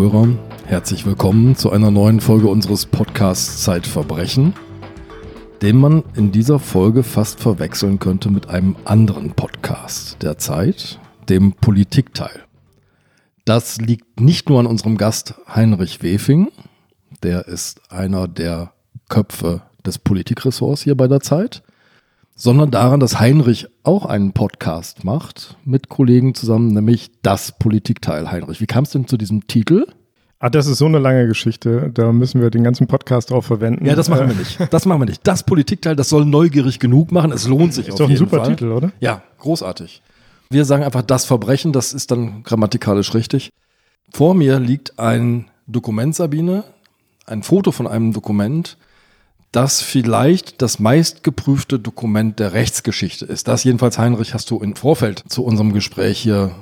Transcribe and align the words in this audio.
Zuhörer, 0.00 0.28
herzlich 0.64 1.04
willkommen 1.04 1.56
zu 1.56 1.70
einer 1.70 1.90
neuen 1.90 2.20
Folge 2.20 2.48
unseres 2.48 2.86
Podcasts 2.86 3.62
Zeitverbrechen, 3.64 4.54
den 5.60 5.76
man 5.76 6.04
in 6.14 6.32
dieser 6.32 6.58
Folge 6.58 7.02
fast 7.02 7.38
verwechseln 7.38 7.98
könnte 7.98 8.30
mit 8.30 8.48
einem 8.48 8.76
anderen 8.86 9.32
Podcast 9.32 10.22
der 10.22 10.38
Zeit, 10.38 10.98
dem 11.28 11.52
Politikteil. 11.52 12.46
Das 13.44 13.76
liegt 13.76 14.20
nicht 14.20 14.48
nur 14.48 14.60
an 14.60 14.66
unserem 14.66 14.96
Gast 14.96 15.34
Heinrich 15.54 16.02
Wefing, 16.02 16.48
der 17.22 17.46
ist 17.46 17.92
einer 17.92 18.26
der 18.26 18.72
Köpfe 19.10 19.60
des 19.84 19.98
Politikressorts 19.98 20.80
hier 20.80 20.96
bei 20.96 21.08
der 21.08 21.20
Zeit, 21.20 21.62
sondern 22.40 22.70
daran, 22.70 23.00
dass 23.00 23.20
Heinrich 23.20 23.66
auch 23.82 24.06
einen 24.06 24.32
Podcast 24.32 25.04
macht 25.04 25.58
mit 25.66 25.90
Kollegen 25.90 26.34
zusammen, 26.34 26.72
nämlich 26.72 27.10
das 27.20 27.52
Politikteil. 27.58 28.32
Heinrich, 28.32 28.62
wie 28.62 28.66
kam 28.66 28.84
es 28.84 28.90
denn 28.90 29.06
zu 29.06 29.18
diesem 29.18 29.46
Titel? 29.46 29.84
Ah, 30.38 30.48
das 30.48 30.66
ist 30.66 30.78
so 30.78 30.86
eine 30.86 30.98
lange 30.98 31.26
Geschichte. 31.26 31.90
Da 31.92 32.12
müssen 32.12 32.40
wir 32.40 32.48
den 32.48 32.64
ganzen 32.64 32.86
Podcast 32.86 33.30
drauf 33.30 33.44
verwenden. 33.44 33.84
Ja, 33.84 33.94
das 33.94 34.08
machen 34.08 34.26
wir 34.26 34.34
nicht. 34.34 34.58
Das 34.72 34.86
machen 34.86 35.02
wir 35.02 35.04
nicht. 35.04 35.20
Das 35.26 35.42
Politikteil, 35.42 35.96
das 35.96 36.08
soll 36.08 36.24
neugierig 36.24 36.78
genug 36.78 37.12
machen. 37.12 37.30
Es 37.30 37.46
lohnt 37.46 37.74
sich 37.74 37.88
ist 37.88 37.92
auf 37.92 37.98
doch 37.98 38.08
ein 38.08 38.16
super 38.16 38.38
Fall. 38.38 38.48
Titel, 38.48 38.72
oder? 38.72 38.90
Ja, 39.00 39.22
großartig. 39.36 40.00
Wir 40.48 40.64
sagen 40.64 40.82
einfach 40.82 41.02
das 41.02 41.26
Verbrechen, 41.26 41.74
das 41.74 41.92
ist 41.92 42.10
dann 42.10 42.42
grammatikalisch 42.42 43.12
richtig. 43.12 43.50
Vor 44.14 44.34
mir 44.34 44.58
liegt 44.58 44.98
ein 44.98 45.50
Dokument, 45.66 46.14
Sabine, 46.14 46.64
ein 47.26 47.42
Foto 47.42 47.70
von 47.70 47.86
einem 47.86 48.14
Dokument, 48.14 48.78
das 49.52 49.82
vielleicht 49.82 50.62
das 50.62 50.78
meistgeprüfte 50.78 51.78
Dokument 51.78 52.38
der 52.38 52.52
Rechtsgeschichte 52.52 53.24
ist. 53.24 53.48
Das 53.48 53.64
jedenfalls, 53.64 53.98
Heinrich, 53.98 54.32
hast 54.32 54.50
du 54.50 54.60
im 54.60 54.76
Vorfeld 54.76 55.24
zu 55.28 55.44
unserem 55.44 55.72
Gespräch 55.72 56.18
hier 56.18 56.52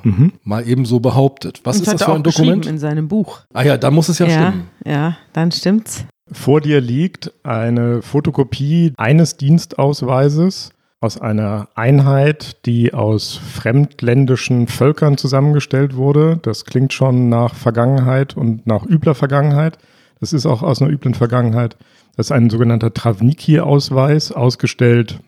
mal 0.43 0.67
ebenso 0.67 1.01
behauptet. 1.01 1.61
Was 1.65 1.77
Und 1.77 1.83
ist 1.83 1.93
das 1.93 2.03
für 2.03 2.15
ein 2.15 2.23
Dokument? 2.23 2.67
in 2.67 2.79
seinem 2.79 3.09
Buch. 3.09 3.41
Ah 3.53 3.63
ja, 3.63 3.77
da 3.77 3.91
muss 3.91 4.09
es 4.09 4.19
ja, 4.19 4.27
ja, 4.27 4.49
stimmen. 4.49 4.69
ja, 4.87 5.17
dann 5.33 5.53
stimmt's. 5.53 6.05
Vor 6.31 6.61
dir 6.61 6.81
liegt 6.81 7.33
eine 7.43 8.03
Fotokopie 8.03 8.93
eines 8.97 9.37
Dienstausweises 9.37 10.71
aus 11.01 11.21
einer 11.21 11.69
Einheit, 11.75 12.67
die 12.67 12.93
aus 12.93 13.37
fremdländischen 13.37 14.67
Völkern 14.67 15.17
zusammengestellt 15.17 15.95
wurde. 15.95 16.39
Das 16.43 16.65
klingt 16.65 16.93
schon 16.93 17.29
nach 17.29 17.55
Vergangenheit 17.55 18.37
und 18.37 18.67
nach 18.67 18.85
übler 18.85 19.15
Vergangenheit. 19.15 19.79
Das 20.21 20.33
ist 20.33 20.47
auch 20.47 20.63
aus 20.63 20.83
einer 20.83 20.91
üblen 20.91 21.15
Vergangenheit. 21.15 21.77
Das 22.19 22.27
ist 22.27 22.33
ein 22.33 22.51
sogenannter 22.51 22.93
Trawniki-Ausweis, 22.93 24.33
ausgestellt 24.33 25.21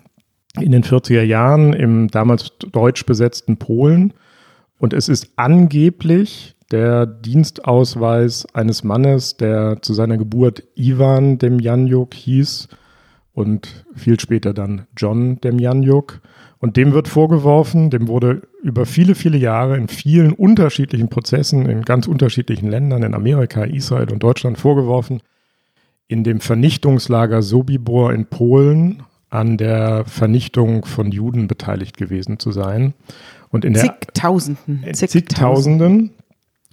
in 0.61 0.73
den 0.73 0.83
40er 0.83 1.23
Jahren 1.23 1.73
im 1.73 2.09
damals 2.09 2.51
deutsch 2.73 3.07
besetzten 3.07 3.59
Polen. 3.59 4.13
Und 4.77 4.93
es 4.93 5.09
ist 5.09 5.31
angeblich 5.37 6.57
der 6.73 7.07
Dienstausweis 7.07 8.45
eines 8.57 8.83
Mannes, 8.83 9.37
der 9.37 9.81
zu 9.83 9.95
seiner 9.95 10.19
Geburt 10.19 10.65
Ivan 10.75 11.39
Demjanjuk 11.39 12.13
hieß 12.13 12.67
und 13.35 13.85
viel 13.95 14.19
später 14.19 14.53
dann 14.53 14.89
John 14.97 15.41
Demjanjuk. 15.41 16.21
Und 16.59 16.77
dem 16.77 16.93
wird 16.93 17.07
vorgeworfen, 17.07 17.91
dem 17.91 18.09
wurde 18.09 18.43
über 18.65 18.85
viele, 18.85 19.15
viele 19.15 19.39
Jahre 19.39 19.77
in 19.77 19.87
vielen 19.87 20.33
unterschiedlichen 20.33 21.09
Prozessen 21.09 21.67
in 21.67 21.83
ganz 21.83 22.09
unterschiedlichen 22.09 22.69
Ländern, 22.69 23.05
in 23.05 23.15
Amerika, 23.15 23.63
Israel 23.63 24.11
und 24.11 24.25
Deutschland 24.25 24.59
vorgeworfen, 24.59 25.23
in 26.11 26.25
dem 26.25 26.41
Vernichtungslager 26.41 27.41
Sobibor 27.41 28.13
in 28.13 28.27
Polen 28.27 29.05
an 29.29 29.57
der 29.57 30.05
Vernichtung 30.07 30.85
von 30.85 31.13
Juden 31.13 31.47
beteiligt 31.47 31.97
gewesen 31.97 32.41
zu 32.41 32.51
sein. 32.51 32.95
Und 33.51 33.65
in 33.65 33.75
der 33.75 33.85
Zigtausenden. 33.85 34.83
in 34.83 34.95
zigtausenden. 34.95 36.11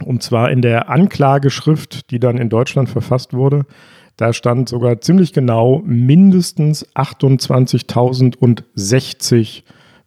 Und 0.03 0.23
zwar 0.23 0.49
in 0.49 0.63
der 0.63 0.89
Anklageschrift, 0.89 2.09
die 2.09 2.19
dann 2.19 2.39
in 2.39 2.49
Deutschland 2.49 2.89
verfasst 2.89 3.35
wurde. 3.35 3.67
Da 4.15 4.33
stand 4.33 4.69
sogar 4.69 5.01
ziemlich 5.01 5.33
genau, 5.33 5.83
mindestens 5.85 6.87
28.060 6.95 9.61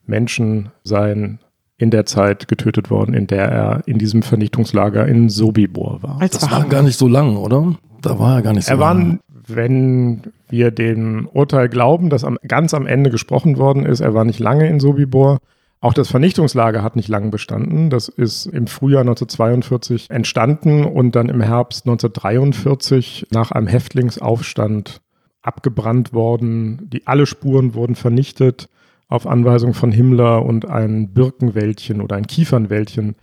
Menschen 0.06 0.70
seien 0.82 1.38
in 1.78 1.92
der 1.92 2.04
Zeit 2.04 2.48
getötet 2.48 2.90
worden, 2.90 3.14
in 3.14 3.28
der 3.28 3.48
er 3.48 3.82
in 3.86 3.98
diesem 3.98 4.22
Vernichtungslager 4.22 5.06
in 5.06 5.28
Sobibor 5.28 6.02
war. 6.02 6.20
Als 6.20 6.36
Das 6.36 6.50
war 6.50 6.64
gar 6.64 6.82
nicht 6.82 6.98
so 6.98 7.06
lang, 7.06 7.36
oder? 7.36 7.76
Da 8.02 8.18
war 8.18 8.36
er 8.36 8.42
gar 8.42 8.52
nicht 8.52 8.66
so 8.66 8.72
Er 8.72 8.78
war, 8.78 8.94
lang. 8.94 9.20
Wenn 9.56 10.22
wir 10.48 10.70
dem 10.70 11.28
Urteil 11.32 11.68
glauben, 11.68 12.10
das 12.10 12.24
am, 12.24 12.38
ganz 12.46 12.74
am 12.74 12.86
Ende 12.86 13.10
gesprochen 13.10 13.58
worden 13.58 13.84
ist, 13.84 14.00
er 14.00 14.14
war 14.14 14.24
nicht 14.24 14.40
lange 14.40 14.68
in 14.68 14.80
Sobibor. 14.80 15.38
Auch 15.80 15.94
das 15.94 16.08
Vernichtungslager 16.08 16.82
hat 16.82 16.96
nicht 16.96 17.08
lange 17.08 17.30
bestanden. 17.30 17.88
Das 17.88 18.08
ist 18.08 18.46
im 18.46 18.66
Frühjahr 18.66 19.00
1942 19.00 20.10
entstanden 20.10 20.84
und 20.84 21.16
dann 21.16 21.28
im 21.28 21.40
Herbst 21.40 21.86
1943 21.86 23.28
nach 23.30 23.50
einem 23.50 23.66
Häftlingsaufstand 23.66 25.00
abgebrannt 25.42 26.12
worden. 26.12 26.90
Die, 26.90 27.06
alle 27.06 27.24
Spuren 27.26 27.74
wurden 27.74 27.94
vernichtet 27.94 28.68
auf 29.08 29.26
Anweisung 29.26 29.74
von 29.74 29.90
Himmler 29.90 30.44
und 30.44 30.68
ein 30.68 31.12
Birkenwäldchen 31.14 32.00
oder 32.00 32.16
ein 32.16 32.26
Kiefernwäldchen 32.26 33.16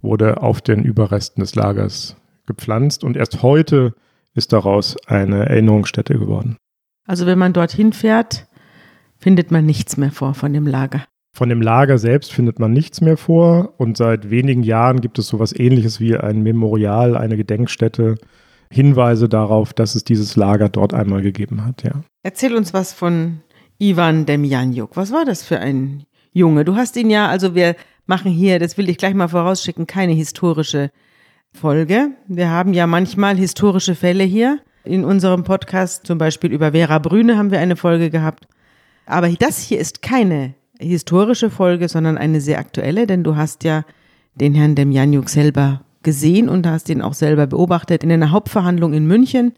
wurde 0.00 0.42
auf 0.42 0.60
den 0.60 0.84
Überresten 0.84 1.40
des 1.40 1.54
Lagers 1.54 2.16
gepflanzt 2.46 3.04
und 3.04 3.16
erst 3.16 3.42
heute 3.42 3.94
ist 4.34 4.52
daraus 4.52 4.96
eine 5.06 5.48
Erinnerungsstätte 5.48 6.18
geworden. 6.18 6.56
Also 7.06 7.26
wenn 7.26 7.38
man 7.38 7.52
dorthin 7.52 7.92
fährt, 7.92 8.46
findet 9.18 9.50
man 9.50 9.64
nichts 9.64 9.96
mehr 9.96 10.10
vor 10.10 10.34
von 10.34 10.52
dem 10.52 10.66
Lager. 10.66 11.04
Von 11.36 11.48
dem 11.48 11.62
Lager 11.62 11.98
selbst 11.98 12.32
findet 12.32 12.58
man 12.58 12.72
nichts 12.72 13.00
mehr 13.00 13.16
vor 13.16 13.74
und 13.78 13.96
seit 13.96 14.30
wenigen 14.30 14.62
Jahren 14.62 15.00
gibt 15.00 15.18
es 15.18 15.26
sowas 15.26 15.52
ähnliches 15.52 15.98
wie 15.98 16.16
ein 16.16 16.42
Memorial, 16.42 17.16
eine 17.16 17.36
Gedenkstätte, 17.36 18.16
Hinweise 18.70 19.28
darauf, 19.28 19.72
dass 19.72 19.94
es 19.94 20.04
dieses 20.04 20.36
Lager 20.36 20.68
dort 20.68 20.94
einmal 20.94 21.22
gegeben 21.22 21.64
hat, 21.64 21.82
ja. 21.82 21.92
Erzähl 22.22 22.56
uns 22.56 22.72
was 22.72 22.92
von 22.92 23.40
Ivan 23.78 24.26
Demjanjuk. 24.26 24.96
Was 24.96 25.12
war 25.12 25.24
das 25.24 25.42
für 25.42 25.58
ein 25.58 26.04
Junge? 26.32 26.64
Du 26.64 26.76
hast 26.76 26.96
ihn 26.96 27.10
ja, 27.10 27.28
also 27.28 27.54
wir 27.54 27.76
machen 28.06 28.30
hier, 28.30 28.58
das 28.58 28.78
will 28.78 28.88
ich 28.88 28.98
gleich 28.98 29.14
mal 29.14 29.28
vorausschicken, 29.28 29.86
keine 29.86 30.12
historische 30.12 30.90
Folge. 31.54 32.10
Wir 32.26 32.50
haben 32.50 32.74
ja 32.74 32.86
manchmal 32.86 33.36
historische 33.36 33.94
Fälle 33.94 34.24
hier. 34.24 34.58
In 34.82 35.04
unserem 35.04 35.44
Podcast, 35.44 36.06
zum 36.06 36.18
Beispiel 36.18 36.52
über 36.52 36.72
Vera 36.72 36.98
Brüne, 36.98 37.38
haben 37.38 37.50
wir 37.50 37.58
eine 37.58 37.76
Folge 37.76 38.10
gehabt. 38.10 38.46
Aber 39.06 39.30
das 39.30 39.60
hier 39.60 39.78
ist 39.78 40.02
keine 40.02 40.54
historische 40.78 41.48
Folge, 41.48 41.88
sondern 41.88 42.18
eine 42.18 42.40
sehr 42.40 42.58
aktuelle, 42.58 43.06
denn 43.06 43.24
du 43.24 43.36
hast 43.36 43.64
ja 43.64 43.84
den 44.34 44.54
Herrn 44.54 44.74
Demjanjuk 44.74 45.28
selber 45.28 45.82
gesehen 46.02 46.48
und 46.48 46.66
hast 46.66 46.90
ihn 46.90 47.00
auch 47.00 47.14
selber 47.14 47.46
beobachtet 47.46 48.04
in 48.04 48.12
einer 48.12 48.30
Hauptverhandlung 48.30 48.92
in 48.92 49.06
München, 49.06 49.54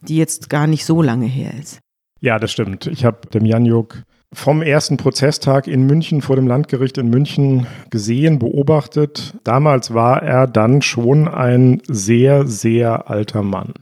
die 0.00 0.16
jetzt 0.16 0.50
gar 0.50 0.66
nicht 0.66 0.84
so 0.84 1.02
lange 1.02 1.26
her 1.26 1.52
ist. 1.60 1.78
Ja, 2.20 2.38
das 2.38 2.50
stimmt. 2.50 2.86
Ich 2.86 3.04
habe 3.04 3.28
dem 3.28 3.44
Janjuk 3.44 4.02
vom 4.34 4.62
ersten 4.62 4.96
Prozesstag 4.96 5.66
in 5.66 5.86
München 5.86 6.20
vor 6.20 6.36
dem 6.36 6.46
Landgericht 6.46 6.98
in 6.98 7.08
München 7.08 7.66
gesehen, 7.90 8.38
beobachtet. 8.38 9.34
Damals 9.44 9.94
war 9.94 10.22
er 10.22 10.46
dann 10.46 10.82
schon 10.82 11.28
ein 11.28 11.80
sehr, 11.88 12.46
sehr 12.46 13.08
alter 13.08 13.42
Mann. 13.42 13.72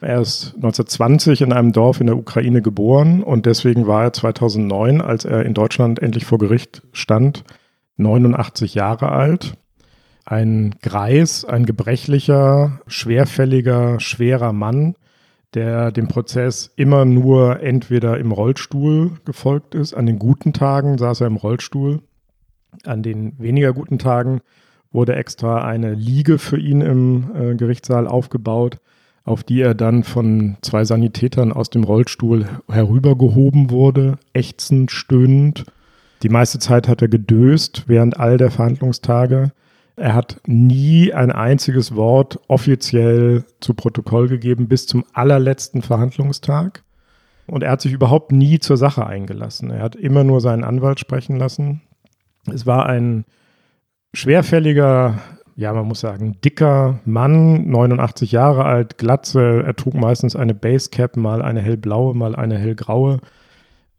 Er 0.00 0.20
ist 0.20 0.54
1920 0.56 1.42
in 1.42 1.52
einem 1.52 1.72
Dorf 1.72 2.00
in 2.00 2.08
der 2.08 2.16
Ukraine 2.16 2.60
geboren 2.60 3.22
und 3.22 3.46
deswegen 3.46 3.86
war 3.86 4.02
er 4.02 4.12
2009, 4.12 5.00
als 5.00 5.24
er 5.24 5.46
in 5.46 5.54
Deutschland 5.54 6.02
endlich 6.02 6.26
vor 6.26 6.38
Gericht 6.38 6.82
stand, 6.92 7.44
89 7.98 8.74
Jahre 8.74 9.12
alt. 9.12 9.54
Ein 10.24 10.74
Greis, 10.82 11.44
ein 11.44 11.66
gebrechlicher, 11.66 12.80
schwerfälliger, 12.88 14.00
schwerer 14.00 14.52
Mann, 14.52 14.96
der 15.54 15.92
dem 15.92 16.08
Prozess 16.08 16.72
immer 16.76 17.04
nur 17.04 17.60
entweder 17.62 18.18
im 18.18 18.32
Rollstuhl 18.32 19.12
gefolgt 19.24 19.74
ist. 19.74 19.94
An 19.94 20.06
den 20.06 20.18
guten 20.18 20.52
Tagen 20.52 20.98
saß 20.98 21.20
er 21.20 21.26
im 21.26 21.36
Rollstuhl. 21.36 22.00
An 22.84 23.02
den 23.02 23.38
weniger 23.38 23.72
guten 23.72 23.98
Tagen 23.98 24.40
wurde 24.92 25.14
extra 25.14 25.64
eine 25.64 25.94
Liege 25.94 26.38
für 26.38 26.58
ihn 26.58 26.80
im 26.80 27.30
äh, 27.34 27.54
Gerichtssaal 27.54 28.06
aufgebaut, 28.06 28.78
auf 29.24 29.42
die 29.42 29.60
er 29.60 29.74
dann 29.74 30.04
von 30.04 30.56
zwei 30.62 30.84
Sanitätern 30.84 31.52
aus 31.52 31.70
dem 31.70 31.84
Rollstuhl 31.84 32.46
herübergehoben 32.68 33.70
wurde, 33.70 34.18
ächzend, 34.32 34.90
stöhnend. 34.90 35.64
Die 36.22 36.28
meiste 36.28 36.58
Zeit 36.58 36.88
hat 36.88 37.02
er 37.02 37.08
gedöst 37.08 37.84
während 37.86 38.18
all 38.18 38.36
der 38.36 38.50
Verhandlungstage. 38.50 39.52
Er 39.96 40.14
hat 40.14 40.40
nie 40.46 41.12
ein 41.12 41.30
einziges 41.30 41.94
Wort 41.94 42.40
offiziell 42.48 43.44
zu 43.60 43.74
Protokoll 43.74 44.28
gegeben 44.28 44.68
bis 44.68 44.86
zum 44.86 45.04
allerletzten 45.12 45.82
Verhandlungstag. 45.82 46.82
Und 47.46 47.62
er 47.62 47.72
hat 47.72 47.80
sich 47.80 47.92
überhaupt 47.92 48.32
nie 48.32 48.58
zur 48.58 48.76
Sache 48.76 49.06
eingelassen. 49.06 49.70
Er 49.70 49.82
hat 49.82 49.96
immer 49.96 50.24
nur 50.24 50.40
seinen 50.40 50.64
Anwalt 50.64 51.00
sprechen 51.00 51.36
lassen. 51.36 51.82
Es 52.50 52.66
war 52.66 52.86
ein 52.86 53.24
schwerfälliger, 54.14 55.18
ja, 55.56 55.72
man 55.72 55.86
muss 55.86 56.00
sagen, 56.00 56.38
dicker 56.42 57.00
Mann, 57.04 57.68
89 57.68 58.32
Jahre 58.32 58.64
alt, 58.64 58.96
Glatze. 58.96 59.62
Er 59.66 59.76
trug 59.76 59.94
meistens 59.94 60.36
eine 60.36 60.54
Basecap, 60.54 61.16
mal 61.16 61.42
eine 61.42 61.60
hellblaue, 61.60 62.14
mal 62.14 62.34
eine 62.34 62.58
hellgraue. 62.58 63.20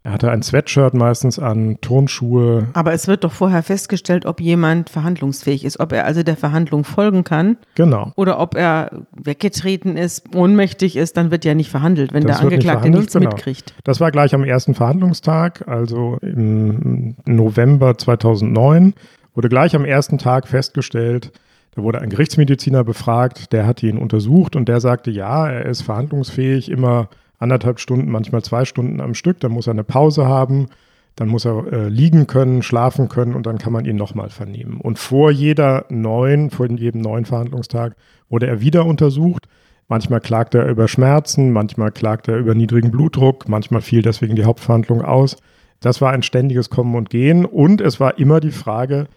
Er 0.05 0.11
hatte 0.11 0.29
ein 0.31 0.41
Sweatshirt 0.41 0.93
meistens 0.93 1.39
an, 1.39 1.77
Turnschuhe. 1.79 2.67
Aber 2.73 2.91
es 2.91 3.07
wird 3.07 3.23
doch 3.23 3.31
vorher 3.31 3.63
festgestellt, 3.63 4.25
ob 4.25 4.41
jemand 4.41 4.89
verhandlungsfähig 4.89 5.63
ist, 5.63 5.79
ob 5.79 5.93
er 5.93 6.05
also 6.05 6.23
der 6.23 6.35
Verhandlung 6.35 6.83
folgen 6.83 7.23
kann. 7.23 7.55
Genau. 7.75 8.11
Oder 8.17 8.37
ob 8.41 8.55
er 8.55 8.91
weggetreten 9.15 9.95
ist, 9.95 10.35
ohnmächtig 10.35 10.97
ist, 10.97 11.15
dann 11.15 11.31
wird 11.31 11.45
ja 11.45 11.55
nicht 11.55 11.69
verhandelt, 11.69 12.13
wenn 12.13 12.23
Das 12.23 12.39
der 12.39 12.45
nicht 12.45 12.53
Angeklagte 12.53 12.79
verhandelt, 12.79 13.01
nichts 13.01 13.13
genau. 13.13 13.29
mitkriegt. 13.29 13.73
Das 13.85 14.01
war 14.01 14.11
gleich 14.11 14.35
am 14.35 14.43
ersten 14.43 14.75
Verhandlungstag, 14.75 15.65
also 15.69 16.17
im 16.21 17.15
November 17.23 17.97
2009, 17.97 18.95
wurde 19.35 19.47
gleich 19.47 19.73
am 19.73 19.85
ersten 19.85 20.17
Tag 20.17 20.49
festgestellt, 20.49 21.31
da 21.75 21.81
wurde 21.81 22.01
ein 22.01 22.09
Gerichtsmediziner 22.09 22.83
befragt, 22.83 23.53
der 23.53 23.65
hat 23.65 23.81
ihn 23.81 23.97
untersucht 23.97 24.57
und 24.57 24.67
der 24.67 24.79
sagte, 24.79 25.11
ja, 25.11 25.47
er 25.47 25.65
ist 25.65 25.81
verhandlungsfähig, 25.81 26.69
immer 26.69 27.07
anderthalb 27.39 27.79
Stunden, 27.79 28.09
manchmal 28.11 28.43
zwei 28.43 28.65
Stunden 28.65 29.01
am 29.01 29.13
Stück, 29.13 29.39
dann 29.39 29.51
muss 29.51 29.67
er 29.67 29.71
eine 29.71 29.83
Pause 29.83 30.25
haben, 30.25 30.67
dann 31.15 31.27
muss 31.27 31.45
er 31.45 31.71
äh, 31.71 31.89
liegen 31.89 32.27
können, 32.27 32.63
schlafen 32.63 33.09
können 33.09 33.35
und 33.35 33.45
dann 33.45 33.57
kann 33.57 33.73
man 33.73 33.85
ihn 33.85 33.95
nochmal 33.95 34.29
vernehmen. 34.29 34.79
Und 34.81 34.97
vor 34.97 35.31
jeder 35.31 35.85
neuen, 35.89 36.49
vor 36.49 36.69
jedem 36.69 37.01
neuen 37.01 37.25
Verhandlungstag 37.25 37.95
wurde 38.29 38.47
er 38.47 38.61
wieder 38.61 38.85
untersucht. 38.85 39.47
Manchmal 39.87 40.21
klagte 40.21 40.59
er 40.59 40.69
über 40.69 40.87
Schmerzen, 40.87 41.51
manchmal 41.51 41.91
klagte 41.91 42.31
er 42.31 42.37
über 42.37 42.55
niedrigen 42.55 42.89
Blutdruck, 42.89 43.47
manchmal 43.47 43.81
fiel 43.81 44.01
deswegen 44.01 44.35
die 44.35 44.45
Hauptverhandlung 44.45 45.01
aus. 45.03 45.37
Das 45.81 46.01
war 46.01 46.11
ein 46.11 46.23
ständiges 46.23 46.69
Kommen 46.69 46.95
und 46.95 47.09
Gehen 47.09 47.45
und 47.45 47.81
es 47.81 47.99
war 47.99 48.17
immer 48.17 48.39
die 48.39 48.51
Frage, 48.51 49.07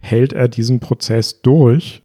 hält 0.00 0.32
er 0.32 0.48
diesen 0.48 0.80
Prozess 0.80 1.40
durch 1.40 2.02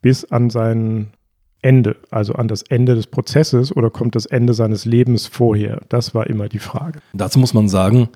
bis 0.00 0.24
an 0.24 0.50
sein 0.50 1.12
Ende, 1.60 1.96
also 2.10 2.34
an 2.34 2.48
das 2.48 2.62
Ende 2.62 2.94
des 2.94 3.06
Prozesses 3.06 3.74
oder 3.74 3.90
kommt 3.90 4.14
das 4.14 4.26
Ende 4.26 4.54
seines 4.54 4.84
Lebens 4.84 5.26
vorher? 5.26 5.80
Das 5.88 6.14
war 6.14 6.28
immer 6.28 6.48
die 6.48 6.60
Frage. 6.60 7.00
Dazu 7.12 7.38
muss 7.38 7.54
man 7.54 7.68
sagen, 7.68 8.08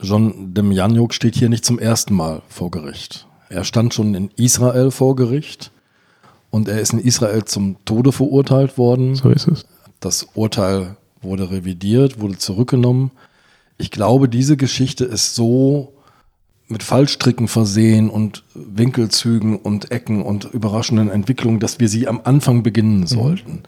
John 0.00 0.54
Demjanjuk 0.54 1.12
steht 1.12 1.34
hier 1.34 1.48
nicht 1.48 1.64
zum 1.64 1.78
ersten 1.78 2.14
Mal 2.14 2.42
vor 2.48 2.70
Gericht. 2.70 3.26
Er 3.50 3.64
stand 3.64 3.94
schon 3.94 4.14
in 4.14 4.30
Israel 4.36 4.90
vor 4.90 5.16
Gericht 5.16 5.72
und 6.50 6.68
er 6.68 6.80
ist 6.80 6.92
in 6.92 7.00
Israel 7.00 7.44
zum 7.44 7.76
Tode 7.84 8.12
verurteilt 8.12 8.78
worden. 8.78 9.14
So 9.14 9.30
ist 9.30 9.48
es. 9.48 9.66
Das 10.00 10.28
Urteil 10.34 10.96
wurde 11.20 11.50
revidiert, 11.50 12.20
wurde 12.20 12.38
zurückgenommen. 12.38 13.10
Ich 13.76 13.90
glaube, 13.90 14.28
diese 14.28 14.56
Geschichte 14.56 15.04
ist 15.04 15.34
so 15.34 15.92
mit 16.68 16.82
Fallstricken 16.82 17.48
versehen 17.48 18.10
und 18.10 18.44
Winkelzügen 18.54 19.56
und 19.56 19.90
Ecken 19.90 20.22
und 20.22 20.44
überraschenden 20.44 21.10
Entwicklungen, 21.10 21.60
dass 21.60 21.80
wir 21.80 21.88
sie 21.88 22.06
am 22.06 22.20
Anfang 22.24 22.62
beginnen 22.62 23.06
sollten. 23.06 23.62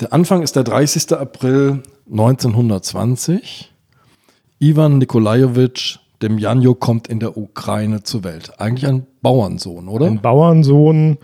Der 0.00 0.12
Anfang 0.12 0.42
ist 0.42 0.56
der 0.56 0.64
30. 0.64 1.12
April 1.12 1.82
1920. 2.10 3.72
Ivan 4.58 4.98
Nikolajewitsch 4.98 5.98
Demjanjuk 6.22 6.78
kommt 6.78 7.08
in 7.08 7.18
der 7.18 7.36
Ukraine 7.36 8.04
zur 8.04 8.24
Welt. 8.24 8.52
Eigentlich 8.58 8.88
ein 8.88 9.06
Bauernsohn, 9.22 9.88
oder? 9.88 10.06
Ein 10.06 10.22
Bauernsohn, 10.22 11.18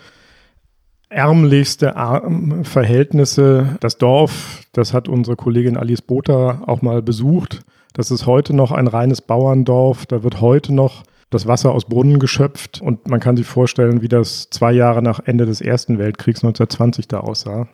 ärmlichste 1.08 1.96
Arm 1.96 2.64
Verhältnisse. 2.64 3.76
Das 3.80 3.98
Dorf, 3.98 4.62
das 4.72 4.92
hat 4.92 5.08
unsere 5.08 5.36
Kollegin 5.36 5.76
Alice 5.76 6.02
Botha 6.02 6.62
auch 6.66 6.82
mal 6.82 7.00
besucht. 7.00 7.60
Das 7.98 8.12
ist 8.12 8.26
heute 8.26 8.54
noch 8.54 8.70
ein 8.70 8.86
reines 8.86 9.20
Bauerndorf. 9.20 10.06
Da 10.06 10.22
wird 10.22 10.40
heute 10.40 10.72
noch 10.72 11.02
das 11.30 11.48
Wasser 11.48 11.72
aus 11.72 11.86
Brunnen 11.86 12.20
geschöpft. 12.20 12.80
Und 12.80 13.08
man 13.08 13.18
kann 13.18 13.36
sich 13.36 13.44
vorstellen, 13.44 14.02
wie 14.02 14.08
das 14.08 14.50
zwei 14.50 14.70
Jahre 14.70 15.02
nach 15.02 15.18
Ende 15.24 15.46
des 15.46 15.60
Ersten 15.60 15.98
Weltkriegs 15.98 16.44
1920 16.44 17.08
da 17.08 17.18
aussah. 17.18 17.66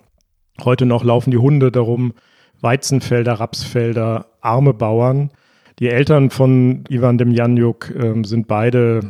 Heute 0.64 0.86
noch 0.86 1.04
laufen 1.04 1.30
die 1.30 1.36
Hunde 1.36 1.70
darum, 1.70 2.14
Weizenfelder, 2.62 3.34
Rapsfelder, 3.34 4.28
arme 4.40 4.72
Bauern. 4.72 5.30
Die 5.78 5.90
Eltern 5.90 6.30
von 6.30 6.84
Ivan 6.88 7.18
Demjanjuk 7.18 7.92
ähm, 7.94 8.24
sind 8.24 8.48
beide, 8.48 9.00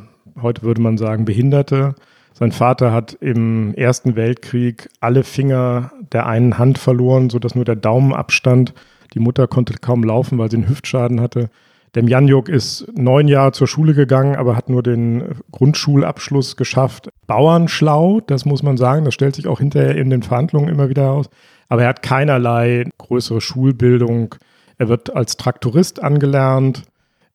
heute 0.43 0.63
würde 0.63 0.83
man 0.83 0.99
sagen, 0.99 1.27
Behinderte. 1.27 1.95
Sein 2.33 2.51
Vater 2.51 2.91
hat 2.91 3.17
im 3.21 3.73
Ersten 3.75 4.17
Weltkrieg 4.17 4.89
alle 4.99 5.23
Finger 5.23 5.93
der 6.11 6.27
einen 6.27 6.59
Hand 6.59 6.79
verloren, 6.79 7.31
sodass 7.31 7.55
nur 7.55 7.65
der 7.65 7.77
Daumen 7.77 8.13
abstand. 8.13 8.75
Die 9.15 9.21
Mutter 9.21 9.47
konnte 9.47 9.75
kaum 9.75 10.03
laufen, 10.03 10.39
weil 10.39 10.51
sie 10.51 10.59
einen 10.59 10.69
Hüftschaden 10.69 11.21
hatte. 11.21 11.49
Demjanjuk 11.95 12.49
ist 12.49 12.87
neun 12.97 13.29
Jahre 13.29 13.53
zur 13.53 13.69
Schule 13.69 13.95
gegangen, 13.95 14.35
aber 14.35 14.57
hat 14.57 14.69
nur 14.69 14.83
den 14.83 15.37
Grundschulabschluss 15.53 16.57
geschafft. 16.57 17.11
Bauernschlau, 17.29 18.21
das 18.21 18.45
muss 18.45 18.65
man 18.65 18.77
sagen, 18.77 19.05
das 19.05 19.15
stellt 19.15 19.37
sich 19.37 19.47
auch 19.47 19.61
hinterher 19.61 19.95
in 19.97 20.11
den 20.11 20.25
Verhandlungen 20.25 20.69
immer 20.69 20.89
wieder 20.89 21.11
aus. 21.11 21.31
Aber 21.69 21.83
er 21.83 21.89
hat 21.89 22.03
keinerlei 22.03 22.89
größere 22.99 23.41
Schulbildung. 23.41 24.35
Er 24.77 24.89
wird 24.89 25.15
als 25.15 25.37
Traktorist 25.37 26.03
angelernt. 26.03 26.83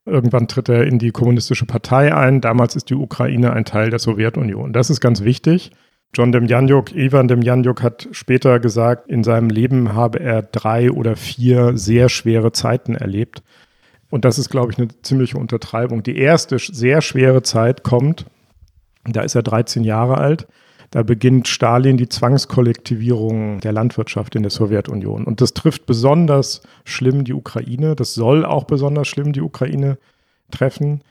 Irgendwann 0.06 0.50
tritt 0.50 0.68
er 0.68 0.86
in 0.86 1.00
die 1.00 1.12
kommunistische 1.12 1.66
Partei 1.66 2.14
ein. 2.14 2.42
Damals 2.42 2.76
ist 2.76 2.90
die 2.90 2.96
Ukraine 2.96 3.54
ein 3.54 3.64
Teil 3.64 3.90
der 3.90 4.00
Sowjetunion. 4.00 4.74
Das 4.74 4.90
ist 4.90 5.00
ganz 5.00 5.24
wichtig. 5.24 5.72
John 6.16 6.32
Demjanjuk, 6.32 6.96
Ivan 6.96 7.28
Demjanjuk 7.28 7.84
hat 7.84 8.08
später 8.12 8.60
gesagt, 8.60 9.10
in 9.10 9.24
seinem 9.24 9.50
Leben 9.50 9.94
habe 9.94 10.20
er 10.20 10.42
drei 10.42 10.92
oder 10.92 11.16
vier 11.16 11.78
sehr 11.78 12.10
schwere 12.10 12.52
Zeiten 12.52 12.96
erlebt. 12.96 13.44
Und 14.10 14.26
das 14.26 14.40
ist, 14.40 14.50
glaube 14.50 14.72
ich, 14.72 14.80
eine 14.80 14.88
ziemliche 15.04 15.38
Untertreibung. 15.38 16.02
Die 16.02 16.18
erste 16.18 16.58
sehr 16.58 17.02
schwere 17.02 17.44
Zeit 17.44 17.84
kommt, 17.84 18.26
da 19.06 19.22
ist 19.22 19.36
er 19.36 19.44
13 19.44 19.84
Jahre 19.84 20.18
alt. 20.18 20.48
Da 20.92 21.04
beginnt 21.04 21.48
Stalin 21.48 21.98
die 21.98 22.10
Zwangskollektivierung 22.10 23.60
der 23.60 23.72
Landwirtschaft 23.72 24.36
in 24.36 24.42
der 24.42 24.50
Sowjetunion. 24.50 25.26
Und 25.26 25.40
das 25.40 25.54
trifft 25.54 25.86
besonders 25.86 26.64
schlimm 26.84 27.24
die 27.24 27.34
Ukraine. 27.34 27.96
Das 27.96 28.16
soll 28.16 28.44
auch 28.44 28.64
besonders 28.64 29.08
schlimm 29.08 29.32
die 29.32 29.42
Ukraine 29.42 30.00
treffen. 30.50 31.02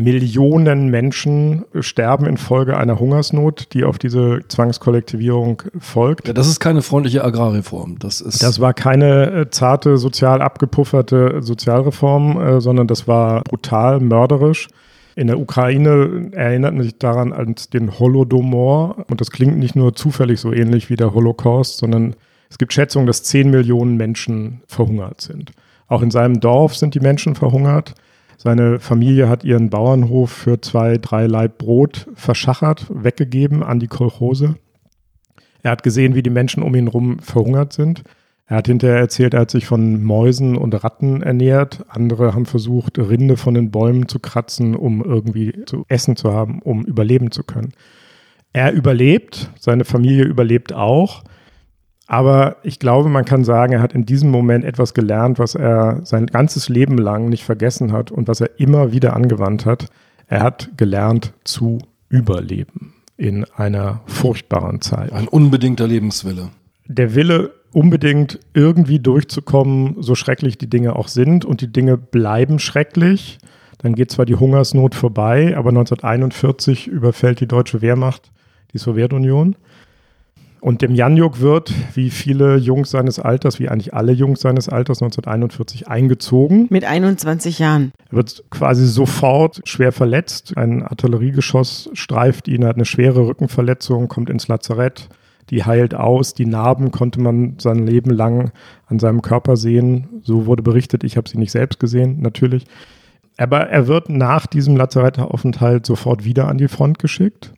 Millionen 0.00 0.90
Menschen 0.90 1.64
sterben 1.80 2.26
infolge 2.26 2.76
einer 2.76 3.00
Hungersnot, 3.00 3.72
die 3.72 3.82
auf 3.82 3.98
diese 3.98 4.38
Zwangskollektivierung 4.46 5.64
folgt. 5.80 6.28
Ja, 6.28 6.34
das 6.34 6.46
ist 6.46 6.60
keine 6.60 6.82
freundliche 6.82 7.24
Agrarreform. 7.24 7.98
Das 7.98 8.20
ist 8.20 8.40
Das 8.40 8.60
war 8.60 8.74
keine 8.74 9.32
äh, 9.32 9.50
zarte, 9.50 9.98
sozial 9.98 10.40
abgepufferte 10.40 11.42
Sozialreform, 11.42 12.40
äh, 12.40 12.60
sondern 12.60 12.86
das 12.86 13.08
war 13.08 13.42
brutal, 13.42 13.98
mörderisch. 13.98 14.68
In 15.16 15.26
der 15.26 15.40
Ukraine 15.40 16.30
erinnert 16.30 16.74
man 16.74 16.84
sich 16.84 16.96
daran 16.98 17.32
als 17.32 17.68
den 17.68 17.98
Holodomor. 17.98 19.04
Und 19.10 19.20
das 19.20 19.32
klingt 19.32 19.58
nicht 19.58 19.74
nur 19.74 19.96
zufällig 19.96 20.38
so 20.38 20.52
ähnlich 20.52 20.90
wie 20.90 20.96
der 20.96 21.12
Holocaust, 21.12 21.78
sondern 21.78 22.14
es 22.48 22.58
gibt 22.58 22.72
Schätzungen, 22.72 23.08
dass 23.08 23.24
10 23.24 23.50
Millionen 23.50 23.96
Menschen 23.96 24.60
verhungert 24.68 25.22
sind. 25.22 25.50
Auch 25.88 26.02
in 26.02 26.12
seinem 26.12 26.38
Dorf 26.38 26.76
sind 26.76 26.94
die 26.94 27.00
Menschen 27.00 27.34
verhungert. 27.34 27.94
Seine 28.40 28.78
Familie 28.78 29.28
hat 29.28 29.42
ihren 29.42 29.68
Bauernhof 29.68 30.30
für 30.30 30.60
zwei, 30.60 30.96
drei 30.96 31.26
Laib 31.26 31.58
Brot 31.58 32.06
verschachert, 32.14 32.86
weggegeben 32.88 33.64
an 33.64 33.80
die 33.80 33.88
Kolchose. 33.88 34.54
Er 35.64 35.72
hat 35.72 35.82
gesehen, 35.82 36.14
wie 36.14 36.22
die 36.22 36.30
Menschen 36.30 36.62
um 36.62 36.72
ihn 36.76 36.86
herum 36.86 37.18
verhungert 37.18 37.72
sind. 37.72 38.04
Er 38.46 38.58
hat 38.58 38.68
hinterher 38.68 38.98
erzählt, 38.98 39.34
er 39.34 39.40
hat 39.40 39.50
sich 39.50 39.66
von 39.66 40.04
Mäusen 40.04 40.56
und 40.56 40.72
Ratten 40.84 41.20
ernährt. 41.20 41.84
Andere 41.88 42.32
haben 42.32 42.46
versucht, 42.46 42.96
Rinde 42.96 43.36
von 43.36 43.54
den 43.54 43.72
Bäumen 43.72 44.06
zu 44.06 44.20
kratzen, 44.20 44.76
um 44.76 45.02
irgendwie 45.02 45.64
zu 45.66 45.84
essen 45.88 46.14
zu 46.14 46.32
haben, 46.32 46.62
um 46.62 46.84
überleben 46.84 47.32
zu 47.32 47.42
können. 47.42 47.72
Er 48.52 48.72
überlebt, 48.72 49.50
seine 49.58 49.84
Familie 49.84 50.24
überlebt 50.24 50.72
auch. 50.72 51.24
Aber 52.10 52.56
ich 52.62 52.78
glaube, 52.78 53.10
man 53.10 53.26
kann 53.26 53.44
sagen, 53.44 53.74
er 53.74 53.82
hat 53.82 53.92
in 53.92 54.06
diesem 54.06 54.30
Moment 54.30 54.64
etwas 54.64 54.94
gelernt, 54.94 55.38
was 55.38 55.54
er 55.54 56.00
sein 56.04 56.26
ganzes 56.26 56.70
Leben 56.70 56.96
lang 56.96 57.28
nicht 57.28 57.44
vergessen 57.44 57.92
hat 57.92 58.10
und 58.10 58.28
was 58.28 58.40
er 58.40 58.58
immer 58.58 58.92
wieder 58.92 59.14
angewandt 59.14 59.66
hat. 59.66 59.88
Er 60.26 60.42
hat 60.42 60.70
gelernt 60.78 61.34
zu 61.44 61.78
überleben 62.08 62.94
in 63.18 63.44
einer 63.56 64.00
furchtbaren 64.06 64.80
Zeit. 64.80 65.12
ein 65.12 65.28
unbedingter 65.28 65.86
Lebenswille. 65.86 66.48
Der 66.86 67.14
Wille, 67.14 67.50
unbedingt 67.72 68.40
irgendwie 68.54 69.00
durchzukommen, 69.00 69.96
so 70.02 70.14
schrecklich 70.14 70.56
die 70.56 70.70
Dinge 70.70 70.96
auch 70.96 71.08
sind 71.08 71.44
und 71.44 71.60
die 71.60 71.70
Dinge 71.70 71.98
bleiben 71.98 72.58
schrecklich. 72.58 73.38
Dann 73.76 73.94
geht 73.94 74.10
zwar 74.10 74.24
die 74.24 74.36
Hungersnot 74.36 74.94
vorbei, 74.94 75.54
aber 75.58 75.68
1941 75.68 76.86
überfällt 76.86 77.40
die 77.40 77.46
deutsche 77.46 77.82
Wehrmacht 77.82 78.32
die 78.72 78.78
Sowjetunion. 78.78 79.56
Und 80.60 80.82
dem 80.82 80.94
Janjuk 80.94 81.40
wird, 81.40 81.72
wie 81.94 82.10
viele 82.10 82.56
Jungs 82.56 82.90
seines 82.90 83.18
Alters, 83.18 83.58
wie 83.60 83.68
eigentlich 83.68 83.94
alle 83.94 84.12
Jungs 84.12 84.40
seines 84.40 84.68
Alters, 84.68 85.02
1941 85.02 85.88
eingezogen. 85.88 86.66
Mit 86.70 86.84
21 86.84 87.58
Jahren. 87.58 87.92
Er 88.10 88.16
wird 88.16 88.44
quasi 88.50 88.86
sofort 88.86 89.60
schwer 89.64 89.92
verletzt. 89.92 90.56
Ein 90.56 90.82
Artilleriegeschoss 90.82 91.90
streift 91.92 92.48
ihn, 92.48 92.64
hat 92.64 92.76
eine 92.76 92.84
schwere 92.84 93.26
Rückenverletzung, 93.26 94.08
kommt 94.08 94.30
ins 94.30 94.48
Lazarett. 94.48 95.08
Die 95.50 95.64
heilt 95.64 95.94
aus. 95.94 96.34
Die 96.34 96.46
Narben 96.46 96.90
konnte 96.90 97.20
man 97.20 97.54
sein 97.58 97.86
Leben 97.86 98.10
lang 98.10 98.50
an 98.86 98.98
seinem 98.98 99.22
Körper 99.22 99.56
sehen. 99.56 100.08
So 100.22 100.46
wurde 100.46 100.62
berichtet. 100.62 101.04
Ich 101.04 101.16
habe 101.16 101.28
sie 101.28 101.38
nicht 101.38 101.52
selbst 101.52 101.80
gesehen, 101.80 102.20
natürlich. 102.20 102.66
Aber 103.38 103.68
er 103.68 103.86
wird 103.86 104.08
nach 104.08 104.46
diesem 104.46 104.76
Lazarettaufenthalt 104.76 105.86
sofort 105.86 106.24
wieder 106.24 106.48
an 106.48 106.58
die 106.58 106.68
Front 106.68 106.98
geschickt. 106.98 107.54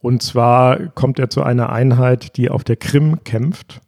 Und 0.00 0.22
zwar 0.22 0.78
kommt 0.94 1.18
er 1.18 1.30
zu 1.30 1.42
einer 1.42 1.70
Einheit, 1.70 2.36
die 2.36 2.50
auf 2.50 2.64
der 2.64 2.76
Krim 2.76 3.24
kämpft. 3.24 3.80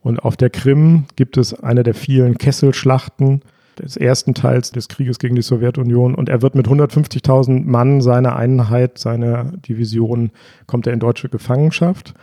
Und 0.00 0.20
auf 0.20 0.36
der 0.36 0.50
Krim 0.50 1.04
gibt 1.16 1.36
es 1.36 1.54
eine 1.54 1.82
der 1.82 1.94
vielen 1.94 2.38
Kesselschlachten. 2.38 3.42
des 3.78 3.96
ersten 3.96 4.34
Teils 4.34 4.72
des 4.72 4.88
Krieges 4.88 5.18
gegen 5.18 5.34
die 5.34 5.42
Sowjetunion. 5.42 6.14
Und 6.14 6.28
er 6.28 6.42
wird 6.42 6.54
mit 6.54 6.66
150.000 6.66 7.64
Mann 7.64 8.00
seiner 8.00 8.36
Einheit, 8.36 8.98
seiner 8.98 9.44
Division, 9.44 10.30
kommt 10.66 10.86
er 10.86 10.92
in 10.92 11.00
deutsche 11.00 11.28
Gefangenschaft, 11.28 12.14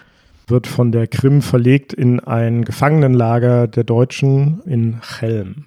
wird 0.47 0.67
von 0.67 0.91
der 0.91 1.07
Krim 1.07 1.41
verlegt 1.41 1.93
in 1.93 2.19
ein 2.19 2.65
Gefangenenlager 2.65 3.67
der 3.67 3.83
Deutschen 3.83 4.61
in 4.65 4.99
Chelm. 5.01 5.65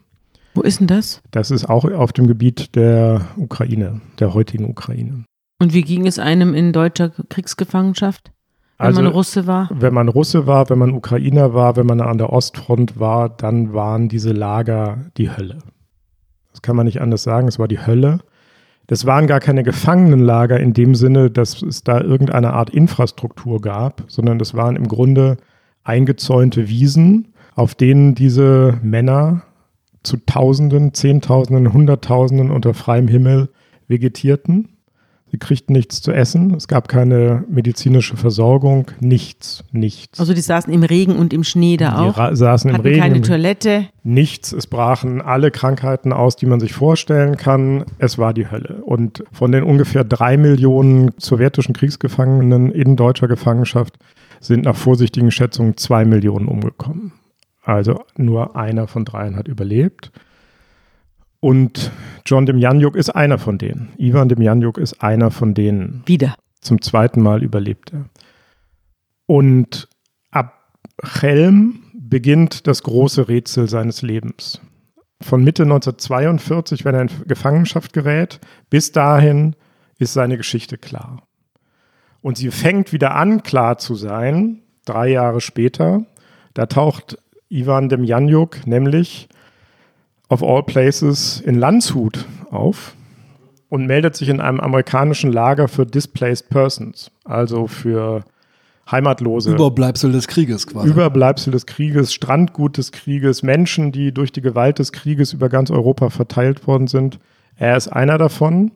Wo 0.54 0.62
ist 0.62 0.80
denn 0.80 0.86
das? 0.86 1.22
Das 1.30 1.50
ist 1.50 1.68
auch 1.68 1.84
auf 1.84 2.12
dem 2.12 2.26
Gebiet 2.26 2.74
der 2.76 3.20
Ukraine, 3.36 4.00
der 4.18 4.34
heutigen 4.34 4.68
Ukraine. 4.68 5.24
Und 5.58 5.72
wie 5.72 5.82
ging 5.82 6.06
es 6.06 6.18
einem 6.18 6.54
in 6.54 6.72
deutscher 6.72 7.10
Kriegsgefangenschaft? 7.10 8.30
Wenn 8.78 8.88
Also, 8.88 9.02
man 9.02 9.12
Russe 9.12 9.46
war? 9.46 9.70
Wenn 9.72 9.94
man 9.94 10.08
Russe 10.08 10.46
war, 10.46 10.68
wenn 10.68 10.78
man 10.78 10.92
Ukrainer 10.92 11.54
war, 11.54 11.76
wenn 11.76 11.86
man 11.86 12.00
an 12.02 12.18
der 12.18 12.30
Ostfront 12.30 13.00
war, 13.00 13.30
dann 13.30 13.72
waren 13.72 14.08
diese 14.08 14.32
Lager 14.32 14.98
die 15.16 15.30
Hölle. 15.30 15.58
Das 16.52 16.60
kann 16.60 16.76
man 16.76 16.86
nicht 16.86 17.00
anders 17.00 17.22
sagen, 17.22 17.48
es 17.48 17.58
war 17.58 17.68
die 17.68 17.86
Hölle. 17.86 18.20
Das 18.86 19.06
waren 19.06 19.26
gar 19.26 19.40
keine 19.40 19.62
Gefangenenlager 19.62 20.60
in 20.60 20.74
dem 20.74 20.94
Sinne, 20.94 21.30
dass 21.30 21.62
es 21.62 21.82
da 21.82 22.00
irgendeine 22.00 22.52
Art 22.52 22.70
Infrastruktur 22.70 23.60
gab, 23.60 24.04
sondern 24.08 24.38
das 24.38 24.54
waren 24.54 24.76
im 24.76 24.88
Grunde 24.88 25.38
eingezäunte 25.82 26.68
Wiesen, 26.68 27.32
auf 27.54 27.74
denen 27.74 28.14
diese 28.14 28.78
Männer 28.82 29.42
zu 30.02 30.18
Tausenden, 30.18 30.94
Zehntausenden, 30.94 31.72
Hunderttausenden 31.72 32.50
unter 32.50 32.74
freiem 32.74 33.08
Himmel 33.08 33.48
vegetierten. 33.88 34.75
Sie 35.32 35.38
kriegten 35.38 35.72
nichts 35.72 36.00
zu 36.00 36.12
essen, 36.12 36.54
es 36.54 36.68
gab 36.68 36.86
keine 36.88 37.44
medizinische 37.50 38.16
Versorgung, 38.16 38.92
nichts, 39.00 39.64
nichts. 39.72 40.20
Also 40.20 40.34
die 40.34 40.40
saßen 40.40 40.72
im 40.72 40.84
Regen 40.84 41.16
und 41.16 41.32
im 41.32 41.42
Schnee 41.42 41.76
da 41.76 41.90
Die 41.90 41.96
auch. 42.10 42.16
ra- 42.16 42.34
saßen 42.36 42.70
im 42.70 42.76
Regen, 42.80 43.00
keine 43.00 43.20
Toilette. 43.22 43.86
nichts. 44.04 44.52
Es 44.52 44.68
brachen 44.68 45.20
alle 45.20 45.50
Krankheiten 45.50 46.12
aus, 46.12 46.36
die 46.36 46.46
man 46.46 46.60
sich 46.60 46.72
vorstellen 46.74 47.36
kann. 47.36 47.84
Es 47.98 48.18
war 48.18 48.34
die 48.34 48.48
Hölle. 48.50 48.82
Und 48.84 49.24
von 49.32 49.50
den 49.50 49.64
ungefähr 49.64 50.04
drei 50.04 50.36
Millionen 50.36 51.10
sowjetischen 51.18 51.74
Kriegsgefangenen 51.74 52.70
in 52.70 52.94
deutscher 52.94 53.26
Gefangenschaft 53.26 53.98
sind 54.40 54.64
nach 54.64 54.76
vorsichtigen 54.76 55.32
Schätzungen 55.32 55.76
zwei 55.76 56.04
Millionen 56.04 56.46
umgekommen. 56.46 57.12
Also 57.62 58.04
nur 58.16 58.54
einer 58.54 58.86
von 58.86 59.04
dreien 59.04 59.34
hat 59.34 59.48
überlebt. 59.48 60.12
Und 61.40 61.90
John 62.24 62.46
Demjanjuk 62.46 62.96
ist 62.96 63.10
einer 63.10 63.38
von 63.38 63.58
denen. 63.58 63.92
Ivan 63.98 64.28
Demjanjuk 64.28 64.78
ist 64.78 65.02
einer 65.02 65.30
von 65.30 65.54
denen. 65.54 66.02
Wieder. 66.06 66.34
Zum 66.60 66.82
zweiten 66.82 67.22
Mal 67.22 67.42
überlebt 67.42 67.92
er. 67.92 68.06
Und 69.26 69.88
ab 70.30 70.72
Chelm 71.02 71.82
beginnt 71.94 72.66
das 72.66 72.82
große 72.82 73.28
Rätsel 73.28 73.68
seines 73.68 74.02
Lebens. 74.02 74.60
Von 75.20 75.44
Mitte 75.44 75.62
1942, 75.62 76.84
wenn 76.84 76.94
er 76.94 77.02
in 77.02 77.10
Gefangenschaft 77.26 77.92
gerät, 77.92 78.40
bis 78.70 78.92
dahin 78.92 79.56
ist 79.98 80.12
seine 80.12 80.36
Geschichte 80.36 80.78
klar. 80.78 81.22
Und 82.20 82.36
sie 82.36 82.50
fängt 82.50 82.92
wieder 82.92 83.14
an, 83.14 83.42
klar 83.42 83.78
zu 83.78 83.94
sein, 83.94 84.62
drei 84.84 85.08
Jahre 85.08 85.40
später. 85.40 86.04
Da 86.54 86.66
taucht 86.66 87.18
Ivan 87.48 87.88
Demjanjuk 87.88 88.66
nämlich 88.66 89.28
of 90.28 90.42
all 90.42 90.62
places 90.62 91.40
in 91.40 91.56
Landshut 91.56 92.26
auf 92.50 92.94
und 93.68 93.86
meldet 93.86 94.16
sich 94.16 94.28
in 94.28 94.40
einem 94.40 94.60
amerikanischen 94.60 95.32
Lager 95.32 95.68
für 95.68 95.86
Displaced 95.86 96.48
Persons, 96.48 97.10
also 97.24 97.66
für 97.66 98.24
Heimatlose. 98.90 99.52
Überbleibsel 99.52 100.12
des 100.12 100.28
Krieges 100.28 100.66
quasi. 100.66 100.88
Überbleibsel 100.88 101.50
des 101.50 101.66
Krieges, 101.66 102.14
Strandgut 102.14 102.78
des 102.78 102.92
Krieges, 102.92 103.42
Menschen, 103.42 103.90
die 103.90 104.12
durch 104.12 104.30
die 104.30 104.42
Gewalt 104.42 104.78
des 104.78 104.92
Krieges 104.92 105.32
über 105.32 105.48
ganz 105.48 105.70
Europa 105.70 106.10
verteilt 106.10 106.66
worden 106.66 106.86
sind. 106.86 107.18
Er 107.56 107.76
ist 107.76 107.88
einer 107.88 108.18
davon. 108.18 108.70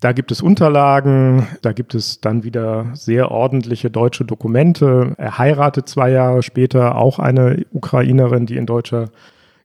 Da 0.00 0.12
gibt 0.12 0.30
es 0.30 0.42
Unterlagen, 0.42 1.46
da 1.62 1.72
gibt 1.72 1.94
es 1.94 2.20
dann 2.20 2.44
wieder 2.44 2.90
sehr 2.92 3.30
ordentliche 3.30 3.90
deutsche 3.90 4.26
Dokumente. 4.26 5.14
Er 5.16 5.38
heiratet 5.38 5.88
zwei 5.88 6.10
Jahre 6.10 6.42
später 6.42 6.96
auch 6.96 7.18
eine 7.18 7.64
Ukrainerin, 7.72 8.44
die 8.44 8.58
in 8.58 8.66
deutscher 8.66 9.06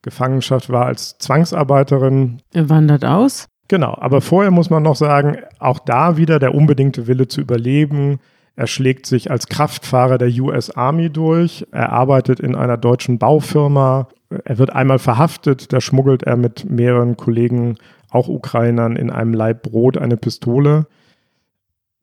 Gefangenschaft 0.02 0.70
war 0.70 0.86
als 0.86 1.18
Zwangsarbeiterin. 1.20 2.42
Er 2.54 2.70
wandert 2.70 3.06
aus. 3.06 3.48
Genau, 3.68 3.96
aber 4.00 4.22
vorher 4.22 4.52
muss 4.52 4.70
man 4.70 4.84
noch 4.84 4.96
sagen, 4.96 5.38
auch 5.60 5.80
da 5.80 6.18
wieder 6.18 6.40
der 6.40 6.54
unbedingte 6.54 7.08
Wille 7.08 7.28
zu 7.28 7.40
überleben. 7.40 8.20
Er 8.56 8.68
schlägt 8.68 9.06
sich 9.06 9.32
als 9.32 9.48
Kraftfahrer 9.48 10.18
der 10.18 10.30
US 10.42 10.72
Army 10.72 11.10
durch. 11.10 11.66
Er 11.72 11.92
arbeitet 11.92 12.40
in 12.40 12.56
einer 12.56 12.78
deutschen 12.78 13.18
Baufirma. 13.18 14.10
Er 14.44 14.58
wird 14.58 14.74
einmal 14.74 15.00
verhaftet. 15.00 15.72
Da 15.72 15.80
schmuggelt 15.80 16.24
er 16.24 16.36
mit 16.36 16.70
mehreren 16.70 17.16
Kollegen, 17.16 17.78
auch 18.10 18.28
Ukrainern, 18.28 18.98
in 18.98 19.10
einem 19.10 19.34
Laib 19.34 19.64
Brot 19.64 19.98
eine 19.98 20.18
Pistole. 20.18 20.86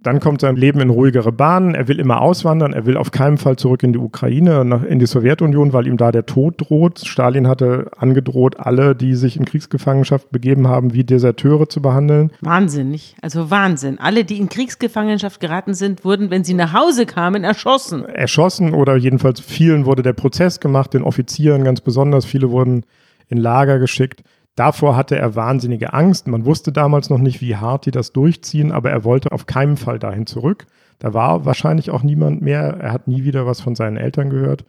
Dann 0.08 0.20
kommt 0.20 0.40
sein 0.40 0.56
Leben 0.56 0.80
in 0.80 0.88
ruhigere 0.88 1.32
Bahnen. 1.32 1.74
Er 1.74 1.86
will 1.86 2.00
immer 2.00 2.22
auswandern. 2.22 2.72
Er 2.72 2.86
will 2.86 2.96
auf 2.96 3.10
keinen 3.10 3.36
Fall 3.36 3.56
zurück 3.56 3.82
in 3.82 3.92
die 3.92 3.98
Ukraine, 3.98 4.64
nach, 4.64 4.82
in 4.82 4.98
die 4.98 5.04
Sowjetunion, 5.04 5.74
weil 5.74 5.86
ihm 5.86 5.98
da 5.98 6.12
der 6.12 6.24
Tod 6.24 6.54
droht. 6.56 7.00
Stalin 7.00 7.46
hatte 7.46 7.90
angedroht, 7.94 8.58
alle, 8.58 8.96
die 8.96 9.14
sich 9.16 9.36
in 9.36 9.44
Kriegsgefangenschaft 9.44 10.30
begeben 10.32 10.66
haben, 10.66 10.94
wie 10.94 11.04
Deserteure 11.04 11.68
zu 11.68 11.82
behandeln. 11.82 12.30
Wahnsinnig. 12.40 13.16
Also 13.20 13.50
Wahnsinn. 13.50 13.98
Alle, 13.98 14.24
die 14.24 14.38
in 14.38 14.48
Kriegsgefangenschaft 14.48 15.40
geraten 15.40 15.74
sind, 15.74 16.06
wurden, 16.06 16.30
wenn 16.30 16.42
sie 16.42 16.54
nach 16.54 16.72
Hause 16.72 17.04
kamen, 17.04 17.44
erschossen. 17.44 18.06
Erschossen 18.06 18.72
oder 18.72 18.96
jedenfalls 18.96 19.40
vielen 19.40 19.84
wurde 19.84 20.00
der 20.00 20.14
Prozess 20.14 20.58
gemacht, 20.58 20.94
den 20.94 21.02
Offizieren 21.02 21.64
ganz 21.64 21.82
besonders. 21.82 22.24
Viele 22.24 22.50
wurden 22.50 22.86
in 23.28 23.36
Lager 23.36 23.78
geschickt. 23.78 24.22
Davor 24.58 24.96
hatte 24.96 25.16
er 25.16 25.36
wahnsinnige 25.36 25.92
Angst. 25.92 26.26
Man 26.26 26.44
wusste 26.44 26.72
damals 26.72 27.10
noch 27.10 27.20
nicht, 27.20 27.40
wie 27.40 27.54
hart 27.54 27.86
die 27.86 27.92
das 27.92 28.12
durchziehen, 28.12 28.72
aber 28.72 28.90
er 28.90 29.04
wollte 29.04 29.30
auf 29.30 29.46
keinen 29.46 29.76
Fall 29.76 30.00
dahin 30.00 30.26
zurück. 30.26 30.66
Da 30.98 31.14
war 31.14 31.44
wahrscheinlich 31.44 31.92
auch 31.92 32.02
niemand 32.02 32.42
mehr. 32.42 32.76
Er 32.80 32.90
hat 32.90 33.06
nie 33.06 33.22
wieder 33.22 33.46
was 33.46 33.60
von 33.60 33.76
seinen 33.76 33.96
Eltern 33.96 34.30
gehört. 34.30 34.64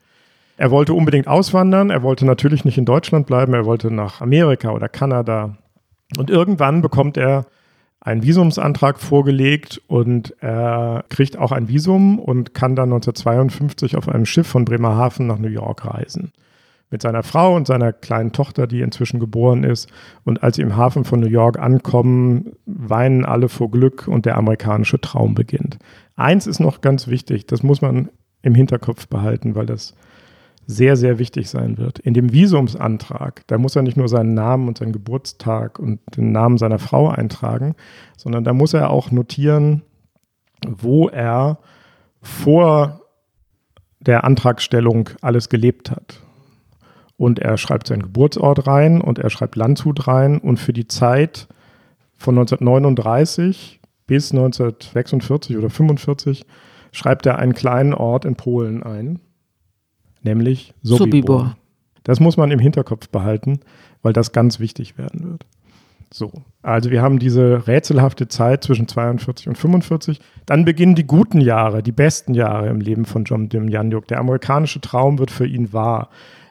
Er 0.58 0.70
wollte 0.70 0.94
unbedingt 0.94 1.28
auswandern. 1.28 1.90
Er 1.90 2.04
wollte 2.04 2.24
natürlich 2.24 2.66
nicht 2.66 2.78
in 2.78 2.86
Deutschland 2.86 3.26
bleiben. 3.26 3.56
Er 3.56 3.66
wollte 3.66 3.90
nach 3.90 4.22
Amerika 4.22 4.70
oder 4.70 4.90
Kanada. 4.90 5.58
Und 6.20 6.30
irgendwann 6.30 6.84
bekommt 6.84 7.18
er 7.18 7.48
einen 8.00 8.22
Visumsantrag 8.22 9.00
vorgelegt 9.00 9.82
und 9.88 10.36
er 10.40 11.04
kriegt 11.10 11.36
auch 11.36 11.52
ein 11.52 11.68
Visum 11.68 12.20
und 12.20 12.54
kann 12.54 12.76
dann 12.76 12.90
1952 12.94 13.98
auf 13.98 14.08
einem 14.08 14.28
Schiff 14.28 14.46
von 14.46 14.66
Bremerhaven 14.66 15.26
nach 15.26 15.40
New 15.40 15.48
York 15.48 15.84
reisen 15.88 16.32
mit 16.92 17.02
seiner 17.02 17.24
Frau 17.24 17.56
und 17.56 17.68
seiner 17.68 17.94
kleinen 17.94 18.32
Tochter, 18.32 18.68
die 18.68 18.82
inzwischen 18.82 19.20
geboren 19.20 19.64
ist. 19.64 19.90
Und 20.24 20.42
als 20.44 20.56
sie 20.56 20.64
im 20.64 20.76
Hafen 20.76 21.06
von 21.06 21.20
New 21.20 21.28
York 21.28 21.60
ankommen, 21.60 22.54
weinen 22.66 23.26
alle 23.26 23.50
vor 23.50 23.70
Glück 23.70 24.08
und 24.08 24.26
der 24.26 24.38
amerikanische 24.38 25.00
Traum 25.00 25.36
beginnt. 25.36 25.78
Eins 26.16 26.48
ist 26.48 26.60
noch 26.60 26.82
ganz 26.82 27.08
wichtig, 27.08 27.46
das 27.46 27.64
muss 27.64 27.82
man 27.82 28.10
im 28.42 28.56
Hinterkopf 28.56 29.08
behalten, 29.08 29.56
weil 29.56 29.66
das 29.66 29.94
sehr, 30.66 30.96
sehr 30.96 31.18
wichtig 31.18 31.50
sein 31.50 31.78
wird. 31.78 32.00
In 32.00 32.14
dem 32.14 32.32
Visumsantrag, 32.32 33.44
da 33.48 33.58
muss 33.58 33.76
er 33.76 33.82
nicht 33.82 33.98
nur 33.98 34.08
seinen 34.08 34.34
Namen 34.34 34.68
und 34.68 34.78
seinen 34.78 34.92
Geburtstag 34.92 35.80
und 35.80 36.00
den 36.16 36.32
Namen 36.32 36.58
seiner 36.58 36.80
Frau 36.80 37.10
eintragen, 37.10 37.76
sondern 38.18 38.44
da 38.44 38.54
muss 38.54 38.74
er 38.74 38.92
auch 38.92 39.10
notieren, 39.10 39.82
wo 40.68 41.10
er 41.10 41.60
vor 42.22 43.02
der 44.00 44.24
Antragstellung 44.24 45.10
alles 45.22 45.50
gelebt 45.50 45.90
hat 45.92 46.22
und 47.20 47.38
er 47.40 47.58
schreibt 47.58 47.88
seinen 47.88 48.04
Geburtsort 48.04 48.66
rein 48.66 49.02
und 49.02 49.20
er 49.20 49.30
schreibt 49.30 49.58
Landshut 49.58 50.08
rein 50.08 50.38
und 50.38 50.58
für 50.58 50.72
die 50.72 50.88
Zeit 50.88 51.50
von 52.16 52.38
1939 52.38 53.82
bis 54.08 54.32
1946 54.32 55.58
oder 55.58 55.70
45 55.70 56.46
schreibt 56.94 57.26
er 57.26 57.38
einen 57.38 57.54
kleinen 57.54 57.94
Ort 57.94 58.24
in 58.24 58.36
Polen 58.36 58.84
ein, 58.84 59.20
nämlich 60.24 60.74
Sobibor. 60.82 61.08
Sobibor. 61.08 61.58
Das 62.04 62.22
muss 62.22 62.38
man 62.38 62.52
im 62.52 62.60
Hinterkopf 62.60 63.10
behalten, 63.10 63.60
weil 64.02 64.14
das 64.14 64.32
ganz 64.32 64.62
wichtig 64.62 64.98
werden 64.98 65.30
wird. 65.30 65.46
So, 66.12 66.32
also 66.64 66.90
wir 66.90 67.02
haben 67.02 67.20
diese 67.20 67.68
rätselhafte 67.68 68.30
Zeit 68.30 68.64
zwischen 68.64 68.88
42 68.88 69.50
und 69.50 69.58
45. 69.58 70.22
Dann 70.46 70.64
beginnen 70.64 70.96
die 70.96 71.06
guten 71.06 71.42
Jahre, 71.42 71.84
die 71.84 71.92
besten 71.92 72.34
Jahre 72.34 72.70
im 72.70 72.80
Leben 72.80 73.04
von 73.04 73.26
John 73.26 73.50
Demjanjuk. 73.50 74.08
Der 74.08 74.20
amerikanische 74.20 74.80
Traum 74.80 75.20
wird 75.20 75.32
für 75.32 75.46
ihn 75.46 75.74
wahr. 75.74 76.10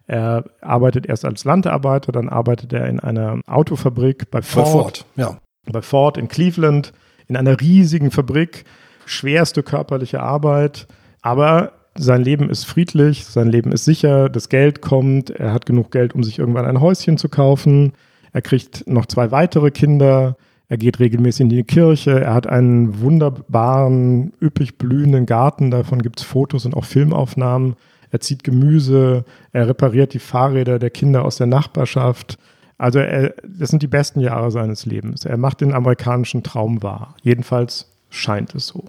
Er 0.08 0.44
arbeitet 0.62 1.06
erst 1.06 1.26
als 1.26 1.44
Landarbeiter, 1.44 2.12
dann 2.12 2.30
arbeitet 2.30 2.72
er 2.72 2.86
in 2.86 2.98
einer 2.98 3.40
Autofabrik 3.46 4.30
bei 4.30 4.38
Bei 4.38 4.42
Ford, 4.42 4.68
Ford, 4.68 5.06
ja. 5.16 5.38
bei 5.70 5.82
Ford 5.82 6.16
in 6.16 6.28
Cleveland, 6.28 6.94
in 7.26 7.36
einer 7.36 7.60
riesigen 7.60 8.10
Fabrik, 8.10 8.64
schwerste 9.04 9.62
körperliche 9.62 10.20
Arbeit, 10.20 10.88
aber 11.20 11.72
sein 11.94 12.22
Leben 12.22 12.48
ist 12.48 12.64
friedlich, 12.64 13.26
sein 13.26 13.48
Leben 13.48 13.70
ist 13.70 13.84
sicher, 13.84 14.30
das 14.30 14.48
Geld 14.48 14.80
kommt, 14.80 15.28
er 15.28 15.52
hat 15.52 15.66
genug 15.66 15.90
Geld, 15.90 16.14
um 16.14 16.24
sich 16.24 16.38
irgendwann 16.38 16.64
ein 16.64 16.80
Häuschen 16.80 17.18
zu 17.18 17.28
kaufen, 17.28 17.92
er 18.32 18.40
kriegt 18.40 18.88
noch 18.88 19.04
zwei 19.04 19.30
weitere 19.30 19.70
Kinder, 19.70 20.36
er 20.68 20.78
geht 20.78 21.00
regelmäßig 21.00 21.42
in 21.42 21.48
die 21.50 21.64
Kirche, 21.64 22.18
er 22.18 22.32
hat 22.32 22.46
einen 22.46 23.02
wunderbaren, 23.02 24.32
üppig 24.40 24.78
blühenden 24.78 25.26
Garten, 25.26 25.70
davon 25.70 26.00
gibt 26.00 26.20
es 26.20 26.24
Fotos 26.24 26.64
und 26.64 26.74
auch 26.74 26.86
Filmaufnahmen. 26.86 27.76
Er 28.10 28.20
zieht 28.20 28.44
Gemüse, 28.44 29.24
er 29.52 29.68
repariert 29.68 30.14
die 30.14 30.18
Fahrräder 30.18 30.78
der 30.78 30.90
Kinder 30.90 31.24
aus 31.24 31.36
der 31.36 31.46
Nachbarschaft. 31.46 32.38
Also 32.78 33.00
er, 33.00 33.34
das 33.46 33.70
sind 33.70 33.82
die 33.82 33.88
besten 33.88 34.20
Jahre 34.20 34.50
seines 34.50 34.86
Lebens. 34.86 35.24
Er 35.24 35.36
macht 35.36 35.60
den 35.60 35.74
amerikanischen 35.74 36.42
Traum 36.42 36.82
wahr. 36.82 37.16
Jedenfalls 37.22 37.90
scheint 38.10 38.54
es 38.54 38.68
so. 38.68 38.84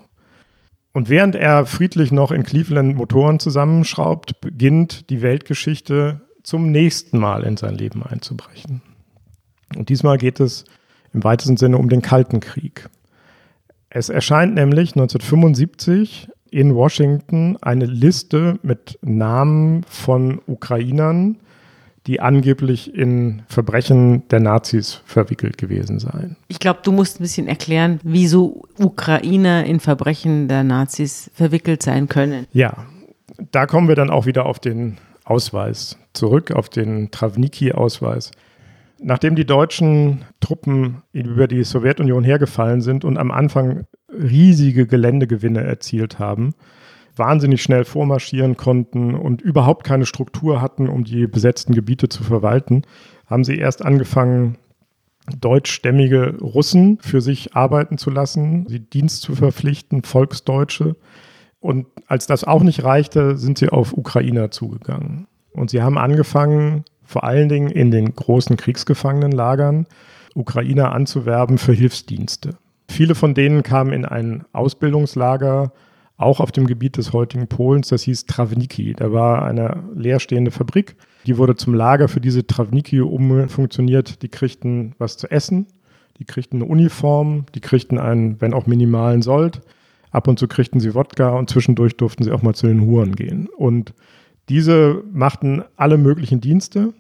Und 0.92 1.10
während 1.10 1.36
er 1.36 1.66
friedlich 1.66 2.12
noch 2.12 2.32
in 2.32 2.44
Cleveland 2.44 2.96
Motoren 2.96 3.40
zusammenschraubt, 3.40 4.42
beginnt 4.42 5.10
die 5.10 5.22
Weltgeschichte 5.22 6.22
zum 6.44 6.72
nächsten 6.72 7.20
Mal 7.20 7.44
in 7.44 7.58
sein 7.58 7.76
Leben 7.76 8.04
einzubrechen. 8.04 8.82
Und 9.76 9.90
diesmal 9.90 10.18
geht 10.18 10.40
es 10.40 10.66
im 11.14 11.24
weitesten 11.24 11.58
Sinne 11.58 11.78
um 11.78 11.90
den 11.90 12.02
Kalten 12.02 12.40
Krieg. 12.40 12.90
Es 13.90 14.10
erscheint 14.10 14.56
nämlich 14.56 14.92
1975 14.92 16.30
in 16.52 16.76
Washington 16.76 17.58
eine 17.62 17.86
Liste 17.86 18.60
mit 18.64 19.00
Namen 19.02 19.84
von 19.88 20.42
Ukrainern, 20.48 21.38
die 22.08 22.20
angeblich 22.20 22.96
in 22.96 23.44
Verbrechen 23.48 24.28
der 24.30 24.40
Nazis 24.40 25.02
verwickelt 25.06 25.58
gewesen 25.58 26.00
seien. 26.00 26.38
Ich 26.48 26.60
glaube, 26.60 26.80
du 26.84 26.92
musst 26.92 27.20
ein 27.20 27.24
bisschen 27.24 27.48
erklären, 27.48 28.00
wieso 28.04 28.64
Ukrainer 28.78 29.66
in 29.66 29.80
Verbrechen 29.80 30.48
der 30.48 30.64
Nazis 30.64 31.30
verwickelt 31.34 31.84
sein 31.84 32.08
können. 32.08 32.48
Ja, 32.52 32.86
da 33.52 33.66
kommen 33.66 33.88
wir 33.88 33.96
dann 33.96 34.10
auch 34.10 34.26
wieder 34.26 34.46
auf 34.46 34.60
den 34.60 34.98
Ausweis 35.24 35.98
zurück, 36.14 36.52
auf 36.52 36.70
den 36.70 37.12
Travniki-Ausweis. 37.12 38.32
Nachdem 39.02 39.36
die 39.36 39.46
deutschen 39.46 40.26
Truppen 40.40 41.04
über 41.14 41.48
die 41.48 41.64
Sowjetunion 41.64 42.24
hergefallen 42.24 42.82
sind 42.82 43.06
und 43.06 43.18
am 43.18 43.32
Anfang 43.32 43.86
riesige 44.12 44.88
Geländegewinne 44.88 45.64
erzielt 45.64 46.20
haben, 46.20 46.54
wahnsinnig 47.16 47.62
schnell 47.62 47.86
vormarschieren 47.86 48.58
konnten 48.58 49.16
und 49.16 49.42
überhaupt 49.42 49.84
keine 49.84 50.06
Struktur 50.06 50.62
hatten, 50.62 50.88
um 50.88 51.04
die 51.04 51.28
besetzten 51.28 51.74
Gebiete 51.74 52.10
zu 52.10 52.24
verwalten, 52.24 52.84
haben 53.28 53.44
sie 53.44 53.58
erst 53.58 53.84
angefangen, 53.84 54.58
deutschstämmige 55.40 56.38
Russen 56.42 56.98
für 57.02 57.22
sich 57.22 57.56
arbeiten 57.56 57.98
zu 57.98 58.10
lassen, 58.10 58.66
sie 58.68 58.80
Dienst 58.80 59.22
zu 59.22 59.36
verpflichten, 59.36 60.04
Volksdeutsche. 60.04 60.96
Und 61.60 61.88
als 62.08 62.26
das 62.26 62.44
auch 62.44 62.64
nicht 62.64 62.84
reichte, 62.84 63.38
sind 63.38 63.58
sie 63.58 63.70
auf 63.70 63.94
Ukrainer 63.94 64.50
zugegangen. 64.50 65.28
Und 65.52 65.70
sie 65.70 65.82
haben 65.82 65.98
angefangen, 65.98 66.86
vor 67.04 67.24
allen 67.24 67.50
Dingen 67.50 67.70
in 67.70 67.92
den 67.92 68.16
großen 68.16 68.56
Kriegsgefangenenlagern, 68.58 69.88
Ukrainer 70.36 70.94
anzuwerben 70.94 71.58
für 71.58 71.74
Hilfsdienste. 71.74 72.58
Viele 72.90 73.14
von 73.14 73.36
denen 73.36 73.62
kamen 73.62 73.94
in 73.94 74.04
ein 74.04 74.46
Ausbildungslager, 74.52 75.72
auch 76.18 76.40
auf 76.40 76.52
dem 76.52 76.66
Gebiet 76.66 76.98
des 76.98 77.14
heutigen 77.14 77.48
Polens, 77.48 77.88
das 77.90 78.02
hieß 78.02 78.26
Travniki. 78.26 78.94
Da 78.94 79.14
war 79.14 79.46
eine 79.46 79.84
leerstehende 79.96 80.52
Fabrik, 80.52 80.96
die 81.26 81.38
wurde 81.38 81.56
zum 81.56 81.76
Lager 81.76 82.08
für 82.08 82.20
diese 82.20 82.46
Travniki 82.46 83.00
umfunktioniert. 83.00 84.22
Die 84.24 84.28
kriegten 84.28 84.96
was 84.98 85.18
zu 85.18 85.30
essen, 85.32 85.68
die 86.18 86.26
kriegten 86.26 86.62
eine 86.62 86.70
Uniform, 86.70 87.46
die 87.54 87.62
kriegten 87.62 88.00
einen, 88.00 88.42
wenn 88.42 88.54
auch 88.54 88.66
minimalen 88.66 89.22
Sold. 89.22 89.62
Ab 90.12 90.28
und 90.28 90.40
zu 90.40 90.48
kriegten 90.48 90.80
sie 90.80 90.96
Wodka 90.96 91.30
und 91.30 91.50
zwischendurch 91.50 91.96
durften 91.96 92.24
sie 92.24 92.32
auch 92.32 92.42
mal 92.42 92.56
zu 92.56 92.68
den 92.68 92.82
Huren 92.82 93.16
gehen. 93.16 93.48
Und 93.56 93.94
diese 94.50 95.04
machten 95.14 95.64
alle 95.78 96.00
möglichen 96.00 96.42
Dienste. 96.42 96.94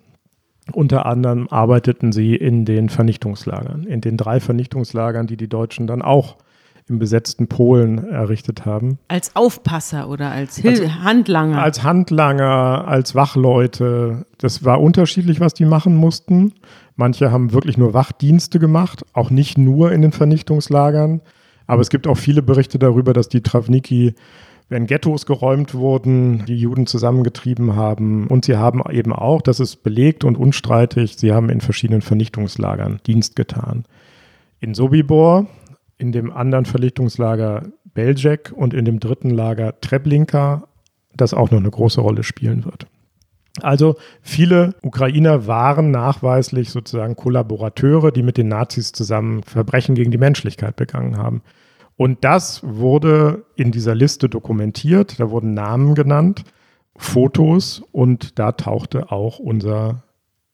Unter 0.73 1.05
anderem 1.05 1.47
arbeiteten 1.49 2.11
sie 2.11 2.35
in 2.35 2.65
den 2.65 2.89
Vernichtungslagern, 2.89 3.83
in 3.83 4.01
den 4.01 4.17
drei 4.17 4.39
Vernichtungslagern, 4.39 5.27
die 5.27 5.37
die 5.37 5.49
Deutschen 5.49 5.87
dann 5.87 6.01
auch 6.01 6.37
im 6.89 6.97
besetzten 6.97 7.47
Polen 7.47 8.09
errichtet 8.09 8.65
haben. 8.65 8.97
Als 9.07 9.35
Aufpasser 9.35 10.09
oder 10.09 10.31
als, 10.31 10.57
Hil 10.57 10.71
als 10.71 11.03
Handlanger? 11.03 11.61
Als 11.61 11.83
Handlanger, 11.83 12.87
als 12.87 13.13
Wachleute. 13.13 14.25
Das 14.39 14.65
war 14.65 14.81
unterschiedlich, 14.81 15.39
was 15.39 15.53
die 15.53 15.65
machen 15.65 15.95
mussten. 15.95 16.53
Manche 16.95 17.31
haben 17.31 17.53
wirklich 17.53 17.77
nur 17.77 17.93
Wachdienste 17.93 18.59
gemacht, 18.59 19.05
auch 19.13 19.29
nicht 19.29 19.57
nur 19.57 19.91
in 19.91 20.01
den 20.01 20.11
Vernichtungslagern. 20.11 21.21
Aber 21.67 21.81
es 21.81 21.89
gibt 21.89 22.07
auch 22.07 22.17
viele 22.17 22.41
Berichte 22.41 22.79
darüber, 22.79 23.13
dass 23.13 23.29
die 23.29 23.41
Travniki 23.41 24.15
wenn 24.69 24.85
Ghettos 24.85 25.25
geräumt 25.25 25.73
wurden, 25.73 26.45
die 26.45 26.55
Juden 26.55 26.85
zusammengetrieben 26.85 27.75
haben. 27.75 28.27
Und 28.27 28.45
sie 28.45 28.55
haben 28.55 28.81
eben 28.91 29.11
auch, 29.11 29.41
das 29.41 29.59
ist 29.59 29.77
belegt 29.83 30.23
und 30.23 30.37
unstreitig, 30.37 31.17
sie 31.17 31.33
haben 31.33 31.49
in 31.49 31.59
verschiedenen 31.59 32.01
Vernichtungslagern 32.01 33.01
Dienst 33.05 33.35
getan. 33.35 33.85
In 34.59 34.75
Sobibor, 34.75 35.47
in 35.97 36.11
dem 36.11 36.31
anderen 36.31 36.65
Vernichtungslager 36.65 37.63
Belzec 37.93 38.53
und 38.55 38.73
in 38.73 38.85
dem 38.85 38.99
dritten 38.99 39.31
Lager 39.31 39.79
Treblinka, 39.81 40.67
das 41.15 41.33
auch 41.33 41.49
noch 41.49 41.59
eine 41.59 41.71
große 41.71 41.99
Rolle 41.99 42.23
spielen 42.23 42.63
wird. 42.63 42.85
Also 43.61 43.95
viele 44.21 44.75
Ukrainer 44.83 45.47
waren 45.47 45.91
nachweislich 45.91 46.69
sozusagen 46.69 47.15
Kollaborateure, 47.15 48.11
die 48.11 48.23
mit 48.23 48.37
den 48.37 48.47
Nazis 48.47 48.91
zusammen 48.91 49.43
Verbrechen 49.43 49.95
gegen 49.95 50.11
die 50.11 50.17
Menschlichkeit 50.17 50.75
begangen 50.75 51.17
haben. 51.17 51.41
Und 51.99 52.23
das 52.23 52.61
wurde 52.63 53.43
in 53.57 53.73
dieser 53.73 53.93
Liste 53.93 54.29
dokumentiert. 54.29 55.19
Da 55.19 55.31
wurden 55.31 55.53
Namen 55.53 55.95
genannt, 55.95 56.45
Fotos 56.95 57.83
und 57.91 58.39
da 58.39 58.53
tauchte 58.53 59.11
auch 59.11 59.37
unser 59.37 60.03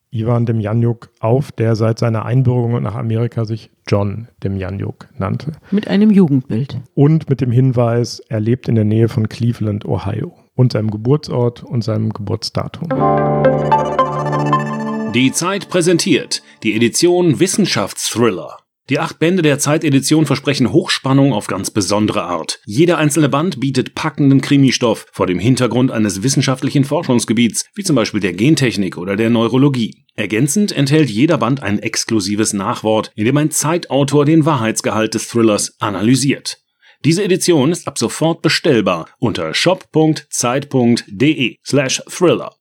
Ivan 0.10 0.48
Demjanjuk 0.48 1.12
auf, 1.20 1.52
der 1.52 1.76
seit 1.76 2.00
seiner 2.00 2.26
Einbürgerung 2.26 2.82
nach 2.82 2.96
Amerika 2.96 3.46
sich 3.46 3.70
John 3.88 4.28
Demjanjuk 4.44 5.08
nannte. 5.20 5.52
Mit 5.70 5.88
einem 5.88 6.10
Jugendbild. 6.10 6.82
Und 6.96 7.30
mit 7.30 7.42
dem 7.42 7.52
Hinweis, 7.52 8.22
er 8.28 8.40
lebt 8.40 8.68
in 8.68 8.74
der 8.74 8.84
Nähe 8.84 9.08
von 9.08 9.30
Cleveland, 9.30 9.86
Ohio 9.86 10.34
und 10.56 10.72
seinem 10.72 10.90
Geburtsort 10.90 11.62
und 11.62 11.84
seinem 11.84 12.12
Geburtsdatum. 12.12 12.90
Die 15.14 15.32
Zeit 15.32 15.70
präsentiert 15.70 16.42
die 16.64 16.76
Edition 16.76 17.40
Wissenschaftsthriller. 17.40 18.65
Die 18.88 19.00
acht 19.00 19.18
Bände 19.18 19.42
der 19.42 19.58
Zeitedition 19.58 20.28
versprechen 20.28 20.72
Hochspannung 20.72 21.34
auf 21.34 21.48
ganz 21.48 21.72
besondere 21.72 22.24
Art. 22.24 22.60
Jeder 22.66 23.00
einzelne 23.00 23.30
Band 23.30 23.60
bietet 23.60 23.96
packenden 23.96 24.42
Krimistoff 24.42 25.08
vor 25.12 25.26
dem 25.26 25.40
Hintergrund 25.40 25.90
eines 25.90 26.22
wissenschaftlichen 26.22 26.84
Forschungsgebiets, 26.84 27.66
wie 27.74 27.84
zum 27.84 27.96
Beispiel 27.96 28.20
der 28.20 28.34
Gentechnik 28.34 28.98
oder 28.98 29.16
der 29.16 29.32
Neurologie. 29.32 30.06
Ergänzend 30.14 30.72
enthält 30.72 31.10
jeder 31.10 31.40
Band 31.40 31.64
ein 31.64 31.80
exklusives 31.80 32.54
Nachwort, 32.54 33.12
in 33.16 33.26
dem 33.26 33.38
ein 33.38 33.50
Zeitautor 33.50 34.24
den 34.24 34.46
Wahrheitsgehalt 34.46 35.16
des 35.16 35.30
Thrillers 35.30 35.78
analysiert. 35.80 36.60
Diese 37.04 37.24
Edition 37.24 37.72
ist 37.72 37.88
ab 37.88 37.98
sofort 37.98 38.44
bestellbar 38.44 39.08
unter 39.18 39.56
shop.zeit.de 39.56 41.58
slash 41.66 42.04
thriller. 42.08 42.56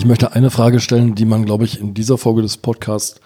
Ich 0.00 0.06
möchte 0.06 0.32
eine 0.32 0.50
Frage 0.50 0.80
stellen, 0.80 1.14
die 1.14 1.26
man, 1.26 1.44
glaube 1.44 1.66
ich, 1.66 1.78
in 1.78 1.92
dieser 1.92 2.16
Folge 2.16 2.40
des 2.40 2.56
Podcasts 2.56 3.20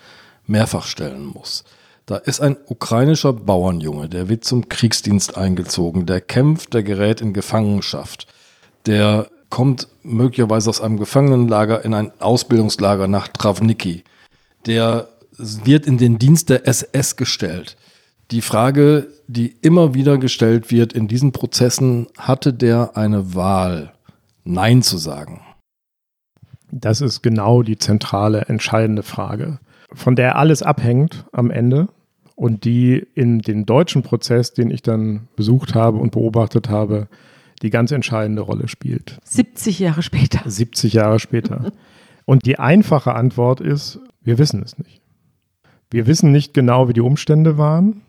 mehrfach 0.48 0.86
stellen 0.86 1.24
muss. 1.24 1.62
Da 2.04 2.16
ist 2.16 2.40
ein 2.40 2.56
ukrainischer 2.66 3.32
Bauernjunge, 3.32 4.08
der 4.08 4.28
wird 4.28 4.44
zum 4.44 4.68
Kriegsdienst 4.68 5.36
eingezogen, 5.36 6.04
der 6.04 6.20
kämpft, 6.20 6.74
der 6.74 6.82
gerät 6.82 7.20
in 7.20 7.32
Gefangenschaft, 7.32 8.26
der 8.86 9.28
kommt 9.50 9.86
möglicherweise 10.02 10.68
aus 10.68 10.80
einem 10.80 10.98
Gefangenenlager 10.98 11.84
in 11.84 11.94
ein 11.94 12.10
Ausbildungslager 12.18 13.06
nach 13.06 13.28
Travniki, 13.28 14.02
der 14.66 15.06
wird 15.38 15.86
in 15.86 15.96
den 15.96 16.18
Dienst 16.18 16.50
der 16.50 16.66
SS 16.66 17.14
gestellt. 17.14 17.76
Die 18.32 18.42
Frage, 18.42 19.12
die 19.28 19.54
immer 19.62 19.94
wieder 19.94 20.18
gestellt 20.18 20.72
wird 20.72 20.92
in 20.92 21.06
diesen 21.06 21.30
Prozessen, 21.30 22.08
hatte 22.18 22.52
der 22.52 22.96
eine 22.96 23.36
Wahl, 23.36 23.92
Nein 24.42 24.82
zu 24.82 24.98
sagen? 24.98 25.43
Das 26.76 27.00
ist 27.00 27.22
genau 27.22 27.62
die 27.62 27.78
zentrale, 27.78 28.46
entscheidende 28.48 29.04
Frage, 29.04 29.60
von 29.92 30.16
der 30.16 30.36
alles 30.36 30.64
abhängt 30.64 31.24
am 31.30 31.52
Ende 31.52 31.86
und 32.34 32.64
die 32.64 33.06
in 33.14 33.38
den 33.38 33.64
deutschen 33.64 34.02
Prozess, 34.02 34.54
den 34.54 34.72
ich 34.72 34.82
dann 34.82 35.28
besucht 35.36 35.76
habe 35.76 35.98
und 35.98 36.10
beobachtet 36.10 36.68
habe, 36.68 37.06
die 37.62 37.70
ganz 37.70 37.92
entscheidende 37.92 38.42
Rolle 38.42 38.66
spielt. 38.66 39.20
70 39.22 39.78
Jahre 39.78 40.02
später. 40.02 40.50
70 40.50 40.94
Jahre 40.94 41.20
später. 41.20 41.70
Und 42.24 42.44
die 42.44 42.58
einfache 42.58 43.14
Antwort 43.14 43.60
ist, 43.60 44.00
wir 44.22 44.38
wissen 44.38 44.60
es 44.60 44.76
nicht. 44.76 45.00
Wir 45.92 46.08
wissen 46.08 46.32
nicht 46.32 46.54
genau, 46.54 46.88
wie 46.88 46.92
die 46.92 47.02
Umstände 47.02 47.56
waren. 47.56 48.02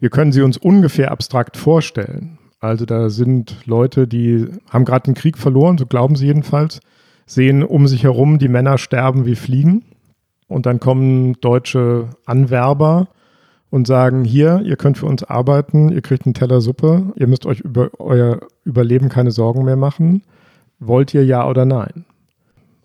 Wir 0.00 0.08
können 0.08 0.32
sie 0.32 0.40
uns 0.40 0.56
ungefähr 0.56 1.10
abstrakt 1.10 1.58
vorstellen. 1.58 2.38
Also 2.60 2.86
da 2.86 3.10
sind 3.10 3.58
Leute, 3.66 4.08
die 4.08 4.46
haben 4.70 4.86
gerade 4.86 5.04
den 5.04 5.14
Krieg 5.14 5.36
verloren, 5.36 5.76
so 5.76 5.84
glauben 5.84 6.16
sie 6.16 6.26
jedenfalls 6.26 6.80
sehen 7.26 7.62
um 7.62 7.86
sich 7.86 8.04
herum 8.04 8.38
die 8.38 8.48
Männer 8.48 8.78
sterben 8.78 9.26
wie 9.26 9.36
Fliegen. 9.36 9.84
Und 10.48 10.66
dann 10.66 10.80
kommen 10.80 11.34
deutsche 11.40 12.10
Anwerber 12.26 13.08
und 13.70 13.86
sagen, 13.86 14.24
hier, 14.24 14.62
ihr 14.64 14.76
könnt 14.76 14.98
für 14.98 15.06
uns 15.06 15.24
arbeiten, 15.24 15.88
ihr 15.88 16.02
kriegt 16.02 16.26
einen 16.26 16.34
Teller 16.34 16.60
Suppe, 16.60 17.12
ihr 17.16 17.26
müsst 17.26 17.46
euch 17.46 17.60
über 17.60 17.90
euer 17.98 18.40
Überleben 18.64 19.08
keine 19.08 19.30
Sorgen 19.30 19.64
mehr 19.64 19.76
machen. 19.76 20.22
Wollt 20.78 21.14
ihr 21.14 21.24
ja 21.24 21.48
oder 21.48 21.64
nein? 21.64 22.04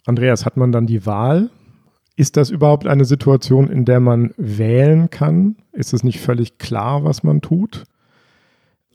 Andreas, 0.05 0.45
hat 0.45 0.57
man 0.57 0.71
dann 0.71 0.87
die 0.87 1.05
Wahl? 1.05 1.49
Ist 2.15 2.37
das 2.37 2.49
überhaupt 2.49 2.87
eine 2.87 3.05
Situation, 3.05 3.69
in 3.69 3.85
der 3.85 3.99
man 3.99 4.33
wählen 4.37 5.09
kann? 5.09 5.55
Ist 5.73 5.93
es 5.93 6.03
nicht 6.03 6.19
völlig 6.19 6.57
klar, 6.57 7.03
was 7.03 7.23
man 7.23 7.41
tut? 7.41 7.83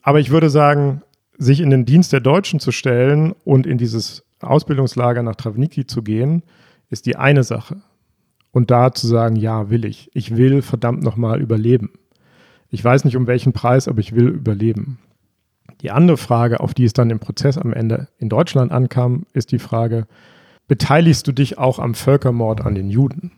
Aber 0.02 0.20
ich 0.20 0.30
würde 0.30 0.50
sagen, 0.50 1.02
sich 1.38 1.60
in 1.60 1.70
den 1.70 1.84
Dienst 1.84 2.12
der 2.12 2.20
Deutschen 2.20 2.60
zu 2.60 2.72
stellen 2.72 3.34
und 3.44 3.66
in 3.66 3.78
dieses 3.78 4.24
Ausbildungslager 4.44 5.22
nach 5.22 5.36
Travniki 5.36 5.86
zu 5.86 6.02
gehen, 6.02 6.42
ist 6.90 7.06
die 7.06 7.16
eine 7.16 7.44
Sache. 7.44 7.82
Und 8.50 8.70
da 8.70 8.92
zu 8.92 9.06
sagen, 9.06 9.36
ja, 9.36 9.70
will 9.70 9.84
ich. 9.84 10.10
Ich 10.14 10.36
will 10.36 10.62
verdammt 10.62 11.02
nochmal 11.02 11.40
überleben. 11.40 11.90
Ich 12.70 12.84
weiß 12.84 13.04
nicht 13.04 13.16
um 13.16 13.26
welchen 13.26 13.52
Preis, 13.52 13.88
aber 13.88 13.98
ich 13.98 14.14
will 14.14 14.28
überleben. 14.28 14.98
Die 15.80 15.90
andere 15.90 16.16
Frage, 16.16 16.60
auf 16.60 16.74
die 16.74 16.84
es 16.84 16.92
dann 16.92 17.10
im 17.10 17.18
Prozess 17.18 17.58
am 17.58 17.72
Ende 17.72 18.08
in 18.18 18.28
Deutschland 18.28 18.72
ankam, 18.72 19.26
ist 19.32 19.52
die 19.52 19.58
Frage, 19.58 20.06
beteiligst 20.68 21.26
du 21.26 21.32
dich 21.32 21.58
auch 21.58 21.78
am 21.78 21.94
Völkermord 21.94 22.64
an 22.64 22.74
den 22.74 22.90
Juden? 22.90 23.32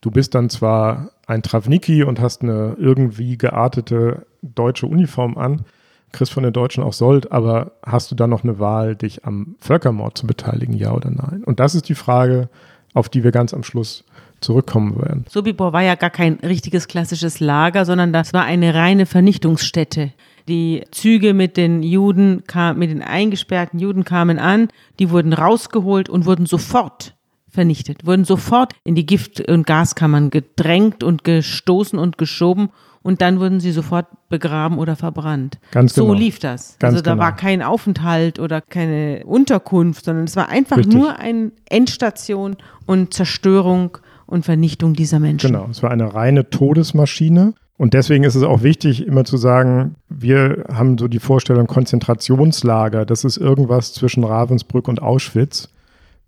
Du 0.00 0.10
bist 0.10 0.34
dann 0.34 0.48
zwar 0.48 1.10
ein 1.26 1.42
Travniki 1.42 2.04
und 2.04 2.20
hast 2.20 2.42
eine 2.42 2.76
irgendwie 2.78 3.36
geartete 3.36 4.26
deutsche 4.42 4.86
Uniform 4.86 5.36
an, 5.36 5.64
kriegst 6.12 6.32
von 6.32 6.42
den 6.42 6.52
Deutschen 6.52 6.82
auch 6.82 6.92
Sold, 6.92 7.32
aber 7.32 7.72
hast 7.84 8.10
du 8.10 8.14
dann 8.14 8.30
noch 8.30 8.44
eine 8.44 8.58
Wahl, 8.58 8.96
dich 8.96 9.24
am 9.24 9.56
Völkermord 9.60 10.18
zu 10.18 10.26
beteiligen, 10.26 10.74
ja 10.74 10.92
oder 10.92 11.10
nein? 11.10 11.42
Und 11.44 11.60
das 11.60 11.74
ist 11.74 11.88
die 11.88 11.94
Frage, 11.94 12.48
auf 12.94 13.08
die 13.08 13.24
wir 13.24 13.30
ganz 13.30 13.54
am 13.54 13.62
Schluss 13.62 14.04
zurückkommen 14.40 14.98
werden. 15.00 15.24
Sobibor 15.28 15.72
war 15.72 15.82
ja 15.82 15.94
gar 15.94 16.10
kein 16.10 16.34
richtiges 16.34 16.88
klassisches 16.88 17.40
Lager, 17.40 17.84
sondern 17.84 18.12
das 18.12 18.32
war 18.32 18.44
eine 18.44 18.74
reine 18.74 19.06
Vernichtungsstätte. 19.06 20.12
Die 20.48 20.84
Züge 20.90 21.34
mit 21.34 21.56
den 21.56 21.82
Juden, 21.82 22.42
mit 22.74 22.90
den 22.90 23.02
eingesperrten 23.02 23.78
Juden 23.78 24.04
kamen 24.04 24.38
an, 24.38 24.68
die 24.98 25.10
wurden 25.10 25.32
rausgeholt 25.32 26.08
und 26.08 26.26
wurden 26.26 26.46
sofort 26.46 27.14
vernichtet, 27.48 28.06
wurden 28.06 28.24
sofort 28.24 28.72
in 28.84 28.94
die 28.94 29.06
Gift- 29.06 29.40
und 29.48 29.66
Gaskammern 29.66 30.30
gedrängt 30.30 31.04
und 31.04 31.24
gestoßen 31.24 31.98
und 31.98 32.16
geschoben 32.16 32.70
und 33.02 33.22
dann 33.22 33.40
wurden 33.40 33.60
sie 33.60 33.72
sofort 33.72 34.06
begraben 34.28 34.78
oder 34.78 34.94
verbrannt. 34.94 35.58
Ganz 35.70 35.94
so 35.94 36.06
genau. 36.06 36.18
lief 36.18 36.38
das. 36.38 36.76
Ganz 36.78 36.94
also 36.94 37.02
da 37.02 37.12
genau. 37.12 37.24
war 37.24 37.36
kein 37.36 37.62
Aufenthalt 37.62 38.38
oder 38.38 38.60
keine 38.60 39.22
Unterkunft, 39.24 40.04
sondern 40.04 40.24
es 40.24 40.36
war 40.36 40.48
einfach 40.48 40.78
Richtig. 40.78 40.94
nur 40.94 41.18
eine 41.18 41.52
Endstation 41.68 42.56
und 42.86 43.14
Zerstörung 43.14 43.98
und 44.26 44.44
Vernichtung 44.44 44.92
dieser 44.94 45.18
Menschen. 45.18 45.52
Genau, 45.52 45.68
es 45.70 45.82
war 45.82 45.90
eine 45.90 46.14
reine 46.14 46.50
Todesmaschine. 46.50 47.54
Und 47.78 47.94
deswegen 47.94 48.24
ist 48.24 48.34
es 48.34 48.42
auch 48.42 48.62
wichtig, 48.62 49.06
immer 49.06 49.24
zu 49.24 49.38
sagen, 49.38 49.94
wir 50.10 50.66
haben 50.70 50.98
so 50.98 51.08
die 51.08 51.18
Vorstellung 51.18 51.66
Konzentrationslager, 51.66 53.06
das 53.06 53.24
ist 53.24 53.38
irgendwas 53.38 53.94
zwischen 53.94 54.22
Ravensbrück 54.22 54.86
und 54.86 55.00
Auschwitz, 55.00 55.70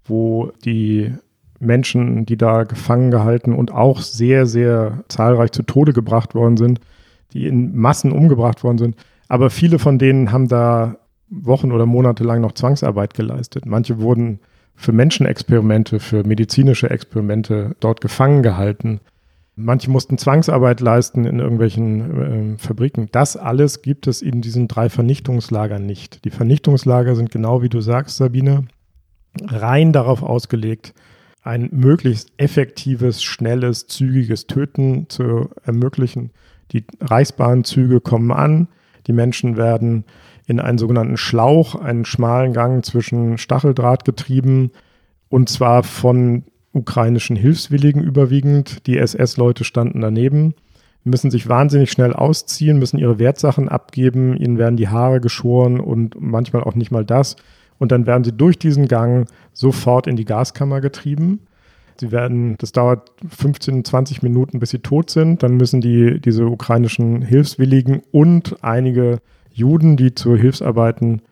wo 0.07 0.51
die 0.65 1.13
Menschen, 1.63 2.27
die 2.27 2.37
da 2.37 2.65
gefangen 2.65 3.11
gehalten 3.11 3.55
und 3.55 3.73
auch 3.73 4.01
sehr, 4.01 4.47
sehr 4.47 5.05
zahlreich 5.09 5.53
zu 5.53 5.63
Tode 5.63 5.93
gebracht 5.93 6.35
worden 6.35 6.57
sind, 6.57 6.81
die 7.33 7.47
in 7.47 7.77
Massen 7.77 8.13
umgebracht 8.13 8.65
worden 8.65 8.79
sind. 8.79 8.97
Aber 9.29 9.49
viele 9.49 9.79
von 9.79 9.99
denen 9.99 10.33
haben 10.33 10.49
da 10.49 10.97
Wochen 11.31 11.73
oder 11.73 11.87
Monate 11.87 12.25
lang 12.25 12.41
noch 12.41 12.53
Zwangsarbeit 12.53 13.15
geleistet. 13.15 13.65
Manche 13.65 14.01
wurden 14.01 14.41
für 14.75 14.93
Menschenexperimente, 14.93 16.01
für 16.01 16.25
medizinische 16.25 16.91
Experimente 16.91 17.75
dort 17.81 18.01
gefangen 18.01 18.43
gehalten. 18.43 19.01
Manche 19.55 19.91
mussten 19.91 20.19
Zwangsarbeit 20.19 20.81
leisten 20.81 21.25
in 21.25 21.39
irgendwelchen 21.39 22.55
äh, 22.55 22.59
Fabriken. 22.59 23.09
Das 23.13 23.37
alles 23.37 23.83
gibt 23.83 24.07
es 24.07 24.21
in 24.21 24.41
diesen 24.41 24.67
drei 24.67 24.89
Vernichtungslagern 24.89 25.85
nicht. 25.85 26.25
Die 26.25 26.31
Vernichtungslager 26.31 27.15
sind 27.15 27.31
genau 27.31 27.63
wie 27.63 27.69
du 27.69 27.81
sagst, 27.81 28.17
Sabine, 28.17 28.65
rein 29.47 29.93
darauf 29.93 30.23
ausgelegt, 30.23 30.95
ein 31.43 31.69
möglichst 31.73 32.33
effektives, 32.37 33.23
schnelles, 33.23 33.87
zügiges 33.87 34.47
Töten 34.47 35.07
zu 35.09 35.51
ermöglichen. 35.65 36.31
Die 36.73 36.85
Reichsbahnzüge 37.01 38.01
kommen 38.01 38.31
an, 38.31 38.69
die 39.07 39.13
Menschen 39.13 39.57
werden 39.57 40.05
in 40.47 40.61
einen 40.61 40.79
sogenannten 40.79 41.17
Schlauch, 41.17 41.75
einen 41.75 42.05
schmalen 42.05 42.53
Gang 42.53 42.85
zwischen 42.85 43.39
Stacheldraht 43.39 44.05
getrieben, 44.05 44.71
und 45.29 45.49
zwar 45.49 45.83
von 45.83 46.45
ukrainischen 46.73 47.37
Hilfswilligen 47.37 48.03
überwiegend. 48.03 48.87
Die 48.87 48.99
SS-Leute 48.99 49.65
standen 49.65 50.01
daneben, 50.01 50.55
müssen 51.05 51.31
sich 51.31 51.49
wahnsinnig 51.49 51.91
schnell 51.91 52.13
ausziehen, 52.13 52.79
müssen 52.79 52.99
ihre 52.99 53.19
Wertsachen 53.19 53.69
abgeben, 53.69 54.37
ihnen 54.37 54.59
werden 54.59 54.77
die 54.77 54.89
Haare 54.89 55.21
geschoren 55.21 55.81
und 55.81 56.21
manchmal 56.21 56.63
auch 56.63 56.75
nicht 56.75 56.91
mal 56.91 57.05
das. 57.05 57.37
Und 57.83 57.91
dann 57.91 58.07
werden 58.07 58.23
sie 58.23 58.31
durch 58.31 58.61
diesen 58.61 58.87
Gang 58.87 59.29
sofort 59.53 60.07
in 60.07 60.15
die 60.15 60.25
Gaskammer 60.25 60.81
getrieben. 60.81 61.41
Sie 61.99 62.13
werden, 62.13 62.55
das 62.59 62.71
dauert 62.71 63.11
15, 63.29 63.85
20 63.85 64.23
Minuten, 64.23 64.61
bis 64.61 64.71
sie 64.71 64.79
tot 64.79 65.11
sind. 65.11 65.43
Dann 65.43 65.57
müssen 65.57 65.81
die, 65.81 66.21
diese 66.21 66.47
ukrainischen 66.47 67.23
Hilfswilligen 67.23 68.03
und 68.13 68.63
einige 68.63 69.19
Juden, 69.51 69.97
die 69.97 70.15
zu 70.15 70.37
Hilfsarbeiten 70.37 71.23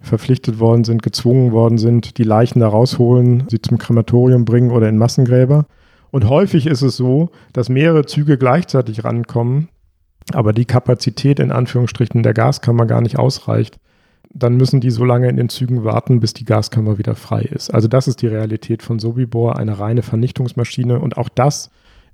verpflichtet 0.00 0.58
worden 0.58 0.82
sind, 0.82 1.04
gezwungen 1.04 1.52
worden 1.52 1.78
sind, 1.78 2.18
die 2.18 2.24
Leichen 2.24 2.58
da 2.58 2.66
rausholen, 2.66 3.44
sie 3.48 3.62
zum 3.62 3.78
Krematorium 3.78 4.44
bringen 4.44 4.72
oder 4.72 4.88
in 4.88 4.98
Massengräber. 4.98 5.66
Und 6.10 6.28
häufig 6.28 6.66
ist 6.66 6.82
es 6.82 6.96
so, 6.96 7.30
dass 7.52 7.68
mehrere 7.68 8.06
Züge 8.06 8.38
gleichzeitig 8.38 9.04
rankommen, 9.04 9.68
aber 10.32 10.52
die 10.52 10.64
Kapazität 10.64 11.38
in 11.38 11.52
Anführungsstrichen 11.52 12.24
der 12.24 12.34
Gaskammer 12.34 12.86
gar 12.86 13.02
nicht 13.02 13.20
ausreicht. 13.20 13.78
Dann 14.34 14.56
müssen 14.56 14.80
die 14.80 14.90
so 14.90 15.04
lange 15.04 15.28
in 15.28 15.36
den 15.36 15.48
Zügen 15.48 15.84
warten, 15.84 16.20
bis 16.20 16.32
die 16.32 16.44
Gaskammer 16.44 16.98
wieder 16.98 17.14
frei 17.14 17.42
ist. 17.42 17.72
Also 17.72 17.88
das 17.88 18.08
ist 18.08 18.22
die 18.22 18.28
Realität 18.28 18.82
von 18.82 18.98
Sobibor, 18.98 19.58
eine 19.58 19.78
reine 19.78 20.02
Vernichtungsmaschine. 20.02 20.98
Und 20.98 21.18
auch 21.18 21.28
das 21.28 21.70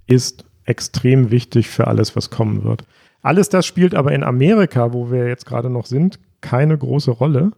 ist 0.07 0.45
extrem 0.65 1.31
wichtig 1.31 1.69
für 1.69 1.87
alles, 1.87 2.17
was 2.17 2.31
kommen 2.31 2.65
wird. 2.65 2.85
Alles 3.23 3.49
das 3.49 3.67
spielt 3.67 3.95
aber 3.95 4.13
in 4.13 4.23
Amerika, 4.23 4.93
wo 4.93 5.11
wir 5.11 5.29
jetzt 5.29 5.47
gerade 5.47 5.71
noch 5.71 5.87
sind, 5.87 6.19
keine 6.41 6.77
große 6.77 7.11
Rolle, 7.11 7.53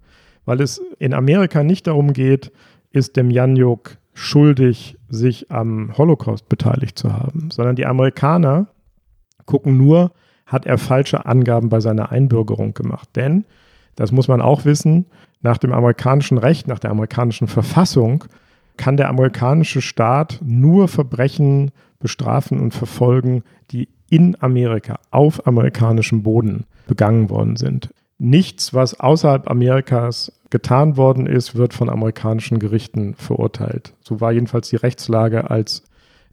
weil 0.45 0.61
es 0.61 0.81
in 0.99 1.13
Amerika 1.13 1.63
nicht 1.63 1.87
darum 1.87 2.13
geht, 2.13 2.51
ist 2.93 3.17
Demjanjuk 3.17 3.97
schuldig, 4.15 4.97
sich 5.09 5.51
am 5.51 5.97
Holocaust 5.97 6.49
beteiligt 6.49 6.99
zu 6.99 7.13
haben, 7.13 7.51
sondern 7.51 7.77
die 7.77 7.87
Amerikaner 7.87 8.69
gucken 9.47 9.77
nur, 9.77 10.13
hat 10.47 10.67
er 10.67 10.79
falsche 10.79 11.27
Angaben 11.27 11.69
bei 11.69 11.81
seiner 11.81 12.11
Einbürgerung 12.11 12.75
gemacht. 12.75 13.09
Denn, 13.15 13.45
das 14.01 14.13
muss 14.13 14.29
man 14.29 14.41
auch 14.41 14.65
wissen, 14.65 15.05
nach 15.43 15.59
dem 15.59 15.75
amerikanischen 15.75 16.39
Recht, 16.39 16.67
nach 16.67 16.79
der 16.79 16.91
amerikanischen 16.91 17.49
Verfassung 17.49 18.25
kann 18.79 18.97
der 18.97 19.11
amerikanische 19.11 19.83
Staat 19.83 20.41
nur 20.43 20.89
Verbrechen 20.89 21.71
bestrafen 21.99 22.61
und 22.61 22.73
verfolgen, 22.73 23.43
die 23.71 23.91
in 24.09 24.41
Amerika, 24.41 24.99
auf 25.11 25.47
amerikanischem 25.47 26.23
Boden 26.23 26.65
begangen 26.89 27.29
worden 27.29 27.57
sind. 27.57 27.91
Nichts, 28.17 28.73
was 28.73 28.99
außerhalb 28.99 29.51
Amerikas 29.51 30.33
getan 30.49 30.97
worden 30.97 31.27
ist, 31.27 31.55
wird 31.55 31.75
von 31.75 31.91
amerikanischen 31.91 32.59
Gerichten 32.59 33.15
verurteilt. 33.17 33.93
So 34.01 34.23
war 34.23 34.33
jedenfalls 34.33 34.71
die 34.71 34.77
Rechtslage, 34.77 35.51
als 35.51 35.83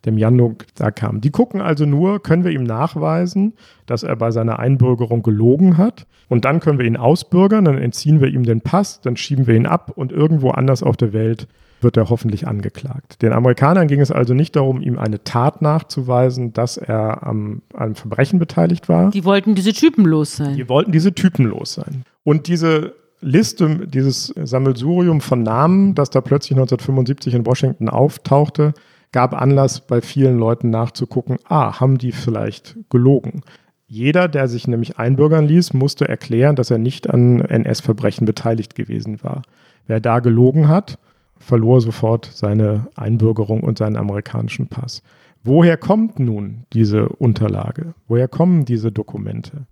dem 0.08 0.18
Januk 0.18 0.66
da 0.76 0.92
kam. 0.92 1.22
Die 1.22 1.30
gucken 1.30 1.62
also 1.62 1.86
nur, 1.86 2.22
können 2.24 2.44
wir 2.44 2.52
ihm 2.52 2.64
nachweisen, 2.64 3.54
dass 3.86 4.04
er 4.04 4.16
bei 4.16 4.32
seiner 4.32 4.60
Einbürgerung 4.60 5.22
gelogen 5.22 5.78
hat 5.78 6.08
und 6.30 6.46
dann 6.46 6.60
können 6.60 6.80
wir 6.80 6.86
ihn 6.86 6.98
ausbürgern, 6.98 7.66
dann 7.66 7.78
entziehen 7.78 8.22
wir 8.22 8.30
ihm 8.30 8.44
den 8.44 8.62
Pass, 8.62 9.02
dann 9.02 9.18
schieben 9.18 9.48
wir 9.48 9.56
ihn 9.56 9.66
ab 9.66 9.92
und 9.96 10.12
irgendwo 10.12 10.50
anders 10.50 10.82
auf 10.84 10.98
der 10.98 11.14
Welt 11.14 11.48
wird 11.82 11.98
er 11.98 12.10
hoffentlich 12.10 12.48
angeklagt. 12.48 13.22
Den 13.22 13.34
Amerikanern 13.34 13.88
ging 13.88 14.02
es 14.02 14.12
also 14.12 14.34
nicht 14.34 14.56
darum, 14.56 14.82
ihm 14.82 14.98
eine 14.98 15.24
Tat 15.24 15.62
nachzuweisen, 15.62 16.54
dass 16.54 16.78
er 16.78 17.26
am 17.26 17.62
einem 17.74 17.96
Verbrechen 17.96 18.40
beteiligt 18.40 18.90
war. 18.90 19.12
Die 19.12 19.26
wollten 19.26 19.56
diese 19.56 19.74
Typen 19.74 20.06
los 20.06 20.38
sein. 20.38 20.56
Die 20.56 20.70
wollten 20.70 20.92
diese 20.92 21.14
Typen 21.14 21.46
los 21.46 21.74
sein. 21.74 22.04
Und 22.24 22.48
diese 22.48 22.96
Liste, 23.22 23.88
dieses 23.88 24.28
Sammelsurium 24.28 25.22
von 25.22 25.44
Namen, 25.44 25.96
das 25.96 26.10
da 26.10 26.22
plötzlich 26.22 26.58
1975 26.58 27.34
in 27.34 27.46
Washington 27.46 27.90
auftauchte, 27.90 28.74
gab 29.12 29.34
Anlass 29.34 29.82
bei 29.82 30.02
vielen 30.02 30.38
Leuten 30.38 30.70
nachzugucken, 30.70 31.38
ah, 31.48 31.80
haben 31.80 31.98
die 31.98 32.12
vielleicht 32.12 32.78
gelogen? 32.90 33.42
Jeder, 33.88 34.28
der 34.28 34.48
sich 34.48 34.68
nämlich 34.68 35.00
einbürgern 35.00 35.48
ließ, 35.48 35.74
musste 35.74 36.08
erklären, 36.08 36.58
dass 36.58 36.72
er 36.72 36.78
nicht 36.78 37.10
an 37.10 37.40
NS-Verbrechen 37.40 38.26
beteiligt 38.26 38.76
gewesen 38.76 39.24
war. 39.24 39.44
Wer 39.88 40.02
da 40.02 40.20
gelogen 40.20 40.68
hat, 40.68 41.00
verlor 41.40 41.80
sofort 41.80 42.26
seine 42.26 42.88
Einbürgerung 42.96 43.62
und 43.62 43.78
seinen 43.78 43.96
amerikanischen 43.96 44.68
Pass. 44.68 45.04
Woher 45.44 45.78
kommt 45.78 46.20
nun 46.20 46.66
diese 46.74 47.08
Unterlage? 47.08 47.94
Woher 48.08 48.28
kommen 48.28 48.66
diese 48.66 48.92
Dokumente? 48.92 49.68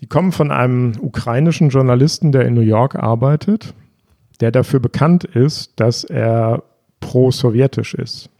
Die 0.00 0.06
kommen 0.06 0.30
von 0.30 0.52
einem 0.52 0.92
ukrainischen 1.00 1.70
Journalisten, 1.70 2.30
der 2.30 2.46
in 2.46 2.54
New 2.54 2.60
York 2.60 2.94
arbeitet, 2.94 3.74
der 4.40 4.52
dafür 4.52 4.78
bekannt 4.78 5.24
ist, 5.24 5.80
dass 5.80 6.04
er 6.04 6.62
pro-sowjetisch 7.00 7.94
ist. 7.94 8.30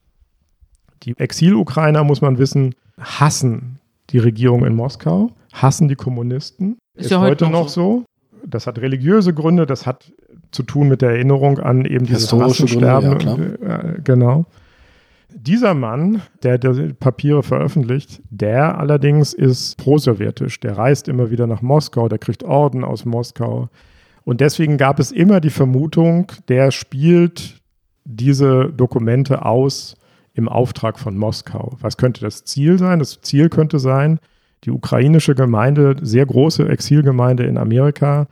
Die 1.05 1.17
Exil-Ukrainer, 1.17 2.05
muss 2.05 2.21
man 2.21 2.39
wissen, 2.39 2.75
hassen 2.99 3.79
die 4.11 4.19
Regierung 4.19 4.65
in 4.65 4.75
Moskau, 4.75 5.31
hassen 5.53 5.89
die 5.89 5.95
Kommunisten. 5.95 6.79
Ist 6.95 7.07
Ist, 7.07 7.11
ja 7.13 7.21
heute, 7.21 7.31
heute 7.31 7.53
noch 7.53 7.63
noch 7.63 7.69
so. 7.69 8.05
Das 8.45 8.67
hat 8.67 8.79
religiöse 8.79 9.35
Gründe, 9.35 9.67
das 9.67 9.87
hat 9.87 10.13
zu 10.51 10.63
tun 10.63 10.89
mit 10.89 11.03
der 11.03 11.11
Erinnerung 11.11 11.59
an 11.59 11.85
eben 11.85 12.07
dieses 12.07 12.29
Gründe, 12.29 12.47
Massensterben. 12.47 13.21
ja, 13.21 13.33
und, 13.33 13.63
äh, 13.63 14.01
genau. 14.03 14.47
Dieser 15.31 15.75
Mann, 15.75 16.23
der 16.43 16.57
die 16.57 16.95
Papiere 16.95 17.43
veröffentlicht, 17.43 18.23
der 18.31 18.79
allerdings 18.79 19.35
ist 19.35 19.77
prosowjetisch. 19.77 20.59
Der 20.61 20.79
reist 20.79 21.07
immer 21.07 21.31
wieder 21.31 21.47
nach 21.47 21.61
Moskau, 21.61 22.09
der 22.09 22.19
kriegt 22.19 22.45
Orden 22.45 22.83
aus 22.83 23.05
Moskau. 23.05 23.69
Und 24.25 24.41
deswegen 24.41 24.79
gab 24.79 24.99
es 24.99 25.13
immer 25.13 25.41
die 25.41 25.51
Vermutung, 25.51 26.33
der 26.49 26.71
spielt 26.71 27.58
diese 28.09 28.73
Dokumente 28.75 29.45
aus 29.45 29.97
im 30.33 30.49
Auftrag 30.49 30.99
von 30.99 31.17
Moskau. 31.17 31.77
Was 31.81 31.97
könnte 31.97 32.23
das 32.23 32.45
Ziel 32.45 32.79
sein? 32.79 32.99
Das 32.99 33.21
Ziel 33.21 33.49
könnte 33.49 33.79
sein, 33.79 34.19
die 34.65 34.71
ukrainische 34.71 35.35
Gemeinde, 35.35 35.97
sehr 36.01 36.25
große 36.27 36.69
Exilgemeinde 36.69 37.45
in 37.45 37.59
Amerika, 37.59 38.27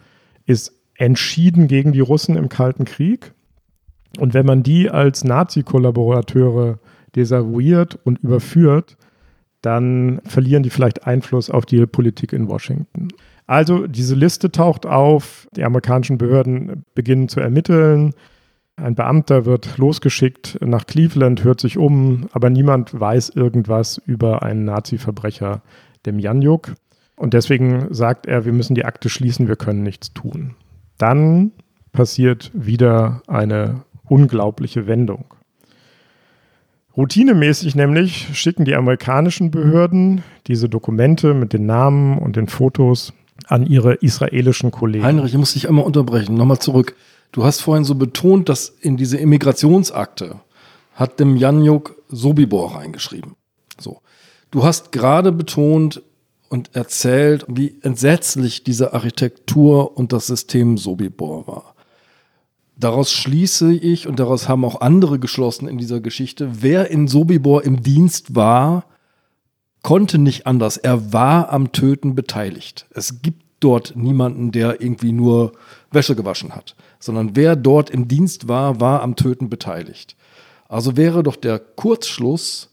ist 0.46 0.72
entschieden 0.94 1.68
gegen 1.68 1.92
die 1.92 2.00
Russen 2.00 2.36
im 2.36 2.48
Kalten 2.48 2.84
Krieg. 2.84 3.32
Und 4.18 4.32
wenn 4.34 4.46
man 4.46 4.62
die 4.62 4.88
als 4.90 5.24
Nazi-Kollaborateure 5.24 6.78
desavouiert 7.14 7.98
und 8.04 8.18
überführt, 8.20 8.96
dann 9.60 10.20
verlieren 10.24 10.62
die 10.62 10.70
vielleicht 10.70 11.06
Einfluss 11.06 11.50
auf 11.50 11.66
die 11.66 11.84
Politik 11.86 12.32
in 12.32 12.48
Washington. 12.48 13.08
Also 13.46 13.86
diese 13.86 14.14
Liste 14.14 14.50
taucht 14.50 14.86
auf, 14.86 15.48
die 15.54 15.64
amerikanischen 15.64 16.18
Behörden 16.18 16.84
beginnen 16.94 17.28
zu 17.28 17.40
ermitteln, 17.40 18.14
ein 18.76 18.94
Beamter 18.94 19.46
wird 19.46 19.78
losgeschickt 19.78 20.58
nach 20.60 20.86
Cleveland, 20.86 21.44
hört 21.44 21.60
sich 21.60 21.78
um, 21.78 22.28
aber 22.32 22.50
niemand 22.50 22.98
weiß 22.98 23.30
irgendwas 23.30 24.00
über 24.04 24.42
einen 24.42 24.64
Nazi-Verbrecher, 24.64 25.62
dem 26.04 26.18
Janjuk. 26.18 26.74
Und 27.16 27.32
deswegen 27.32 27.92
sagt 27.94 28.26
er, 28.26 28.44
wir 28.44 28.52
müssen 28.52 28.74
die 28.74 28.84
Akte 28.84 29.08
schließen, 29.08 29.48
wir 29.48 29.56
können 29.56 29.82
nichts 29.82 30.12
tun. 30.12 30.54
Dann 30.98 31.52
passiert 31.92 32.50
wieder 32.52 33.22
eine 33.26 33.82
unglaubliche 34.04 34.86
Wendung. 34.86 35.24
Routinemäßig 36.96 37.74
nämlich 37.74 38.28
schicken 38.38 38.64
die 38.64 38.74
amerikanischen 38.74 39.50
Behörden 39.50 40.22
diese 40.46 40.68
Dokumente 40.68 41.34
mit 41.34 41.52
den 41.54 41.64
Namen 41.66 42.18
und 42.18 42.36
den 42.36 42.46
Fotos 42.46 43.14
an 43.46 43.66
ihre 43.66 43.94
israelischen 43.94 44.70
Kollegen. 44.70 45.04
Heinrich, 45.04 45.32
ich 45.32 45.38
muss 45.38 45.54
dich 45.54 45.68
einmal 45.68 45.84
unterbrechen. 45.84 46.34
Nochmal 46.36 46.58
zurück. 46.58 46.94
Du 47.32 47.44
hast 47.44 47.60
vorhin 47.60 47.84
so 47.84 47.94
betont, 47.94 48.48
dass 48.48 48.68
in 48.68 48.96
diese 48.96 49.18
Immigrationsakte 49.18 50.40
hat 50.94 51.20
dem 51.20 51.36
Janjuk 51.36 51.96
Sobibor 52.08 52.74
reingeschrieben. 52.74 53.36
So. 53.78 54.00
Du 54.50 54.64
hast 54.64 54.92
gerade 54.92 55.32
betont 55.32 56.02
und 56.48 56.74
erzählt, 56.74 57.44
wie 57.48 57.78
entsetzlich 57.82 58.64
diese 58.64 58.94
Architektur 58.94 59.96
und 59.96 60.12
das 60.12 60.26
System 60.26 60.78
Sobibor 60.78 61.46
war. 61.46 61.74
Daraus 62.78 63.10
schließe 63.10 63.72
ich, 63.72 64.06
und 64.06 64.20
daraus 64.20 64.48
haben 64.48 64.64
auch 64.64 64.80
andere 64.80 65.18
geschlossen 65.18 65.66
in 65.66 65.78
dieser 65.78 66.00
Geschichte, 66.00 66.62
wer 66.62 66.90
in 66.90 67.08
Sobibor 67.08 67.64
im 67.64 67.82
Dienst 67.82 68.34
war, 68.34 68.84
konnte 69.82 70.18
nicht 70.18 70.46
anders. 70.46 70.76
Er 70.76 71.12
war 71.12 71.50
am 71.50 71.72
Töten 71.72 72.14
beteiligt. 72.14 72.86
Es 72.90 73.22
gibt 73.22 73.42
dort 73.60 73.96
niemanden, 73.96 74.52
der 74.52 74.80
irgendwie 74.80 75.12
nur 75.12 75.52
Wäsche 75.90 76.14
gewaschen 76.14 76.54
hat, 76.54 76.76
sondern 77.06 77.34
wer 77.34 77.56
dort 77.56 77.90
im 77.90 78.08
Dienst 78.08 78.48
war, 78.48 78.80
war 78.80 79.02
am 79.02 79.16
Töten 79.16 79.48
beteiligt. 79.48 80.16
Also 80.68 80.96
wäre 80.96 81.22
doch 81.22 81.36
der 81.36 81.58
Kurzschluss, 81.58 82.70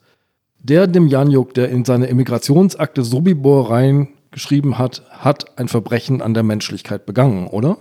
der 0.59 0.87
dem 0.87 1.07
Janjuk, 1.07 1.53
der 1.53 1.69
in 1.69 1.85
seine 1.85 2.07
Immigrationsakte 2.07 3.03
Sobibor 3.03 3.69
reingeschrieben 3.69 4.77
hat, 4.77 5.03
hat 5.09 5.57
ein 5.59 5.67
Verbrechen 5.67 6.21
an 6.21 6.33
der 6.33 6.43
Menschlichkeit 6.43 7.05
begangen, 7.05 7.47
oder? 7.47 7.77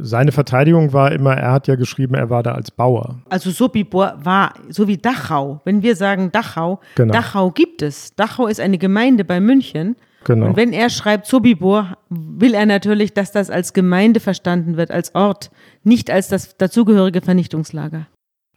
Seine 0.00 0.32
Verteidigung 0.32 0.94
war 0.94 1.12
immer, 1.12 1.34
er 1.34 1.52
hat 1.52 1.66
ja 1.66 1.74
geschrieben, 1.74 2.14
er 2.14 2.30
war 2.30 2.42
da 2.42 2.52
als 2.52 2.70
Bauer. 2.70 3.18
Also 3.28 3.50
Sobibor 3.50 4.14
war 4.22 4.54
so 4.70 4.88
wie 4.88 4.96
Dachau. 4.96 5.60
Wenn 5.64 5.82
wir 5.82 5.94
sagen 5.94 6.32
Dachau, 6.32 6.80
Genau. 6.94 7.12
Dachau 7.12 7.50
gibt 7.50 7.82
es. 7.82 8.14
Dachau 8.14 8.46
ist 8.46 8.60
eine 8.60 8.78
Gemeinde 8.78 9.24
bei 9.26 9.40
München. 9.40 9.96
Genau. 10.24 10.46
Und 10.46 10.56
wenn 10.56 10.72
er 10.72 10.90
schreibt 10.90 11.26
Sobibor, 11.26 11.96
will 12.08 12.54
er 12.54 12.66
natürlich, 12.66 13.12
dass 13.12 13.32
das 13.32 13.50
als 13.50 13.72
Gemeinde 13.72 14.20
verstanden 14.20 14.76
wird, 14.76 14.90
als 14.90 15.14
Ort, 15.14 15.50
nicht 15.82 16.10
als 16.10 16.28
das 16.28 16.56
dazugehörige 16.56 17.20
Vernichtungslager. 17.20 18.06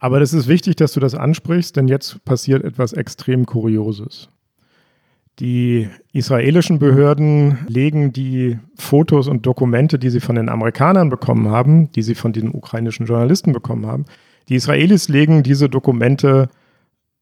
Aber 0.00 0.20
das 0.20 0.32
ist 0.32 0.48
wichtig, 0.48 0.76
dass 0.76 0.92
du 0.92 1.00
das 1.00 1.14
ansprichst, 1.14 1.76
denn 1.76 1.88
jetzt 1.88 2.24
passiert 2.24 2.64
etwas 2.64 2.92
extrem 2.92 3.46
Kurioses. 3.46 4.28
Die 5.40 5.88
israelischen 6.12 6.78
Behörden 6.78 7.58
legen 7.68 8.12
die 8.12 8.58
Fotos 8.76 9.28
und 9.28 9.46
Dokumente, 9.46 9.98
die 9.98 10.10
sie 10.10 10.20
von 10.20 10.34
den 10.34 10.48
Amerikanern 10.48 11.10
bekommen 11.10 11.48
haben, 11.48 11.92
die 11.92 12.02
sie 12.02 12.16
von 12.16 12.32
den 12.32 12.52
ukrainischen 12.52 13.06
Journalisten 13.06 13.52
bekommen 13.52 13.86
haben, 13.86 14.04
die 14.48 14.56
Israelis 14.56 15.08
legen 15.08 15.42
diese 15.42 15.68
Dokumente 15.68 16.48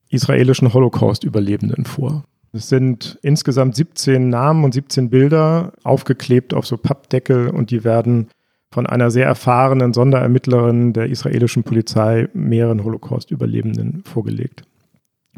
israelischen 0.08 0.72
Holocaust-Überlebenden 0.72 1.84
vor. 1.84 2.24
Es 2.56 2.70
sind 2.70 3.18
insgesamt 3.20 3.76
17 3.76 4.30
Namen 4.30 4.64
und 4.64 4.72
17 4.72 5.10
Bilder 5.10 5.72
aufgeklebt 5.82 6.54
auf 6.54 6.66
so 6.66 6.78
Pappdeckel 6.78 7.48
und 7.48 7.70
die 7.70 7.84
werden 7.84 8.28
von 8.70 8.86
einer 8.86 9.10
sehr 9.10 9.26
erfahrenen 9.26 9.92
Sonderermittlerin 9.92 10.94
der 10.94 11.06
israelischen 11.06 11.64
Polizei 11.64 12.28
mehreren 12.32 12.82
Holocaust-Überlebenden 12.82 14.02
vorgelegt. 14.04 14.62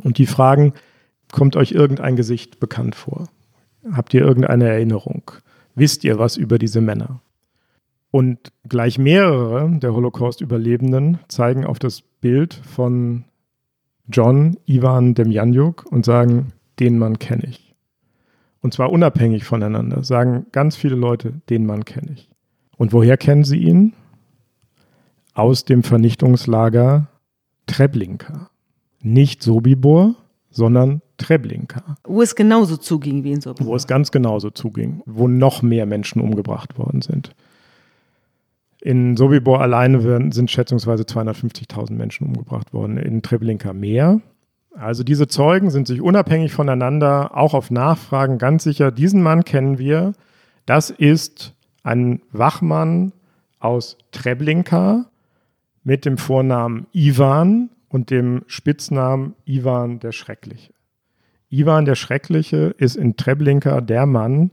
Und 0.02 0.18
die 0.18 0.26
fragen, 0.26 0.74
kommt 1.32 1.56
euch 1.56 1.72
irgendein 1.72 2.14
Gesicht 2.14 2.60
bekannt 2.60 2.94
vor? 2.94 3.28
Habt 3.92 4.14
ihr 4.14 4.20
irgendeine 4.20 4.68
Erinnerung? 4.68 5.32
Wisst 5.74 6.04
ihr 6.04 6.20
was 6.20 6.36
über 6.36 6.58
diese 6.58 6.80
Männer? 6.80 7.20
Und 8.12 8.52
gleich 8.68 8.96
mehrere 8.98 9.76
der 9.80 9.92
Holocaust-Überlebenden 9.92 11.18
zeigen 11.26 11.66
auf 11.66 11.80
das 11.80 12.00
Bild 12.00 12.54
von 12.54 13.24
John 14.08 14.56
Ivan 14.66 15.14
Demjanjuk 15.14 15.84
und 15.90 16.04
sagen, 16.04 16.52
den 16.80 16.98
Mann 16.98 17.18
kenne 17.18 17.44
ich. 17.48 17.74
Und 18.60 18.74
zwar 18.74 18.90
unabhängig 18.90 19.44
voneinander, 19.44 20.02
sagen 20.02 20.46
ganz 20.52 20.76
viele 20.76 20.96
Leute, 20.96 21.34
den 21.48 21.64
Mann 21.66 21.84
kenne 21.84 22.12
ich. 22.12 22.28
Und 22.76 22.92
woher 22.92 23.16
kennen 23.16 23.44
sie 23.44 23.58
ihn? 23.58 23.92
Aus 25.34 25.64
dem 25.64 25.82
Vernichtungslager 25.82 27.08
Treblinka. 27.66 28.50
Nicht 29.02 29.42
Sobibor, 29.42 30.16
sondern 30.50 31.02
Treblinka, 31.18 31.96
Wo 32.04 32.22
es 32.22 32.34
genauso 32.34 32.76
zuging 32.76 33.24
wie 33.24 33.32
in 33.32 33.40
Sobibor. 33.40 33.72
wo 33.72 33.76
es 33.76 33.86
ganz 33.86 34.10
genauso 34.12 34.50
zuging, 34.50 35.02
wo 35.04 35.26
noch 35.28 35.62
mehr 35.62 35.84
Menschen 35.84 36.22
umgebracht 36.22 36.78
worden 36.78 37.02
sind. 37.02 37.34
In 38.80 39.16
Sobibor 39.16 39.60
alleine 39.60 40.32
sind 40.32 40.50
schätzungsweise 40.50 41.02
250.000 41.02 41.92
Menschen 41.92 42.26
umgebracht 42.28 42.72
worden, 42.72 42.96
in 42.96 43.22
Treblinka 43.22 43.72
mehr. 43.72 44.20
Also 44.78 45.02
diese 45.02 45.26
Zeugen 45.26 45.70
sind 45.70 45.88
sich 45.88 46.00
unabhängig 46.00 46.52
voneinander, 46.52 47.36
auch 47.36 47.52
auf 47.52 47.70
Nachfragen 47.70 48.38
ganz 48.38 48.62
sicher, 48.62 48.92
diesen 48.92 49.22
Mann 49.22 49.44
kennen 49.44 49.78
wir. 49.78 50.12
Das 50.66 50.90
ist 50.90 51.54
ein 51.82 52.22
Wachmann 52.30 53.12
aus 53.58 53.98
Treblinka 54.12 55.06
mit 55.82 56.04
dem 56.04 56.16
Vornamen 56.16 56.86
Ivan 56.92 57.70
und 57.88 58.10
dem 58.10 58.42
Spitznamen 58.46 59.34
Ivan 59.46 59.98
der 59.98 60.12
Schreckliche. 60.12 60.72
Ivan 61.50 61.84
der 61.84 61.96
Schreckliche 61.96 62.74
ist 62.78 62.96
in 62.96 63.16
Treblinka 63.16 63.80
der 63.80 64.06
Mann, 64.06 64.52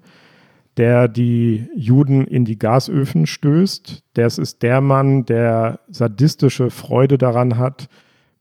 der 0.78 1.08
die 1.08 1.68
Juden 1.76 2.26
in 2.26 2.46
die 2.46 2.58
Gasöfen 2.58 3.28
stößt. 3.28 4.04
Das 4.14 4.40
ist 4.40 4.64
der 4.64 4.82
Mann, 4.82 5.26
der 5.26 5.82
sadistische 5.88 6.72
Freude 6.72 7.18
daran 7.20 7.58
hat, 7.60 7.90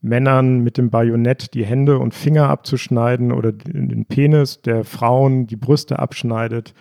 Männern 0.05 0.59
mit 0.59 0.77
dem 0.77 0.89
Bajonett 0.89 1.53
die 1.53 1.65
Hände 1.65 1.99
und 1.99 2.13
Finger 2.13 2.49
abzuschneiden 2.49 3.31
oder 3.31 3.51
den 3.51 4.05
Penis, 4.05 4.61
der 4.61 4.83
Frauen 4.83 5.47
die 5.47 5.55
Brüste 5.55 5.99
abschneidet. 5.99 6.73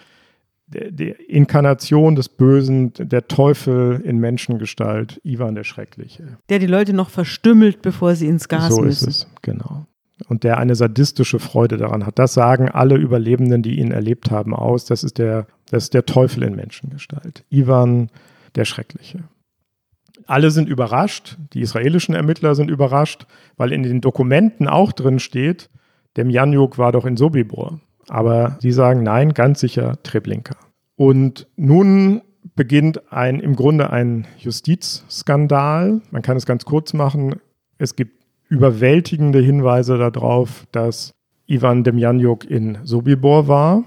Die 0.66 1.10
Inkarnation 1.10 2.14
des 2.16 2.28
Bösen, 2.30 2.92
der 2.94 3.28
Teufel 3.28 4.00
in 4.02 4.18
Menschengestalt, 4.18 5.20
Ivan 5.22 5.54
der 5.54 5.64
Schreckliche. 5.64 6.38
Der 6.48 6.58
die 6.58 6.66
Leute 6.66 6.94
noch 6.94 7.10
verstümmelt, 7.10 7.82
bevor 7.82 8.14
sie 8.14 8.28
ins 8.28 8.48
Gas 8.48 8.74
so 8.74 8.80
müssen. 8.80 9.08
ist 9.08 9.24
es, 9.24 9.28
genau. 9.42 9.86
Und 10.28 10.42
der 10.42 10.58
eine 10.58 10.74
sadistische 10.74 11.38
Freude 11.38 11.76
daran 11.76 12.06
hat. 12.06 12.18
Das 12.18 12.34
sagen 12.34 12.68
alle 12.68 12.96
Überlebenden, 12.96 13.62
die 13.62 13.78
ihn 13.78 13.90
erlebt 13.90 14.30
haben, 14.30 14.54
aus. 14.54 14.86
Das 14.86 15.04
ist 15.04 15.18
der, 15.18 15.46
das 15.70 15.84
ist 15.84 15.94
der 15.94 16.06
Teufel 16.06 16.44
in 16.44 16.56
Menschengestalt. 16.56 17.44
Ivan 17.50 18.10
der 18.54 18.64
Schreckliche. 18.64 19.24
Alle 20.26 20.50
sind 20.50 20.68
überrascht, 20.68 21.36
die 21.52 21.60
israelischen 21.60 22.14
Ermittler 22.14 22.54
sind 22.54 22.70
überrascht, 22.70 23.26
weil 23.56 23.72
in 23.72 23.82
den 23.82 24.00
Dokumenten 24.00 24.68
auch 24.68 24.92
drin 24.92 25.18
steht, 25.18 25.70
dem 26.16 26.30
Janjuk 26.30 26.78
war 26.78 26.92
doch 26.92 27.04
in 27.04 27.16
Sobibor. 27.16 27.80
Aber 28.08 28.56
sie 28.60 28.72
sagen 28.72 29.02
nein, 29.02 29.34
ganz 29.34 29.60
sicher 29.60 30.02
Treblinka. 30.02 30.56
Und 30.96 31.46
nun 31.56 32.22
beginnt 32.54 33.12
ein 33.12 33.40
im 33.40 33.56
Grunde 33.56 33.90
ein 33.90 34.26
Justizskandal. 34.38 36.00
Man 36.10 36.22
kann 36.22 36.36
es 36.36 36.46
ganz 36.46 36.64
kurz 36.64 36.92
machen. 36.92 37.36
Es 37.78 37.96
gibt 37.96 38.24
überwältigende 38.48 39.40
Hinweise 39.40 39.98
darauf, 39.98 40.66
dass 40.70 41.12
Ivan 41.46 41.84
Demjanjuk 41.84 42.48
in 42.48 42.78
Sobibor 42.84 43.48
war, 43.48 43.84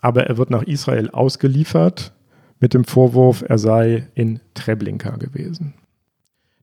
aber 0.00 0.26
er 0.26 0.38
wird 0.38 0.50
nach 0.50 0.62
Israel 0.62 1.10
ausgeliefert 1.10 2.12
mit 2.60 2.74
dem 2.74 2.84
Vorwurf, 2.84 3.44
er 3.46 3.58
sei 3.58 4.08
in 4.14 4.40
Treblinka 4.54 5.16
gewesen. 5.16 5.74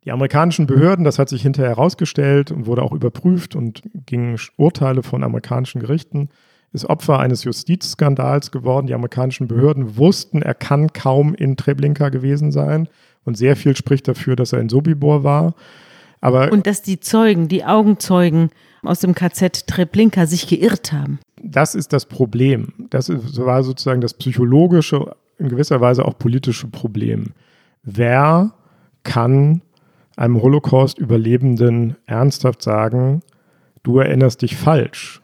Die 0.06 0.12
amerikanischen 0.12 0.68
Behörden, 0.68 1.06
das 1.06 1.18
hat 1.18 1.30
sich 1.30 1.42
hinterher 1.42 1.72
herausgestellt 1.72 2.52
und 2.52 2.66
wurde 2.66 2.82
auch 2.82 2.92
überprüft 2.92 3.56
und 3.56 3.84
gingen 4.06 4.38
Urteile 4.58 5.02
von 5.02 5.24
amerikanischen 5.24 5.80
Gerichten, 5.80 6.30
ist 6.74 6.86
Opfer 6.86 7.20
eines 7.20 7.44
Justizskandals 7.44 8.52
geworden. 8.52 8.88
Die 8.88 8.96
amerikanischen 8.96 9.48
Behörden 9.48 9.96
wussten, 9.96 10.42
er 10.42 10.56
kann 10.56 10.92
kaum 10.92 11.36
in 11.36 11.56
Treblinka 11.56 12.10
gewesen 12.10 12.52
sein 12.52 12.90
und 13.24 13.38
sehr 13.38 13.56
viel 13.56 13.78
spricht 13.78 14.08
dafür, 14.08 14.36
dass 14.36 14.52
er 14.52 14.60
in 14.60 14.70
Sobibor 14.70 15.24
war. 15.24 15.54
Aber 16.20 16.52
Und 16.52 16.68
dass 16.68 16.82
die 16.82 17.00
Zeugen, 17.00 17.48
die 17.48 17.64
Augenzeugen 17.64 18.50
aus 18.82 19.00
dem 19.00 19.14
KZ 19.14 19.68
Treblinka 19.68 20.26
sich 20.26 20.48
geirrt 20.48 20.92
haben. 20.92 21.20
das 21.42 21.76
ist 21.76 21.94
das 21.94 22.06
Problem. 22.06 22.74
Das 22.90 23.10
war 23.10 23.64
sozusagen 23.64 24.02
das 24.02 24.14
psychologische, 24.14 25.16
in 25.44 25.50
gewisser 25.50 25.82
Weise 25.82 26.06
auch 26.06 26.18
politische 26.18 26.68
Problem. 26.68 27.34
Wer 27.84 28.54
kann 29.04 29.62
einem 30.16 30.42
Holocaust-Überlebenden 30.42 31.96
ernsthaft 32.06 32.62
sagen, 32.62 33.22
du 33.84 34.00
erinnerst 34.00 34.42
dich 34.42 34.56
falsch? 34.56 35.22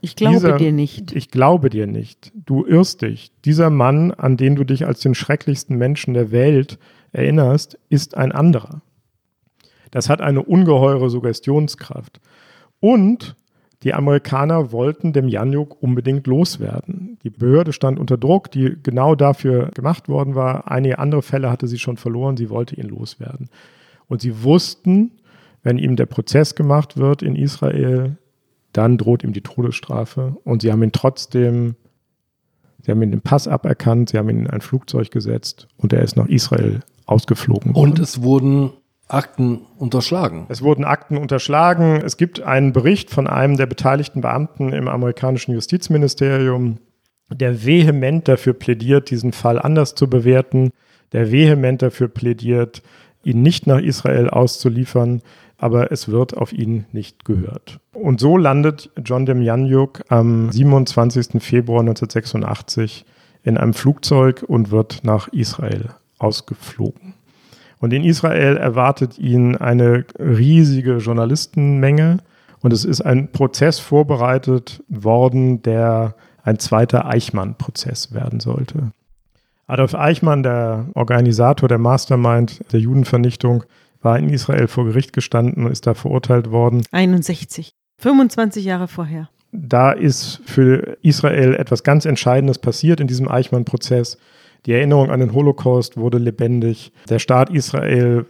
Ich 0.00 0.16
glaube 0.16 0.34
Dieser- 0.34 0.56
dir 0.56 0.72
nicht. 0.72 1.12
Ich 1.12 1.30
glaube 1.30 1.70
dir 1.70 1.86
nicht. 1.86 2.32
Du 2.34 2.64
irrst 2.66 3.02
dich. 3.02 3.30
Dieser 3.44 3.70
Mann, 3.70 4.10
an 4.10 4.36
den 4.36 4.56
du 4.56 4.64
dich 4.64 4.84
als 4.84 5.00
den 5.00 5.14
schrecklichsten 5.14 5.76
Menschen 5.78 6.12
der 6.12 6.32
Welt 6.32 6.78
erinnerst, 7.12 7.78
ist 7.88 8.16
ein 8.16 8.32
anderer. 8.32 8.82
Das 9.92 10.08
hat 10.08 10.20
eine 10.20 10.42
ungeheure 10.42 11.08
Suggestionskraft. 11.08 12.20
Und 12.80 13.36
die 13.82 13.94
Amerikaner 13.94 14.70
wollten 14.70 15.12
dem 15.12 15.28
Janjuk 15.28 15.82
unbedingt 15.82 16.26
loswerden. 16.26 17.18
Die 17.24 17.30
Behörde 17.30 17.72
stand 17.72 17.98
unter 17.98 18.16
Druck, 18.16 18.50
die 18.50 18.76
genau 18.82 19.14
dafür 19.14 19.70
gemacht 19.74 20.08
worden 20.08 20.34
war. 20.34 20.70
Einige 20.70 20.98
andere 20.98 21.22
Fälle 21.22 21.50
hatte 21.50 21.66
sie 21.66 21.78
schon 21.78 21.96
verloren, 21.96 22.36
sie 22.36 22.48
wollte 22.48 22.76
ihn 22.76 22.88
loswerden. 22.88 23.48
Und 24.06 24.20
sie 24.20 24.42
wussten, 24.44 25.12
wenn 25.62 25.78
ihm 25.78 25.96
der 25.96 26.06
Prozess 26.06 26.54
gemacht 26.54 26.96
wird 26.96 27.22
in 27.22 27.34
Israel, 27.34 28.18
dann 28.72 28.98
droht 28.98 29.24
ihm 29.24 29.32
die 29.32 29.40
Todesstrafe. 29.40 30.36
Und 30.44 30.62
sie 30.62 30.70
haben 30.70 30.82
ihn 30.82 30.92
trotzdem, 30.92 31.74
sie 32.82 32.90
haben 32.92 33.02
ihn 33.02 33.10
den 33.10 33.20
Pass 33.20 33.48
aberkannt, 33.48 34.10
sie 34.10 34.18
haben 34.18 34.28
ihn 34.28 34.40
in 34.40 34.50
ein 34.50 34.60
Flugzeug 34.60 35.10
gesetzt 35.10 35.66
und 35.76 35.92
er 35.92 36.02
ist 36.02 36.16
nach 36.16 36.28
Israel 36.28 36.80
ausgeflogen. 37.06 37.72
Und 37.72 37.98
es 37.98 38.22
wurden 38.22 38.70
Akten 39.12 39.60
unterschlagen. 39.78 40.46
Es 40.48 40.62
wurden 40.62 40.84
Akten 40.84 41.16
unterschlagen. 41.16 42.00
Es 42.04 42.16
gibt 42.16 42.40
einen 42.40 42.72
Bericht 42.72 43.10
von 43.10 43.26
einem 43.26 43.56
der 43.56 43.66
beteiligten 43.66 44.20
Beamten 44.20 44.72
im 44.72 44.88
amerikanischen 44.88 45.52
Justizministerium, 45.52 46.78
der 47.30 47.64
vehement 47.64 48.26
dafür 48.28 48.54
plädiert, 48.54 49.10
diesen 49.10 49.32
Fall 49.32 49.58
anders 49.58 49.94
zu 49.94 50.08
bewerten, 50.08 50.70
der 51.12 51.30
vehement 51.30 51.82
dafür 51.82 52.08
plädiert, 52.08 52.82
ihn 53.24 53.42
nicht 53.42 53.66
nach 53.66 53.80
Israel 53.80 54.30
auszuliefern, 54.30 55.22
aber 55.58 55.92
es 55.92 56.08
wird 56.08 56.36
auf 56.36 56.52
ihn 56.52 56.86
nicht 56.92 57.24
gehört. 57.24 57.78
Und 57.92 58.18
so 58.18 58.36
landet 58.36 58.90
John 59.04 59.26
Demjanjuk 59.26 60.02
am 60.08 60.50
27. 60.50 61.42
Februar 61.42 61.80
1986 61.80 63.04
in 63.44 63.56
einem 63.56 63.74
Flugzeug 63.74 64.42
und 64.46 64.70
wird 64.70 65.00
nach 65.04 65.28
Israel 65.28 65.90
ausgeflogen. 66.18 67.14
Und 67.82 67.92
in 67.92 68.04
Israel 68.04 68.56
erwartet 68.56 69.18
ihn 69.18 69.56
eine 69.56 70.04
riesige 70.16 70.98
Journalistenmenge. 70.98 72.18
Und 72.60 72.72
es 72.72 72.84
ist 72.84 73.00
ein 73.00 73.32
Prozess 73.32 73.80
vorbereitet 73.80 74.84
worden, 74.86 75.62
der 75.62 76.14
ein 76.44 76.60
zweiter 76.60 77.06
Eichmann-Prozess 77.06 78.14
werden 78.14 78.38
sollte. 78.38 78.92
Adolf 79.66 79.96
Eichmann, 79.96 80.44
der 80.44 80.86
Organisator, 80.94 81.68
der 81.68 81.78
Mastermind 81.78 82.60
der 82.72 82.78
Judenvernichtung, 82.78 83.64
war 84.00 84.16
in 84.16 84.28
Israel 84.28 84.68
vor 84.68 84.84
Gericht 84.84 85.12
gestanden 85.12 85.64
und 85.64 85.72
ist 85.72 85.84
da 85.84 85.94
verurteilt 85.94 86.52
worden. 86.52 86.84
61. 86.92 87.74
25 87.98 88.64
Jahre 88.64 88.86
vorher. 88.86 89.28
Da 89.50 89.90
ist 89.90 90.40
für 90.46 90.98
Israel 91.02 91.54
etwas 91.54 91.82
ganz 91.82 92.04
Entscheidendes 92.04 92.60
passiert 92.60 93.00
in 93.00 93.08
diesem 93.08 93.28
Eichmann-Prozess. 93.28 94.18
Die 94.66 94.72
Erinnerung 94.72 95.10
an 95.10 95.20
den 95.20 95.32
Holocaust 95.32 95.96
wurde 95.96 96.18
lebendig. 96.18 96.92
Der 97.08 97.18
Staat 97.18 97.50
Israel 97.50 98.26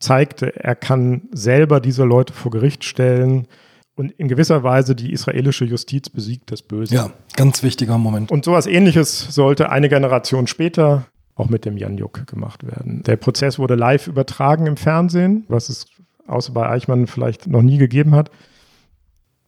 zeigte, 0.00 0.54
er 0.56 0.74
kann 0.74 1.22
selber 1.32 1.80
diese 1.80 2.04
Leute 2.04 2.32
vor 2.32 2.50
Gericht 2.50 2.84
stellen. 2.84 3.46
Und 3.94 4.12
in 4.12 4.28
gewisser 4.28 4.62
Weise 4.62 4.94
die 4.94 5.12
israelische 5.12 5.64
Justiz 5.64 6.08
besiegt 6.08 6.52
das 6.52 6.62
Böse. 6.62 6.94
Ja, 6.94 7.10
ganz 7.36 7.62
wichtiger 7.62 7.98
Moment. 7.98 8.30
Und 8.30 8.44
sowas 8.44 8.66
ähnliches 8.66 9.34
sollte 9.34 9.70
eine 9.70 9.88
Generation 9.88 10.46
später 10.46 11.06
auch 11.34 11.48
mit 11.48 11.64
dem 11.64 11.76
Janjuk 11.76 12.26
gemacht 12.26 12.66
werden. 12.66 13.02
Der 13.04 13.16
Prozess 13.16 13.58
wurde 13.58 13.74
live 13.74 14.08
übertragen 14.08 14.66
im 14.66 14.76
Fernsehen, 14.76 15.44
was 15.48 15.68
es 15.68 15.86
außer 16.26 16.52
bei 16.52 16.68
Eichmann 16.68 17.06
vielleicht 17.06 17.46
noch 17.46 17.62
nie 17.62 17.78
gegeben 17.78 18.14
hat. 18.14 18.30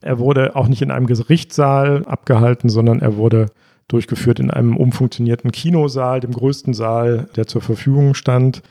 Er 0.00 0.18
wurde 0.18 0.56
auch 0.56 0.68
nicht 0.68 0.82
in 0.82 0.90
einem 0.90 1.06
Gerichtssaal 1.06 2.06
abgehalten, 2.06 2.68
sondern 2.70 3.00
er 3.00 3.16
wurde 3.16 3.46
durchgeführt 3.92 4.40
in 4.40 4.50
einem 4.50 4.76
umfunktionierten 4.76 5.52
Kinosaal, 5.52 6.20
dem 6.20 6.32
größten 6.32 6.74
Saal, 6.74 7.28
der 7.36 7.46
zur 7.46 7.60
Verfügung 7.60 8.14
stand. 8.14 8.62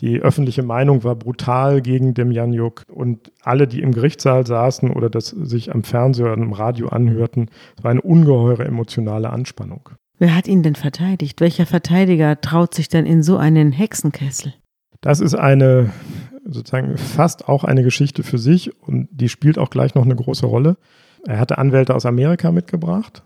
Die 0.00 0.20
öffentliche 0.20 0.62
Meinung 0.62 1.04
war 1.04 1.14
brutal 1.14 1.82
gegen 1.82 2.14
Demjanjuk 2.14 2.82
und 2.88 3.30
alle, 3.42 3.68
die 3.68 3.82
im 3.82 3.92
Gerichtssaal 3.92 4.46
saßen 4.46 4.90
oder 4.90 5.10
das 5.10 5.28
sich 5.28 5.72
am 5.72 5.84
Fernseher 5.84 6.32
oder 6.32 6.42
im 6.42 6.52
Radio 6.52 6.88
anhörten, 6.88 7.50
es 7.76 7.84
war 7.84 7.90
eine 7.90 8.00
ungeheure 8.00 8.64
emotionale 8.64 9.30
Anspannung. 9.30 9.90
Wer 10.18 10.34
hat 10.34 10.48
ihn 10.48 10.62
denn 10.62 10.76
verteidigt? 10.76 11.40
Welcher 11.40 11.66
Verteidiger 11.66 12.40
traut 12.40 12.74
sich 12.74 12.88
denn 12.88 13.06
in 13.06 13.22
so 13.22 13.36
einen 13.36 13.72
Hexenkessel? 13.72 14.54
Das 15.00 15.20
ist 15.20 15.34
eine 15.34 15.90
sozusagen 16.44 16.96
fast 16.96 17.48
auch 17.48 17.64
eine 17.64 17.82
Geschichte 17.82 18.22
für 18.22 18.38
sich 18.38 18.72
und 18.82 19.08
die 19.12 19.28
spielt 19.28 19.58
auch 19.58 19.70
gleich 19.70 19.94
noch 19.94 20.04
eine 20.04 20.16
große 20.16 20.46
Rolle. 20.46 20.76
Er 21.26 21.38
hatte 21.38 21.58
Anwälte 21.58 21.94
aus 21.94 22.06
Amerika 22.06 22.50
mitgebracht 22.50 23.22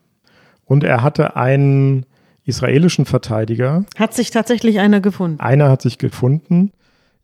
und 0.67 0.85
er 0.85 1.03
hatte 1.03 1.37
einen 1.37 2.05
israelischen 2.45 3.07
Verteidiger. 3.07 3.85
Hat 3.97 4.15
sich 4.15 4.31
tatsächlich 4.31 4.79
einer 4.79 5.01
gefunden? 5.01 5.41
Einer 5.41 5.71
hat 5.71 5.83
sich 5.83 5.99
gefunden, 5.99 6.73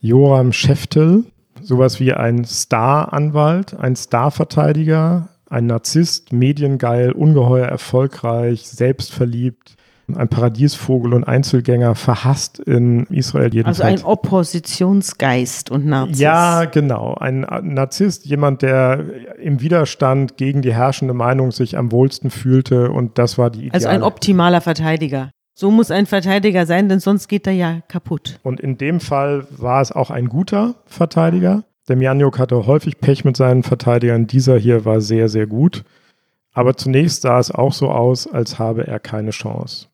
Joram 0.00 0.52
Scheftel, 0.52 1.24
sowas 1.60 2.00
wie 2.00 2.12
ein 2.12 2.44
Star-Anwalt, 2.44 3.78
ein 3.78 3.94
Star-Verteidiger, 3.94 5.28
ein 5.48 5.66
Narzisst, 5.66 6.32
mediengeil, 6.32 7.12
ungeheuer 7.12 7.66
erfolgreich, 7.66 8.66
selbstverliebt, 8.66 9.76
ein 10.16 10.28
Paradiesvogel 10.28 11.14
und 11.14 11.24
Einzelgänger, 11.24 11.94
verhasst 11.94 12.58
in 12.58 13.04
Israel 13.06 13.52
jedenfalls. 13.52 13.80
Also 13.80 14.06
ein 14.06 14.10
Oppositionsgeist 14.10 15.70
und 15.70 15.86
Narzisst. 15.86 16.20
Ja, 16.20 16.64
genau. 16.64 17.14
Ein 17.14 17.46
Narzisst, 17.62 18.26
jemand, 18.26 18.62
der 18.62 19.04
im 19.38 19.60
Widerstand 19.60 20.36
gegen 20.36 20.62
die 20.62 20.74
herrschende 20.74 21.14
Meinung 21.14 21.52
sich 21.52 21.76
am 21.76 21.92
wohlsten 21.92 22.30
fühlte 22.30 22.90
und 22.90 23.18
das 23.18 23.38
war 23.38 23.50
die 23.50 23.66
Ideale. 23.66 23.74
Also 23.74 23.88
ein 23.88 24.02
optimaler 24.02 24.60
Verteidiger. 24.60 25.30
So 25.54 25.70
muss 25.70 25.90
ein 25.90 26.06
Verteidiger 26.06 26.64
sein, 26.66 26.88
denn 26.88 27.00
sonst 27.00 27.28
geht 27.28 27.46
er 27.46 27.52
ja 27.52 27.80
kaputt. 27.88 28.38
und 28.42 28.60
in 28.60 28.78
dem 28.78 29.00
Fall 29.00 29.46
war 29.50 29.82
es 29.82 29.92
auch 29.92 30.10
ein 30.10 30.28
guter 30.28 30.76
Verteidiger. 30.86 31.64
Demjanjuk 31.88 32.38
hatte 32.38 32.66
häufig 32.66 33.00
Pech 33.00 33.24
mit 33.24 33.36
seinen 33.36 33.62
Verteidigern. 33.62 34.26
Dieser 34.26 34.56
hier 34.56 34.84
war 34.84 35.00
sehr, 35.00 35.28
sehr 35.28 35.46
gut. 35.46 35.84
Aber 36.54 36.76
zunächst 36.76 37.22
sah 37.22 37.38
es 37.38 37.50
auch 37.50 37.72
so 37.72 37.90
aus, 37.90 38.26
als 38.26 38.58
habe 38.58 38.86
er 38.86 39.00
keine 39.00 39.30
Chance. 39.30 39.88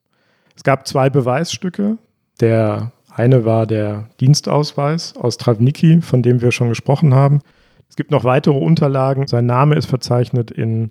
Es 0.59 0.65
gab 0.65 0.89
zwei 0.89 1.09
Beweisstücke. 1.09 1.99
Der 2.41 2.91
eine 3.15 3.45
war 3.45 3.65
der 3.65 4.09
Dienstausweis 4.19 5.15
aus 5.17 5.37
Travniki, 5.37 6.01
von 6.03 6.21
dem 6.21 6.41
wir 6.41 6.51
schon 6.51 6.69
gesprochen 6.69 7.15
haben. 7.15 7.43
Es 7.89 7.95
gibt 7.95 8.11
noch 8.11 8.25
weitere 8.25 8.57
Unterlagen. 8.59 9.29
Sein 9.29 9.47
Name 9.47 9.77
ist 9.77 9.87
verzeichnet 9.87 10.51
in 10.51 10.91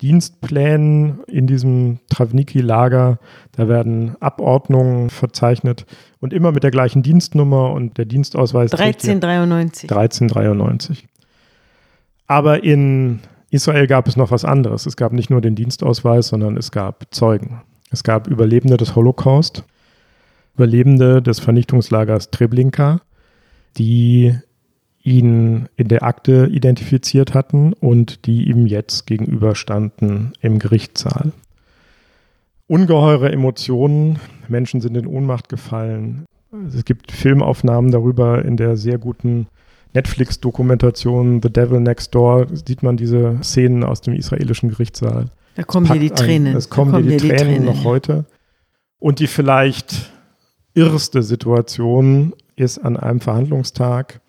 Dienstplänen 0.00 1.24
in 1.26 1.48
diesem 1.48 1.98
Travniki-Lager. 2.10 3.18
Da 3.56 3.68
werden 3.68 4.14
Abordnungen 4.20 5.10
verzeichnet 5.10 5.84
und 6.20 6.32
immer 6.32 6.52
mit 6.52 6.62
der 6.62 6.70
gleichen 6.70 7.02
Dienstnummer 7.02 7.72
und 7.72 7.98
der 7.98 8.04
Dienstausweis 8.04 8.70
trägt 8.70 9.02
hier 9.02 9.14
1393. 9.14 9.90
1393. 9.90 11.08
Aber 12.28 12.62
in 12.62 13.18
Israel 13.50 13.88
gab 13.88 14.06
es 14.06 14.16
noch 14.16 14.30
was 14.30 14.44
anderes. 14.44 14.86
Es 14.86 14.96
gab 14.96 15.12
nicht 15.12 15.28
nur 15.28 15.40
den 15.40 15.56
Dienstausweis, 15.56 16.28
sondern 16.28 16.56
es 16.56 16.70
gab 16.70 17.06
Zeugen. 17.10 17.62
Es 17.90 18.02
gab 18.02 18.26
Überlebende 18.26 18.76
des 18.76 18.94
Holocaust, 18.94 19.64
Überlebende 20.54 21.22
des 21.22 21.40
Vernichtungslagers 21.40 22.30
Treblinka, 22.30 23.00
die 23.76 24.36
ihn 25.02 25.68
in 25.76 25.88
der 25.88 26.02
Akte 26.02 26.48
identifiziert 26.52 27.34
hatten 27.34 27.72
und 27.72 28.26
die 28.26 28.48
ihm 28.48 28.66
jetzt 28.66 29.06
gegenüberstanden 29.06 30.32
im 30.40 30.58
Gerichtssaal. 30.58 31.32
Ungeheure 32.66 33.32
Emotionen, 33.32 34.18
Menschen 34.48 34.80
sind 34.80 34.96
in 34.96 35.06
Ohnmacht 35.06 35.48
gefallen. 35.48 36.26
Es 36.66 36.84
gibt 36.84 37.12
Filmaufnahmen 37.12 37.90
darüber 37.90 38.44
in 38.44 38.56
der 38.56 38.76
sehr 38.76 38.98
guten 38.98 39.46
Netflix-Dokumentation 39.94 41.40
The 41.42 41.50
Devil 41.50 41.80
Next 41.80 42.14
Door 42.14 42.48
sieht 42.52 42.82
man 42.82 42.96
diese 42.96 43.38
Szenen 43.42 43.84
aus 43.84 44.02
dem 44.02 44.14
israelischen 44.14 44.68
Gerichtssaal. 44.68 45.26
Da 45.58 45.64
kommen 45.64 45.86
dir 45.92 45.98
die 45.98 46.10
Tränen. 46.10 46.54
Es 46.54 46.70
kommen 46.70 46.92
da 46.92 47.00
dir 47.00 47.16
die, 47.16 47.30
Tränen, 47.30 47.64
noch 47.64 47.78
ja. 47.78 47.84
heute. 47.84 48.26
Und 49.00 49.18
die 49.18 49.26
vielleicht 49.26 50.12
irrste 50.72 51.24
Situation 51.24 52.32
ist 52.54 52.78
an 52.78 52.96
einem 52.96 53.20
Verhandlungstag 53.20 54.20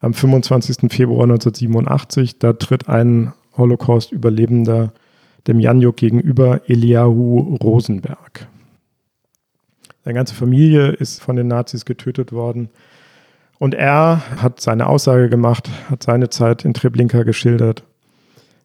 am 0.00 0.14
25. 0.14 0.90
Februar 0.90 1.24
1987. 1.24 2.38
Da 2.38 2.54
tritt 2.54 2.88
ein 2.88 3.34
Holocaust-Überlebender 3.58 4.94
dem 5.46 5.60
Janjuk 5.60 5.98
gegenüber, 5.98 6.62
Eliahu 6.66 7.54
Rosenberg. 7.62 8.48
Seine 10.04 10.14
ganze 10.14 10.34
Familie 10.34 10.92
ist 10.92 11.20
von 11.20 11.36
den 11.36 11.48
Nazis 11.48 11.84
getötet 11.84 12.32
worden. 12.32 12.70
Und 13.58 13.74
er 13.74 14.22
hat 14.40 14.62
seine 14.62 14.86
Aussage 14.86 15.28
gemacht, 15.28 15.68
hat 15.90 16.02
seine 16.02 16.30
Zeit 16.30 16.64
in 16.64 16.72
Treblinka 16.72 17.24
geschildert. 17.24 17.84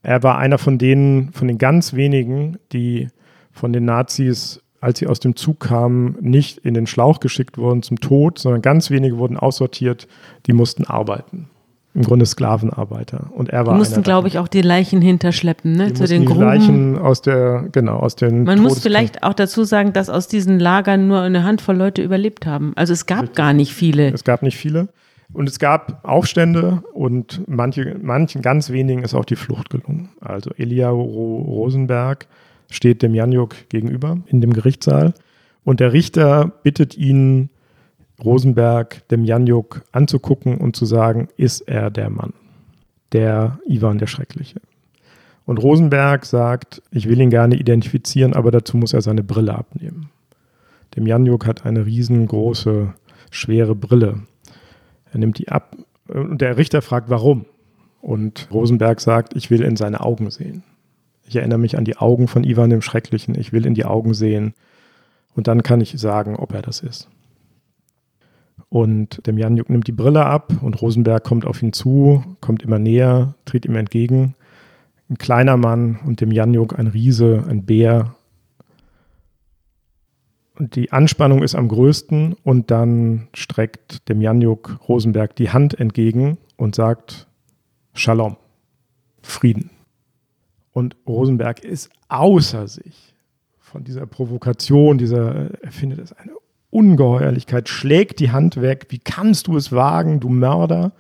Er 0.08 0.24
war 0.24 0.38
einer 0.38 0.58
von 0.58 0.78
denen, 0.78 1.34
von 1.34 1.50
den 1.50 1.58
ganz 1.58 1.94
wenigen, 1.94 2.60
die 2.72 3.10
von 3.52 3.74
den 3.74 3.84
Nazis, 3.84 4.62
als 4.80 5.00
sie 5.00 5.08
aus 5.08 5.20
dem 5.20 5.36
Zug 5.36 5.60
kamen, 5.60 6.16
nicht 6.22 6.60
in 6.60 6.74
den 6.76 6.88
Schlauch 6.88 7.20
geschickt 7.20 7.58
wurden 7.58 7.84
zum 7.84 8.00
Tod, 8.00 8.40
sondern 8.40 8.62
ganz 8.62 8.90
wenige 8.90 9.18
wurden 9.18 9.36
aussortiert, 9.36 10.08
die 10.46 10.54
mussten 10.54 10.86
arbeiten 10.86 11.50
im 11.94 12.04
Grunde 12.04 12.26
Sklavenarbeiter. 12.26 13.32
Und 13.34 13.50
er 13.50 13.66
war 13.66 13.74
Die 13.74 13.80
mussten, 13.80 14.02
glaube 14.02 14.30
ich, 14.30 14.38
auch 14.38 14.48
die 14.48 14.62
Leichen 14.62 15.02
hinterschleppen, 15.02 15.74
ne? 15.74 15.88
Die 15.88 15.94
zu 15.96 16.06
den 16.06 16.22
die 16.22 16.28
Gruben. 16.28 16.40
Leichen 16.40 16.98
aus 16.98 17.22
der, 17.22 17.66
genau, 17.74 17.98
aus 17.98 18.16
den 18.16 18.46
Man 18.46 18.62
muss 18.62 18.80
vielleicht 18.80 19.24
auch 19.24 19.34
dazu 19.34 19.66
sagen, 19.66 19.92
dass 19.92 20.10
aus 20.10 20.30
diesen 20.30 20.58
Lagern 20.58 21.10
nur 21.10 21.20
eine 21.20 21.44
Handvoll 21.44 21.76
Leute 21.76 22.02
überlebt 22.02 22.46
haben. 22.46 22.72
Also 22.78 22.94
es 22.94 23.08
gab 23.08 23.36
gar 23.36 23.52
nicht 23.52 23.74
viele. 23.74 24.14
Es 24.14 24.24
gab 24.24 24.42
nicht 24.42 24.56
viele. 24.58 24.88
Und 25.34 25.50
es 25.50 25.60
gab 25.60 26.06
Aufstände 26.06 26.84
und 26.94 27.42
manche, 27.48 27.98
manchen 28.02 28.42
ganz 28.42 28.70
wenigen 28.70 29.04
ist 29.04 29.14
auch 29.14 29.26
die 29.26 29.36
Flucht 29.36 29.70
gelungen. 29.70 30.10
Also 30.22 30.52
Elia 30.52 30.90
Ro 30.90 31.42
Rosenberg 31.42 32.28
steht 32.70 33.02
dem 33.02 33.14
Janjuk 33.14 33.70
gegenüber 33.70 34.20
in 34.28 34.42
dem 34.42 34.54
Gerichtssaal 34.54 35.14
und 35.64 35.80
der 35.80 35.94
Richter 35.94 36.54
bittet 36.64 36.98
ihn, 36.98 37.50
Rosenberg 38.24 39.08
dem 39.10 39.26
Janjuk 39.26 39.84
anzugucken 39.92 40.58
und 40.58 40.76
zu 40.76 40.86
sagen, 40.86 41.28
ist 41.38 41.62
er 41.62 41.92
der 41.92 42.10
Mann, 42.10 42.34
der 43.12 43.60
Ivan 43.68 44.00
der 44.00 44.08
Schreckliche. 44.08 44.60
Und 45.46 45.60
Rosenberg 45.60 46.26
sagt, 46.26 46.82
ich 46.92 47.08
will 47.08 47.22
ihn 47.22 47.30
gerne 47.30 47.56
identifizieren, 47.56 48.34
aber 48.34 48.52
dazu 48.52 48.76
muss 48.76 48.94
er 48.94 49.02
seine 49.02 49.24
Brille 49.24 49.56
abnehmen. 49.56 50.10
Dem 50.96 51.06
Janjuk 51.06 51.46
hat 51.46 51.66
eine 51.66 51.86
riesengroße, 51.86 52.94
schwere 53.30 53.76
Brille. 53.76 54.22
Er 55.12 55.20
nimmt 55.20 55.38
die 55.38 55.50
ab 55.50 55.76
und 56.08 56.42
der 56.42 56.58
Richter 56.58 56.82
fragt, 56.82 57.10
warum. 57.10 57.46
Und 58.02 58.48
Rosenberg 58.52 59.02
sagt, 59.02 59.36
ich 59.36 59.50
will 59.50 59.62
in 59.62 59.76
seine 59.76 60.02
Augen 60.02 60.30
sehen. 60.30 60.64
Ich 61.28 61.36
erinnere 61.36 61.60
mich 61.60 61.78
an 61.78 61.86
die 61.86 61.98
Augen 61.98 62.28
von 62.28 62.44
Ivan 62.44 62.70
dem 62.70 62.82
Schrecklichen. 62.82 63.36
Ich 63.36 63.52
will 63.52 63.66
in 63.66 63.74
die 63.74 63.86
Augen 63.86 64.14
sehen. 64.14 64.54
Und 65.36 65.48
dann 65.48 65.62
kann 65.62 65.82
ich 65.82 66.00
sagen, 66.00 66.36
ob 66.36 66.54
er 66.54 66.62
das 66.62 66.80
ist. 66.80 67.10
Und 68.70 69.26
dem 69.28 69.38
Janjuk 69.38 69.70
nimmt 69.70 69.88
die 69.88 69.94
Brille 69.94 70.26
ab 70.26 70.54
und 70.62 70.82
Rosenberg 70.82 71.24
kommt 71.24 71.46
auf 71.46 71.62
ihn 71.62 71.74
zu, 71.74 72.24
kommt 72.42 72.64
immer 72.64 72.80
näher, 72.80 73.36
tritt 73.46 73.66
ihm 73.66 73.76
entgegen. 73.76 74.36
Ein 75.10 75.18
kleiner 75.18 75.56
Mann 75.56 76.00
und 76.06 76.20
dem 76.20 76.32
Janjuk 76.32 76.78
ein 76.78 76.88
Riese, 76.88 77.46
ein 77.48 77.66
Bär. 77.66 78.16
Und 80.58 80.76
die 80.76 80.92
Anspannung 80.92 81.44
ist 81.44 81.54
am 81.54 81.68
größten 81.68 82.34
und 82.44 82.72
dann 82.72 83.28
streckt 83.36 84.10
dem 84.10 84.22
Janjuk 84.22 84.80
Rosenberg 84.90 85.36
die 85.36 85.52
Hand 85.52 85.80
entgegen 85.80 86.40
und 86.56 86.74
sagt 86.74 87.28
Shalom, 87.94 88.38
Frieden. 89.22 89.70
Und 90.72 90.96
Rosenberg 91.08 91.64
ist 91.64 91.92
außer 92.10 92.68
sich 92.68 93.14
von 93.60 93.84
dieser 93.84 94.08
Provokation, 94.08 94.98
dieser, 94.98 95.52
er 95.64 95.72
findet 95.72 96.00
es 96.00 96.14
eine 96.14 96.32
Ungeheuerlichkeit, 96.72 97.70
schlägt 97.70 98.20
die 98.20 98.32
Hand 98.32 98.60
weg. 98.60 98.88
Wie 98.90 99.00
kannst 99.00 99.46
du 99.48 99.58
es 99.58 99.72
wagen, 99.72 100.20
du 100.20 100.30
Mörder? 100.30 100.92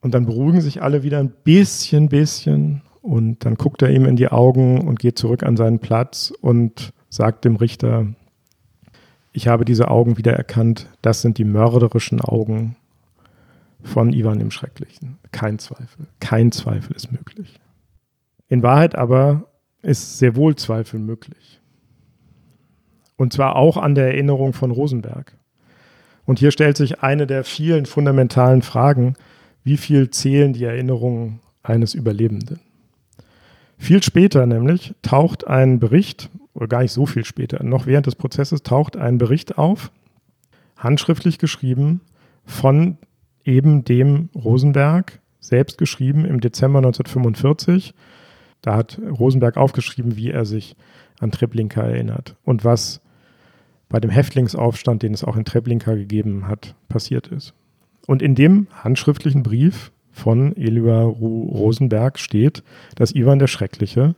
Und 0.00 0.14
dann 0.14 0.26
beruhigen 0.26 0.60
sich 0.60 0.80
alle 0.80 1.02
wieder 1.02 1.18
ein 1.18 1.32
bisschen, 1.42 2.08
bisschen. 2.08 2.82
Und 3.02 3.44
dann 3.44 3.56
guckt 3.56 3.82
er 3.82 3.90
ihm 3.90 4.04
in 4.04 4.14
die 4.14 4.28
Augen 4.28 4.86
und 4.86 5.00
geht 5.00 5.18
zurück 5.18 5.42
an 5.42 5.56
seinen 5.56 5.80
Platz 5.80 6.32
und 6.40 6.92
sagt 7.14 7.44
dem 7.44 7.54
Richter, 7.54 8.08
ich 9.32 9.46
habe 9.46 9.64
diese 9.64 9.88
Augen 9.88 10.18
wiedererkannt. 10.18 10.88
Das 11.00 11.22
sind 11.22 11.38
die 11.38 11.44
mörderischen 11.44 12.20
Augen 12.20 12.74
von 13.84 14.12
Ivan 14.12 14.40
dem 14.40 14.50
Schrecklichen. 14.50 15.18
Kein 15.30 15.60
Zweifel. 15.60 16.08
Kein 16.18 16.50
Zweifel 16.50 16.96
ist 16.96 17.12
möglich. 17.12 17.60
In 18.48 18.64
Wahrheit 18.64 18.96
aber 18.96 19.44
ist 19.80 20.18
sehr 20.18 20.34
wohl 20.34 20.56
Zweifel 20.56 20.98
möglich. 20.98 21.60
Und 23.16 23.32
zwar 23.32 23.54
auch 23.54 23.76
an 23.76 23.94
der 23.94 24.08
Erinnerung 24.08 24.52
von 24.52 24.72
Rosenberg. 24.72 25.36
Und 26.24 26.40
hier 26.40 26.50
stellt 26.50 26.76
sich 26.76 27.02
eine 27.02 27.28
der 27.28 27.44
vielen 27.44 27.86
fundamentalen 27.86 28.62
Fragen, 28.62 29.14
wie 29.62 29.76
viel 29.76 30.10
zählen 30.10 30.52
die 30.52 30.64
Erinnerungen 30.64 31.38
eines 31.62 31.94
Überlebenden? 31.94 32.58
Viel 33.78 34.02
später 34.02 34.46
nämlich 34.46 34.94
taucht 35.02 35.46
ein 35.46 35.78
Bericht, 35.78 36.28
oder 36.54 36.68
gar 36.68 36.82
nicht 36.82 36.92
so 36.92 37.06
viel 37.06 37.24
später, 37.24 37.62
noch 37.62 37.86
während 37.86 38.06
des 38.06 38.14
Prozesses 38.14 38.62
taucht 38.62 38.96
ein 38.96 39.18
Bericht 39.18 39.58
auf, 39.58 39.90
handschriftlich 40.76 41.38
geschrieben 41.38 42.00
von 42.44 42.98
eben 43.44 43.84
dem 43.84 44.30
Rosenberg, 44.34 45.20
selbst 45.40 45.78
geschrieben 45.78 46.24
im 46.24 46.40
Dezember 46.40 46.78
1945. 46.78 47.94
Da 48.62 48.76
hat 48.76 48.98
Rosenberg 48.98 49.56
aufgeschrieben, 49.56 50.16
wie 50.16 50.30
er 50.30 50.44
sich 50.44 50.76
an 51.20 51.30
Treblinka 51.30 51.82
erinnert 51.82 52.36
und 52.44 52.64
was 52.64 53.00
bei 53.88 54.00
dem 54.00 54.10
Häftlingsaufstand, 54.10 55.02
den 55.02 55.12
es 55.12 55.24
auch 55.24 55.36
in 55.36 55.44
Treblinka 55.44 55.94
gegeben 55.94 56.48
hat, 56.48 56.74
passiert 56.88 57.28
ist. 57.28 57.54
Und 58.06 58.22
in 58.22 58.34
dem 58.34 58.66
handschriftlichen 58.72 59.42
Brief 59.42 59.92
von 60.10 60.56
Elia 60.56 61.02
Rosenberg 61.02 62.18
steht, 62.18 62.62
dass 62.94 63.14
Ivan 63.14 63.38
der 63.38 63.46
Schreckliche 63.46 64.14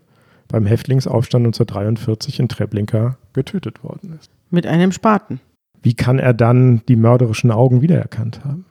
beim 0.49 0.67
Häftlingsaufstand 0.67 1.47
1943 1.47 2.41
in 2.41 2.49
Treblinka 2.49 3.17
getötet 3.33 3.83
worden 3.83 4.17
ist. 4.19 4.31
Mit 4.51 4.67
einem 4.67 4.93
Spaten. 4.93 5.41
Wie 5.83 5.95
kann 5.95 6.19
er 6.19 6.35
dann 6.35 6.83
die 6.89 6.97
mörderischen 6.97 7.51
Augen 7.51 7.81
wiedererkannt 7.81 8.45
haben? 8.45 8.65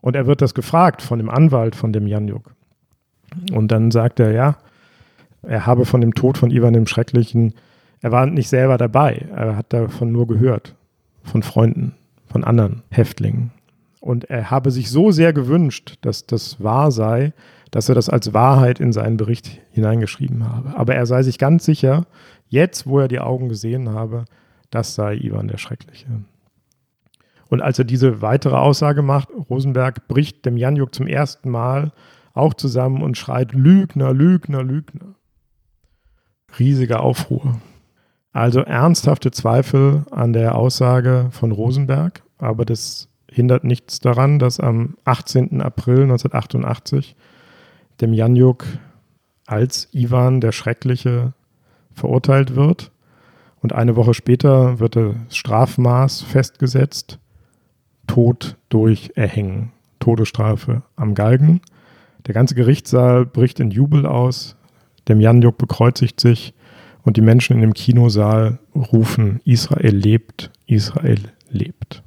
Und 0.00 0.16
er 0.16 0.26
wird 0.26 0.42
das 0.42 0.54
gefragt 0.54 1.02
von 1.02 1.18
dem 1.18 1.28
Anwalt 1.28 1.76
von 1.76 1.92
dem 1.92 2.06
Janjuk. 2.06 2.54
Und 3.52 3.70
dann 3.70 3.90
sagt 3.90 4.20
er, 4.20 4.32
ja, 4.32 4.56
er 5.42 5.66
habe 5.66 5.84
von 5.84 6.00
dem 6.00 6.14
Tod 6.14 6.38
von 6.38 6.50
Ivan 6.50 6.72
dem 6.72 6.86
Schrecklichen, 6.86 7.54
er 8.00 8.12
war 8.12 8.26
nicht 8.26 8.48
selber 8.48 8.78
dabei, 8.78 9.26
er 9.34 9.56
hat 9.56 9.72
davon 9.72 10.12
nur 10.12 10.26
gehört, 10.26 10.74
von 11.22 11.42
Freunden, 11.42 11.94
von 12.26 12.44
anderen 12.44 12.82
Häftlingen. 12.90 13.50
Und 14.00 14.24
er 14.30 14.50
habe 14.50 14.70
sich 14.70 14.90
so 14.90 15.10
sehr 15.10 15.32
gewünscht, 15.32 15.98
dass 16.02 16.26
das 16.26 16.62
wahr 16.62 16.92
sei, 16.92 17.32
dass 17.70 17.88
er 17.88 17.94
das 17.94 18.08
als 18.08 18.34
Wahrheit 18.34 18.80
in 18.80 18.92
seinen 18.92 19.16
Bericht 19.16 19.60
hineingeschrieben 19.70 20.48
habe. 20.48 20.76
Aber 20.76 20.94
er 20.94 21.06
sei 21.06 21.22
sich 21.22 21.38
ganz 21.38 21.64
sicher, 21.64 22.06
jetzt, 22.48 22.86
wo 22.86 22.98
er 22.98 23.08
die 23.08 23.20
Augen 23.20 23.48
gesehen 23.48 23.90
habe, 23.90 24.24
das 24.70 24.94
sei 24.94 25.16
Ivan 25.16 25.48
der 25.48 25.58
Schreckliche. 25.58 26.06
Und 27.48 27.62
als 27.62 27.78
er 27.78 27.84
diese 27.84 28.20
weitere 28.20 28.56
Aussage 28.56 29.02
macht, 29.02 29.28
Rosenberg 29.48 30.06
bricht 30.08 30.44
dem 30.44 30.56
Janjuk 30.56 30.94
zum 30.94 31.06
ersten 31.06 31.50
Mal 31.50 31.92
auch 32.34 32.54
zusammen 32.54 33.02
und 33.02 33.16
schreit 33.16 33.52
Lügner, 33.52 34.12
Lügner, 34.12 34.62
Lügner. 34.62 35.14
Riesige 36.58 37.00
Aufruhr. 37.00 37.60
Also 38.32 38.60
ernsthafte 38.60 39.30
Zweifel 39.30 40.04
an 40.10 40.32
der 40.32 40.54
Aussage 40.54 41.28
von 41.30 41.50
Rosenberg, 41.50 42.22
aber 42.38 42.64
das 42.64 43.08
hindert 43.30 43.64
nichts 43.64 44.00
daran, 44.00 44.38
dass 44.38 44.60
am 44.60 44.96
18. 45.04 45.60
April 45.60 46.02
1988 46.02 47.16
dem 48.00 48.12
Janjuk 48.12 48.64
als 49.46 49.88
Ivan 49.92 50.40
der 50.40 50.52
Schreckliche 50.52 51.32
verurteilt 51.92 52.54
wird. 52.54 52.92
Und 53.60 53.72
eine 53.72 53.96
Woche 53.96 54.14
später 54.14 54.78
wird 54.78 54.96
das 54.96 55.14
Strafmaß 55.30 56.22
festgesetzt. 56.22 57.18
Tod 58.06 58.56
durch 58.68 59.12
Erhängen. 59.16 59.72
Todesstrafe 59.98 60.82
am 60.96 61.14
Galgen. 61.14 61.60
Der 62.26 62.34
ganze 62.34 62.54
Gerichtssaal 62.54 63.26
bricht 63.26 63.58
in 63.58 63.70
Jubel 63.70 64.06
aus. 64.06 64.56
Dem 65.08 65.20
Janjuk 65.20 65.58
bekreuzigt 65.58 66.20
sich 66.20 66.54
und 67.02 67.16
die 67.16 67.22
Menschen 67.22 67.56
in 67.56 67.62
dem 67.62 67.74
Kinosaal 67.74 68.58
rufen: 68.74 69.40
Israel 69.44 69.96
lebt, 69.96 70.50
Israel 70.66 71.32
lebt. 71.50 72.02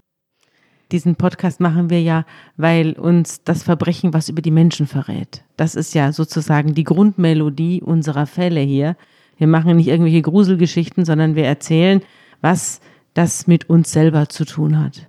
Diesen 0.91 1.15
Podcast 1.15 1.61
machen 1.61 1.89
wir 1.89 2.01
ja, 2.01 2.25
weil 2.57 2.93
uns 2.93 3.43
das 3.43 3.63
Verbrechen 3.63 4.13
was 4.13 4.27
über 4.27 4.41
die 4.41 4.51
Menschen 4.51 4.87
verrät. 4.87 5.43
Das 5.55 5.75
ist 5.75 5.93
ja 5.95 6.11
sozusagen 6.11 6.73
die 6.73 6.83
Grundmelodie 6.83 7.81
unserer 7.81 8.25
Fälle 8.27 8.59
hier. 8.59 8.97
Wir 9.37 9.47
machen 9.47 9.77
nicht 9.77 9.87
irgendwelche 9.87 10.21
Gruselgeschichten, 10.21 11.05
sondern 11.05 11.35
wir 11.35 11.45
erzählen, 11.45 12.01
was 12.41 12.81
das 13.13 13.47
mit 13.47 13.69
uns 13.69 13.91
selber 13.91 14.27
zu 14.29 14.45
tun 14.45 14.79
hat. 14.79 15.07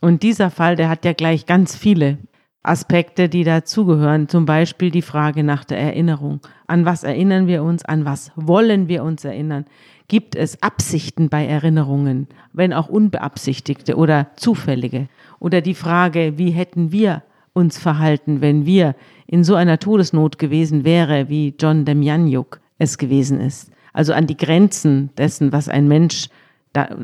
Und 0.00 0.22
dieser 0.22 0.50
Fall, 0.50 0.76
der 0.76 0.90
hat 0.90 1.04
ja 1.04 1.14
gleich 1.14 1.46
ganz 1.46 1.74
viele 1.74 2.18
Aspekte, 2.62 3.28
die 3.28 3.44
dazugehören. 3.44 4.28
Zum 4.28 4.44
Beispiel 4.44 4.90
die 4.90 5.02
Frage 5.02 5.44
nach 5.44 5.64
der 5.64 5.78
Erinnerung. 5.78 6.40
An 6.66 6.84
was 6.84 7.04
erinnern 7.04 7.46
wir 7.46 7.62
uns? 7.62 7.84
An 7.84 8.04
was 8.04 8.32
wollen 8.36 8.88
wir 8.88 9.04
uns 9.04 9.24
erinnern? 9.24 9.64
Gibt 10.08 10.36
es 10.36 10.62
Absichten 10.62 11.28
bei 11.28 11.46
Erinnerungen, 11.46 12.28
wenn 12.52 12.72
auch 12.72 12.88
unbeabsichtigte 12.88 13.96
oder 13.96 14.28
zufällige? 14.36 15.08
Oder 15.40 15.60
die 15.60 15.74
Frage, 15.74 16.34
wie 16.36 16.50
hätten 16.50 16.92
wir 16.92 17.22
uns 17.52 17.78
verhalten, 17.78 18.40
wenn 18.40 18.66
wir 18.66 18.94
in 19.26 19.44
so 19.44 19.54
einer 19.54 19.78
Todesnot 19.78 20.38
gewesen 20.38 20.84
wäre, 20.84 21.28
wie 21.28 21.54
John 21.58 21.84
Demjanjuk 21.84 22.60
es 22.78 22.98
gewesen 22.98 23.40
ist? 23.40 23.70
Also 23.92 24.12
an 24.12 24.26
die 24.26 24.36
Grenzen 24.36 25.10
dessen, 25.16 25.52
was 25.52 25.68
ein 25.68 25.88
Mensch 25.88 26.28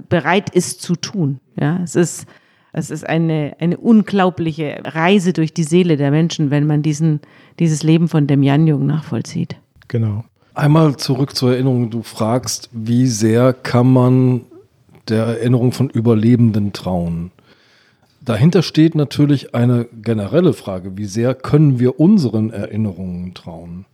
bereit 0.08 0.50
ist 0.50 0.82
zu 0.82 0.96
tun. 0.96 1.40
Ja, 1.58 1.80
es 1.82 1.96
ist 1.96 2.26
Es 2.72 2.90
ist 2.90 3.04
eine, 3.04 3.56
eine 3.58 3.76
unglaubliche 3.78 4.80
Reise 4.84 5.32
durch 5.32 5.52
die 5.52 5.64
Seele 5.64 5.96
der 5.96 6.12
Menschen, 6.12 6.50
wenn 6.52 6.68
man 6.68 6.82
diesen, 6.82 7.20
dieses 7.58 7.82
Leben 7.82 8.06
von 8.06 8.28
dem 8.28 8.44
Jan-Jung 8.44 8.86
nachvollzieht. 8.86 9.56
Genau. 9.88 10.22
Einmal 10.54 10.96
zurück 10.96 11.36
zur 11.36 11.52
Erinnerung. 11.52 11.90
Du 11.90 12.02
fragst, 12.02 12.68
wie 12.72 13.06
sehr 13.06 13.52
kann 13.52 13.92
man 13.92 14.42
der 15.08 15.24
Erinnerung 15.24 15.72
von 15.72 15.90
Überlebenden 15.90 16.72
trauen? 16.72 17.30
Dahinter 18.22 18.62
steht 18.62 18.94
natürlich 18.94 19.54
eine 19.54 19.86
generelle 20.02 20.52
Frage, 20.52 20.96
wie 20.96 21.06
sehr 21.06 21.34
können 21.34 21.78
wir 21.78 21.98
unseren 21.98 22.50
Erinnerungen 22.50 23.32
trauen? 23.34 23.86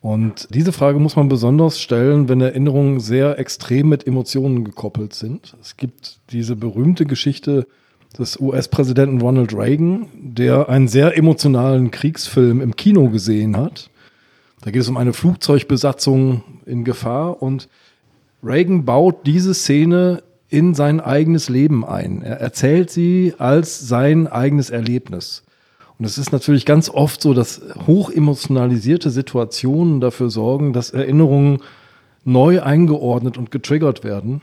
Und 0.00 0.48
diese 0.54 0.72
Frage 0.72 0.98
muss 0.98 1.16
man 1.16 1.28
besonders 1.28 1.80
stellen, 1.80 2.28
wenn 2.28 2.40
Erinnerungen 2.40 3.00
sehr 3.00 3.38
extrem 3.38 3.88
mit 3.88 4.06
Emotionen 4.06 4.64
gekoppelt 4.64 5.12
sind. 5.12 5.56
Es 5.60 5.76
gibt 5.76 6.20
diese 6.30 6.56
berühmte 6.56 7.04
Geschichte 7.04 7.66
des 8.18 8.40
US-Präsidenten 8.40 9.20
Ronald 9.20 9.54
Reagan, 9.54 10.06
der 10.14 10.68
einen 10.68 10.88
sehr 10.88 11.16
emotionalen 11.16 11.90
Kriegsfilm 11.90 12.60
im 12.60 12.74
Kino 12.76 13.08
gesehen 13.10 13.56
hat. 13.56 13.90
Da 14.62 14.70
geht 14.70 14.82
es 14.82 14.88
um 14.88 14.96
eine 14.96 15.12
Flugzeugbesatzung 15.12 16.42
in 16.66 16.84
Gefahr 16.84 17.42
und 17.42 17.68
Reagan 18.42 18.84
baut 18.84 19.26
diese 19.26 19.54
Szene 19.54 20.22
in 20.48 20.74
sein 20.74 21.00
eigenes 21.00 21.48
Leben 21.48 21.84
ein. 21.84 22.22
Er 22.22 22.40
erzählt 22.40 22.90
sie 22.90 23.34
als 23.38 23.86
sein 23.86 24.26
eigenes 24.26 24.70
Erlebnis. 24.70 25.44
Und 25.98 26.04
es 26.04 26.16
ist 26.16 26.32
natürlich 26.32 26.64
ganz 26.64 26.88
oft 26.88 27.20
so, 27.20 27.34
dass 27.34 27.60
hochemotionalisierte 27.86 29.10
Situationen 29.10 30.00
dafür 30.00 30.30
sorgen, 30.30 30.72
dass 30.72 30.90
Erinnerungen 30.90 31.58
neu 32.24 32.62
eingeordnet 32.62 33.36
und 33.36 33.50
getriggert 33.50 34.04
werden. 34.04 34.42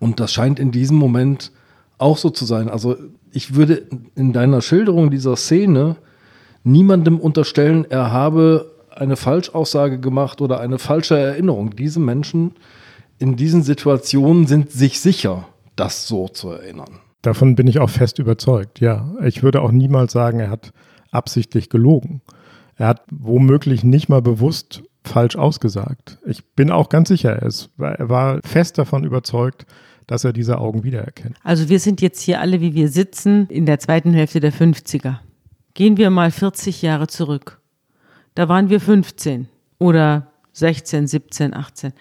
Und 0.00 0.18
das 0.18 0.32
scheint 0.32 0.58
in 0.58 0.72
diesem 0.72 0.96
Moment 0.96 1.52
auch 1.98 2.18
so 2.18 2.30
zu 2.30 2.44
sein. 2.44 2.68
Also 2.68 2.96
ich 3.32 3.54
würde 3.54 3.86
in 4.16 4.32
deiner 4.32 4.60
Schilderung 4.60 5.10
dieser 5.10 5.36
Szene 5.36 5.96
niemandem 6.64 7.20
unterstellen, 7.20 7.86
er 7.88 8.10
habe 8.10 8.70
eine 9.00 9.16
Falschaussage 9.16 9.98
gemacht 9.98 10.40
oder 10.40 10.60
eine 10.60 10.78
falsche 10.78 11.18
Erinnerung. 11.18 11.74
Diese 11.74 12.00
Menschen 12.00 12.52
in 13.18 13.36
diesen 13.36 13.62
Situationen 13.62 14.46
sind 14.46 14.70
sich 14.70 15.00
sicher, 15.00 15.46
das 15.76 16.06
so 16.06 16.28
zu 16.28 16.50
erinnern. 16.50 17.00
Davon 17.22 17.54
bin 17.54 17.66
ich 17.66 17.80
auch 17.80 17.90
fest 17.90 18.18
überzeugt, 18.18 18.80
ja. 18.80 19.14
Ich 19.22 19.42
würde 19.42 19.60
auch 19.62 19.72
niemals 19.72 20.12
sagen, 20.12 20.40
er 20.40 20.50
hat 20.50 20.72
absichtlich 21.10 21.68
gelogen. 21.68 22.22
Er 22.76 22.88
hat 22.88 23.02
womöglich 23.10 23.84
nicht 23.84 24.08
mal 24.08 24.22
bewusst 24.22 24.82
falsch 25.04 25.36
ausgesagt. 25.36 26.18
Ich 26.26 26.46
bin 26.54 26.70
auch 26.70 26.88
ganz 26.88 27.08
sicher, 27.08 27.30
er, 27.30 27.42
ist, 27.42 27.70
er 27.78 28.08
war 28.08 28.40
fest 28.42 28.78
davon 28.78 29.04
überzeugt, 29.04 29.66
dass 30.06 30.24
er 30.24 30.32
diese 30.32 30.58
Augen 30.58 30.82
wiedererkennt. 30.82 31.36
Also 31.42 31.68
wir 31.68 31.78
sind 31.78 32.00
jetzt 32.00 32.20
hier 32.20 32.40
alle, 32.40 32.60
wie 32.60 32.74
wir 32.74 32.88
sitzen, 32.88 33.46
in 33.48 33.66
der 33.66 33.78
zweiten 33.78 34.12
Hälfte 34.12 34.40
der 34.40 34.52
50er. 34.52 35.16
Gehen 35.74 35.96
wir 35.96 36.10
mal 36.10 36.30
40 36.30 36.82
Jahre 36.82 37.06
zurück. 37.06 37.59
Da 38.34 38.48
waren 38.48 38.70
wir 38.70 38.80
15 38.80 39.48
oder 39.78 40.28
16, 40.52 41.06
17, 41.06 41.54
18. 41.54 41.92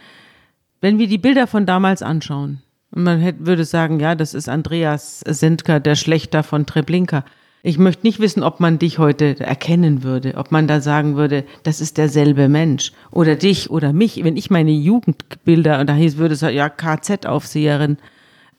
Wenn 0.81 0.97
wir 0.97 1.07
die 1.07 1.17
Bilder 1.17 1.47
von 1.47 1.65
damals 1.65 2.01
anschauen, 2.01 2.61
und 2.91 3.03
man 3.03 3.19
hätte, 3.19 3.45
würde 3.45 3.65
sagen, 3.65 3.99
ja, 3.99 4.15
das 4.15 4.33
ist 4.33 4.49
Andreas 4.49 5.19
Sendker, 5.19 5.79
der 5.79 5.95
Schlechter 5.95 6.41
von 6.41 6.65
Treblinka. 6.65 7.23
Ich 7.61 7.77
möchte 7.77 8.07
nicht 8.07 8.19
wissen, 8.19 8.41
ob 8.41 8.59
man 8.59 8.79
dich 8.79 8.99
heute 8.99 9.39
erkennen 9.39 10.01
würde, 10.01 10.35
ob 10.37 10.51
man 10.51 10.67
da 10.67 10.79
sagen 10.79 11.15
würde, 11.15 11.43
das 11.63 11.81
ist 11.81 11.97
derselbe 11.97 12.47
Mensch. 12.47 12.93
Oder 13.11 13.35
dich 13.35 13.69
oder 13.69 13.91
mich. 13.93 14.23
Wenn 14.23 14.37
ich 14.37 14.49
meine 14.49 14.71
Jugendbilder, 14.71 15.79
und 15.79 15.87
da 15.87 15.93
hieß, 15.93 16.17
würde 16.17 16.33
es 16.33 16.41
ja 16.41 16.69
KZ-Aufseherin, 16.69 17.97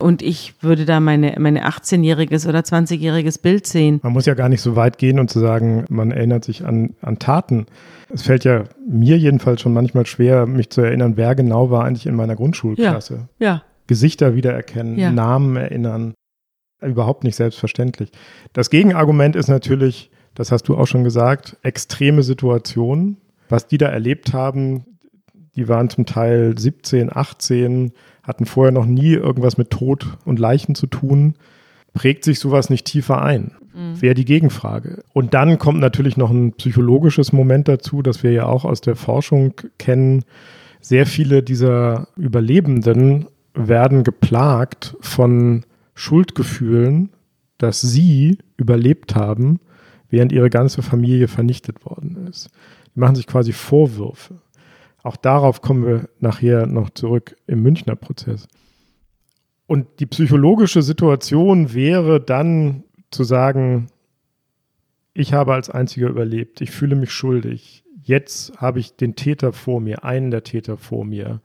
und 0.01 0.23
ich 0.23 0.55
würde 0.61 0.85
da 0.85 1.01
meine, 1.01 1.37
meine 1.39 1.67
18-jähriges 1.67 2.49
oder 2.49 2.61
20-jähriges 2.61 3.41
Bild 3.41 3.67
sehen. 3.67 4.01
Man 4.03 4.13
muss 4.13 4.27
ja 4.27 4.35
gar 4.35 4.49
nicht 4.49 4.63
so 4.63 4.77
weit 4.77 4.99
gehen 4.99 5.19
und 5.19 5.31
zu 5.31 5.41
sagen, 5.41 5.85
man 5.89 6.11
erinnert 6.11 6.45
sich 6.45 6.65
an, 6.65 6.95
an 7.03 7.19
Taten. 7.19 7.67
Es 8.13 8.23
fällt 8.23 8.45
ja 8.45 8.65
mir 8.89 9.19
jedenfalls 9.19 9.61
schon 9.61 9.73
manchmal 9.73 10.07
schwer, 10.07 10.47
mich 10.47 10.71
zu 10.71 10.81
erinnern, 10.81 11.17
wer 11.17 11.35
genau 11.35 11.71
war 11.71 11.85
eigentlich 11.85 12.07
in 12.07 12.15
meiner 12.15 12.37
Grundschulklasse. 12.37 13.29
Ja. 13.39 13.47
ja. 13.47 13.63
Gesichter 13.87 14.35
wiedererkennen, 14.35 14.99
ja. 14.99 15.11
Namen 15.11 15.57
erinnern. 15.57 16.15
Überhaupt 16.81 17.25
nicht 17.25 17.37
selbstverständlich. 17.37 18.11
Das 18.53 18.71
Gegenargument 18.71 19.37
ist 19.37 19.49
natürlich, 19.49 20.11
das 20.35 20.51
hast 20.51 20.65
du 20.65 20.77
auch 20.77 20.87
schon 20.87 21.05
gesagt, 21.05 21.57
extreme 21.63 22.23
Situationen. 22.23 23.19
Was 23.49 23.67
die 23.67 23.79
da 23.79 23.87
erlebt 23.87 24.33
haben, 24.33 24.85
die 25.57 25.69
waren 25.69 25.91
zum 25.91 26.07
Teil 26.07 26.57
17, 26.57 27.15
18, 27.15 27.93
hatten 28.31 28.47
vorher 28.47 28.73
noch 28.73 28.87
nie 28.87 29.13
irgendwas 29.13 29.59
mit 29.59 29.71
Tod 29.71 30.07
und 30.25 30.39
Leichen 30.39 30.75
zu 30.75 30.87
tun. 30.87 31.35
Prägt 31.93 32.25
sich 32.25 32.39
sowas 32.39 32.71
nicht 32.71 32.87
tiefer 32.87 33.21
ein? 33.21 33.53
Mhm. 33.75 34.01
Wäre 34.01 34.15
die 34.15 34.25
Gegenfrage. 34.25 35.03
Und 35.13 35.35
dann 35.35 35.59
kommt 35.59 35.81
natürlich 35.81 36.17
noch 36.17 36.31
ein 36.31 36.53
psychologisches 36.53 37.33
Moment 37.33 37.67
dazu, 37.67 38.03
das 38.03 38.23
wir 38.23 38.31
ja 38.31 38.47
auch 38.47 38.65
aus 38.65 38.81
der 38.81 38.95
Forschung 38.95 39.55
kennen. 39.79 40.25
Sehr 40.81 41.07
viele 41.07 41.43
dieser 41.43 42.07
Überlebenden 42.17 43.27
werden 43.55 44.05
geplagt 44.05 44.97
von 45.01 45.65
Schuldgefühlen, 45.95 47.11
dass 47.59 47.81
sie 47.81 48.39
überlebt 48.57 49.17
haben, 49.17 49.59
während 50.09 50.31
ihre 50.31 50.51
ganze 50.51 50.83
Familie 50.83 51.27
vernichtet 51.27 51.85
worden 51.85 52.29
ist. 52.29 52.49
Die 52.95 53.01
machen 53.01 53.17
sich 53.17 53.27
quasi 53.27 53.53
Vorwürfe. 53.53 54.37
Auch 55.03 55.17
darauf 55.17 55.63
kommen 55.63 55.87
wir 55.87 56.09
nachher 56.19 56.67
noch 56.67 56.91
zurück 56.91 57.37
im 57.47 57.63
Münchner 57.63 57.97
Prozess. 57.97 58.49
Und 59.67 60.01
die 60.01 60.07
psychologische 60.07 60.83
Situation 60.83 61.73
wäre 61.75 62.21
dann 62.21 62.85
zu 63.11 63.25
sagen, 63.25 63.87
ich 65.15 65.33
habe 65.33 65.55
als 65.55 65.71
einziger 65.71 66.09
überlebt, 66.09 66.61
ich 66.61 66.71
fühle 66.71 66.97
mich 66.97 67.13
schuldig, 67.13 67.85
jetzt 68.03 68.57
habe 68.59 68.81
ich 68.81 68.97
den 68.97 69.17
Täter 69.17 69.53
vor 69.53 69.81
mir, 69.81 70.05
einen 70.05 70.31
der 70.31 70.45
Täter 70.45 70.77
vor 70.77 71.05
mir. 71.05 71.41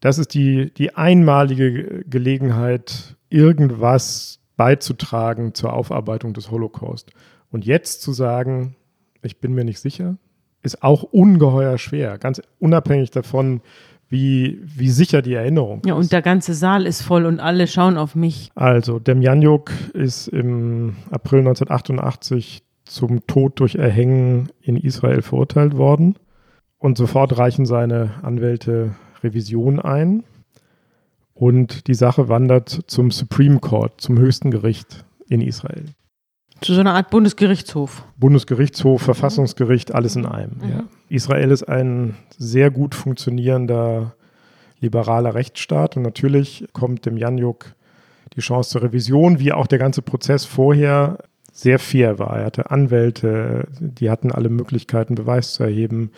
Das 0.00 0.18
ist 0.18 0.34
die, 0.34 0.72
die 0.74 0.94
einmalige 0.96 2.04
Gelegenheit, 2.04 3.16
irgendwas 3.30 4.40
beizutragen 4.56 5.54
zur 5.54 5.72
Aufarbeitung 5.72 6.34
des 6.34 6.50
Holocaust. 6.50 7.10
Und 7.50 7.64
jetzt 7.64 8.02
zu 8.02 8.12
sagen, 8.12 8.76
ich 9.22 9.40
bin 9.40 9.54
mir 9.54 9.64
nicht 9.64 9.80
sicher, 9.80 10.18
ist 10.64 10.82
auch 10.82 11.02
ungeheuer 11.04 11.78
schwer, 11.78 12.18
ganz 12.18 12.42
unabhängig 12.58 13.10
davon, 13.10 13.60
wie, 14.08 14.60
wie 14.64 14.90
sicher 14.90 15.22
die 15.22 15.34
Erinnerung 15.34 15.78
ist. 15.80 15.86
Ja, 15.86 15.94
und 15.94 16.12
der 16.12 16.22
ganze 16.22 16.54
Saal 16.54 16.86
ist 16.86 17.02
voll 17.02 17.26
und 17.26 17.40
alle 17.40 17.66
schauen 17.66 17.96
auf 17.96 18.14
mich. 18.14 18.50
Also, 18.54 18.98
Demjanjuk 18.98 19.70
ist 19.92 20.28
im 20.28 20.96
April 21.10 21.40
1988 21.40 22.62
zum 22.84 23.26
Tod 23.26 23.60
durch 23.60 23.76
Erhängen 23.76 24.50
in 24.60 24.76
Israel 24.76 25.22
verurteilt 25.22 25.76
worden. 25.76 26.16
Und 26.78 26.98
sofort 26.98 27.38
reichen 27.38 27.64
seine 27.64 28.22
Anwälte 28.22 28.94
Revision 29.22 29.80
ein. 29.80 30.24
Und 31.32 31.88
die 31.88 31.94
Sache 31.94 32.28
wandert 32.28 32.84
zum 32.86 33.10
Supreme 33.10 33.58
Court, 33.58 34.00
zum 34.00 34.18
höchsten 34.18 34.50
Gericht 34.50 35.04
in 35.28 35.40
Israel. 35.40 35.86
Zu 36.64 36.72
so 36.72 36.80
einer 36.80 36.94
Art 36.94 37.10
Bundesgerichtshof. 37.10 38.04
Bundesgerichtshof, 38.16 39.02
Verfassungsgericht, 39.02 39.94
alles 39.94 40.16
in 40.16 40.24
einem. 40.24 40.56
Mhm. 40.62 40.70
Ja. 40.70 40.84
Israel 41.10 41.50
ist 41.50 41.64
ein 41.64 42.16
sehr 42.38 42.70
gut 42.70 42.94
funktionierender 42.94 44.14
liberaler 44.80 45.34
Rechtsstaat 45.34 45.98
und 45.98 46.04
natürlich 46.04 46.66
kommt 46.72 47.04
dem 47.04 47.18
Janjuk 47.18 47.74
die 48.34 48.40
Chance 48.40 48.70
zur 48.70 48.82
Revision, 48.82 49.40
wie 49.40 49.52
auch 49.52 49.66
der 49.66 49.78
ganze 49.78 50.00
Prozess 50.00 50.46
vorher 50.46 51.18
sehr 51.52 51.78
fair 51.78 52.18
war. 52.18 52.38
Er 52.38 52.46
hatte 52.46 52.70
Anwälte, 52.70 53.68
die 53.78 54.08
hatten 54.08 54.32
alle 54.32 54.48
Möglichkeiten, 54.48 55.16
Beweis 55.16 55.52
zu 55.52 55.64
erheben. 55.64 56.12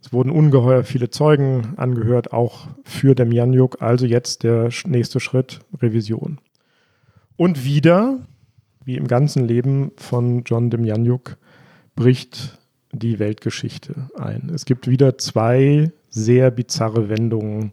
Es 0.00 0.12
wurden 0.12 0.30
ungeheuer 0.30 0.84
viele 0.84 1.10
Zeugen 1.10 1.74
angehört, 1.76 2.32
auch 2.32 2.68
für 2.84 3.16
Demjanjuk. 3.16 3.82
Also 3.82 4.06
jetzt 4.06 4.44
der 4.44 4.68
nächste 4.86 5.18
Schritt, 5.18 5.58
Revision. 5.82 6.38
Und 7.36 7.64
wieder 7.64 8.20
wie 8.84 8.96
im 8.96 9.06
ganzen 9.06 9.46
Leben 9.46 9.92
von 9.96 10.42
John 10.44 10.70
Demjanjuk 10.70 11.36
bricht 11.94 12.58
die 12.92 13.18
Weltgeschichte 13.18 14.10
ein. 14.16 14.50
Es 14.54 14.64
gibt 14.64 14.86
wieder 14.86 15.18
zwei 15.18 15.92
sehr 16.10 16.50
bizarre 16.50 17.08
Wendungen, 17.08 17.72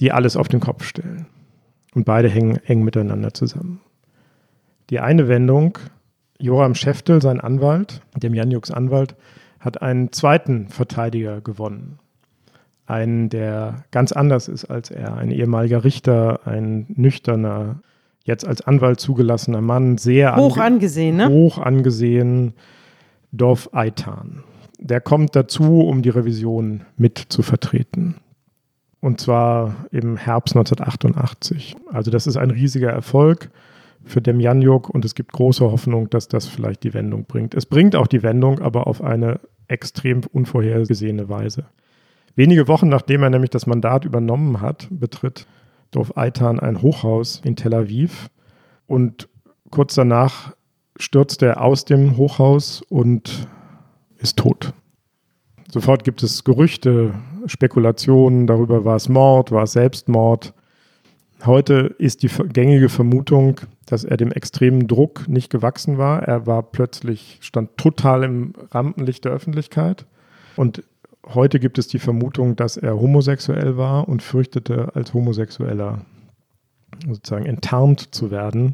die 0.00 0.12
alles 0.12 0.36
auf 0.36 0.48
den 0.48 0.60
Kopf 0.60 0.84
stellen. 0.84 1.26
Und 1.94 2.04
beide 2.04 2.28
hängen 2.28 2.56
eng 2.66 2.82
miteinander 2.82 3.34
zusammen. 3.34 3.80
Die 4.90 5.00
eine 5.00 5.28
Wendung, 5.28 5.78
Joram 6.38 6.74
Scheftel, 6.74 7.20
sein 7.22 7.40
Anwalt, 7.40 8.00
Demjanjuks 8.16 8.70
Anwalt, 8.70 9.14
hat 9.60 9.82
einen 9.82 10.10
zweiten 10.12 10.68
Verteidiger 10.68 11.40
gewonnen. 11.40 11.98
Einen, 12.86 13.28
der 13.28 13.84
ganz 13.92 14.10
anders 14.10 14.48
ist 14.48 14.64
als 14.64 14.90
er, 14.90 15.16
ein 15.16 15.30
ehemaliger 15.30 15.84
Richter, 15.84 16.40
ein 16.46 16.86
nüchterner, 16.88 17.82
jetzt 18.30 18.46
als 18.46 18.62
Anwalt 18.62 19.00
zugelassener 19.00 19.60
Mann, 19.60 19.98
sehr 19.98 20.36
hoch 20.36 20.56
ange 20.56 20.66
angesehen, 20.66 21.16
ne? 21.16 21.28
hoch 21.28 21.58
angesehen, 21.58 22.54
Dorf 23.32 23.68
Eitan. 23.72 24.44
Der 24.78 25.00
kommt 25.00 25.36
dazu, 25.36 25.80
um 25.80 26.00
die 26.00 26.08
Revision 26.08 26.82
mit 26.96 27.18
zu 27.18 27.42
vertreten. 27.42 28.16
Und 29.00 29.20
zwar 29.20 29.86
im 29.90 30.16
Herbst 30.16 30.56
1988. 30.56 31.76
Also 31.92 32.10
das 32.10 32.26
ist 32.26 32.36
ein 32.36 32.50
riesiger 32.50 32.90
Erfolg 32.90 33.50
für 34.04 34.22
Demjanjuk 34.22 34.88
und 34.88 35.04
es 35.04 35.14
gibt 35.14 35.32
große 35.32 35.70
Hoffnung, 35.70 36.08
dass 36.08 36.28
das 36.28 36.46
vielleicht 36.46 36.84
die 36.84 36.94
Wendung 36.94 37.24
bringt. 37.24 37.54
Es 37.54 37.66
bringt 37.66 37.96
auch 37.96 38.06
die 38.06 38.22
Wendung, 38.22 38.60
aber 38.60 38.86
auf 38.86 39.02
eine 39.02 39.40
extrem 39.68 40.22
unvorhergesehene 40.32 41.28
Weise. 41.28 41.64
Wenige 42.36 42.68
Wochen 42.68 42.88
nachdem 42.88 43.22
er 43.22 43.30
nämlich 43.30 43.50
das 43.50 43.66
Mandat 43.66 44.04
übernommen 44.04 44.60
hat, 44.60 44.88
betritt 44.90 45.46
Dorf 45.90 46.16
Eitan 46.16 46.60
ein 46.60 46.82
Hochhaus 46.82 47.40
in 47.44 47.56
Tel 47.56 47.74
Aviv 47.74 48.30
und 48.86 49.28
kurz 49.70 49.94
danach 49.94 50.54
stürzt 50.96 51.42
er 51.42 51.62
aus 51.62 51.84
dem 51.84 52.16
Hochhaus 52.16 52.82
und 52.82 53.48
ist 54.18 54.38
tot. 54.38 54.72
Sofort 55.70 56.04
gibt 56.04 56.22
es 56.22 56.44
Gerüchte, 56.44 57.14
Spekulationen 57.46 58.46
darüber, 58.46 58.84
war 58.84 58.96
es 58.96 59.08
Mord, 59.08 59.52
war 59.52 59.64
es 59.64 59.72
Selbstmord. 59.72 60.52
Heute 61.46 61.94
ist 61.98 62.22
die 62.22 62.28
gängige 62.28 62.88
Vermutung, 62.88 63.60
dass 63.86 64.04
er 64.04 64.16
dem 64.16 64.30
extremen 64.30 64.86
Druck 64.86 65.26
nicht 65.28 65.50
gewachsen 65.50 65.96
war. 65.96 66.22
Er 66.22 66.46
war 66.46 66.62
plötzlich, 66.62 67.38
stand 67.40 67.76
total 67.76 68.24
im 68.24 68.52
Rampenlicht 68.70 69.24
der 69.24 69.32
Öffentlichkeit. 69.32 70.06
Und 70.56 70.82
heute 71.26 71.60
gibt 71.60 71.78
es 71.78 71.88
die 71.88 71.98
Vermutung, 71.98 72.56
dass 72.56 72.76
er 72.76 72.98
homosexuell 72.98 73.76
war 73.76 74.08
und 74.08 74.22
fürchtete, 74.22 74.94
als 74.94 75.14
Homosexueller 75.14 76.04
sozusagen 77.06 77.46
enttarnt 77.46 78.14
zu 78.14 78.30
werden 78.30 78.72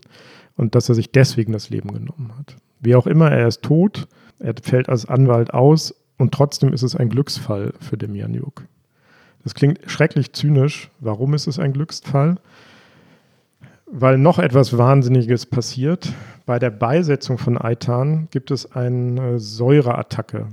und 0.57 0.75
dass 0.75 0.89
er 0.89 0.95
sich 0.95 1.13
deswegen 1.13 1.53
das 1.53 1.71
Leben 1.71 1.93
genommen 1.93 2.33
hat. 2.39 2.57
Wie 2.81 2.95
auch 2.95 3.07
immer, 3.07 3.31
er 3.31 3.49
ist 3.49 3.63
tot, 3.63 4.09
er 4.39 4.55
fällt 4.63 4.89
als 4.89 5.07
Anwalt 5.07 5.55
aus 5.55 5.95
und 6.19 6.33
trotzdem 6.33 6.73
ist 6.73 6.83
es 6.83 6.97
ein 6.97 7.09
Glücksfall 7.09 7.75
für 7.81 7.97
Demjanjuk. 7.97 8.65
Das 9.45 9.55
klingt 9.55 9.81
schrecklich 9.87 10.33
zynisch. 10.33 10.91
Warum 10.99 11.35
ist 11.35 11.47
es 11.47 11.59
ein 11.59 11.73
Glücksfall? 11.73 12.37
Weil 13.87 14.19
noch 14.19 14.41
etwas 14.41 14.77
Wahnsinniges 14.77 15.47
passiert. 15.47 16.13
Bei 16.47 16.59
der 16.59 16.71
Beisetzung 16.71 17.39
von 17.39 17.57
Aitan 17.57 18.27
gibt 18.33 18.51
es 18.51 18.73
eine 18.73 19.39
Säureattacke. 19.39 20.49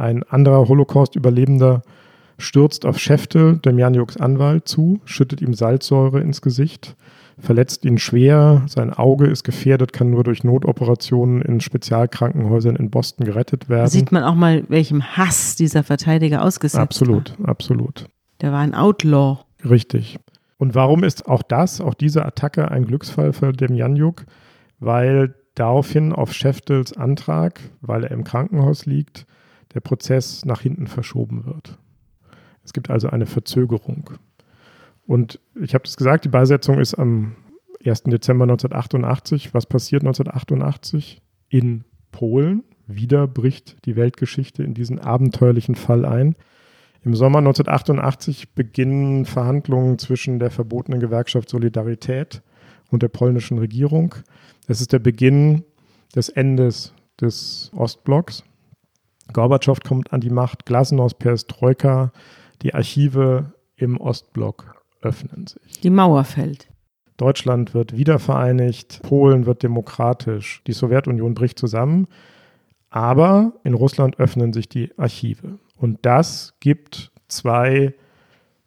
Ein 0.00 0.22
anderer 0.22 0.66
Holocaust-Überlebender 0.66 1.82
stürzt 2.38 2.86
auf 2.86 2.98
Schäfte, 2.98 3.58
Demjanjuks 3.58 4.16
Anwalt, 4.16 4.66
zu, 4.66 5.00
schüttet 5.04 5.42
ihm 5.42 5.52
Salzsäure 5.52 6.20
ins 6.20 6.40
Gesicht, 6.40 6.96
verletzt 7.38 7.84
ihn 7.84 7.98
schwer, 7.98 8.62
sein 8.66 8.94
Auge 8.94 9.26
ist 9.26 9.44
gefährdet, 9.44 9.92
kann 9.92 10.10
nur 10.10 10.24
durch 10.24 10.42
Notoperationen 10.42 11.42
in 11.42 11.60
Spezialkrankenhäusern 11.60 12.76
in 12.76 12.88
Boston 12.88 13.26
gerettet 13.26 13.68
werden. 13.68 13.84
Da 13.84 13.90
sieht 13.90 14.10
man 14.10 14.24
auch 14.24 14.34
mal, 14.34 14.64
welchem 14.68 15.02
Hass 15.02 15.56
dieser 15.56 15.82
Verteidiger 15.82 16.42
ausgesetzt 16.42 16.80
absolut, 16.80 17.38
war. 17.38 17.50
Absolut, 17.50 17.98
absolut. 17.98 18.10
Der 18.40 18.52
war 18.52 18.60
ein 18.60 18.74
Outlaw. 18.74 19.40
Richtig. 19.68 20.18
Und 20.56 20.74
warum 20.74 21.04
ist 21.04 21.26
auch 21.26 21.42
das, 21.42 21.82
auch 21.82 21.92
diese 21.94 22.24
Attacke 22.24 22.70
ein 22.70 22.86
Glücksfall 22.86 23.34
für 23.34 23.52
Demjanjuk? 23.52 24.24
Weil 24.78 25.34
daraufhin 25.54 26.14
auf 26.14 26.32
Scheftels 26.32 26.96
Antrag, 26.96 27.60
weil 27.82 28.04
er 28.04 28.12
im 28.12 28.24
Krankenhaus 28.24 28.86
liegt, 28.86 29.26
der 29.74 29.80
Prozess 29.80 30.44
nach 30.44 30.60
hinten 30.60 30.86
verschoben 30.86 31.44
wird. 31.44 31.78
Es 32.64 32.72
gibt 32.72 32.90
also 32.90 33.08
eine 33.08 33.26
Verzögerung. 33.26 34.10
Und 35.06 35.40
ich 35.60 35.74
habe 35.74 35.84
es 35.84 35.96
gesagt, 35.96 36.24
die 36.24 36.28
Beisetzung 36.28 36.78
ist 36.78 36.94
am 36.94 37.34
1. 37.84 38.04
Dezember 38.04 38.44
1988. 38.44 39.54
Was 39.54 39.66
passiert 39.66 40.02
1988? 40.02 41.22
In 41.48 41.84
Polen. 42.12 42.64
Wieder 42.86 43.26
bricht 43.26 43.84
die 43.86 43.96
Weltgeschichte 43.96 44.62
in 44.62 44.74
diesen 44.74 44.98
abenteuerlichen 44.98 45.74
Fall 45.74 46.04
ein. 46.04 46.36
Im 47.02 47.14
Sommer 47.14 47.38
1988 47.38 48.54
beginnen 48.54 49.24
Verhandlungen 49.24 49.98
zwischen 49.98 50.38
der 50.38 50.50
verbotenen 50.50 51.00
Gewerkschaft 51.00 51.48
Solidarität 51.48 52.42
und 52.90 53.02
der 53.02 53.08
polnischen 53.08 53.58
Regierung. 53.58 54.14
Es 54.66 54.80
ist 54.80 54.92
der 54.92 54.98
Beginn 54.98 55.64
des 56.14 56.28
Endes 56.28 56.92
des 57.20 57.70
Ostblocks. 57.74 58.44
Gorbatschow 59.32 59.78
kommt 59.80 60.12
an 60.12 60.20
die 60.20 60.30
Macht, 60.30 60.66
Glasnost, 60.66 61.18
Perestroika, 61.18 62.12
die 62.62 62.74
Archive 62.74 63.52
im 63.76 63.98
Ostblock 63.98 64.74
öffnen 65.02 65.46
sich. 65.46 65.80
Die 65.80 65.90
Mauer 65.90 66.24
fällt. 66.24 66.68
Deutschland 67.16 67.74
wird 67.74 67.96
wiedervereinigt, 67.96 69.02
Polen 69.02 69.44
wird 69.46 69.62
demokratisch, 69.62 70.62
die 70.66 70.72
Sowjetunion 70.72 71.34
bricht 71.34 71.58
zusammen, 71.58 72.06
aber 72.88 73.52
in 73.62 73.74
Russland 73.74 74.18
öffnen 74.18 74.52
sich 74.52 74.68
die 74.68 74.90
Archive. 74.96 75.58
Und 75.76 75.98
das 76.02 76.54
gibt 76.60 77.12
zwei 77.28 77.94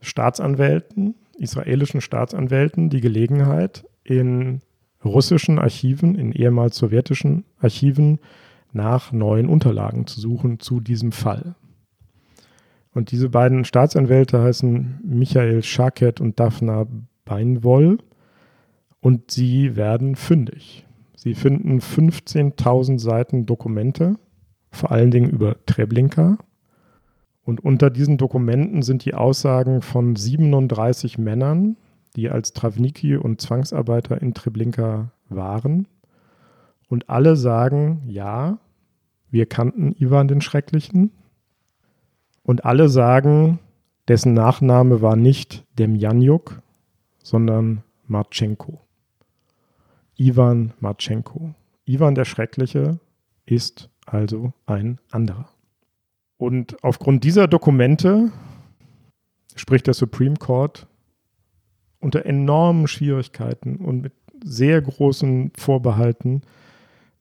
Staatsanwälten, 0.02 1.16
israelischen 1.38 2.02
Staatsanwälten, 2.02 2.90
die 2.90 3.02
Gelegenheit, 3.02 3.86
in 4.04 4.62
russischen 5.04 5.60
Archiven, 5.60 6.16
in 6.16 6.32
ehemals 6.32 6.78
sowjetischen 6.78 7.46
Archiven 7.60 8.20
nach 8.74 9.12
neuen 9.12 9.48
Unterlagen 9.48 10.08
zu 10.08 10.20
suchen 10.20 10.60
zu 10.60 10.80
diesem 10.80 11.12
Fall. 11.12 11.56
Und 12.94 13.12
diese 13.12 13.30
beiden 13.30 13.66
Staatsanwälte 13.66 14.42
heißen 14.42 15.00
Michael 15.04 15.64
Schaket 15.64 16.22
und 16.22 16.40
Daphna 16.40 16.86
Beinwoll 17.26 17.98
und 19.00 19.32
sie 19.32 19.76
werden 19.76 20.16
fündig. 20.16 20.86
Sie 21.16 21.34
finden 21.36 21.80
15.000 21.80 23.00
Seiten 23.00 23.46
Dokumente, 23.46 24.16
vor 24.72 24.92
allen 24.92 25.12
Dingen 25.12 25.30
über 25.30 25.56
Treblinka. 25.66 26.38
Und 27.46 27.64
unter 27.64 27.90
diesen 27.90 28.18
Dokumenten 28.18 28.82
sind 28.82 29.06
die 29.06 29.14
Aussagen 29.14 29.82
von 29.82 30.16
37 30.16 31.18
Männern, 31.18 31.78
die 32.16 32.30
als 32.30 32.54
Travniki 32.54 33.16
und 33.18 33.42
Zwangsarbeiter 33.42 34.22
in 34.22 34.34
Treblinka 34.34 35.12
waren. 35.30 35.88
Und 36.88 37.10
alle 37.10 37.36
sagen, 37.36 38.04
ja, 38.08 38.60
wir 39.34 39.48
kannten 39.48 39.96
Ivan 39.98 40.28
den 40.28 40.42
Schrecklichen. 40.42 41.12
Und 42.44 42.66
alle 42.66 42.88
sagen, 42.88 43.58
dessen 44.08 44.36
Nachname 44.36 45.02
war 45.02 45.16
nicht 45.16 45.66
Demjanjuk, 45.80 46.62
sondern 47.24 47.82
Marchenko. 48.06 48.80
Ivan 50.18 50.74
Marchenko. 50.80 51.56
Ivan 51.86 52.14
der 52.14 52.26
Schreckliche 52.26 53.00
ist 53.48 53.90
also 54.06 54.54
ein 54.68 55.00
anderer. 55.10 55.50
Und 56.38 56.84
aufgrund 56.84 57.24
dieser 57.24 57.48
Dokumente 57.48 58.32
spricht 59.56 59.88
der 59.88 59.96
Supreme 59.96 60.36
Court 60.36 60.86
unter 62.00 62.28
enormen 62.28 62.86
Schwierigkeiten 62.86 63.78
und 63.78 64.02
mit 64.02 64.14
sehr 64.44 64.80
großen 64.80 65.52
Vorbehalten 65.58 66.44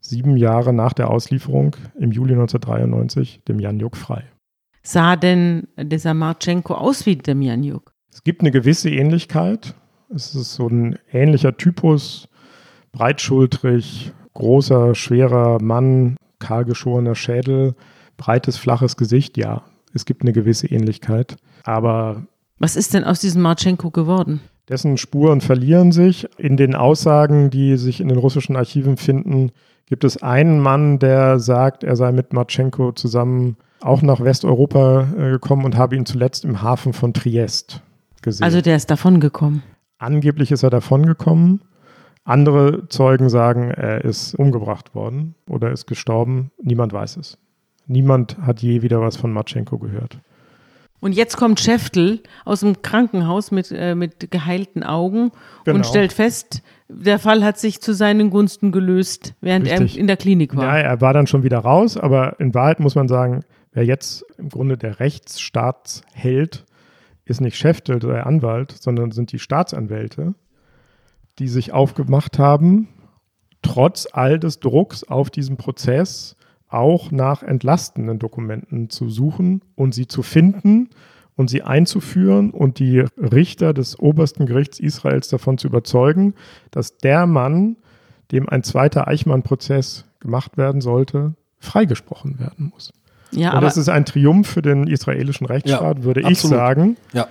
sieben 0.02 0.36
Jahre 0.36 0.72
nach 0.74 0.92
der 0.92 1.10
Auslieferung 1.10 1.76
im 1.98 2.12
Juli 2.12 2.34
1993 2.34 3.42
dem 3.48 3.58
Janjuk 3.58 3.96
frei. 3.96 4.24
Sah 4.82 5.16
denn 5.16 5.68
dieser 5.78 6.12
Marchenko 6.12 6.74
aus 6.74 7.06
wie 7.06 7.16
dem 7.16 7.40
Janjuk? 7.40 7.92
Es 8.12 8.24
gibt 8.24 8.40
eine 8.42 8.50
gewisse 8.50 8.90
Ähnlichkeit. 8.90 9.74
Es 10.14 10.34
ist 10.34 10.54
so 10.54 10.68
ein 10.68 10.98
ähnlicher 11.10 11.56
Typus, 11.56 12.28
breitschultrig, 12.90 14.12
großer, 14.34 14.94
schwerer 14.94 15.62
Mann, 15.62 16.16
kahlgeschorener 16.40 17.14
Schädel, 17.14 17.74
breites, 18.16 18.58
flaches 18.58 18.96
Gesicht. 18.96 19.38
Ja, 19.38 19.62
es 19.94 20.04
gibt 20.04 20.22
eine 20.22 20.32
gewisse 20.32 20.66
Ähnlichkeit. 20.66 21.36
Aber. 21.62 22.26
Was 22.58 22.76
ist 22.76 22.92
denn 22.92 23.04
aus 23.04 23.20
diesem 23.20 23.42
Marchenko 23.42 23.90
geworden? 23.90 24.40
Dessen 24.68 24.96
Spuren 24.98 25.40
verlieren 25.40 25.92
sich. 25.92 26.28
In 26.38 26.56
den 26.56 26.74
Aussagen, 26.74 27.50
die 27.50 27.76
sich 27.76 28.00
in 28.00 28.08
den 28.08 28.18
russischen 28.18 28.56
Archiven 28.56 28.96
finden, 28.96 29.52
gibt 29.92 30.04
es 30.04 30.22
einen 30.22 30.58
Mann, 30.58 30.98
der 30.98 31.38
sagt, 31.38 31.84
er 31.84 31.96
sei 31.96 32.12
mit 32.12 32.32
Marchenko 32.32 32.92
zusammen 32.92 33.58
auch 33.82 34.00
nach 34.00 34.20
Westeuropa 34.20 35.06
äh, 35.18 35.30
gekommen 35.32 35.66
und 35.66 35.76
habe 35.76 35.96
ihn 35.96 36.06
zuletzt 36.06 36.46
im 36.46 36.62
Hafen 36.62 36.94
von 36.94 37.12
Triest 37.12 37.82
gesehen. 38.22 38.42
Also 38.42 38.62
der 38.62 38.76
ist 38.76 38.90
davongekommen. 38.90 39.62
Angeblich 39.98 40.50
ist 40.50 40.62
er 40.62 40.70
davongekommen. 40.70 41.60
Andere 42.24 42.88
Zeugen 42.88 43.28
sagen, 43.28 43.70
er 43.70 44.02
ist 44.02 44.34
umgebracht 44.34 44.94
worden 44.94 45.34
oder 45.46 45.70
ist 45.70 45.84
gestorben. 45.84 46.52
Niemand 46.62 46.94
weiß 46.94 47.18
es. 47.18 47.36
Niemand 47.86 48.38
hat 48.38 48.62
je 48.62 48.80
wieder 48.80 49.02
was 49.02 49.18
von 49.18 49.30
Matschenko 49.30 49.76
gehört. 49.76 50.20
Und 51.02 51.16
jetzt 51.16 51.36
kommt 51.36 51.58
Schäftel 51.58 52.20
aus 52.44 52.60
dem 52.60 52.80
Krankenhaus 52.80 53.50
mit, 53.50 53.72
äh, 53.72 53.96
mit 53.96 54.30
geheilten 54.30 54.84
Augen 54.84 55.32
genau. 55.64 55.78
und 55.78 55.84
stellt 55.84 56.12
fest, 56.12 56.62
der 56.88 57.18
Fall 57.18 57.42
hat 57.42 57.58
sich 57.58 57.80
zu 57.80 57.92
seinen 57.92 58.30
Gunsten 58.30 58.70
gelöst, 58.70 59.34
während 59.40 59.68
Richtig. 59.68 59.96
er 59.96 60.00
in 60.00 60.06
der 60.06 60.16
Klinik 60.16 60.54
war. 60.54 60.64
Ja, 60.64 60.78
er 60.78 61.00
war 61.00 61.12
dann 61.12 61.26
schon 61.26 61.42
wieder 61.42 61.58
raus, 61.58 61.96
aber 61.96 62.38
in 62.38 62.54
Wahrheit 62.54 62.78
muss 62.78 62.94
man 62.94 63.08
sagen, 63.08 63.40
wer 63.72 63.84
jetzt 63.84 64.24
im 64.38 64.48
Grunde 64.48 64.78
der 64.78 65.00
Rechtsstaatsheld 65.00 66.66
ist 67.24 67.40
nicht 67.40 67.56
Schäftel, 67.56 67.98
der 67.98 68.24
Anwalt, 68.24 68.70
sondern 68.70 69.10
sind 69.10 69.32
die 69.32 69.40
Staatsanwälte, 69.40 70.34
die 71.40 71.48
sich 71.48 71.72
aufgemacht 71.72 72.38
haben, 72.38 72.86
trotz 73.60 74.06
all 74.12 74.38
des 74.38 74.60
Drucks 74.60 75.02
auf 75.02 75.30
diesen 75.30 75.56
Prozess 75.56 76.36
auch 76.72 77.10
nach 77.10 77.42
entlastenden 77.42 78.18
Dokumenten 78.18 78.90
zu 78.90 79.08
suchen 79.08 79.62
und 79.74 79.94
sie 79.94 80.06
zu 80.06 80.22
finden 80.22 80.90
und 81.36 81.48
sie 81.50 81.62
einzuführen 81.62 82.50
und 82.50 82.78
die 82.78 83.04
Richter 83.16 83.72
des 83.74 83.98
obersten 83.98 84.46
Gerichts 84.46 84.78
Israels 84.80 85.28
davon 85.28 85.58
zu 85.58 85.66
überzeugen, 85.68 86.34
dass 86.70 86.98
der 86.98 87.26
Mann, 87.26 87.76
dem 88.30 88.48
ein 88.48 88.62
zweiter 88.62 89.08
Eichmann-Prozess 89.08 90.04
gemacht 90.20 90.56
werden 90.56 90.80
sollte, 90.80 91.34
freigesprochen 91.58 92.38
werden 92.38 92.70
muss. 92.72 92.92
Ja, 93.30 93.54
Und 93.54 93.62
das 93.62 93.76
ist 93.78 93.88
ein 93.88 94.04
Triumph 94.04 94.46
für 94.48 94.62
den 94.62 94.86
israelischen 94.86 95.46
Rechtsstaat, 95.46 95.98
Ja, 95.98 96.04
würde 96.04 96.20
ich 96.20 96.26
absolut. 96.26 96.56
sagen, 96.58 96.96
Ja. 97.14 97.28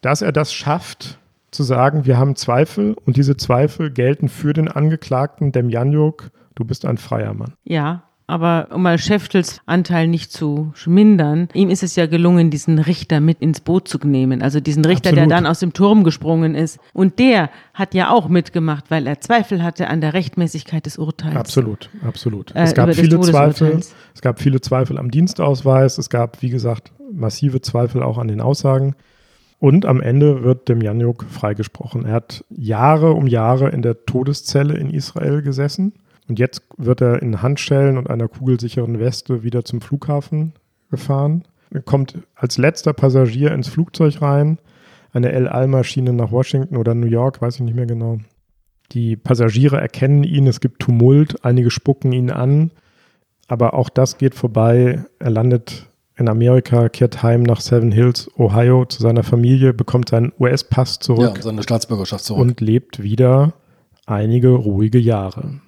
dass 0.00 0.20
er 0.22 0.32
das 0.32 0.52
schafft, 0.52 1.18
zu 1.50 1.62
sagen, 1.62 2.04
wir 2.04 2.18
haben 2.18 2.34
Zweifel 2.36 2.94
und 3.06 3.16
diese 3.16 3.36
Zweifel 3.36 3.90
gelten 3.90 4.28
für 4.28 4.52
den 4.52 4.68
Angeklagten 4.68 5.50
Demjanjuk, 5.52 6.30
du 6.56 6.64
bist 6.64 6.84
ein 6.84 6.98
freier 6.98 7.32
Mann. 7.34 7.54
Ja, 7.64 8.02
aber 8.28 8.68
um 8.72 8.82
mal 8.82 8.98
Schäftels 8.98 9.62
Anteil 9.64 10.06
nicht 10.06 10.30
zu 10.30 10.72
mindern, 10.86 11.48
ihm 11.54 11.70
ist 11.70 11.82
es 11.82 11.96
ja 11.96 12.06
gelungen, 12.06 12.50
diesen 12.50 12.78
Richter 12.78 13.20
mit 13.20 13.40
ins 13.40 13.60
Boot 13.60 13.88
zu 13.88 13.98
nehmen. 14.04 14.42
Also 14.42 14.60
diesen 14.60 14.84
Richter, 14.84 15.10
Absolut. 15.10 15.30
der 15.30 15.36
dann 15.36 15.46
aus 15.46 15.60
dem 15.60 15.72
Turm 15.72 16.04
gesprungen 16.04 16.54
ist. 16.54 16.78
Und 16.92 17.18
der 17.18 17.48
hat 17.72 17.94
ja 17.94 18.10
auch 18.10 18.28
mitgemacht, 18.28 18.90
weil 18.90 19.06
er 19.06 19.20
Zweifel 19.20 19.64
hatte 19.64 19.88
an 19.88 20.02
der 20.02 20.12
Rechtmäßigkeit 20.12 20.84
des 20.84 20.98
Urteils. 20.98 21.36
Absolut, 21.36 21.88
absolut. 22.06 22.54
Äh, 22.54 22.64
es 22.64 22.74
gab 22.74 22.94
viele 22.94 23.18
Zweifel. 23.18 23.80
Es 24.14 24.20
gab 24.20 24.40
viele 24.40 24.60
Zweifel 24.60 24.98
am 24.98 25.10
Dienstausweis. 25.10 25.96
Es 25.96 26.10
gab, 26.10 26.42
wie 26.42 26.50
gesagt, 26.50 26.92
massive 27.10 27.62
Zweifel 27.62 28.02
auch 28.02 28.18
an 28.18 28.28
den 28.28 28.42
Aussagen. 28.42 28.94
Und 29.58 29.86
am 29.86 30.02
Ende 30.02 30.44
wird 30.44 30.68
Demjanjuk 30.68 31.24
freigesprochen. 31.24 32.04
Er 32.04 32.12
hat 32.12 32.44
Jahre 32.50 33.12
um 33.12 33.26
Jahre 33.26 33.70
in 33.70 33.80
der 33.80 34.04
Todeszelle 34.04 34.76
in 34.76 34.90
Israel 34.90 35.40
gesessen. 35.40 35.94
Und 36.28 36.38
jetzt 36.38 36.62
wird 36.76 37.00
er 37.00 37.22
in 37.22 37.42
Handschellen 37.42 37.96
und 37.96 38.10
einer 38.10 38.28
kugelsicheren 38.28 38.98
Weste 38.98 39.42
wieder 39.42 39.64
zum 39.64 39.80
Flughafen 39.80 40.52
gefahren. 40.90 41.44
Er 41.70 41.82
kommt 41.82 42.18
als 42.34 42.58
letzter 42.58 42.92
Passagier 42.92 43.52
ins 43.52 43.68
Flugzeug 43.68 44.20
rein. 44.22 44.58
Eine 45.12 45.32
El 45.32 45.48
Al-Maschine 45.48 46.12
nach 46.12 46.30
Washington 46.30 46.76
oder 46.76 46.94
New 46.94 47.06
York, 47.06 47.40
weiß 47.40 47.56
ich 47.56 47.60
nicht 47.62 47.74
mehr 47.74 47.86
genau. 47.86 48.18
Die 48.92 49.16
Passagiere 49.16 49.80
erkennen 49.80 50.24
ihn, 50.24 50.46
es 50.46 50.60
gibt 50.60 50.80
Tumult, 50.80 51.44
einige 51.44 51.70
spucken 51.70 52.12
ihn 52.12 52.30
an, 52.30 52.70
aber 53.46 53.74
auch 53.74 53.88
das 53.88 54.18
geht 54.18 54.34
vorbei. 54.34 55.04
Er 55.18 55.30
landet 55.30 55.86
in 56.16 56.28
Amerika, 56.28 56.88
kehrt 56.88 57.22
heim 57.22 57.42
nach 57.42 57.60
Seven 57.60 57.92
Hills, 57.92 58.30
Ohio, 58.38 58.84
zu 58.86 59.02
seiner 59.02 59.22
Familie, 59.22 59.72
bekommt 59.72 60.08
seinen 60.08 60.32
US-Pass 60.38 60.96
ja, 60.96 61.00
zurück 61.00 61.38
seine 61.40 61.62
Staatsbürgerschaft 61.62 62.24
zurück. 62.24 62.42
und 62.42 62.60
lebt 62.60 63.02
wieder 63.02 63.52
einige 64.06 64.48
ruhige 64.48 64.98
Jahre. 64.98 65.60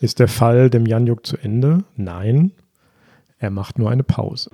Ist 0.00 0.20
der 0.20 0.28
Fall 0.28 0.70
dem 0.70 0.86
Janjuk 0.86 1.26
zu 1.26 1.36
Ende? 1.36 1.78
Nein, 1.96 2.52
er 3.38 3.50
macht 3.50 3.78
nur 3.78 3.90
eine 3.90 4.04
Pause. 4.04 4.50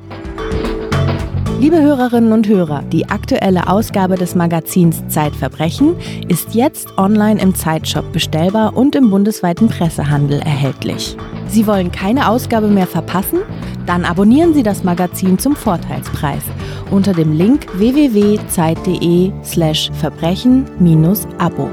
Liebe 1.60 1.80
Hörerinnen 1.80 2.32
und 2.32 2.48
Hörer, 2.48 2.82
die 2.82 3.08
aktuelle 3.08 3.68
Ausgabe 3.68 4.16
des 4.16 4.34
Magazins 4.34 5.06
Zeitverbrechen 5.08 5.96
ist 6.28 6.54
jetzt 6.54 6.98
online 6.98 7.40
im 7.40 7.54
Zeitshop 7.54 8.12
bestellbar 8.12 8.76
und 8.76 8.94
im 8.96 9.10
bundesweiten 9.10 9.68
Pressehandel 9.68 10.40
erhältlich. 10.40 11.16
Sie 11.48 11.66
wollen 11.66 11.92
keine 11.92 12.28
Ausgabe 12.28 12.68
mehr 12.68 12.86
verpassen? 12.86 13.40
Dann 13.86 14.04
abonnieren 14.04 14.54
Sie 14.54 14.62
das 14.62 14.82
Magazin 14.82 15.38
zum 15.38 15.54
Vorteilspreis 15.56 16.42
unter 16.90 17.12
dem 17.12 17.32
Link 17.32 17.66
www.zeit.de 17.78 19.32
slash 19.42 19.90
verbrechen-abo. 19.92 21.70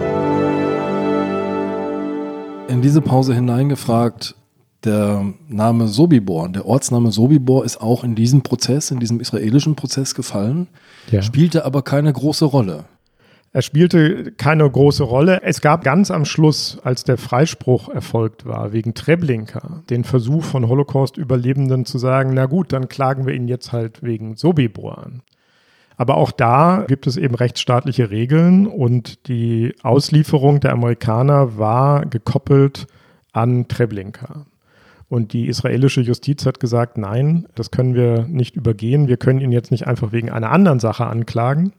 In 2.71 2.81
diese 2.81 3.01
Pause 3.01 3.33
hineingefragt, 3.35 4.35
der 4.83 5.25
Name 5.47 5.87
Sobibor, 5.87 6.49
der 6.49 6.65
Ortsname 6.65 7.11
Sobibor 7.11 7.63
ist 7.65 7.79
auch 7.81 8.03
in 8.03 8.15
diesem 8.15 8.41
Prozess, 8.41 8.89
in 8.89 8.99
diesem 8.99 9.19
israelischen 9.19 9.75
Prozess 9.75 10.15
gefallen, 10.15 10.67
Ja. 11.11 11.21
spielte 11.21 11.65
aber 11.65 11.83
keine 11.83 12.11
große 12.11 12.45
Rolle. 12.45 12.85
Er 13.53 13.61
spielte 13.61 14.31
keine 14.31 14.67
große 14.69 15.03
Rolle. 15.03 15.43
Es 15.43 15.59
gab 15.59 15.83
ganz 15.83 16.09
am 16.09 16.23
Schluss, 16.23 16.79
als 16.83 17.03
der 17.03 17.17
Freispruch 17.17 17.89
erfolgt 17.89 18.45
war, 18.45 18.71
wegen 18.71 18.93
Treblinka, 18.93 19.83
den 19.89 20.05
Versuch 20.05 20.43
von 20.45 20.67
Holocaust-Überlebenden 20.69 21.85
zu 21.85 21.97
sagen, 21.97 22.31
na 22.33 22.45
gut, 22.45 22.71
dann 22.71 22.87
klagen 22.87 23.25
wir 23.27 23.33
ihn 23.33 23.49
jetzt 23.49 23.73
halt 23.73 24.01
wegen 24.03 24.35
Sobibor 24.37 24.97
an. 24.99 25.21
Aber 26.01 26.17
auch 26.17 26.31
da 26.31 26.85
gibt 26.87 27.05
es 27.05 27.15
eben 27.15 27.35
rechtsstaatliche 27.35 28.09
Regeln 28.09 28.65
und 28.65 29.27
die 29.27 29.75
Auslieferung 29.83 30.59
der 30.59 30.71
Amerikaner 30.73 31.59
war 31.59 32.07
gekoppelt 32.07 32.87
an 33.33 33.67
Treblinka. 33.67 34.47
Und 35.09 35.31
die 35.31 35.45
israelische 35.45 36.01
Justiz 36.01 36.43
hat 36.47 36.59
gesagt, 36.59 36.97
nein, 36.97 37.45
das 37.53 37.69
können 37.69 37.93
wir 37.93 38.25
nicht 38.27 38.55
übergehen. 38.55 39.09
Wir 39.09 39.17
können 39.17 39.41
ihn 39.41 39.51
jetzt 39.51 39.69
nicht 39.69 39.85
einfach 39.85 40.11
wegen 40.11 40.31
einer 40.31 40.49
anderen 40.49 40.79
Sache 40.79 41.05
anklagen. 41.05 41.71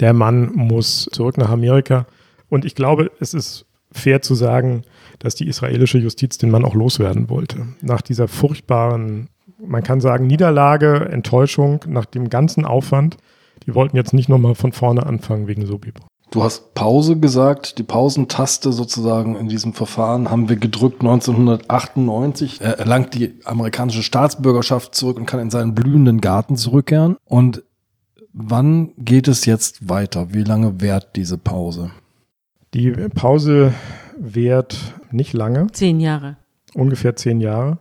Der 0.00 0.14
Mann 0.14 0.50
muss 0.54 1.06
zurück 1.12 1.36
nach 1.36 1.50
Amerika. 1.50 2.06
Und 2.48 2.64
ich 2.64 2.74
glaube, 2.74 3.10
es 3.20 3.34
ist 3.34 3.66
fair 3.92 4.22
zu 4.22 4.34
sagen, 4.34 4.84
dass 5.18 5.34
die 5.34 5.48
israelische 5.48 5.98
Justiz 5.98 6.38
den 6.38 6.50
Mann 6.50 6.64
auch 6.64 6.74
loswerden 6.74 7.28
wollte. 7.28 7.66
Nach 7.82 8.00
dieser 8.00 8.26
furchtbaren, 8.26 9.28
man 9.58 9.82
kann 9.82 10.00
sagen, 10.00 10.26
Niederlage, 10.26 11.10
Enttäuschung, 11.10 11.80
nach 11.86 12.06
dem 12.06 12.30
ganzen 12.30 12.64
Aufwand. 12.64 13.18
Die 13.66 13.74
wollten 13.74 13.96
jetzt 13.96 14.12
nicht 14.12 14.28
nochmal 14.28 14.54
von 14.54 14.72
vorne 14.72 15.06
anfangen 15.06 15.46
wegen 15.46 15.64
Sobibor. 15.66 16.06
Du 16.30 16.42
hast 16.42 16.74
Pause 16.74 17.16
gesagt, 17.18 17.78
die 17.78 17.82
Pausentaste 17.84 18.72
sozusagen 18.72 19.36
in 19.36 19.48
diesem 19.48 19.72
Verfahren 19.72 20.30
haben 20.30 20.48
wir 20.48 20.56
gedrückt 20.56 21.00
1998. 21.02 22.60
Er 22.60 22.78
erlangt 22.78 23.14
die 23.14 23.34
amerikanische 23.44 24.02
Staatsbürgerschaft 24.02 24.94
zurück 24.94 25.16
und 25.18 25.26
kann 25.26 25.40
in 25.40 25.50
seinen 25.50 25.74
blühenden 25.74 26.20
Garten 26.20 26.56
zurückkehren. 26.56 27.16
Und 27.24 27.62
wann 28.32 28.92
geht 28.98 29.28
es 29.28 29.44
jetzt 29.46 29.88
weiter? 29.88 30.32
Wie 30.34 30.42
lange 30.42 30.80
währt 30.80 31.14
diese 31.16 31.38
Pause? 31.38 31.90
Die 32.74 32.90
Pause 33.14 33.72
währt 34.18 34.76
nicht 35.12 35.32
lange, 35.34 35.68
Zehn 35.72 36.00
Jahre. 36.00 36.36
ungefähr 36.74 37.14
zehn 37.14 37.40
Jahre. 37.40 37.78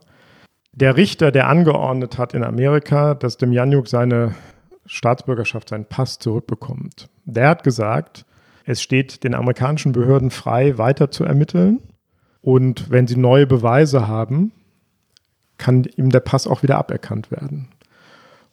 Der 0.75 0.97
Richter, 0.97 1.31
der 1.31 1.47
angeordnet 1.49 2.17
hat 2.19 2.33
in 2.33 2.43
Amerika, 2.43 3.13
dass 3.15 3.37
Demjanjuk 3.37 3.87
seine 3.87 4.35
Staatsbürgerschaft, 4.85 5.69
seinen 5.69 5.85
Pass 5.85 6.19
zurückbekommt, 6.19 7.09
der 7.25 7.49
hat 7.49 7.63
gesagt, 7.63 8.25
es 8.65 8.81
steht 8.81 9.23
den 9.23 9.35
amerikanischen 9.35 9.91
Behörden 9.91 10.31
frei, 10.31 10.77
weiter 10.77 11.11
zu 11.11 11.23
ermitteln. 11.23 11.81
Und 12.41 12.89
wenn 12.89 13.07
sie 13.07 13.17
neue 13.17 13.47
Beweise 13.47 14.07
haben, 14.07 14.51
kann 15.57 15.83
ihm 15.95 16.09
der 16.09 16.19
Pass 16.19 16.47
auch 16.47 16.63
wieder 16.63 16.77
aberkannt 16.77 17.31
werden. 17.31 17.69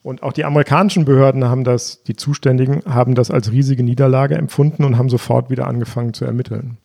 Und 0.03 0.23
auch 0.23 0.33
die 0.33 0.45
amerikanischen 0.45 1.05
Behörden 1.05 1.45
haben 1.45 1.63
das, 1.63 2.03
die 2.03 2.15
Zuständigen 2.15 2.81
haben 2.85 3.15
das 3.15 3.29
als 3.29 3.51
riesige 3.51 3.83
Niederlage 3.83 4.35
empfunden 4.35 4.83
und 4.83 4.97
haben 4.97 5.09
sofort 5.09 5.49
wieder 5.49 5.67
angefangen 5.67 6.13
zu 6.13 6.25
ermitteln. 6.25 6.77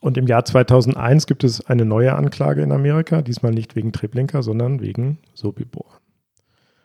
Und 0.00 0.16
im 0.16 0.26
Jahr 0.26 0.44
2001 0.44 1.26
gibt 1.26 1.44
es 1.44 1.66
eine 1.66 1.84
neue 1.84 2.14
Anklage 2.14 2.62
in 2.62 2.72
Amerika, 2.72 3.22
diesmal 3.22 3.52
nicht 3.52 3.76
wegen 3.76 3.92
Treblinka, 3.92 4.42
sondern 4.42 4.80
wegen 4.80 5.18
Sobibor. 5.34 6.00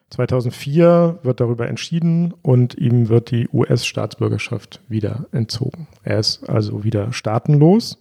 2004 0.09 1.19
wird 1.23 1.39
darüber 1.39 1.67
entschieden 1.67 2.33
und 2.41 2.75
ihm 2.75 3.09
wird 3.09 3.31
die 3.31 3.47
US-Staatsbürgerschaft 3.53 4.81
wieder 4.87 5.25
entzogen. 5.31 5.87
Er 6.03 6.19
ist 6.19 6.49
also 6.49 6.83
wieder 6.83 7.13
staatenlos. 7.13 7.99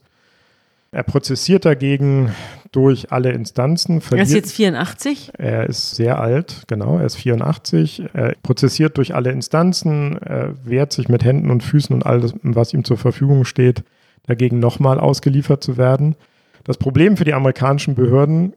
Er 0.90 1.02
prozessiert 1.02 1.66
dagegen 1.66 2.32
durch 2.72 3.12
alle 3.12 3.32
Instanzen. 3.32 4.00
Er 4.10 4.22
ist 4.22 4.32
jetzt 4.32 4.54
84. 4.54 5.32
er 5.36 5.68
ist 5.68 5.96
sehr 5.96 6.18
alt, 6.18 6.64
genau, 6.66 6.98
er 6.98 7.04
ist 7.04 7.16
84. 7.16 8.04
Er 8.14 8.34
prozessiert 8.42 8.96
durch 8.96 9.14
alle 9.14 9.30
Instanzen, 9.30 10.16
er 10.16 10.54
wehrt 10.64 10.94
sich 10.94 11.10
mit 11.10 11.24
Händen 11.24 11.50
und 11.50 11.62
Füßen 11.62 11.94
und 11.94 12.06
alles, 12.06 12.34
was 12.42 12.72
ihm 12.72 12.84
zur 12.84 12.96
Verfügung 12.96 13.44
steht, 13.44 13.84
dagegen 14.26 14.60
nochmal 14.60 14.98
ausgeliefert 14.98 15.62
zu 15.62 15.76
werden. 15.76 16.16
Das 16.64 16.78
Problem 16.78 17.18
für 17.18 17.24
die 17.24 17.34
amerikanischen 17.34 17.94
Behörden 17.94 18.54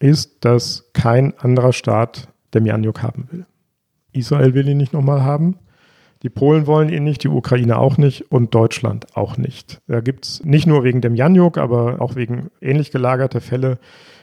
ist, 0.00 0.44
dass 0.44 0.90
kein 0.92 1.38
anderer 1.38 1.72
Staat 1.72 2.28
Demjanjuk 2.54 3.02
haben 3.02 3.28
will. 3.30 3.46
Israel 4.12 4.54
will 4.54 4.68
ihn 4.68 4.76
nicht 4.76 4.92
nochmal 4.92 5.22
haben. 5.22 5.56
Die 6.22 6.28
Polen 6.28 6.66
wollen 6.66 6.90
ihn 6.90 7.04
nicht, 7.04 7.24
die 7.24 7.28
Ukraine 7.28 7.78
auch 7.78 7.96
nicht 7.96 8.30
und 8.30 8.54
Deutschland 8.54 9.06
auch 9.16 9.38
nicht. 9.38 9.80
Da 9.86 10.00
gibt 10.00 10.26
es 10.26 10.44
nicht 10.44 10.66
nur 10.66 10.84
wegen 10.84 11.00
Demjanjuk, 11.00 11.56
aber 11.56 12.00
auch 12.00 12.14
wegen 12.14 12.50
ähnlich 12.60 12.90
gelagerter 12.90 13.40
Fälle 13.40 13.78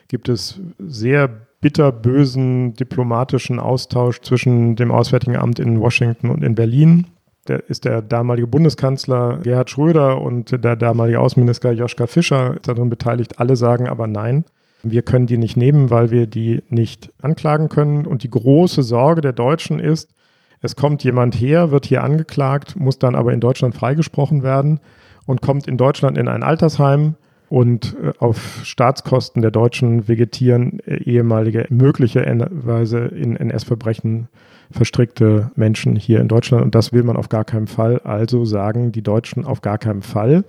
gibt 0.07 0.29
es 0.29 0.61
sehr 0.77 1.27
bitter 1.59 1.91
bösen 1.91 2.73
diplomatischen 2.73 3.59
Austausch 3.59 4.21
zwischen 4.21 4.75
dem 4.75 4.91
Auswärtigen 4.91 5.37
Amt 5.37 5.59
in 5.59 5.79
Washington 5.79 6.29
und 6.29 6.43
in 6.43 6.53
Berlin. 6.53 7.07
Da 7.45 7.55
ist 7.55 7.85
der 7.85 8.01
damalige 8.01 8.47
Bundeskanzler 8.47 9.39
Gerhard 9.41 9.69
Schröder 9.69 10.21
und 10.21 10.51
der 10.51 10.75
damalige 10.75 11.19
Außenminister 11.19 11.71
Joschka 11.71 12.05
Fischer 12.05 12.57
darin 12.61 12.89
beteiligt. 12.89 13.39
Alle 13.39 13.55
sagen 13.55 13.87
aber 13.87 14.05
nein. 14.05 14.45
Wir 14.83 15.01
können 15.01 15.27
die 15.27 15.37
nicht 15.37 15.57
nehmen, 15.57 15.89
weil 15.89 16.11
wir 16.11 16.27
die 16.27 16.63
nicht 16.69 17.11
anklagen 17.21 17.69
können. 17.69 18.05
Und 18.05 18.23
die 18.23 18.29
große 18.29 18.83
Sorge 18.83 19.21
der 19.21 19.33
Deutschen 19.33 19.79
ist, 19.79 20.13
es 20.61 20.75
kommt 20.75 21.03
jemand 21.03 21.35
her, 21.35 21.71
wird 21.71 21.85
hier 21.85 22.03
angeklagt, 22.03 22.75
muss 22.75 22.99
dann 22.99 23.15
aber 23.15 23.33
in 23.33 23.39
Deutschland 23.39 23.75
freigesprochen 23.75 24.43
werden 24.43 24.79
und 25.25 25.41
kommt 25.41 25.67
in 25.67 25.77
Deutschland 25.77 26.17
in 26.17 26.27
ein 26.27 26.43
Altersheim 26.43 27.15
und 27.49 27.95
äh, 28.01 28.11
auf 28.19 28.61
Staatskosten 28.63 29.41
der 29.41 29.51
Deutschen 29.51 30.07
vegetieren 30.07 30.79
äh, 30.85 31.03
ehemalige 31.03 31.65
möglicherweise 31.69 32.99
in 32.99 33.35
NS-Verbrechen 33.35 34.27
verstrickte 34.71 35.51
Menschen 35.55 35.95
hier 35.95 36.19
in 36.19 36.27
Deutschland 36.27 36.63
und 36.63 36.75
das 36.75 36.91
will 36.91 37.03
man 37.03 37.15
auf 37.15 37.29
gar 37.29 37.45
keinen 37.45 37.67
Fall. 37.67 37.99
Also 38.03 38.43
sagen 38.43 38.91
die 38.91 39.03
Deutschen 39.03 39.45
auf 39.45 39.61
gar 39.61 39.77
keinen 39.77 40.01
Fall. 40.01 40.43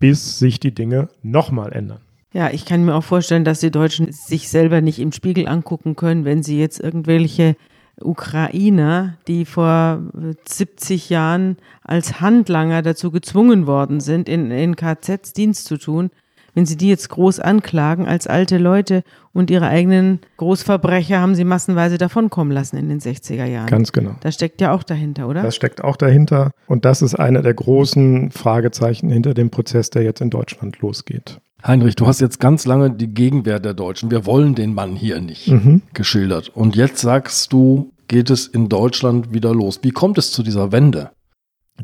bis 0.00 0.38
sich 0.38 0.58
die 0.60 0.74
Dinge 0.74 1.08
nochmal 1.22 1.72
ändern. 1.72 2.00
Ja, 2.34 2.50
ich 2.50 2.64
kann 2.64 2.84
mir 2.84 2.96
auch 2.96 3.04
vorstellen, 3.04 3.44
dass 3.44 3.60
die 3.60 3.70
Deutschen 3.70 4.10
sich 4.10 4.48
selber 4.48 4.80
nicht 4.80 4.98
im 4.98 5.12
Spiegel 5.12 5.46
angucken 5.46 5.94
können, 5.94 6.24
wenn 6.24 6.42
sie 6.42 6.58
jetzt 6.58 6.80
irgendwelche 6.80 7.54
Ukrainer, 8.00 9.18
die 9.28 9.44
vor 9.44 10.02
70 10.44 11.10
Jahren 11.10 11.56
als 11.84 12.20
Handlanger 12.20 12.82
dazu 12.82 13.12
gezwungen 13.12 13.68
worden 13.68 14.00
sind, 14.00 14.28
in, 14.28 14.50
in 14.50 14.74
KZs 14.74 15.32
Dienst 15.32 15.66
zu 15.66 15.76
tun, 15.76 16.10
wenn 16.54 16.66
sie 16.66 16.76
die 16.76 16.88
jetzt 16.88 17.08
groß 17.08 17.38
anklagen 17.38 18.06
als 18.06 18.26
alte 18.26 18.58
Leute 18.58 19.04
und 19.32 19.48
ihre 19.48 19.68
eigenen 19.68 20.18
Großverbrecher 20.36 21.20
haben 21.20 21.36
sie 21.36 21.44
massenweise 21.44 21.98
davonkommen 21.98 22.52
lassen 22.52 22.76
in 22.76 22.88
den 22.88 23.00
60er 23.00 23.44
Jahren. 23.44 23.68
Ganz 23.68 23.92
genau. 23.92 24.16
Das 24.22 24.34
steckt 24.34 24.60
ja 24.60 24.72
auch 24.72 24.82
dahinter, 24.82 25.28
oder? 25.28 25.42
Das 25.42 25.54
steckt 25.54 25.84
auch 25.84 25.96
dahinter. 25.96 26.50
Und 26.66 26.84
das 26.84 27.00
ist 27.00 27.14
einer 27.14 27.42
der 27.42 27.54
großen 27.54 28.32
Fragezeichen 28.32 29.10
hinter 29.10 29.34
dem 29.34 29.50
Prozess, 29.50 29.90
der 29.90 30.02
jetzt 30.02 30.20
in 30.20 30.30
Deutschland 30.30 30.80
losgeht. 30.80 31.40
Heinrich, 31.66 31.96
du 31.96 32.06
hast 32.06 32.20
jetzt 32.20 32.40
ganz 32.40 32.66
lange 32.66 32.90
die 32.90 33.08
Gegenwehr 33.08 33.58
der 33.58 33.72
Deutschen, 33.74 34.10
wir 34.10 34.26
wollen 34.26 34.54
den 34.54 34.74
Mann 34.74 34.96
hier 34.96 35.20
nicht, 35.20 35.48
Mhm. 35.48 35.82
geschildert. 35.94 36.50
Und 36.50 36.76
jetzt 36.76 36.98
sagst 37.00 37.52
du, 37.52 37.92
geht 38.08 38.28
es 38.30 38.46
in 38.46 38.68
Deutschland 38.68 39.32
wieder 39.32 39.54
los. 39.54 39.80
Wie 39.82 39.90
kommt 39.90 40.18
es 40.18 40.30
zu 40.30 40.42
dieser 40.42 40.72
Wende? 40.72 41.10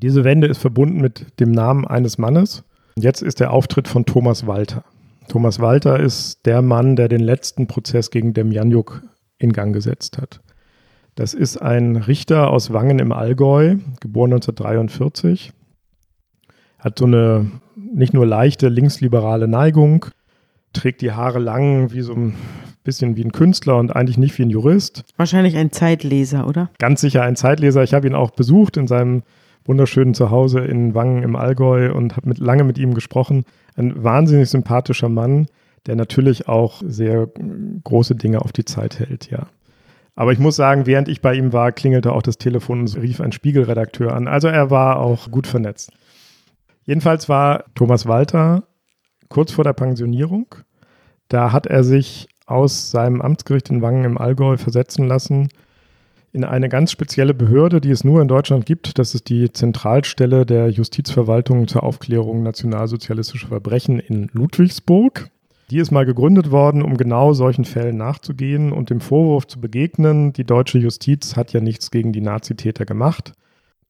Diese 0.03 0.23
Wende 0.23 0.47
ist 0.49 0.59
verbunden 0.59 1.01
mit 1.01 1.41
dem 1.41 1.51
Namen 1.51 1.87
eines 1.87 2.19
Mannes. 2.19 2.63
Jetzt 2.97 3.23
ist 3.23 3.41
der 3.41 3.53
Auftritt 3.53 3.89
von 3.89 4.05
Thomas 4.05 4.47
Walter. 4.47 4.85
Thomas 5.29 5.61
Walter 5.61 5.99
ist 5.99 6.45
der 6.45 6.61
Mann, 6.61 6.95
der 6.97 7.09
den 7.09 7.21
letzten 7.21 7.67
Prozess 7.67 8.11
gegen 8.11 8.35
Demjanjuk 8.35 9.03
in 9.39 9.53
Gang 9.53 9.73
gesetzt 9.73 10.19
hat. 10.19 10.41
Das 11.15 11.35
ist 11.35 11.57
ein 11.57 11.97
Richter 11.97 12.51
aus 12.51 12.73
Wangen 12.73 12.99
im 12.99 13.13
Allgäu, 13.13 13.77
geboren 14.01 14.33
1943. 14.33 15.53
Hat 16.79 16.99
so 16.99 17.07
eine 17.07 17.51
nicht 17.95 18.15
nur 18.15 18.27
leichte 18.27 18.69
linksliberale 18.69 19.49
Neigung, 19.49 20.07
trägt 20.73 21.01
die 21.01 21.13
Haare 21.13 21.39
lang 21.39 21.93
wie 21.93 22.03
so 22.03 22.15
ein 22.15 22.35
bisschen 22.85 23.17
wie 23.17 23.25
ein 23.25 23.33
Künstler 23.33 23.77
und 23.77 23.95
eigentlich 23.95 24.19
nicht 24.19 24.39
wie 24.39 24.43
ein 24.43 24.51
Jurist. 24.51 25.05
Wahrscheinlich 25.17 25.57
ein 25.57 25.71
Zeitleser, 25.71 26.47
oder? 26.47 26.71
Ganz 26.79 27.01
sicher 27.01 27.23
ein 27.23 27.37
Zeitleser. 27.37 27.83
Ich 27.83 27.95
habe 27.95 28.07
ihn 28.07 28.15
auch 28.15 28.31
besucht 28.31 28.77
in 28.77 28.87
seinem 28.87 29.23
wunderschönen 29.65 30.15
Zuhause 30.15 30.61
in 30.61 30.95
Wangen 30.95 31.23
im 31.23 31.37
Allgäu 31.37 31.93
und 31.93 32.17
habe 32.17 32.29
mit, 32.29 32.39
lange 32.39 32.65
mit 32.65 32.79
ihm 32.79 32.95
gesprochen. 32.95 33.45
Ein 33.77 34.03
wahnsinnig 34.03 34.49
sympathischer 34.49 35.09
Mann, 35.09 35.47
der 35.87 35.97
natürlich 35.97 36.49
auch 36.49 36.83
sehr 36.85 37.29
große 37.85 38.15
Dinge 38.15 38.43
auf 38.43 38.53
die 38.53 38.65
Zeit 38.65 38.99
hält, 38.99 39.31
ja. 39.31 39.47
Aber 40.17 40.33
ich 40.33 40.39
muss 40.39 40.57
sagen, 40.57 40.87
während 40.87 41.09
ich 41.09 41.23
bei 41.23 41.35
ihm 41.35 41.53
war, 41.53 41.73
klingelte 41.73 42.13
auch 42.13 42.23
das 42.23 42.37
Telefon 42.37 42.81
und 42.81 42.97
rief 42.97 43.21
ein 43.21 43.33
Spiegelredakteur 43.33 44.15
an. 44.15 44.29
Also 44.29 44.49
er 44.49 44.71
war 44.71 44.99
auch 44.99 45.31
gut 45.31 45.47
vernetzt. 45.47 45.93
Jedenfalls 46.91 47.29
war 47.29 47.67
Thomas 47.77 48.07
Walter 48.07 48.65
kurz 49.29 49.53
vor 49.53 49.63
der 49.63 49.75
Pensionierung. 49.75 50.57
Da 51.29 51.53
hat 51.53 51.69
er 51.69 51.85
sich 51.85 52.27
aus 52.47 52.91
seinem 52.91 53.23
Amtsgericht 53.23 53.71
in 53.71 53.81
Wangen 53.81 54.03
im 54.03 54.19
Allgäu 54.19 54.57
versetzen 54.57 55.07
lassen 55.07 55.51
in 56.33 56.43
eine 56.43 56.69
ganz 56.69 56.91
spezielle 56.91 57.33
Behörde, 57.33 57.81
die 57.81 57.93
es 57.93 58.03
nur 58.03 58.21
in 58.21 58.27
Deutschland 58.27 58.67
gibt. 58.67 58.99
Das 58.99 59.15
ist 59.15 59.29
die 59.29 59.53
Zentralstelle 59.53 60.45
der 60.45 60.69
Justizverwaltung 60.71 61.69
zur 61.69 61.85
Aufklärung 61.85 62.43
nationalsozialistischer 62.43 63.47
Verbrechen 63.47 64.01
in 64.01 64.29
Ludwigsburg. 64.33 65.31
Die 65.71 65.79
ist 65.79 65.93
mal 65.93 66.07
gegründet 66.07 66.51
worden, 66.51 66.83
um 66.83 66.97
genau 66.97 67.35
solchen 67.35 67.67
Fällen 67.67 67.99
nachzugehen 67.99 68.73
und 68.73 68.91
dem 68.91 69.01
Vorwurf 69.01 69.47
zu 69.47 69.61
begegnen, 69.61 70.33
die 70.33 70.45
deutsche 70.45 70.79
Justiz 70.79 71.37
hat 71.37 71.53
ja 71.53 71.61
nichts 71.61 71.93
gegen 71.93 72.13
die 72.13 72.21
Nazitäter 72.21 72.85
gemacht. 72.85 73.35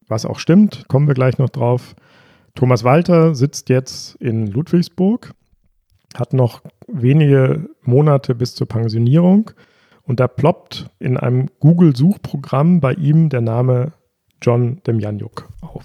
Was 0.07 0.27
auch 0.27 0.39
stimmt, 0.39 0.85
kommen 0.89 1.07
wir 1.07 1.15
gleich 1.15 1.39
noch 1.39 1.49
drauf. 1.49 1.95
Thomas 2.55 2.85
Walter 2.85 3.35
sitzt 3.35 3.69
jetzt 3.69 4.17
in 4.17 4.47
Ludwigsburg, 4.47 5.33
hat 6.15 6.33
noch 6.33 6.63
wenige 6.89 7.69
Monate 7.83 8.35
bis 8.35 8.55
zur 8.55 8.67
Pensionierung 8.67 9.53
und 10.03 10.21
da 10.21 10.29
ploppt 10.29 10.91
in 10.99 11.17
einem 11.17 11.49
Google-Suchprogramm 11.61 12.81
bei 12.81 12.95
ihm 12.95 13.29
der 13.29 13.41
Name 13.41 13.93
John 14.43 14.81
Demjanjuk 14.87 15.49
auf. 15.61 15.85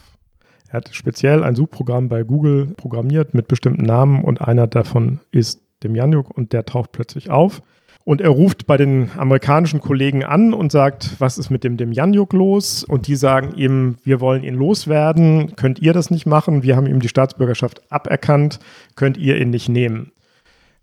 Er 0.69 0.77
hat 0.77 0.95
speziell 0.95 1.43
ein 1.43 1.55
Suchprogramm 1.55 2.09
bei 2.09 2.23
Google 2.23 2.67
programmiert 2.75 3.33
mit 3.33 3.47
bestimmten 3.47 3.83
Namen 3.83 4.23
und 4.23 4.41
einer 4.41 4.67
davon 4.67 5.19
ist 5.31 5.61
Demjanjuk 5.83 6.31
und 6.35 6.53
der 6.53 6.65
taucht 6.65 6.91
plötzlich 6.91 7.29
auf. 7.29 7.61
Und 8.05 8.21
er 8.21 8.29
ruft 8.29 8.67
bei 8.67 8.77
den 8.77 9.09
amerikanischen 9.17 9.81
Kollegen 9.81 10.23
an 10.23 10.53
und 10.53 10.71
sagt, 10.71 11.19
was 11.19 11.39
ist 11.39 11.49
mit 11.49 11.63
dem 11.63 11.75
Demjanjuk 11.75 12.33
los? 12.33 12.83
Und 12.83 13.07
die 13.07 13.15
sagen 13.15 13.55
ihm, 13.55 13.95
wir 14.03 14.21
wollen 14.21 14.43
ihn 14.43 14.53
loswerden. 14.53 15.55
Könnt 15.55 15.79
ihr 15.79 15.91
das 15.91 16.11
nicht 16.11 16.27
machen? 16.27 16.61
Wir 16.61 16.75
haben 16.75 16.85
ihm 16.85 16.99
die 16.99 17.09
Staatsbürgerschaft 17.09 17.81
aberkannt. 17.91 18.59
Könnt 18.95 19.17
ihr 19.17 19.41
ihn 19.41 19.49
nicht 19.49 19.69
nehmen? 19.69 20.11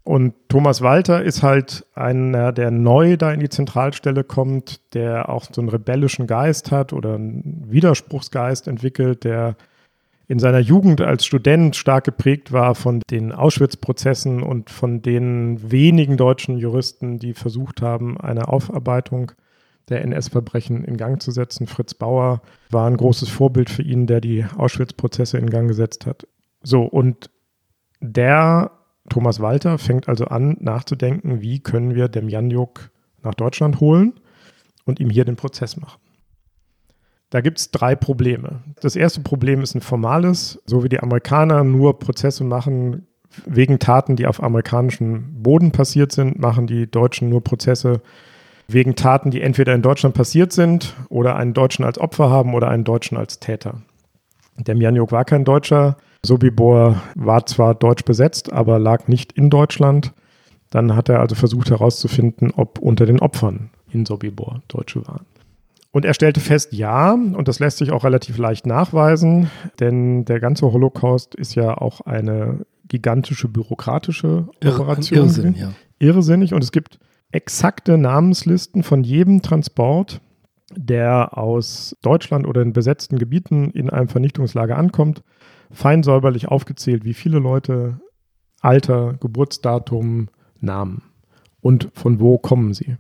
Und 0.03 0.35
Thomas 0.49 0.83
Walter 0.83 1.23
ist 1.23 1.45
halt 1.45 1.87
einer, 1.95 2.51
der 2.51 2.73
neu 2.73 3.17
da 3.17 3.33
in 3.33 3.39
die 3.39 3.49
Zentralstelle 3.49 4.25
kommt, 4.25 4.81
der 4.95 5.29
auch 5.29 5.45
so 5.45 5.61
einen 5.61 5.71
rebellischen 5.71 6.27
Geist 6.27 6.73
hat 6.73 6.93
oder 6.93 7.15
einen 7.15 7.67
Widerspruchsgeist 7.69 8.67
entwickelt, 8.67 9.23
der 9.23 9.55
in 10.33 10.39
seiner 10.39 10.61
Jugend 10.61 11.03
als 11.03 11.27
Student 11.27 11.77
stark 11.77 12.05
geprägt 12.05 12.53
war 12.53 12.75
von 12.75 13.03
den 13.11 13.33
Auschwitz-Prozessen 13.33 14.43
und 14.43 14.71
von 14.71 15.03
den 15.03 15.71
wenigen 15.71 16.17
deutschen 16.17 16.57
Juristen, 16.57 17.19
die 17.19 17.35
versucht 17.35 17.83
haben, 17.83 18.19
eine 18.19 18.49
Aufarbeitung 18.49 19.33
der 19.91 20.01
NS-Verbrechen 20.01 20.85
in 20.85 20.97
Gang 20.97 21.21
zu 21.21 21.33
setzen. 21.33 21.67
Fritz 21.67 21.93
Bauer 21.93 22.41
war 22.71 22.89
ein 22.89 22.97
großes 22.97 23.29
Vorbild 23.29 23.69
für 23.69 23.83
ihn, 23.83 24.07
der 24.07 24.23
die 24.23 24.47
Auschwitz-Prozesse 24.57 25.37
in 25.37 25.51
Gang 25.51 25.69
gesetzt 25.69 26.07
hat. 26.07 26.27
So, 26.63 26.81
und 26.85 27.29
der 28.01 28.71
Thomas 29.11 29.39
Walter 29.41 29.77
fängt 29.77 30.09
also 30.09 30.25
an 30.25 30.57
nachzudenken, 30.61 31.43
wie 31.43 31.61
können 31.61 31.95
wir 31.95 32.09
Demjanjuk 32.09 32.91
nach 33.23 33.35
Deutschland 33.35 33.81
holen 33.81 34.15
und 34.87 34.99
ihm 34.99 35.11
hier 35.11 35.27
den 35.27 35.37
Prozess 35.37 35.77
machen. 35.77 36.01
Da 37.33 37.41
gibt 37.41 37.59
es 37.59 37.71
drei 37.71 37.95
Probleme. 37.95 38.61
Das 38.83 38.95
erste 38.95 39.23
Problem 39.23 39.63
ist 39.63 39.75
ein 39.75 39.81
formales, 39.81 40.61
so 40.67 40.85
wie 40.85 40.91
die 40.91 41.01
Amerikaner 41.01 41.65
nur 41.65 41.99
Prozesse 41.99 42.45
machen 42.45 43.07
wegen 43.47 43.79
Taten, 43.79 44.17
die 44.17 44.27
auf 44.27 44.43
amerikanischem 44.43 45.43
Boden 45.43 45.73
passiert 45.73 46.13
sind, 46.13 46.39
machen 46.39 46.67
die 46.67 46.91
Deutschen 46.91 47.31
nur 47.31 47.43
Prozesse 47.43 48.03
wegen 48.69 48.97
Taten, 48.97 49.31
die 49.31 49.41
entweder 49.41 49.73
in 49.75 49.81
Deutschland 49.81 50.15
passiert 50.15 50.53
sind 50.53 50.95
oder 51.09 51.37
einen 51.37 51.55
Deutschen 51.55 51.87
als 51.87 51.97
Opfer 51.97 52.29
haben 52.29 52.53
oder 52.53 52.69
einen 52.69 52.85
Deutschen 52.85 53.17
als 53.17 53.41
Täter. 53.41 53.81
Demjanjuk 54.59 55.11
war 55.11 55.25
kein 55.25 55.47
Deutscher. 55.47 55.97
Sobibor 56.23 57.01
war 57.15 57.47
zwar 57.47 57.75
deutsch 57.75 58.05
besetzt, 58.05 58.53
aber 58.53 58.79
lag 58.79 59.09
nicht 59.09 59.33
in 59.33 59.49
Deutschland. 59.49 60.13
Dann 60.69 60.95
hat 60.95 61.09
er 61.09 61.21
also 61.21 61.35
versucht 61.35 61.71
herauszufinden, 61.71 62.51
ob 62.51 62.79
unter 62.79 63.07
den 63.07 63.21
Opfern 63.21 63.71
in 63.91 64.05
Sobibor 64.05 64.61
Deutsche 64.69 65.07
waren. 65.07 65.25
Und 65.93 66.07
er 66.07 66.15
stellte 66.15 66.41
fest, 66.41 66.73
ja, 66.73 67.13
und 67.13 67.49
das 67.49 67.59
lässt 67.59 67.79
sich 67.79 67.93
auch 67.93 68.03
relativ 68.03 68.39
leicht 68.39 68.67
nachweisen, 68.67 69.51
denn 69.79 70.25
der 70.25 70.41
ganze 70.41 70.73
Holocaust 70.73 71.35
ist 71.35 71.55
ja 71.55 71.77
auch 71.77 72.01
eine 72.01 72.65
gigantische 72.89 73.47
bürokratische 73.47 74.49
Operation. 74.65 75.19
Irrsinn, 75.19 75.55
ja. 75.55 75.73
Irrsinnig. 75.99 76.55
Und 76.55 76.65
es 76.65 76.73
gibt 76.73 76.99
exakte 77.31 77.99
Namenslisten 77.99 78.83
von 78.83 79.05
jedem 79.05 79.43
Transport, 79.43 80.21
der 80.75 81.37
aus 81.37 81.95
Deutschland 82.01 82.47
oder 82.47 82.63
in 82.63 82.73
besetzten 82.73 83.19
Gebieten 83.19 83.71
in 83.71 83.91
einem 83.91 84.09
Vernichtungslager 84.09 84.77
ankommt, 84.79 85.23
fein 85.71 86.03
säuberlich 86.03 86.49
aufgezählt, 86.49 87.05
wie 87.05 87.15
viele 87.15 87.39
Leute, 87.39 88.01
Alter, 88.61 89.15
Geburtsdatum, 89.21 90.29
Namen 90.61 91.03
und 91.61 91.89
von 91.95 92.21
wo 92.21 92.39
kommen 92.39 92.73
sie. 92.73 92.97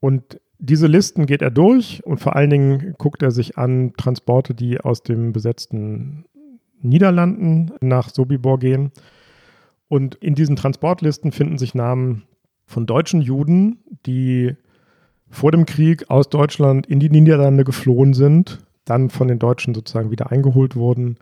Und 0.00 0.40
diese 0.58 0.86
Listen 0.86 1.26
geht 1.26 1.42
er 1.42 1.50
durch 1.50 2.02
und 2.04 2.18
vor 2.18 2.36
allen 2.36 2.50
Dingen 2.50 2.94
guckt 2.98 3.22
er 3.22 3.30
sich 3.30 3.56
an 3.56 3.92
Transporte, 3.96 4.54
die 4.54 4.80
aus 4.80 5.02
dem 5.02 5.32
besetzten 5.32 6.24
Niederlanden 6.80 7.72
nach 7.80 8.08
Sobibor 8.08 8.58
gehen. 8.58 8.92
Und 9.88 10.16
in 10.16 10.34
diesen 10.34 10.56
Transportlisten 10.56 11.32
finden 11.32 11.58
sich 11.58 11.74
Namen 11.74 12.24
von 12.66 12.86
deutschen 12.86 13.22
Juden, 13.22 13.78
die 14.04 14.54
vor 15.30 15.52
dem 15.52 15.64
Krieg 15.64 16.10
aus 16.10 16.28
Deutschland 16.28 16.86
in 16.86 17.00
die 17.00 17.10
Niederlande 17.10 17.64
geflohen 17.64 18.12
sind, 18.12 18.58
dann 18.84 19.10
von 19.10 19.28
den 19.28 19.38
Deutschen 19.38 19.74
sozusagen 19.74 20.10
wieder 20.10 20.30
eingeholt 20.30 20.76
wurden 20.76 21.18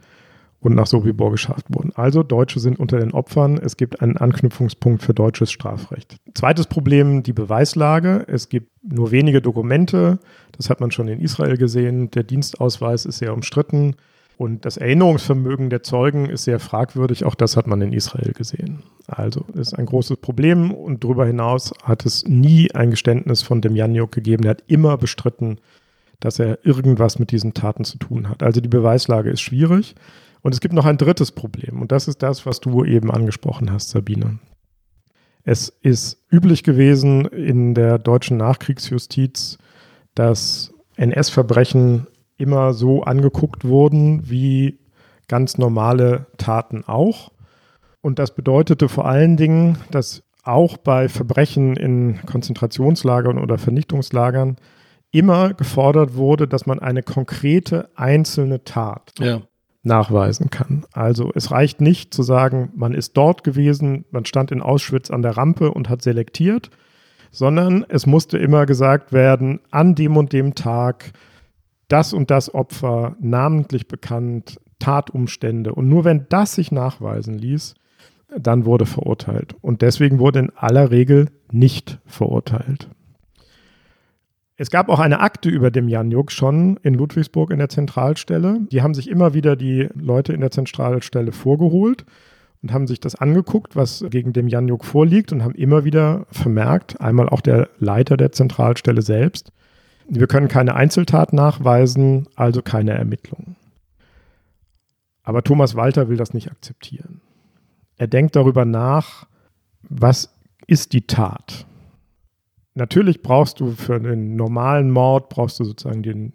und 0.60 0.74
nach 0.74 0.86
Sobibor 0.86 1.30
geschafft 1.30 1.66
wurden. 1.68 1.92
Also 1.94 2.22
Deutsche 2.22 2.60
sind 2.60 2.78
unter 2.78 2.98
den 2.98 3.12
Opfern. 3.12 3.58
Es 3.58 3.76
gibt 3.76 4.00
einen 4.00 4.16
Anknüpfungspunkt 4.16 5.02
für 5.02 5.14
deutsches 5.14 5.52
Strafrecht. 5.52 6.16
Zweites 6.34 6.66
Problem, 6.66 7.22
die 7.22 7.32
Beweislage. 7.32 8.24
Es 8.26 8.48
gibt 8.48 8.70
nur 8.82 9.10
wenige 9.10 9.42
Dokumente. 9.42 10.18
Das 10.56 10.70
hat 10.70 10.80
man 10.80 10.90
schon 10.90 11.08
in 11.08 11.20
Israel 11.20 11.56
gesehen. 11.56 12.10
Der 12.10 12.22
Dienstausweis 12.22 13.04
ist 13.04 13.18
sehr 13.18 13.34
umstritten. 13.34 13.96
Und 14.38 14.66
das 14.66 14.76
Erinnerungsvermögen 14.76 15.70
der 15.70 15.82
Zeugen 15.82 16.26
ist 16.26 16.44
sehr 16.44 16.58
fragwürdig. 16.58 17.24
Auch 17.24 17.34
das 17.34 17.56
hat 17.56 17.66
man 17.66 17.80
in 17.80 17.92
Israel 17.92 18.32
gesehen. 18.32 18.82
Also 19.06 19.44
ist 19.54 19.78
ein 19.78 19.86
großes 19.86 20.18
Problem. 20.18 20.72
Und 20.72 21.04
darüber 21.04 21.26
hinaus 21.26 21.72
hat 21.82 22.04
es 22.04 22.26
nie 22.26 22.70
ein 22.74 22.90
Geständnis 22.90 23.42
von 23.42 23.60
Demjanjuk 23.60 24.12
gegeben. 24.12 24.44
Er 24.44 24.50
hat 24.50 24.64
immer 24.66 24.98
bestritten, 24.98 25.58
dass 26.20 26.38
er 26.38 26.64
irgendwas 26.64 27.18
mit 27.18 27.30
diesen 27.30 27.54
Taten 27.54 27.84
zu 27.84 27.98
tun 27.98 28.28
hat. 28.28 28.42
Also 28.42 28.60
die 28.60 28.68
Beweislage 28.68 29.30
ist 29.30 29.40
schwierig. 29.40 29.94
Und 30.46 30.54
es 30.54 30.60
gibt 30.60 30.74
noch 30.74 30.84
ein 30.84 30.96
drittes 30.96 31.32
Problem 31.32 31.82
und 31.82 31.90
das 31.90 32.06
ist 32.06 32.22
das, 32.22 32.46
was 32.46 32.60
du 32.60 32.84
eben 32.84 33.10
angesprochen 33.10 33.72
hast, 33.72 33.88
Sabine. 33.88 34.38
Es 35.42 35.68
ist 35.68 36.22
üblich 36.30 36.62
gewesen 36.62 37.24
in 37.24 37.74
der 37.74 37.98
deutschen 37.98 38.36
Nachkriegsjustiz, 38.36 39.58
dass 40.14 40.72
NS-Verbrechen 40.94 42.06
immer 42.36 42.74
so 42.74 43.02
angeguckt 43.02 43.64
wurden 43.64 44.30
wie 44.30 44.78
ganz 45.26 45.58
normale 45.58 46.26
Taten 46.38 46.84
auch. 46.86 47.32
Und 48.00 48.20
das 48.20 48.32
bedeutete 48.36 48.88
vor 48.88 49.06
allen 49.06 49.36
Dingen, 49.36 49.78
dass 49.90 50.22
auch 50.44 50.76
bei 50.76 51.08
Verbrechen 51.08 51.74
in 51.74 52.20
Konzentrationslagern 52.24 53.38
oder 53.38 53.58
Vernichtungslagern 53.58 54.58
immer 55.10 55.54
gefordert 55.54 56.14
wurde, 56.14 56.46
dass 56.46 56.66
man 56.66 56.78
eine 56.78 57.02
konkrete 57.02 57.90
einzelne 57.96 58.62
Tat 58.62 59.12
Ja. 59.18 59.42
Nachweisen 59.86 60.50
kann. 60.50 60.84
Also 60.92 61.30
es 61.34 61.50
reicht 61.50 61.80
nicht 61.80 62.12
zu 62.12 62.22
sagen, 62.22 62.70
man 62.74 62.92
ist 62.92 63.16
dort 63.16 63.44
gewesen, 63.44 64.04
man 64.10 64.24
stand 64.24 64.50
in 64.50 64.60
Auschwitz 64.60 65.10
an 65.10 65.22
der 65.22 65.36
Rampe 65.36 65.70
und 65.70 65.88
hat 65.88 66.02
selektiert, 66.02 66.70
sondern 67.30 67.84
es 67.88 68.06
musste 68.06 68.38
immer 68.38 68.66
gesagt 68.66 69.12
werden, 69.12 69.60
an 69.70 69.94
dem 69.94 70.16
und 70.16 70.32
dem 70.32 70.54
Tag 70.54 71.12
das 71.88 72.12
und 72.12 72.30
das 72.30 72.52
Opfer 72.52 73.16
namentlich 73.20 73.88
bekannt, 73.88 74.60
Tatumstände. 74.78 75.72
Und 75.72 75.88
nur 75.88 76.04
wenn 76.04 76.26
das 76.28 76.54
sich 76.54 76.72
nachweisen 76.72 77.38
ließ, 77.38 77.74
dann 78.36 78.64
wurde 78.64 78.86
verurteilt. 78.86 79.54
Und 79.62 79.82
deswegen 79.82 80.18
wurde 80.18 80.40
in 80.40 80.52
aller 80.56 80.90
Regel 80.90 81.30
nicht 81.50 82.00
verurteilt. 82.06 82.88
Es 84.56 84.70
gab 84.70 84.88
auch 84.88 85.00
eine 85.00 85.20
Akte 85.20 85.50
über 85.50 85.70
dem 85.70 85.86
Janjuk 85.86 86.32
schon 86.32 86.78
in 86.78 86.94
Ludwigsburg 86.94 87.50
in 87.50 87.58
der 87.58 87.68
Zentralstelle. 87.68 88.60
Die 88.72 88.80
haben 88.82 88.94
sich 88.94 89.08
immer 89.08 89.34
wieder 89.34 89.54
die 89.54 89.88
Leute 89.94 90.32
in 90.32 90.40
der 90.40 90.50
Zentralstelle 90.50 91.32
vorgeholt 91.32 92.06
und 92.62 92.72
haben 92.72 92.86
sich 92.86 92.98
das 92.98 93.16
angeguckt, 93.16 93.76
was 93.76 94.04
gegen 94.08 94.32
dem 94.32 94.48
Janjuk 94.48 94.84
vorliegt 94.84 95.30
und 95.32 95.44
haben 95.44 95.54
immer 95.54 95.84
wieder 95.84 96.26
vermerkt, 96.30 97.00
einmal 97.00 97.28
auch 97.28 97.42
der 97.42 97.68
Leiter 97.78 98.16
der 98.16 98.32
Zentralstelle 98.32 99.02
selbst, 99.02 99.52
wir 100.08 100.26
können 100.26 100.48
keine 100.48 100.74
Einzeltat 100.74 101.32
nachweisen, 101.32 102.28
also 102.36 102.62
keine 102.62 102.92
Ermittlungen. 102.92 103.56
Aber 105.22 105.42
Thomas 105.42 105.74
Walter 105.74 106.08
will 106.08 106.16
das 106.16 106.32
nicht 106.32 106.50
akzeptieren. 106.50 107.20
Er 107.96 108.06
denkt 108.06 108.36
darüber 108.36 108.64
nach, 108.64 109.26
was 109.82 110.32
ist 110.66 110.92
die 110.92 111.06
Tat? 111.06 111.65
Natürlich 112.76 113.22
brauchst 113.22 113.58
du 113.58 113.70
für 113.72 113.98
den 113.98 114.36
normalen 114.36 114.90
Mord, 114.90 115.30
brauchst 115.30 115.58
du 115.58 115.64
sozusagen 115.64 116.02
den 116.02 116.34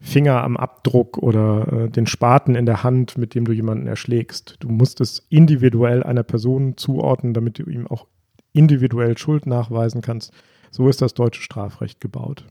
Finger 0.00 0.42
am 0.42 0.56
Abdruck 0.56 1.16
oder 1.16 1.84
äh, 1.84 1.88
den 1.88 2.08
Spaten 2.08 2.56
in 2.56 2.66
der 2.66 2.82
Hand, 2.82 3.16
mit 3.16 3.36
dem 3.36 3.44
du 3.44 3.52
jemanden 3.52 3.86
erschlägst. 3.86 4.56
Du 4.58 4.68
musst 4.68 5.00
es 5.00 5.24
individuell 5.28 6.02
einer 6.02 6.24
Person 6.24 6.76
zuordnen, 6.76 7.34
damit 7.34 7.60
du 7.60 7.70
ihm 7.70 7.86
auch 7.86 8.08
individuell 8.52 9.16
Schuld 9.16 9.46
nachweisen 9.46 10.02
kannst. 10.02 10.32
So 10.72 10.88
ist 10.88 11.02
das 11.02 11.14
deutsche 11.14 11.40
Strafrecht 11.40 12.00
gebaut. 12.00 12.44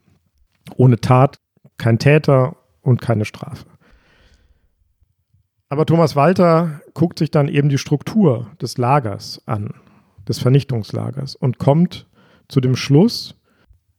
Ohne 0.77 1.01
Tat 1.01 1.37
kein 1.77 1.99
Täter 1.99 2.55
und 2.81 3.01
keine 3.01 3.25
Strafe. 3.25 3.65
Aber 5.67 5.85
Thomas 5.85 6.15
Walter 6.15 6.79
guckt 6.93 7.19
sich 7.19 7.31
dann 7.31 7.49
eben 7.49 7.67
die 7.67 7.77
Struktur 7.77 8.47
des 8.61 8.77
Lagers 8.77 9.41
an, 9.45 9.73
des 10.25 10.39
Vernichtungslagers 10.39 11.35
und 11.35 11.57
kommt 11.57 12.07
zu 12.47 12.61
dem 12.61 12.75
Schluss, 12.75 13.35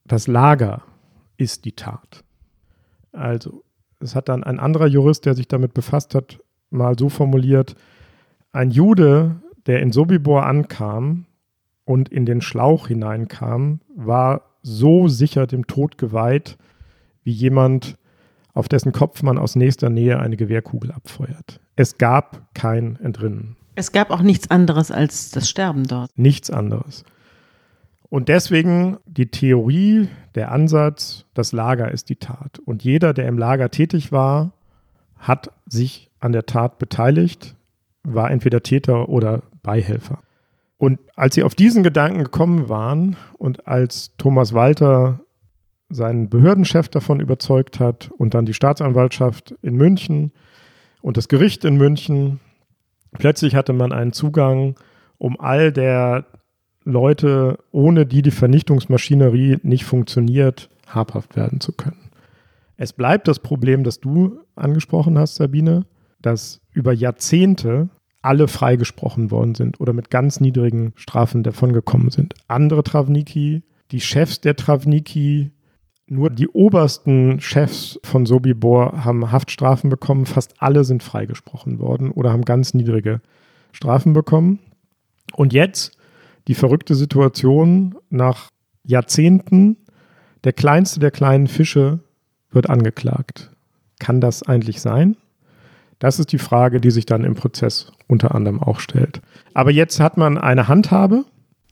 das 0.04 0.26
Lager 0.26 0.82
ist 1.36 1.64
die 1.64 1.72
Tat. 1.72 2.24
Also, 3.12 3.64
es 4.00 4.14
hat 4.14 4.28
dann 4.28 4.44
ein 4.44 4.60
anderer 4.60 4.86
Jurist, 4.86 5.24
der 5.24 5.34
sich 5.34 5.48
damit 5.48 5.74
befasst 5.74 6.14
hat, 6.14 6.38
mal 6.70 6.98
so 6.98 7.08
formuliert, 7.08 7.74
ein 8.52 8.70
Jude, 8.70 9.36
der 9.66 9.80
in 9.80 9.92
Sobibor 9.92 10.46
ankam 10.46 11.26
und 11.84 12.08
in 12.08 12.26
den 12.26 12.40
Schlauch 12.40 12.88
hineinkam, 12.88 13.80
war 13.94 14.42
so 14.62 15.08
sicher 15.08 15.46
dem 15.46 15.66
Tod 15.66 15.98
geweiht, 15.98 16.58
wie 17.22 17.32
jemand, 17.32 17.96
auf 18.52 18.68
dessen 18.68 18.92
Kopf 18.92 19.22
man 19.22 19.38
aus 19.38 19.54
nächster 19.54 19.90
Nähe 19.90 20.18
eine 20.18 20.36
Gewehrkugel 20.36 20.90
abfeuert. 20.90 21.60
Es 21.76 21.98
gab 21.98 22.54
kein 22.54 22.96
Entrinnen. 22.96 23.56
Es 23.74 23.92
gab 23.92 24.10
auch 24.10 24.22
nichts 24.22 24.50
anderes 24.50 24.90
als 24.90 25.30
das 25.30 25.50
Sterben 25.50 25.84
dort. 25.84 26.10
Nichts 26.16 26.50
anderes. 26.50 27.04
Und 28.08 28.28
deswegen 28.28 28.98
die 29.06 29.30
Theorie, 29.30 30.08
der 30.34 30.52
Ansatz, 30.52 31.26
das 31.34 31.52
Lager 31.52 31.90
ist 31.90 32.08
die 32.08 32.16
Tat. 32.16 32.58
Und 32.64 32.84
jeder, 32.84 33.12
der 33.12 33.26
im 33.26 33.38
Lager 33.38 33.70
tätig 33.70 34.12
war, 34.12 34.52
hat 35.16 35.50
sich 35.66 36.10
an 36.20 36.32
der 36.32 36.46
Tat 36.46 36.78
beteiligt, 36.78 37.56
war 38.04 38.30
entweder 38.30 38.62
Täter 38.62 39.08
oder 39.08 39.42
Beihelfer. 39.62 40.22
Und 40.78 41.00
als 41.16 41.34
sie 41.34 41.42
auf 41.42 41.54
diesen 41.54 41.82
Gedanken 41.82 42.22
gekommen 42.22 42.68
waren 42.68 43.16
und 43.38 43.66
als 43.66 44.14
Thomas 44.18 44.52
Walter 44.52 45.20
seinen 45.88 46.28
Behördenchef 46.28 46.88
davon 46.88 47.20
überzeugt 47.20 47.80
hat 47.80 48.10
und 48.18 48.34
dann 48.34 48.44
die 48.44 48.54
Staatsanwaltschaft 48.54 49.54
in 49.62 49.76
München 49.76 50.32
und 51.00 51.16
das 51.16 51.28
Gericht 51.28 51.64
in 51.64 51.76
München, 51.76 52.40
plötzlich 53.12 53.54
hatte 53.54 53.72
man 53.72 53.92
einen 53.92 54.12
Zugang, 54.12 54.74
um 55.18 55.40
all 55.40 55.72
der 55.72 56.26
Leute, 56.86 57.58
ohne 57.72 58.06
die 58.06 58.22
die 58.22 58.30
Vernichtungsmaschinerie 58.30 59.58
nicht 59.62 59.84
funktioniert, 59.84 60.70
habhaft 60.86 61.36
werden 61.36 61.60
zu 61.60 61.72
können. 61.72 62.10
Es 62.76 62.92
bleibt 62.92 63.26
das 63.26 63.40
Problem, 63.40 63.82
das 63.82 63.98
du 64.00 64.38
angesprochen 64.54 65.18
hast, 65.18 65.34
Sabine, 65.34 65.84
dass 66.22 66.60
über 66.72 66.92
Jahrzehnte 66.92 67.88
alle 68.22 68.46
freigesprochen 68.46 69.30
worden 69.30 69.54
sind 69.54 69.80
oder 69.80 69.92
mit 69.92 70.10
ganz 70.10 70.40
niedrigen 70.40 70.92
Strafen 70.94 71.42
davongekommen 71.42 72.10
sind. 72.10 72.34
Andere 72.46 72.84
Travniki, 72.84 73.62
die 73.90 74.00
Chefs 74.00 74.40
der 74.40 74.54
Travniki, 74.56 75.50
nur 76.06 76.30
die 76.30 76.48
obersten 76.48 77.40
Chefs 77.40 77.98
von 78.04 78.26
Sobibor 78.26 79.04
haben 79.04 79.32
Haftstrafen 79.32 79.90
bekommen. 79.90 80.26
Fast 80.26 80.54
alle 80.58 80.84
sind 80.84 81.02
freigesprochen 81.02 81.80
worden 81.80 82.12
oder 82.12 82.32
haben 82.32 82.44
ganz 82.44 82.74
niedrige 82.74 83.20
Strafen 83.72 84.12
bekommen. 84.12 84.60
Und 85.34 85.52
jetzt 85.52 85.95
die 86.48 86.54
verrückte 86.54 86.94
Situation 86.94 87.96
nach 88.10 88.50
Jahrzehnten, 88.84 89.76
der 90.44 90.52
kleinste 90.52 91.00
der 91.00 91.10
kleinen 91.10 91.48
Fische 91.48 92.00
wird 92.50 92.70
angeklagt. 92.70 93.50
Kann 93.98 94.20
das 94.20 94.42
eigentlich 94.42 94.80
sein? 94.80 95.16
Das 95.98 96.18
ist 96.18 96.32
die 96.32 96.38
Frage, 96.38 96.80
die 96.80 96.90
sich 96.90 97.06
dann 97.06 97.24
im 97.24 97.34
Prozess 97.34 97.90
unter 98.06 98.34
anderem 98.34 98.62
auch 98.62 98.80
stellt. 98.80 99.20
Aber 99.54 99.70
jetzt 99.70 99.98
hat 99.98 100.16
man 100.16 100.38
eine 100.38 100.68
Handhabe. 100.68 101.24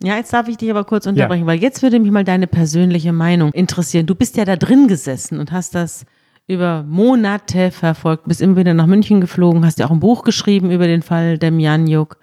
Ja, 0.03 0.16
jetzt 0.16 0.33
darf 0.33 0.49
ich 0.49 0.57
dich 0.57 0.70
aber 0.70 0.85
kurz 0.85 1.07
unterbrechen, 1.07 1.43
ja. 1.43 1.47
weil 1.47 1.61
jetzt 1.61 1.83
würde 1.83 2.01
mich 2.01 2.11
mal 2.11 2.25
deine 2.25 2.47
persönliche 2.47 3.12
Meinung 3.12 3.53
interessieren. 3.53 4.07
Du 4.07 4.14
bist 4.14 4.37
ja 4.37 4.45
da 4.45 4.57
drin 4.57 4.89
gesessen 4.89 5.39
und 5.39 5.53
hast 5.53 5.75
das 5.75 6.05
über 6.47 6.83
Monate 6.83 7.70
verfolgt, 7.70 8.27
bist 8.27 8.43
immer 8.43 8.57
wieder 8.57 8.75
nach 8.75 8.87
München 8.87 9.20
geflogen, 9.20 9.64
hast 9.64 9.79
ja 9.79 9.87
auch 9.87 9.91
ein 9.91 10.01
Buch 10.01 10.25
geschrieben 10.25 10.70
über 10.70 10.87
den 10.87 11.03
Fall 11.03 11.39
Demjanjuk. 11.39 12.18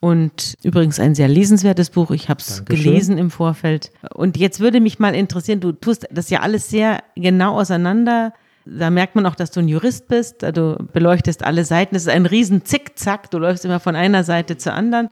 Und 0.00 0.56
übrigens 0.62 1.00
ein 1.00 1.14
sehr 1.14 1.28
lesenswertes 1.28 1.90
Buch. 1.90 2.10
Ich 2.10 2.28
habe 2.28 2.40
es 2.40 2.64
gelesen 2.64 3.16
im 3.18 3.30
Vorfeld. 3.30 3.92
Und 4.14 4.36
jetzt 4.36 4.60
würde 4.60 4.80
mich 4.80 4.98
mal 4.98 5.14
interessieren, 5.14 5.60
du 5.60 5.72
tust 5.72 6.06
das 6.10 6.30
ja 6.30 6.40
alles 6.40 6.68
sehr 6.68 7.02
genau 7.16 7.58
auseinander. 7.58 8.32
Da 8.66 8.90
merkt 8.90 9.14
man 9.14 9.26
auch, 9.26 9.34
dass 9.34 9.50
du 9.50 9.60
ein 9.60 9.68
Jurist 9.68 10.08
bist. 10.08 10.42
Du 10.42 10.76
beleuchtest 10.92 11.44
alle 11.44 11.64
Seiten. 11.64 11.96
Es 11.96 12.02
ist 12.02 12.08
ein 12.12 12.26
riesen 12.26 12.64
Zickzack. 12.64 13.30
Du 13.30 13.38
läufst 13.38 13.64
immer 13.64 13.80
von 13.80 13.96
einer 13.96 14.22
Seite 14.22 14.58
zur 14.58 14.74
anderen 14.74 15.08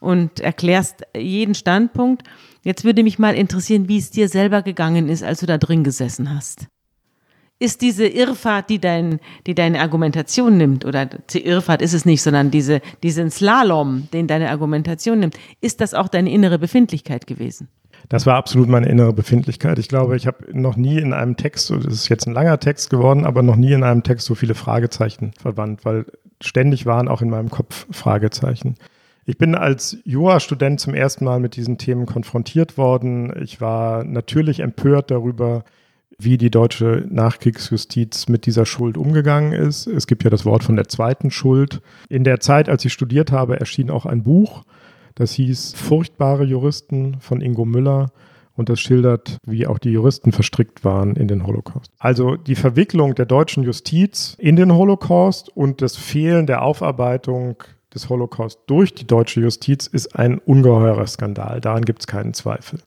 und 0.00 0.40
erklärst 0.40 1.02
jeden 1.16 1.54
Standpunkt. 1.54 2.24
Jetzt 2.62 2.84
würde 2.84 3.04
mich 3.04 3.18
mal 3.18 3.34
interessieren, 3.34 3.88
wie 3.88 3.98
es 3.98 4.10
dir 4.10 4.28
selber 4.28 4.62
gegangen 4.62 5.08
ist, 5.08 5.22
als 5.22 5.40
du 5.40 5.46
da 5.46 5.56
drin 5.56 5.84
gesessen 5.84 6.34
hast 6.34 6.66
ist 7.58 7.80
diese 7.80 8.06
Irrfahrt, 8.06 8.68
die, 8.68 8.78
dein, 8.78 9.20
die 9.46 9.54
deine 9.54 9.80
Argumentation 9.80 10.56
nimmt, 10.56 10.84
oder 10.84 11.06
die 11.06 11.44
Irrfahrt 11.44 11.82
ist 11.82 11.94
es 11.94 12.04
nicht, 12.04 12.22
sondern 12.22 12.50
diese, 12.50 12.80
diesen 13.02 13.30
Slalom, 13.30 14.08
den 14.12 14.26
deine 14.26 14.50
Argumentation 14.50 15.20
nimmt, 15.20 15.38
ist 15.60 15.80
das 15.80 15.94
auch 15.94 16.08
deine 16.08 16.30
innere 16.30 16.58
Befindlichkeit 16.58 17.26
gewesen? 17.26 17.68
Das 18.08 18.26
war 18.26 18.36
absolut 18.36 18.68
meine 18.68 18.88
innere 18.88 19.12
Befindlichkeit. 19.12 19.78
Ich 19.78 19.88
glaube, 19.88 20.16
ich 20.16 20.26
habe 20.26 20.46
noch 20.52 20.76
nie 20.76 20.98
in 20.98 21.12
einem 21.12 21.36
Text, 21.36 21.70
das 21.70 21.86
ist 21.86 22.08
jetzt 22.08 22.26
ein 22.26 22.34
langer 22.34 22.60
Text 22.60 22.90
geworden, 22.90 23.24
aber 23.24 23.42
noch 23.42 23.56
nie 23.56 23.72
in 23.72 23.82
einem 23.82 24.02
Text 24.02 24.26
so 24.26 24.34
viele 24.34 24.54
Fragezeichen 24.54 25.32
verwandt, 25.40 25.84
weil 25.84 26.06
ständig 26.40 26.86
waren 26.86 27.08
auch 27.08 27.22
in 27.22 27.30
meinem 27.30 27.50
Kopf 27.50 27.86
Fragezeichen. 27.90 28.76
Ich 29.24 29.38
bin 29.38 29.56
als 29.56 29.98
Jura-Student 30.04 30.78
zum 30.78 30.94
ersten 30.94 31.24
Mal 31.24 31.40
mit 31.40 31.56
diesen 31.56 31.78
Themen 31.78 32.06
konfrontiert 32.06 32.78
worden. 32.78 33.32
Ich 33.42 33.60
war 33.60 34.04
natürlich 34.04 34.60
empört 34.60 35.10
darüber, 35.10 35.64
wie 36.18 36.38
die 36.38 36.50
deutsche 36.50 37.06
Nachkriegsjustiz 37.10 38.28
mit 38.28 38.46
dieser 38.46 38.66
Schuld 38.66 38.96
umgegangen 38.96 39.52
ist. 39.52 39.86
Es 39.86 40.06
gibt 40.06 40.24
ja 40.24 40.30
das 40.30 40.44
Wort 40.44 40.64
von 40.64 40.76
der 40.76 40.88
zweiten 40.88 41.30
Schuld. 41.30 41.82
In 42.08 42.24
der 42.24 42.40
Zeit, 42.40 42.68
als 42.68 42.84
ich 42.84 42.92
studiert 42.92 43.32
habe, 43.32 43.60
erschien 43.60 43.90
auch 43.90 44.06
ein 44.06 44.22
Buch, 44.22 44.64
das 45.14 45.32
hieß 45.32 45.74
Furchtbare 45.74 46.44
Juristen 46.44 47.16
von 47.20 47.40
Ingo 47.40 47.64
Müller. 47.64 48.10
Und 48.54 48.70
das 48.70 48.80
schildert, 48.80 49.36
wie 49.46 49.66
auch 49.66 49.78
die 49.78 49.90
Juristen 49.90 50.32
verstrickt 50.32 50.82
waren 50.82 51.14
in 51.14 51.28
den 51.28 51.46
Holocaust. 51.46 51.92
Also 51.98 52.36
die 52.36 52.54
Verwicklung 52.54 53.14
der 53.14 53.26
deutschen 53.26 53.62
Justiz 53.64 54.34
in 54.38 54.56
den 54.56 54.72
Holocaust 54.72 55.54
und 55.54 55.82
das 55.82 55.96
Fehlen 55.96 56.46
der 56.46 56.62
Aufarbeitung 56.62 57.62
des 57.94 58.08
Holocaust 58.08 58.60
durch 58.66 58.94
die 58.94 59.06
deutsche 59.06 59.40
Justiz 59.40 59.86
ist 59.86 60.16
ein 60.16 60.38
ungeheurer 60.38 61.06
Skandal. 61.06 61.60
Daran 61.60 61.84
gibt 61.84 62.00
es 62.00 62.06
keinen 62.06 62.32
Zweifel. 62.32 62.80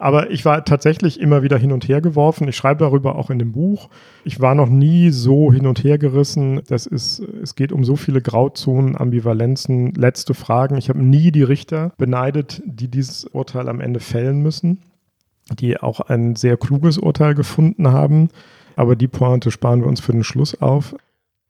Aber 0.00 0.30
ich 0.30 0.46
war 0.46 0.64
tatsächlich 0.64 1.20
immer 1.20 1.42
wieder 1.42 1.58
hin 1.58 1.72
und 1.72 1.86
her 1.86 2.00
geworfen. 2.00 2.48
Ich 2.48 2.56
schreibe 2.56 2.84
darüber 2.84 3.16
auch 3.16 3.28
in 3.28 3.38
dem 3.38 3.52
Buch. 3.52 3.90
Ich 4.24 4.40
war 4.40 4.54
noch 4.54 4.70
nie 4.70 5.10
so 5.10 5.52
hin 5.52 5.66
und 5.66 5.84
her 5.84 5.98
gerissen. 5.98 6.62
Das 6.68 6.86
ist, 6.86 7.18
es 7.20 7.54
geht 7.54 7.70
um 7.70 7.84
so 7.84 7.96
viele 7.96 8.22
Grauzonen, 8.22 8.96
Ambivalenzen, 8.96 9.92
letzte 9.92 10.32
Fragen. 10.32 10.78
Ich 10.78 10.88
habe 10.88 11.02
nie 11.02 11.32
die 11.32 11.42
Richter 11.42 11.92
beneidet, 11.98 12.62
die 12.64 12.88
dieses 12.88 13.26
Urteil 13.26 13.68
am 13.68 13.82
Ende 13.82 14.00
fällen 14.00 14.40
müssen, 14.40 14.78
die 15.60 15.78
auch 15.78 16.00
ein 16.00 16.34
sehr 16.34 16.56
kluges 16.56 16.96
Urteil 16.96 17.34
gefunden 17.34 17.92
haben. 17.92 18.30
Aber 18.76 18.96
die 18.96 19.08
Pointe 19.08 19.50
sparen 19.50 19.82
wir 19.82 19.86
uns 19.86 20.00
für 20.00 20.12
den 20.12 20.24
Schluss 20.24 20.62
auf. 20.62 20.96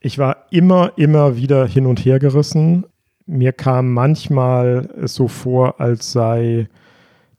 Ich 0.01 0.19
war 0.19 0.47
immer, 0.51 0.95
immer 0.97 1.37
wieder 1.37 1.69
hin 1.69 1.87
und 1.87 2.05
her 2.05 2.19
gerissen. 2.19 2.85
Mir 3.27 3.53
kam 3.53 3.93
manchmal 3.93 4.89
es 5.01 5.15
so 5.15 5.29
vor, 5.29 5.81
als 5.81 6.11
sei 6.11 6.69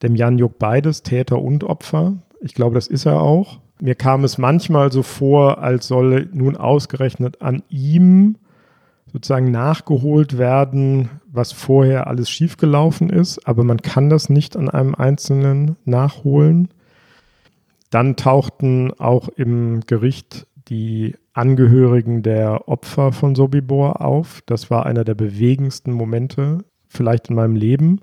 dem 0.02 0.16
Jan 0.16 0.38
Juk 0.38 0.60
beides, 0.60 1.04
Täter 1.04 1.41
und 1.41 1.64
Opfer. 1.64 2.18
Ich 2.41 2.54
glaube, 2.54 2.76
das 2.76 2.88
ist 2.88 3.06
er 3.06 3.22
auch. 3.22 3.60
Mir 3.80 3.95
kam 3.95 4.24
es 4.24 4.38
manchmal 4.38 4.91
so 4.91 5.04
vor, 5.04 5.60
als 5.60 5.88
solle 5.88 6.28
nun 6.32 6.56
ausgerechnet 6.56 7.41
an 7.41 7.64
ihm 7.70 8.38
sozusagen 9.12 9.52
nachgeholt 9.52 10.38
werden, 10.38 11.10
was 11.28 11.52
vorher 11.52 12.08
alles 12.08 12.30
schiefgelaufen 12.30 13.10
ist, 13.10 13.45
aber 13.47 13.64
man 13.64 13.82
kann 13.82 14.10
das 14.10 14.30
nicht 14.30 14.56
an 14.56 14.70
einem 14.70 14.95
Einzelnen 14.95 15.76
nachholen. 15.84 16.70
Dann 17.89 18.16
tauchten 18.16 18.93
auch 18.99 19.28
im 19.30 19.82
Gericht 19.86 20.47
die 20.70 21.16
Angehörigen 21.34 22.24
der 22.24 22.70
Opfer 22.70 23.12
von 23.12 23.36
Sobibor 23.36 24.02
auf. 24.02 24.41
Das 24.45 24.70
war 24.72 24.86
einer 24.86 25.04
der 25.04 25.16
bewegendsten 25.16 25.91
Momente 25.91 26.60
vielleicht 26.88 27.30
in 27.30 27.36
meinem 27.36 27.56
Leben 27.56 27.99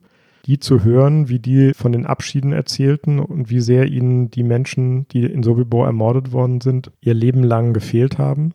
die 0.46 0.58
zu 0.58 0.84
hören, 0.84 1.28
wie 1.28 1.38
die 1.38 1.74
von 1.74 1.92
den 1.92 2.06
Abschieden 2.06 2.52
erzählten 2.52 3.18
und 3.18 3.50
wie 3.50 3.60
sehr 3.60 3.86
ihnen 3.86 4.30
die 4.30 4.42
Menschen, 4.42 5.06
die 5.08 5.24
in 5.24 5.42
Sobibor 5.42 5.86
ermordet 5.86 6.32
worden 6.32 6.60
sind, 6.60 6.90
ihr 7.00 7.14
Leben 7.14 7.42
lang 7.42 7.72
gefehlt 7.72 8.18
haben. 8.18 8.52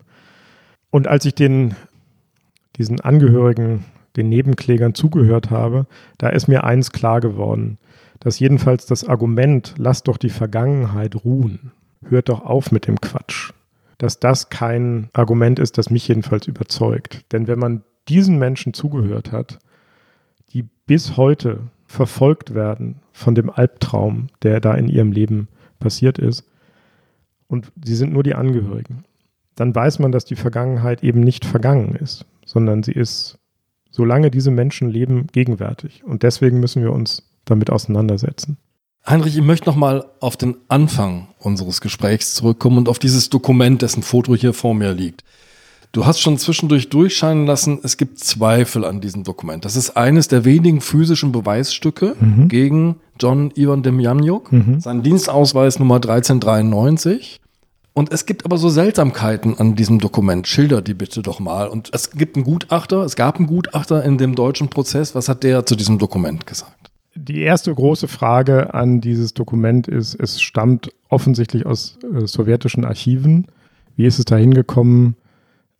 Und 0.89 1.07
als 1.07 1.25
ich 1.25 1.36
den, 1.36 1.75
diesen 2.77 3.01
Angehörigen, 3.01 3.86
den 4.15 4.29
Nebenklägern 4.29 4.93
zugehört 4.93 5.49
habe, 5.49 5.88
da 6.17 6.29
ist 6.29 6.47
mir 6.47 6.63
eins 6.63 6.91
klar 6.91 7.19
geworden, 7.19 7.77
dass 8.19 8.39
jedenfalls 8.39 8.86
das 8.86 9.07
Argument, 9.07 9.73
lasst 9.77 10.07
doch 10.07 10.17
die 10.17 10.29
Vergangenheit 10.29 11.25
ruhen, 11.25 11.71
hört 12.07 12.29
doch 12.29 12.41
auf 12.41 12.71
mit 12.71 12.88
dem 12.88 13.01
Quatsch, 13.01 13.51
dass 13.97 14.19
das 14.19 14.49
kein 14.49 15.09
Argument 15.13 15.59
ist, 15.59 15.77
das 15.77 15.89
mich 15.89 16.07
jedenfalls 16.07 16.47
überzeugt. 16.47 17.25
Denn 17.31 17.47
wenn 17.47 17.59
man 17.59 17.84
diesen 18.07 18.38
Menschen 18.38 18.73
zugehört 18.73 19.31
hat, 19.31 19.59
die 20.54 20.66
bis 20.86 21.18
heute 21.18 21.60
verfolgt 21.86 22.54
werden 22.54 23.01
von 23.12 23.36
dem 23.36 23.49
Albtraum, 23.49 24.28
der 24.41 24.60
da 24.60 24.74
in 24.74 24.88
ihrem 24.88 25.12
Leben 25.12 25.47
passiert 25.80 26.18
ist. 26.18 26.45
Und 27.47 27.72
sie 27.84 27.95
sind 27.95 28.14
nur 28.14 28.24
die 28.24 28.36
Angehörigen. 28.36 29.06
Dann 29.56 29.76
weiß 29.76 29.99
man, 29.99 30.12
dass 30.12 30.26
die 30.26 30.36
Vergangenheit 30.36 31.04
eben 31.04 31.22
nicht 31.22 31.45
vergangen 31.45 31.95
ist, 31.95 32.26
sondern 32.45 32.82
sie 32.82 32.93
ist, 32.93 33.38
solange 33.91 34.32
diese 34.32 34.49
Menschen 34.49 34.89
leben, 34.89 35.28
gegenwärtig. 35.32 36.04
Und 36.04 36.24
deswegen 36.24 36.60
müssen 36.60 36.82
wir 36.82 36.91
uns 36.91 37.30
damit 37.45 37.70
auseinandersetzen. 37.70 38.58
Heinrich, 39.06 39.36
ich 39.38 39.43
möchte 39.43 39.68
nochmal 39.68 40.06
auf 40.22 40.38
den 40.38 40.56
Anfang 40.70 41.28
unseres 41.38 41.82
Gesprächs 41.82 42.34
zurückkommen 42.34 42.78
und 42.78 42.89
auf 42.89 42.99
dieses 42.99 43.30
Dokument, 43.30 43.82
dessen 43.82 44.01
Foto 44.01 44.34
hier 44.34 44.54
vor 44.54 44.74
mir 44.74 44.93
liegt. 44.93 45.24
Du 45.94 46.08
hast 46.08 46.20
schon 46.20 46.39
zwischendurch 46.39 46.89
durchscheinen 46.89 47.46
lassen, 47.46 47.80
es 47.84 47.98
gibt 47.98 48.18
Zweifel 48.18 48.84
an 48.84 49.00
diesem 49.00 49.24
Dokument. 49.24 49.64
Das 49.64 49.76
ist 49.76 49.96
eines 49.96 50.28
der 50.28 50.44
wenigen 50.44 50.82
physischen 50.82 51.32
Beweisstücke 51.32 52.16
mhm. 52.20 52.48
gegen 52.48 52.96
John 53.20 53.52
Ivan 53.56 53.84
Demjanjuk, 53.84 54.52
mhm. 54.52 54.80
sein 54.80 55.04
Dienstausweis 55.04 55.78
Nummer 55.78 55.98
1393. 55.98 57.39
Und 57.94 58.12
es 58.12 58.26
gibt 58.26 58.44
aber 58.44 58.58
so 58.58 58.70
Seltsamkeiten 58.70 59.60
an 59.60 59.76
diesem 59.76 60.00
Dokument. 60.00 60.48
Schilder 60.48 60.82
die 60.82 60.96
bitte 60.96 61.22
doch 61.22 61.39
mal. 61.39 61.68
Und 61.68 61.91
es 61.94 62.10
gibt 62.10 62.38
einen 62.38 62.44
Gutachter, 62.44 63.04
es 63.04 63.16
gab 63.16 63.38
einen 63.38 63.46
Gutachter 63.46 64.04
in 64.04 64.18
dem 64.18 64.34
deutschen 64.34 64.70
Prozess. 64.70 65.14
Was 65.14 65.30
hat 65.30 65.44
der 65.44 65.68
zu 65.68 65.76
diesem 65.76 66.00
Dokument 66.00 66.48
gesagt? 66.48 66.89
Die 67.14 67.41
erste 67.41 67.72
große 67.72 68.08
Frage 68.08 68.74
an 68.74 69.00
dieses 69.00 69.36
Dokument 69.36 69.88
ist, 69.88 70.16
es 70.16 70.41
stammt 70.41 70.91
offensichtlich 71.10 71.68
aus 71.68 72.00
äh, 72.02 72.26
sowjetischen 72.26 72.84
Archiven. 72.84 73.46
Wie 73.96 74.08
ist 74.08 74.18
es 74.18 74.26
dahin 74.26 74.56
gekommen? 74.56 75.16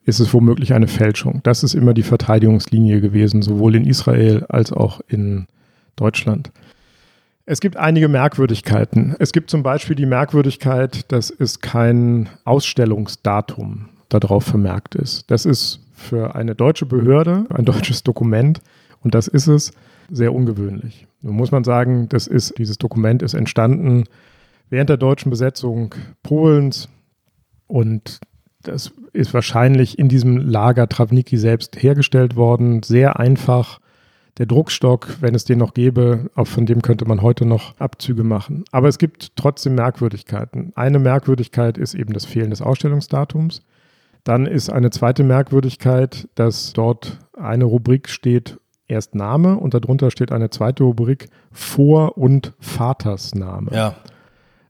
Ist 0.06 0.20
es 0.20 0.34
womöglich 0.34 0.74
eine 0.74 0.88
Fälschung. 0.88 1.42
Das 1.44 1.64
ist 1.64 1.74
immer 1.74 1.94
die 1.94 2.04
Verteidigungslinie 2.04 3.02
gewesen, 3.02 3.42
sowohl 3.42 3.76
in 3.76 3.86
Israel 3.86 4.46
als 4.50 4.72
auch 4.72 5.02
in 5.08 5.48
Deutschland. 5.96 6.52
Es 7.46 7.60
gibt 7.60 7.78
einige 7.78 8.08
Merkwürdigkeiten. 8.08 9.16
Es 9.20 9.34
gibt 9.34 9.50
zum 9.50 9.64
Beispiel 9.64 9.96
die 9.96 10.06
Merkwürdigkeit, 10.06 11.12
dass 11.12 11.30
es 11.30 11.60
kein 11.60 12.30
Ausstellungsdatum 12.46 13.90
darauf 14.10 14.46
vermerkt 14.46 14.96
ist. 14.96 15.30
Das 15.30 15.46
ist 15.46 15.82
für 15.94 16.36
eine 16.36 16.56
deutsche 16.56 16.86
Behörde 16.86 17.46
ein 17.50 17.66
deutsches 17.66 18.04
Dokument 18.04 18.62
und 19.02 19.16
das 19.16 19.28
ist 19.28 19.48
es 19.48 19.72
sehr 20.10 20.34
ungewöhnlich. 20.34 21.08
Nun 21.22 21.36
muss 21.36 21.52
man 21.52 21.64
sagen, 21.64 22.08
das 22.10 22.28
ist, 22.28 22.58
dieses 22.58 22.78
Dokument 22.78 23.22
ist 23.22 23.34
entstanden 23.34 24.06
während 24.70 24.90
der 24.90 24.98
deutschen 24.98 25.30
Besetzung 25.30 25.96
Polens 26.24 26.90
und 27.68 28.20
das 28.64 28.92
ist 29.14 29.34
wahrscheinlich 29.34 30.00
in 30.00 30.10
diesem 30.10 30.38
Lager 30.38 30.90
Travniki 30.90 31.38
selbst 31.38 31.82
hergestellt 31.82 32.36
worden. 32.36 32.84
Sehr 32.84 33.20
einfach. 33.20 33.80
Der 34.40 34.48
Druckstock, 34.48 35.18
wenn 35.22 35.36
es 35.36 35.46
den 35.46 35.60
noch 35.60 35.76
gäbe, 35.76 36.32
auch 36.34 36.48
von 36.48 36.66
dem 36.66 36.82
könnte 36.82 37.06
man 37.06 37.22
heute 37.22 37.46
noch 37.46 37.78
Abzüge 37.78 38.24
machen. 38.24 38.64
Aber 38.72 38.88
es 38.88 38.98
gibt 38.98 39.36
trotzdem 39.36 39.76
Merkwürdigkeiten. 39.76 40.72
Eine 40.76 40.98
Merkwürdigkeit 40.98 41.78
ist 41.78 41.94
eben 41.94 42.14
das 42.14 42.26
Fehlen 42.26 42.50
des 42.50 42.64
Ausstellungsdatums. 42.64 43.62
Dann 44.24 44.48
ist 44.48 44.72
eine 44.72 44.90
zweite 44.90 45.24
Merkwürdigkeit, 45.24 46.28
dass 46.34 46.74
dort 46.74 47.20
eine 47.38 47.66
Rubrik 47.66 48.10
steht, 48.10 48.58
erst 48.88 49.16
Name 49.16 49.58
und 49.58 49.74
darunter 49.74 50.10
steht 50.10 50.32
eine 50.32 50.50
zweite 50.50 50.84
Rubrik 50.84 51.28
Vor- 51.52 52.18
und 52.18 52.54
Vatersname. 52.60 53.72
Ja. 53.72 53.96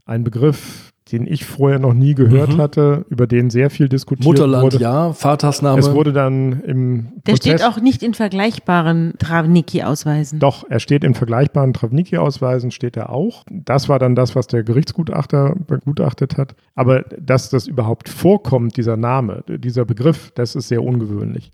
Ein 0.06 0.24
Begriff, 0.24 0.93
den 1.11 1.27
ich 1.27 1.45
vorher 1.45 1.80
noch 1.80 1.93
nie 1.93 2.15
gehört 2.15 2.53
mhm. 2.53 2.57
hatte, 2.57 3.05
über 3.09 3.27
den 3.27 3.49
sehr 3.49 3.69
viel 3.69 3.89
diskutiert 3.89 4.25
Mutterland, 4.25 4.63
wurde. 4.63 4.77
ja, 4.77 5.11
Vatersname. 5.13 5.80
Es 5.80 5.91
wurde 5.91 6.13
dann 6.13 6.61
im 6.61 7.11
Der 7.27 7.34
Prozess, 7.34 7.38
steht 7.38 7.63
auch 7.63 7.80
nicht 7.81 8.03
in 8.03 8.13
vergleichbaren 8.13 9.13
Travniki-Ausweisen. 9.19 10.39
Doch, 10.39 10.63
er 10.69 10.80
steht 10.80 11.03
in 11.03 11.13
vergleichbaren 11.13 11.73
Travniki-Ausweisen, 11.73 12.71
steht 12.71 12.95
er 12.95 13.09
auch. 13.09 13.43
Das 13.51 13.89
war 13.89 13.99
dann 13.99 14.15
das, 14.15 14.35
was 14.35 14.47
der 14.47 14.63
Gerichtsgutachter 14.63 15.55
begutachtet 15.67 16.38
hat. 16.38 16.55
Aber 16.75 17.01
dass 17.19 17.49
das 17.49 17.67
überhaupt 17.67 18.07
vorkommt, 18.07 18.77
dieser 18.77 18.95
Name, 18.95 19.43
dieser 19.47 19.85
Begriff, 19.85 20.31
das 20.35 20.55
ist 20.55 20.69
sehr 20.69 20.84
ungewöhnlich. 20.84 21.51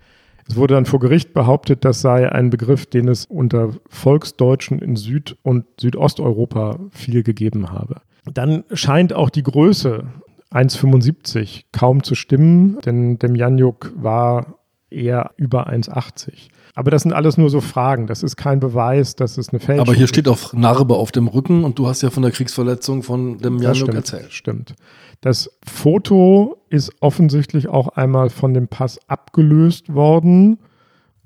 Es 0.47 0.55
wurde 0.55 0.73
dann 0.73 0.85
vor 0.85 0.99
Gericht 0.99 1.34
behauptet, 1.34 1.85
das 1.85 2.01
sei 2.01 2.31
ein 2.31 2.49
Begriff, 2.49 2.88
den 2.88 3.07
es 3.07 3.26
unter 3.26 3.71
Volksdeutschen 3.88 4.80
in 4.80 4.95
Süd- 4.95 5.38
und 5.43 5.65
Südosteuropa 5.80 6.80
viel 6.91 7.21
gegeben 7.21 7.71
habe. 7.71 8.01
Dann 8.34 8.64
scheint 8.73 9.14
auch 9.14 9.30
die 9.30 9.43
Größe 9.43 10.06
1,75 10.51 11.64
kaum 11.72 12.03
zu 12.03 12.15
stimmen, 12.15 12.80
denn 12.85 13.19
Demjanjuk 13.19 13.93
war 13.95 14.60
eher 14.89 15.31
über 15.38 15.69
1,80. 15.69 16.49
Aber 16.76 16.91
das 16.91 17.03
sind 17.03 17.14
alles 17.14 17.38
nur 17.38 17.49
so 17.49 17.61
Fragen. 17.61 18.07
Das 18.07 18.23
ist 18.23 18.35
kein 18.35 18.60
Beweis, 18.60 19.15
dass 19.15 19.38
es 19.38 19.49
eine 19.49 19.60
Fälschung 19.60 19.84
ist. 19.84 19.89
Aber 19.89 19.97
hier 19.97 20.07
steht 20.07 20.27
auch 20.27 20.53
Narbe 20.53 20.95
auf 20.95 21.11
dem 21.11 21.27
Rücken 21.27 21.64
und 21.64 21.77
du 21.77 21.88
hast 21.88 22.01
ja 22.01 22.10
von 22.10 22.23
der 22.23 22.31
Kriegsverletzung 22.31 23.03
von 23.03 23.38
Demjanjuk 23.38 23.93
erzählt. 23.93 24.31
Stimmt. 24.31 24.76
Das 25.22 25.51
Foto 25.65 26.64
ist 26.69 26.91
offensichtlich 27.01 27.68
auch 27.68 27.89
einmal 27.89 28.30
von 28.30 28.53
dem 28.53 28.68
Pass 28.68 28.99
abgelöst 29.07 29.93
worden 29.93 30.60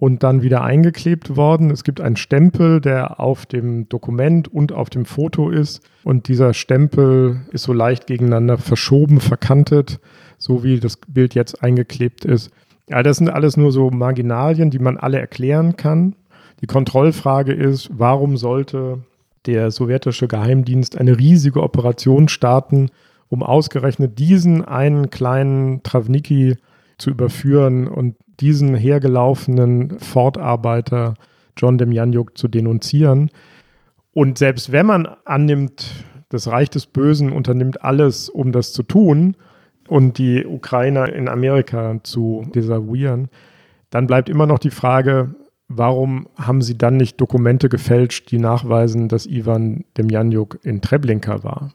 und 0.04 0.22
dann 0.22 0.42
wieder 0.42 0.66
eingeklebt 0.66 1.38
worden. 1.38 1.72
Es 1.72 1.86
gibt 1.86 2.02
einen 2.02 2.18
Stempel, 2.18 2.82
der 2.82 3.22
auf 3.22 3.46
dem 3.46 3.88
Dokument 3.88 4.50
und 4.50 4.74
auf 4.74 4.90
dem 4.90 5.06
Foto 5.06 5.50
ist. 5.50 5.82
Und 6.04 6.28
dieser 6.28 6.54
Stempel 6.54 7.40
ist 7.54 7.64
so 7.64 7.72
leicht 7.72 8.06
gegeneinander 8.06 8.58
verschoben, 8.58 9.22
verkantet, 9.22 10.02
so 10.38 10.62
wie 10.62 10.82
das 10.82 10.98
Bild 10.98 11.36
jetzt 11.36 11.64
eingeklebt 11.64 12.26
ist. 12.26 12.52
Ja, 12.90 13.02
das 13.02 13.16
sind 13.16 13.30
alles 13.30 13.56
nur 13.56 13.72
so 13.72 13.92
Marginalien, 13.92 14.72
die 14.72 14.80
man 14.80 14.98
alle 14.98 15.20
erklären 15.20 15.78
kann. 15.78 16.18
Die 16.60 16.68
Kontrollfrage 16.68 17.54
ist, 17.54 17.90
warum 17.94 18.36
sollte 18.36 18.98
der 19.46 19.72
sowjetische 19.72 20.28
Geheimdienst 20.28 20.98
eine 20.98 21.18
riesige 21.18 21.64
Operation 21.64 22.28
starten, 22.28 22.90
um 23.30 23.42
ausgerechnet 23.42 24.20
diesen 24.20 24.66
einen 24.66 25.12
kleinen 25.12 25.82
Travniki 25.82 26.58
zu 26.98 27.10
überführen 27.10 27.88
und 27.88 28.16
diesen 28.40 28.76
hergelaufenen 28.76 30.00
Fortarbeiter 30.00 31.16
John 31.58 31.78
Demjanjuk 31.78 32.38
zu 32.38 32.48
denunzieren. 32.48 33.30
Und 34.14 34.38
selbst 34.38 34.72
wenn 34.72 34.86
man 34.86 35.08
annimmt, 35.26 36.06
das 36.30 36.48
Reich 36.48 36.70
des 36.70 36.88
Bösen 36.88 37.32
unternimmt 37.32 37.84
alles, 37.84 38.30
um 38.30 38.52
das 38.52 38.74
zu 38.74 38.84
tun 38.84 39.36
und 39.88 40.18
die 40.18 40.46
Ukrainer 40.46 41.14
in 41.14 41.30
Amerika 41.30 42.00
zu 42.04 42.44
desavouieren, 42.56 43.30
dann 43.90 44.08
bleibt 44.08 44.30
immer 44.30 44.48
noch 44.48 44.58
die 44.58 44.72
Frage, 44.72 45.36
warum 45.68 46.28
haben 46.36 46.62
sie 46.62 46.78
dann 46.78 46.98
nicht 46.98 47.22
Dokumente 47.22 47.70
gefälscht, 47.70 48.32
die 48.32 48.40
nachweisen, 48.40 49.08
dass 49.08 49.28
Ivan 49.28 49.86
Demjanjuk 49.98 50.60
in 50.64 50.82
Treblinka 50.82 51.44
war? 51.44 51.74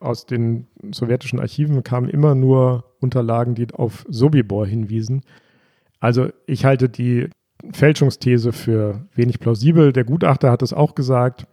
Aus 0.00 0.26
den 0.26 0.66
sowjetischen 0.90 1.38
Archiven 1.38 1.84
kamen 1.84 2.08
immer 2.08 2.34
nur 2.34 2.84
Unterlagen, 3.00 3.54
die 3.54 3.72
auf 3.72 4.04
Sobibor 4.08 4.66
hinwiesen. 4.66 5.22
Also 6.02 6.30
ich 6.46 6.64
halte 6.64 6.88
die 6.88 7.30
Fälschungsthese 7.72 8.52
für 8.52 9.06
wenig 9.14 9.38
plausibel. 9.38 9.92
Der 9.92 10.02
Gutachter 10.02 10.50
hat 10.50 10.60
es 10.60 10.72
auch 10.72 10.96
gesagt. 10.96 11.46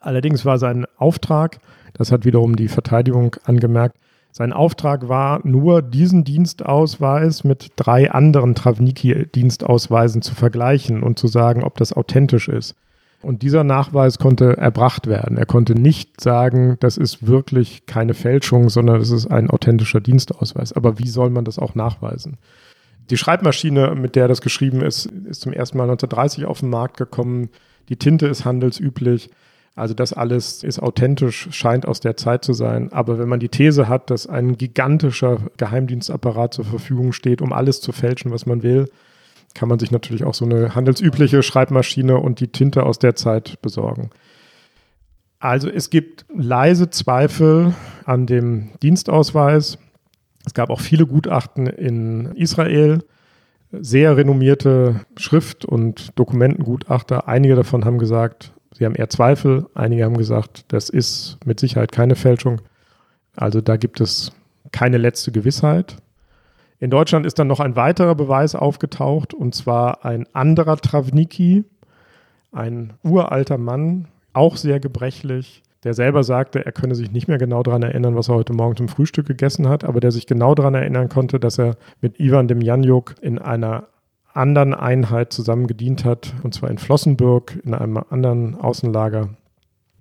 Allerdings 0.00 0.44
war 0.44 0.58
sein 0.58 0.86
Auftrag, 0.96 1.58
das 1.92 2.12
hat 2.12 2.24
wiederum 2.24 2.54
die 2.54 2.68
Verteidigung 2.68 3.34
angemerkt, 3.44 3.96
sein 4.30 4.52
Auftrag 4.52 5.08
war 5.08 5.40
nur, 5.44 5.82
diesen 5.82 6.22
Dienstausweis 6.22 7.42
mit 7.42 7.72
drei 7.74 8.12
anderen 8.12 8.54
Travniki-Dienstausweisen 8.54 10.22
zu 10.22 10.36
vergleichen 10.36 11.02
und 11.02 11.18
zu 11.18 11.26
sagen, 11.26 11.64
ob 11.64 11.76
das 11.76 11.92
authentisch 11.92 12.48
ist. 12.48 12.76
Und 13.22 13.42
dieser 13.42 13.64
Nachweis 13.64 14.18
konnte 14.18 14.56
erbracht 14.56 15.08
werden. 15.08 15.36
Er 15.36 15.46
konnte 15.46 15.74
nicht 15.74 16.20
sagen, 16.20 16.76
das 16.78 16.96
ist 16.96 17.26
wirklich 17.26 17.86
keine 17.86 18.14
Fälschung, 18.14 18.68
sondern 18.68 19.00
es 19.00 19.10
ist 19.10 19.26
ein 19.26 19.50
authentischer 19.50 20.00
Dienstausweis. 20.00 20.72
Aber 20.72 20.98
wie 21.00 21.08
soll 21.08 21.30
man 21.30 21.44
das 21.44 21.58
auch 21.58 21.74
nachweisen? 21.74 22.38
Die 23.10 23.16
Schreibmaschine, 23.16 23.94
mit 23.94 24.16
der 24.16 24.28
das 24.28 24.40
geschrieben 24.40 24.80
ist, 24.80 25.06
ist 25.06 25.42
zum 25.42 25.52
ersten 25.52 25.76
Mal 25.78 25.84
1930 25.84 26.46
auf 26.46 26.60
den 26.60 26.70
Markt 26.70 26.96
gekommen. 26.96 27.50
Die 27.88 27.96
Tinte 27.96 28.26
ist 28.26 28.44
handelsüblich. 28.44 29.30
Also 29.74 29.92
das 29.92 30.12
alles 30.12 30.62
ist 30.62 30.78
authentisch, 30.78 31.48
scheint 31.50 31.86
aus 31.86 32.00
der 32.00 32.16
Zeit 32.16 32.44
zu 32.44 32.52
sein. 32.52 32.92
Aber 32.92 33.18
wenn 33.18 33.28
man 33.28 33.40
die 33.40 33.48
These 33.48 33.88
hat, 33.88 34.10
dass 34.10 34.26
ein 34.26 34.56
gigantischer 34.56 35.38
Geheimdienstapparat 35.56 36.54
zur 36.54 36.64
Verfügung 36.64 37.12
steht, 37.12 37.42
um 37.42 37.52
alles 37.52 37.80
zu 37.80 37.92
fälschen, 37.92 38.30
was 38.30 38.46
man 38.46 38.62
will, 38.62 38.88
kann 39.54 39.68
man 39.68 39.78
sich 39.78 39.90
natürlich 39.90 40.24
auch 40.24 40.34
so 40.34 40.44
eine 40.44 40.74
handelsübliche 40.74 41.42
Schreibmaschine 41.42 42.18
und 42.18 42.40
die 42.40 42.48
Tinte 42.48 42.84
aus 42.84 42.98
der 42.98 43.16
Zeit 43.16 43.60
besorgen. 43.62 44.10
Also 45.38 45.68
es 45.68 45.90
gibt 45.90 46.24
leise 46.34 46.90
Zweifel 46.90 47.74
an 48.04 48.26
dem 48.26 48.70
Dienstausweis. 48.82 49.78
Es 50.46 50.54
gab 50.54 50.70
auch 50.70 50.80
viele 50.80 51.06
Gutachten 51.06 51.66
in 51.66 52.32
Israel, 52.36 53.02
sehr 53.72 54.16
renommierte 54.16 55.00
Schrift- 55.16 55.64
und 55.64 56.18
Dokumentengutachter. 56.18 57.28
Einige 57.28 57.56
davon 57.56 57.84
haben 57.84 57.98
gesagt, 57.98 58.52
Sie 58.76 58.84
haben 58.84 58.96
eher 58.96 59.08
Zweifel. 59.08 59.66
Einige 59.74 60.04
haben 60.04 60.16
gesagt, 60.16 60.64
das 60.68 60.88
ist 60.88 61.38
mit 61.44 61.60
Sicherheit 61.60 61.92
keine 61.92 62.16
Fälschung. 62.16 62.60
Also 63.36 63.60
da 63.60 63.76
gibt 63.76 64.00
es 64.00 64.32
keine 64.72 64.98
letzte 64.98 65.32
Gewissheit. 65.32 65.96
In 66.80 66.90
Deutschland 66.90 67.24
ist 67.24 67.38
dann 67.38 67.46
noch 67.46 67.60
ein 67.60 67.76
weiterer 67.76 68.14
Beweis 68.14 68.54
aufgetaucht, 68.54 69.32
und 69.32 69.54
zwar 69.54 70.04
ein 70.04 70.26
anderer 70.34 70.76
Travniki, 70.76 71.64
ein 72.52 72.94
uralter 73.02 73.58
Mann, 73.58 74.08
auch 74.32 74.56
sehr 74.56 74.80
gebrechlich, 74.80 75.62
der 75.84 75.94
selber 75.94 76.24
sagte, 76.24 76.64
er 76.64 76.72
könne 76.72 76.94
sich 76.94 77.12
nicht 77.12 77.28
mehr 77.28 77.38
genau 77.38 77.62
daran 77.62 77.82
erinnern, 77.82 78.16
was 78.16 78.28
er 78.28 78.34
heute 78.34 78.54
Morgen 78.54 78.76
zum 78.76 78.88
Frühstück 78.88 79.26
gegessen 79.26 79.68
hat, 79.68 79.84
aber 79.84 80.00
der 80.00 80.12
sich 80.12 80.26
genau 80.26 80.54
daran 80.54 80.74
erinnern 80.74 81.08
konnte, 81.08 81.38
dass 81.38 81.58
er 81.58 81.76
mit 82.00 82.18
Ivan 82.18 82.48
dem 82.48 82.60
Janjuk 82.60 83.14
in 83.20 83.38
einer 83.38 83.88
anderen 84.32 84.74
Einheit 84.74 85.32
zusammen 85.32 85.66
gedient 85.66 86.04
hat, 86.04 86.34
und 86.42 86.54
zwar 86.54 86.70
in 86.70 86.78
Flossenburg 86.78 87.60
in 87.64 87.74
einem 87.74 87.98
anderen 87.98 88.54
Außenlager. 88.56 89.28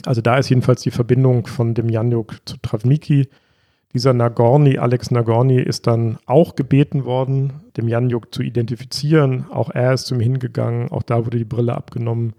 Also 0.05 0.21
da 0.21 0.37
ist 0.37 0.49
jedenfalls 0.49 0.81
die 0.81 0.91
Verbindung 0.91 1.47
von 1.47 1.73
dem 1.73 1.89
Janjuk 1.89 2.37
zu 2.45 2.57
Travniki. 2.61 3.29
Dieser 3.93 4.13
Nagorny, 4.13 4.79
Alex 4.79 5.11
Nagorny, 5.11 5.61
ist 5.61 5.85
dann 5.85 6.17
auch 6.25 6.55
gebeten 6.55 7.05
worden, 7.05 7.53
dem 7.77 7.87
Janjuk 7.87 8.33
zu 8.33 8.41
identifizieren. 8.41 9.45
Auch 9.51 9.69
er 9.69 9.93
ist 9.93 10.07
zu 10.07 10.15
ihm 10.15 10.21
hingegangen, 10.21 10.91
auch 10.91 11.03
da 11.03 11.25
wurde 11.25 11.37
die 11.37 11.45
Brille 11.45 11.75
abgenommen. 11.75 12.33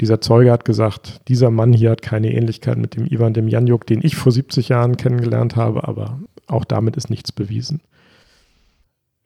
Dieser 0.00 0.20
Zeuge 0.20 0.50
hat 0.50 0.64
gesagt, 0.64 1.20
dieser 1.28 1.50
Mann 1.50 1.72
hier 1.72 1.90
hat 1.90 2.02
keine 2.02 2.32
Ähnlichkeit 2.32 2.78
mit 2.78 2.96
dem 2.96 3.06
Ivan 3.06 3.34
dem 3.34 3.48
Janjuk, 3.48 3.86
den 3.86 4.00
ich 4.02 4.16
vor 4.16 4.32
70 4.32 4.68
Jahren 4.68 4.96
kennengelernt 4.96 5.56
habe, 5.56 5.86
aber 5.86 6.20
auch 6.46 6.64
damit 6.64 6.96
ist 6.96 7.10
nichts 7.10 7.32
bewiesen. 7.32 7.80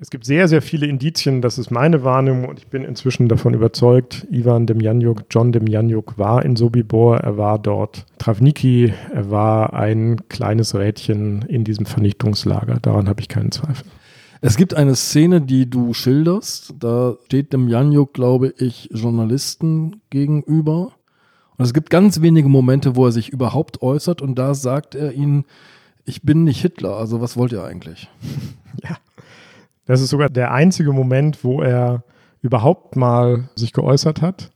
Es 0.00 0.10
gibt 0.10 0.24
sehr, 0.26 0.46
sehr 0.46 0.62
viele 0.62 0.86
Indizien, 0.86 1.42
das 1.42 1.58
ist 1.58 1.72
meine 1.72 2.04
Wahrnehmung 2.04 2.44
und 2.48 2.60
ich 2.60 2.68
bin 2.68 2.84
inzwischen 2.84 3.28
davon 3.28 3.52
überzeugt, 3.52 4.28
Ivan 4.30 4.64
Demjanjuk, 4.64 5.24
John 5.28 5.50
Demjanjuk 5.50 6.16
war 6.18 6.44
in 6.44 6.54
Sobibor, 6.54 7.16
er 7.16 7.36
war 7.36 7.58
dort 7.58 8.06
Travniki, 8.18 8.92
er 9.12 9.30
war 9.32 9.72
ein 9.74 10.28
kleines 10.28 10.76
Rädchen 10.76 11.42
in 11.42 11.64
diesem 11.64 11.84
Vernichtungslager, 11.84 12.78
daran 12.80 13.08
habe 13.08 13.20
ich 13.20 13.28
keinen 13.28 13.50
Zweifel. 13.50 13.86
Es 14.40 14.56
gibt 14.56 14.74
eine 14.74 14.94
Szene, 14.94 15.40
die 15.40 15.68
du 15.68 15.94
schilderst, 15.94 16.74
da 16.78 17.16
steht 17.24 17.52
Demjanjuk, 17.52 18.14
glaube 18.14 18.54
ich, 18.58 18.88
Journalisten 18.92 20.00
gegenüber 20.10 20.92
und 21.56 21.64
es 21.64 21.74
gibt 21.74 21.90
ganz 21.90 22.20
wenige 22.20 22.48
Momente, 22.48 22.94
wo 22.94 23.06
er 23.06 23.12
sich 23.12 23.30
überhaupt 23.30 23.82
äußert 23.82 24.22
und 24.22 24.36
da 24.36 24.54
sagt 24.54 24.94
er 24.94 25.12
ihnen, 25.12 25.44
ich 26.04 26.22
bin 26.22 26.44
nicht 26.44 26.60
Hitler, 26.60 26.96
also 26.96 27.20
was 27.20 27.36
wollt 27.36 27.52
ihr 27.52 27.64
eigentlich? 27.64 28.08
Ja. 28.84 28.96
Das 29.86 30.00
ist 30.00 30.10
sogar 30.10 30.28
der 30.28 30.52
einzige 30.52 30.92
Moment, 30.92 31.42
wo 31.42 31.62
er 31.62 32.04
überhaupt 32.42 32.94
mal 32.94 33.48
sich 33.56 33.72
geäußert 33.72 34.22
hat, 34.22 34.52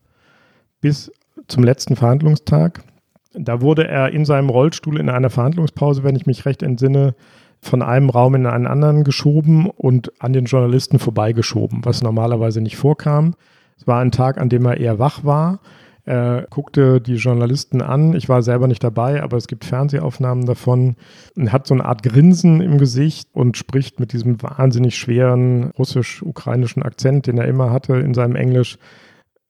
bis 0.81 1.11
zum 1.49 1.65
letzten 1.65 1.97
Verhandlungstag. 1.97 2.85
Da 3.33 3.63
wurde 3.63 3.89
er 3.89 4.11
in 4.11 4.25
seinem 4.25 4.51
Rollstuhl 4.51 5.01
in 5.01 5.09
einer 5.09 5.31
Verhandlungspause, 5.31 6.05
wenn 6.05 6.15
ich 6.15 6.27
mich 6.27 6.45
recht 6.45 6.63
entsinne, 6.63 7.17
von 7.63 7.81
einem 7.81 8.11
Raum 8.11 8.35
in 8.35 8.47
einen 8.47 8.67
anderen 8.67 9.05
geschoben 9.05 9.71
und 9.71 10.13
an 10.21 10.33
den 10.33 10.47
Journalisten 10.47 10.99
vorbeigeschoben, 10.99 11.85
was 11.85 12.03
normalerweise 12.03 12.61
nicht 12.61 12.77
vorkam. 12.77 13.35
Es 13.79 13.87
war 13.87 14.01
ein 14.01 14.11
Tag, 14.11 14.39
an 14.39 14.49
dem 14.49 14.67
er 14.67 14.79
eher 14.79 14.99
wach 14.99 15.25
war 15.25 15.61
er 16.05 16.47
guckte 16.51 17.01
die 17.01 17.15
Journalisten 17.15 17.81
an. 17.81 18.15
Ich 18.15 18.29
war 18.29 18.43
selber 18.43 18.67
nicht 18.67 18.83
dabei, 18.83 19.23
aber 19.23 19.37
es 19.37 19.47
gibt 19.47 19.65
Fernsehaufnahmen 19.65 20.47
davon. 20.47 20.97
Er 21.37 21.53
hat 21.53 21.69
so 21.69 21.75
eine 21.75 21.85
Art 21.85 22.03
Grinsen 22.03 22.61
im 22.61 22.79
Gesicht 22.79 23.29
und 23.33 23.57
spricht 23.57 24.01
mit 24.01 24.13
diesem 24.13 24.43
wahnsinnig 24.43 24.97
schweren 24.97 25.71
russisch-ukrainischen 25.79 26.83
Akzent, 26.83 27.29
den 27.29 27.39
er 27.39 27.47
immer 27.47 27.71
hatte 27.71 27.95
in 27.95 28.15
seinem 28.15 28.35
Englisch. 28.35 28.79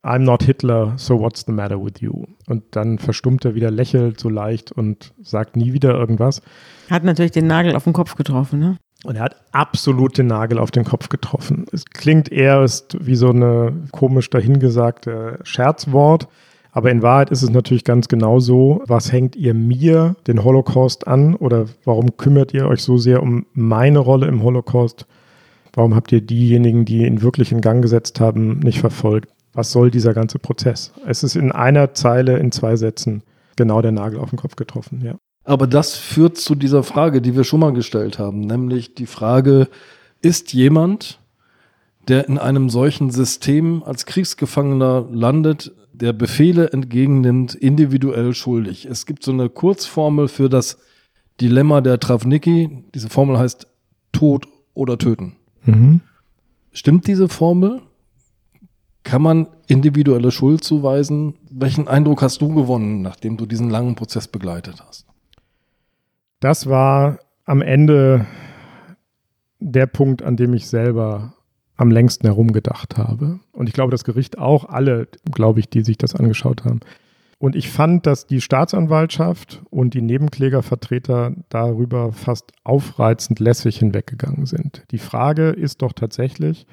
I'm 0.02 0.24
not 0.24 0.42
Hitler, 0.42 0.94
so 0.96 1.20
what's 1.20 1.44
the 1.46 1.52
matter 1.52 1.82
with 1.82 2.00
you? 2.00 2.26
Und 2.46 2.64
dann 2.72 2.98
verstummt 2.98 3.44
er 3.44 3.54
wieder, 3.54 3.70
lächelt 3.70 4.20
so 4.20 4.28
leicht 4.28 4.72
und 4.72 5.14
sagt 5.22 5.56
nie 5.56 5.72
wieder 5.72 5.94
irgendwas. 5.94 6.42
Hat 6.90 7.04
natürlich 7.04 7.32
den 7.32 7.46
Nagel 7.46 7.76
auf 7.76 7.84
den 7.84 7.92
Kopf 7.92 8.14
getroffen, 8.16 8.58
ne? 8.58 8.78
Und 9.04 9.16
er 9.16 9.22
hat 9.22 9.36
absolut 9.50 10.16
den 10.16 10.28
Nagel 10.28 10.58
auf 10.58 10.70
den 10.70 10.84
Kopf 10.84 11.08
getroffen. 11.08 11.66
Es 11.72 11.84
klingt 11.86 12.30
eher 12.30 12.64
wie 13.00 13.16
so 13.16 13.30
eine 13.30 13.72
komisch 13.90 14.30
dahingesagte 14.30 15.40
Scherzwort. 15.42 16.28
Aber 16.70 16.90
in 16.90 17.02
Wahrheit 17.02 17.30
ist 17.30 17.42
es 17.42 17.50
natürlich 17.50 17.84
ganz 17.84 18.08
genau 18.08 18.38
so, 18.38 18.82
was 18.86 19.12
hängt 19.12 19.36
ihr 19.36 19.52
mir 19.52 20.16
den 20.26 20.42
Holocaust 20.42 21.06
an 21.06 21.34
oder 21.34 21.66
warum 21.84 22.16
kümmert 22.16 22.54
ihr 22.54 22.66
euch 22.66 22.82
so 22.82 22.96
sehr 22.96 23.22
um 23.22 23.44
meine 23.52 23.98
Rolle 23.98 24.26
im 24.26 24.42
Holocaust? 24.42 25.06
Warum 25.74 25.94
habt 25.94 26.12
ihr 26.12 26.22
diejenigen, 26.22 26.84
die 26.84 27.04
ihn 27.04 27.22
wirklich 27.22 27.52
in 27.52 27.60
Gang 27.60 27.82
gesetzt 27.82 28.20
haben, 28.20 28.60
nicht 28.60 28.80
verfolgt? 28.80 29.28
Was 29.52 29.70
soll 29.70 29.90
dieser 29.90 30.14
ganze 30.14 30.38
Prozess? 30.38 30.92
Es 31.06 31.22
ist 31.22 31.36
in 31.36 31.52
einer 31.52 31.92
Zeile, 31.92 32.38
in 32.38 32.52
zwei 32.52 32.76
Sätzen 32.76 33.22
genau 33.56 33.82
der 33.82 33.92
Nagel 33.92 34.18
auf 34.18 34.30
den 34.30 34.38
Kopf 34.38 34.56
getroffen, 34.56 35.02
ja. 35.04 35.16
Aber 35.44 35.66
das 35.66 35.96
führt 35.96 36.36
zu 36.36 36.54
dieser 36.54 36.82
Frage, 36.82 37.20
die 37.20 37.34
wir 37.34 37.44
schon 37.44 37.60
mal 37.60 37.72
gestellt 37.72 38.18
haben, 38.18 38.40
nämlich 38.40 38.94
die 38.94 39.06
Frage, 39.06 39.68
ist 40.20 40.52
jemand, 40.52 41.18
der 42.08 42.28
in 42.28 42.38
einem 42.38 42.70
solchen 42.70 43.10
System 43.10 43.82
als 43.82 44.06
Kriegsgefangener 44.06 45.06
landet, 45.10 45.72
der 45.92 46.12
Befehle 46.12 46.72
entgegennimmt, 46.72 47.54
individuell 47.54 48.34
schuldig. 48.34 48.86
Es 48.86 49.06
gibt 49.06 49.24
so 49.24 49.32
eine 49.32 49.48
Kurzformel 49.48 50.28
für 50.28 50.48
das 50.48 50.78
Dilemma 51.40 51.80
der 51.80 52.00
Travnicki. 52.00 52.84
Diese 52.94 53.08
Formel 53.08 53.38
heißt 53.38 53.66
Tod 54.12 54.46
oder 54.74 54.98
Töten. 54.98 55.36
Mhm. 55.64 56.00
Stimmt 56.72 57.06
diese 57.06 57.28
Formel? 57.28 57.82
Kann 59.04 59.22
man 59.22 59.48
individuelle 59.66 60.30
Schuld 60.30 60.64
zuweisen? 60.64 61.34
Welchen 61.50 61.88
Eindruck 61.88 62.22
hast 62.22 62.40
du 62.40 62.54
gewonnen, 62.54 63.02
nachdem 63.02 63.36
du 63.36 63.46
diesen 63.46 63.68
langen 63.68 63.94
Prozess 63.94 64.28
begleitet 64.28 64.82
hast? 64.86 65.06
Das 66.42 66.66
war 66.66 67.20
am 67.44 67.62
Ende 67.62 68.26
der 69.60 69.86
Punkt, 69.86 70.24
an 70.24 70.36
dem 70.36 70.54
ich 70.54 70.66
selber 70.66 71.34
am 71.76 71.92
längsten 71.92 72.26
herumgedacht 72.26 72.98
habe. 72.98 73.38
Und 73.52 73.68
ich 73.68 73.74
glaube, 73.74 73.92
das 73.92 74.02
Gericht 74.02 74.38
auch, 74.38 74.64
alle, 74.64 75.06
glaube 75.32 75.60
ich, 75.60 75.68
die 75.70 75.82
sich 75.82 75.98
das 75.98 76.16
angeschaut 76.16 76.64
haben. 76.64 76.80
Und 77.38 77.54
ich 77.54 77.70
fand, 77.70 78.06
dass 78.06 78.26
die 78.26 78.40
Staatsanwaltschaft 78.40 79.62
und 79.70 79.94
die 79.94 80.02
Nebenklägervertreter 80.02 81.32
darüber 81.48 82.12
fast 82.12 82.50
aufreizend 82.64 83.38
lässig 83.38 83.78
hinweggegangen 83.78 84.46
sind. 84.46 84.82
Die 84.90 84.98
Frage 84.98 85.50
ist 85.50 85.80
doch 85.80 85.92
tatsächlich, 85.92 86.66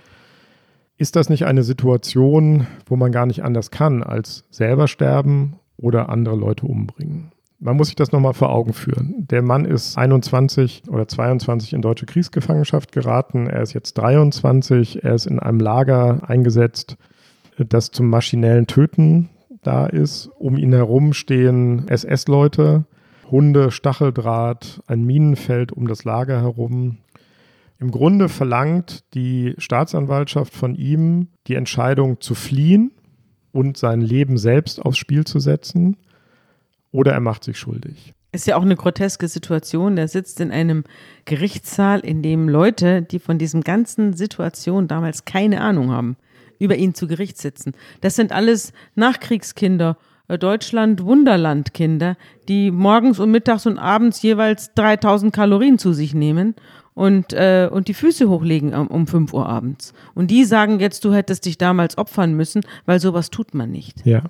ist 0.98 1.16
das 1.16 1.30
nicht 1.30 1.46
eine 1.46 1.62
Situation, 1.62 2.66
wo 2.88 2.96
man 2.96 3.12
gar 3.12 3.28
nicht 3.28 3.44
anders 3.44 3.70
kann, 3.70 4.02
als 4.02 4.46
selber 4.50 4.88
sterben 4.88 5.60
oder 5.78 6.10
andere 6.10 6.36
Leute 6.36 6.66
umbringen. 6.66 7.34
Man 7.62 7.76
muss 7.76 7.88
sich 7.88 7.96
das 7.96 8.14
nochmal 8.14 8.34
vor 8.34 8.52
Augen 8.52 8.72
führen. 8.72 9.28
Der 9.30 9.42
Mann 9.42 9.66
ist 9.66 9.98
21 9.98 10.84
oder 10.88 11.10
22 11.10 11.74
in 11.74 11.82
deutsche 11.82 12.06
Kriegsgefangenschaft 12.06 12.94
geraten. 12.94 13.48
Er 13.48 13.62
ist 13.62 13.74
jetzt 13.74 13.98
23. 13.98 15.04
Er 15.04 15.16
ist 15.16 15.26
in 15.26 15.40
einem 15.40 15.60
Lager 15.60 16.22
eingesetzt, 16.26 16.96
das 17.58 17.92
zum 17.92 18.10
maschinellen 18.10 18.66
Töten 18.66 19.30
da 19.62 19.88
ist. 19.88 20.30
Um 20.40 20.56
ihn 20.58 20.72
herum 20.72 21.12
stehen 21.12 21.86
SS-Leute, 21.90 22.86
Hunde, 23.30 23.72
Stacheldraht, 23.72 24.82
ein 24.88 25.04
Minenfeld 25.04 25.74
um 25.74 25.86
das 25.86 26.06
Lager 26.06 26.42
herum. 26.42 27.00
Im 27.78 27.92
Grunde 27.92 28.30
verlangt 28.30 29.04
die 29.14 29.56
Staatsanwaltschaft 29.58 30.54
von 30.54 30.76
ihm 30.76 31.28
die 31.48 31.56
Entscheidung 31.56 32.22
zu 32.22 32.36
fliehen 32.36 32.92
und 33.52 33.76
sein 33.78 34.00
Leben 34.00 34.38
selbst 34.38 34.82
aufs 34.82 34.98
Spiel 34.98 35.26
zu 35.26 35.40
setzen 35.40 35.98
oder 36.92 37.14
er 37.14 37.20
macht 37.20 37.44
sich 37.44 37.58
schuldig. 37.58 38.14
Ist 38.32 38.46
ja 38.46 38.58
auch 38.58 38.62
eine 38.62 38.76
groteske 38.76 39.28
Situation. 39.28 39.96
Der 39.96 40.08
sitzt 40.08 40.40
in 40.40 40.52
einem 40.52 40.84
Gerichtssaal, 41.26 42.00
in 42.02 42.22
dem 42.22 42.48
Leute, 42.48 43.02
die 43.02 43.20
von 43.20 43.40
diesem 43.40 43.62
ganzen 43.62 44.14
Situation 44.14 44.88
damals 44.88 45.26
keine 45.26 45.62
Ahnung 45.62 45.92
haben, 45.92 46.16
über 46.60 46.76
ihn 46.76 46.94
zu 46.94 47.08
Gericht 47.08 47.38
sitzen. 47.38 47.74
Das 48.02 48.16
sind 48.16 48.32
alles 48.32 48.72
Nachkriegskinder, 48.94 49.98
äh, 50.28 50.38
Deutschland 50.38 51.04
Wunderland-Kinder, 51.04 52.18
die 52.48 52.70
morgens 52.70 53.20
und 53.20 53.32
mittags 53.32 53.66
und 53.66 53.80
abends 53.80 54.22
jeweils 54.22 54.74
3000 54.76 55.34
Kalorien 55.34 55.80
zu 55.80 55.94
sich 55.94 56.14
nehmen 56.14 56.54
und, 56.94 57.34
äh, 57.34 57.68
und 57.72 57.88
die 57.88 57.94
Füße 57.96 58.30
hochlegen 58.30 58.76
um, 58.76 58.88
um 58.88 59.08
5 59.08 59.34
Uhr 59.34 59.48
abends. 59.48 59.94
Und 60.14 60.30
die 60.30 60.44
sagen 60.44 60.80
jetzt, 60.80 61.04
du 61.04 61.14
hättest 61.14 61.46
dich 61.46 61.58
damals 61.58 61.98
opfern 61.98 62.36
müssen, 62.36 62.62
weil 62.86 63.00
sowas 63.00 63.32
tut 63.32 63.56
man 63.56 63.72
nicht. 63.72 64.06
Ja. 64.06 64.24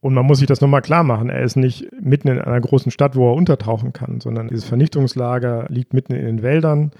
Und 0.00 0.14
man 0.14 0.24
muss 0.24 0.38
sich 0.38 0.46
das 0.46 0.62
nochmal 0.62 0.80
klar 0.80 1.04
machen. 1.04 1.28
Er 1.28 1.42
ist 1.42 1.56
nicht 1.56 1.86
mitten 2.00 2.28
in 2.28 2.38
einer 2.38 2.60
großen 2.60 2.90
Stadt, 2.90 3.16
wo 3.16 3.30
er 3.30 3.36
untertauchen 3.36 3.92
kann, 3.92 4.20
sondern 4.20 4.48
dieses 4.48 4.64
Vernichtungslager 4.64 5.66
liegt 5.68 5.92
mitten 5.92 6.14
in 6.14 6.24
den 6.24 6.42
Wäldern. 6.42 6.92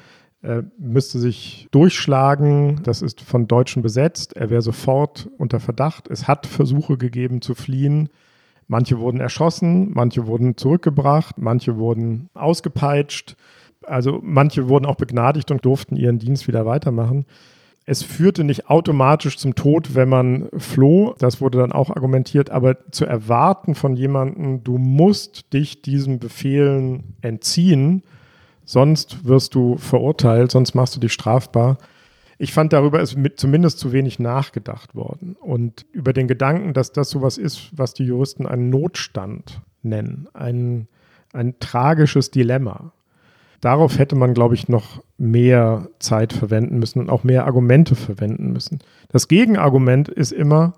Er 0.42 0.64
müsste 0.78 1.18
sich 1.18 1.68
durchschlagen. 1.70 2.80
Das 2.82 3.00
ist 3.00 3.22
von 3.22 3.46
Deutschen 3.46 3.82
besetzt. 3.82 4.36
Er 4.36 4.50
wäre 4.50 4.62
sofort 4.62 5.30
unter 5.38 5.60
Verdacht. 5.60 6.08
Es 6.08 6.28
hat 6.28 6.46
Versuche 6.46 6.98
gegeben 6.98 7.40
zu 7.40 7.54
fliehen. 7.54 8.10
Manche 8.66 8.98
wurden 9.00 9.20
erschossen, 9.20 9.90
manche 9.92 10.26
wurden 10.26 10.56
zurückgebracht, 10.56 11.38
manche 11.38 11.76
wurden 11.76 12.28
ausgepeitscht. 12.34 13.36
Also 13.84 14.20
manche 14.22 14.68
wurden 14.68 14.86
auch 14.86 14.96
begnadigt 14.96 15.50
und 15.50 15.64
durften 15.64 15.96
ihren 15.96 16.18
Dienst 16.18 16.46
wieder 16.46 16.66
weitermachen 16.66 17.24
es 17.90 18.04
führte 18.04 18.44
nicht 18.44 18.70
automatisch 18.70 19.36
zum 19.36 19.56
Tod, 19.56 19.96
wenn 19.96 20.08
man 20.08 20.48
floh. 20.56 21.16
Das 21.18 21.40
wurde 21.40 21.58
dann 21.58 21.72
auch 21.72 21.90
argumentiert. 21.90 22.48
Aber 22.48 22.76
zu 22.92 23.04
erwarten 23.04 23.74
von 23.74 23.96
jemandem, 23.96 24.62
du 24.62 24.78
musst 24.78 25.52
dich 25.52 25.82
diesen 25.82 26.20
Befehlen 26.20 27.16
entziehen, 27.20 28.04
sonst 28.64 29.24
wirst 29.24 29.56
du 29.56 29.76
verurteilt, 29.76 30.52
sonst 30.52 30.76
machst 30.76 30.94
du 30.94 31.00
dich 31.00 31.12
strafbar. 31.12 31.78
Ich 32.38 32.52
fand, 32.52 32.72
darüber 32.72 33.00
ist 33.00 33.16
zumindest 33.34 33.80
zu 33.80 33.90
wenig 33.90 34.20
nachgedacht 34.20 34.94
worden. 34.94 35.34
Und 35.40 35.84
über 35.90 36.12
den 36.12 36.28
Gedanken, 36.28 36.74
dass 36.74 36.92
das 36.92 37.10
sowas 37.10 37.38
ist, 37.38 37.76
was 37.76 37.92
die 37.92 38.04
Juristen 38.04 38.46
einen 38.46 38.70
Notstand 38.70 39.62
nennen, 39.82 40.28
ein, 40.32 40.86
ein 41.32 41.58
tragisches 41.58 42.30
Dilemma. 42.30 42.92
Darauf 43.60 43.98
hätte 43.98 44.16
man, 44.16 44.34
glaube 44.34 44.54
ich, 44.54 44.68
noch 44.68 45.02
mehr 45.18 45.88
Zeit 45.98 46.32
verwenden 46.32 46.78
müssen 46.78 46.98
und 46.98 47.10
auch 47.10 47.24
mehr 47.24 47.44
Argumente 47.44 47.94
verwenden 47.94 48.52
müssen. 48.52 48.78
Das 49.08 49.28
Gegenargument 49.28 50.08
ist 50.08 50.32
immer, 50.32 50.74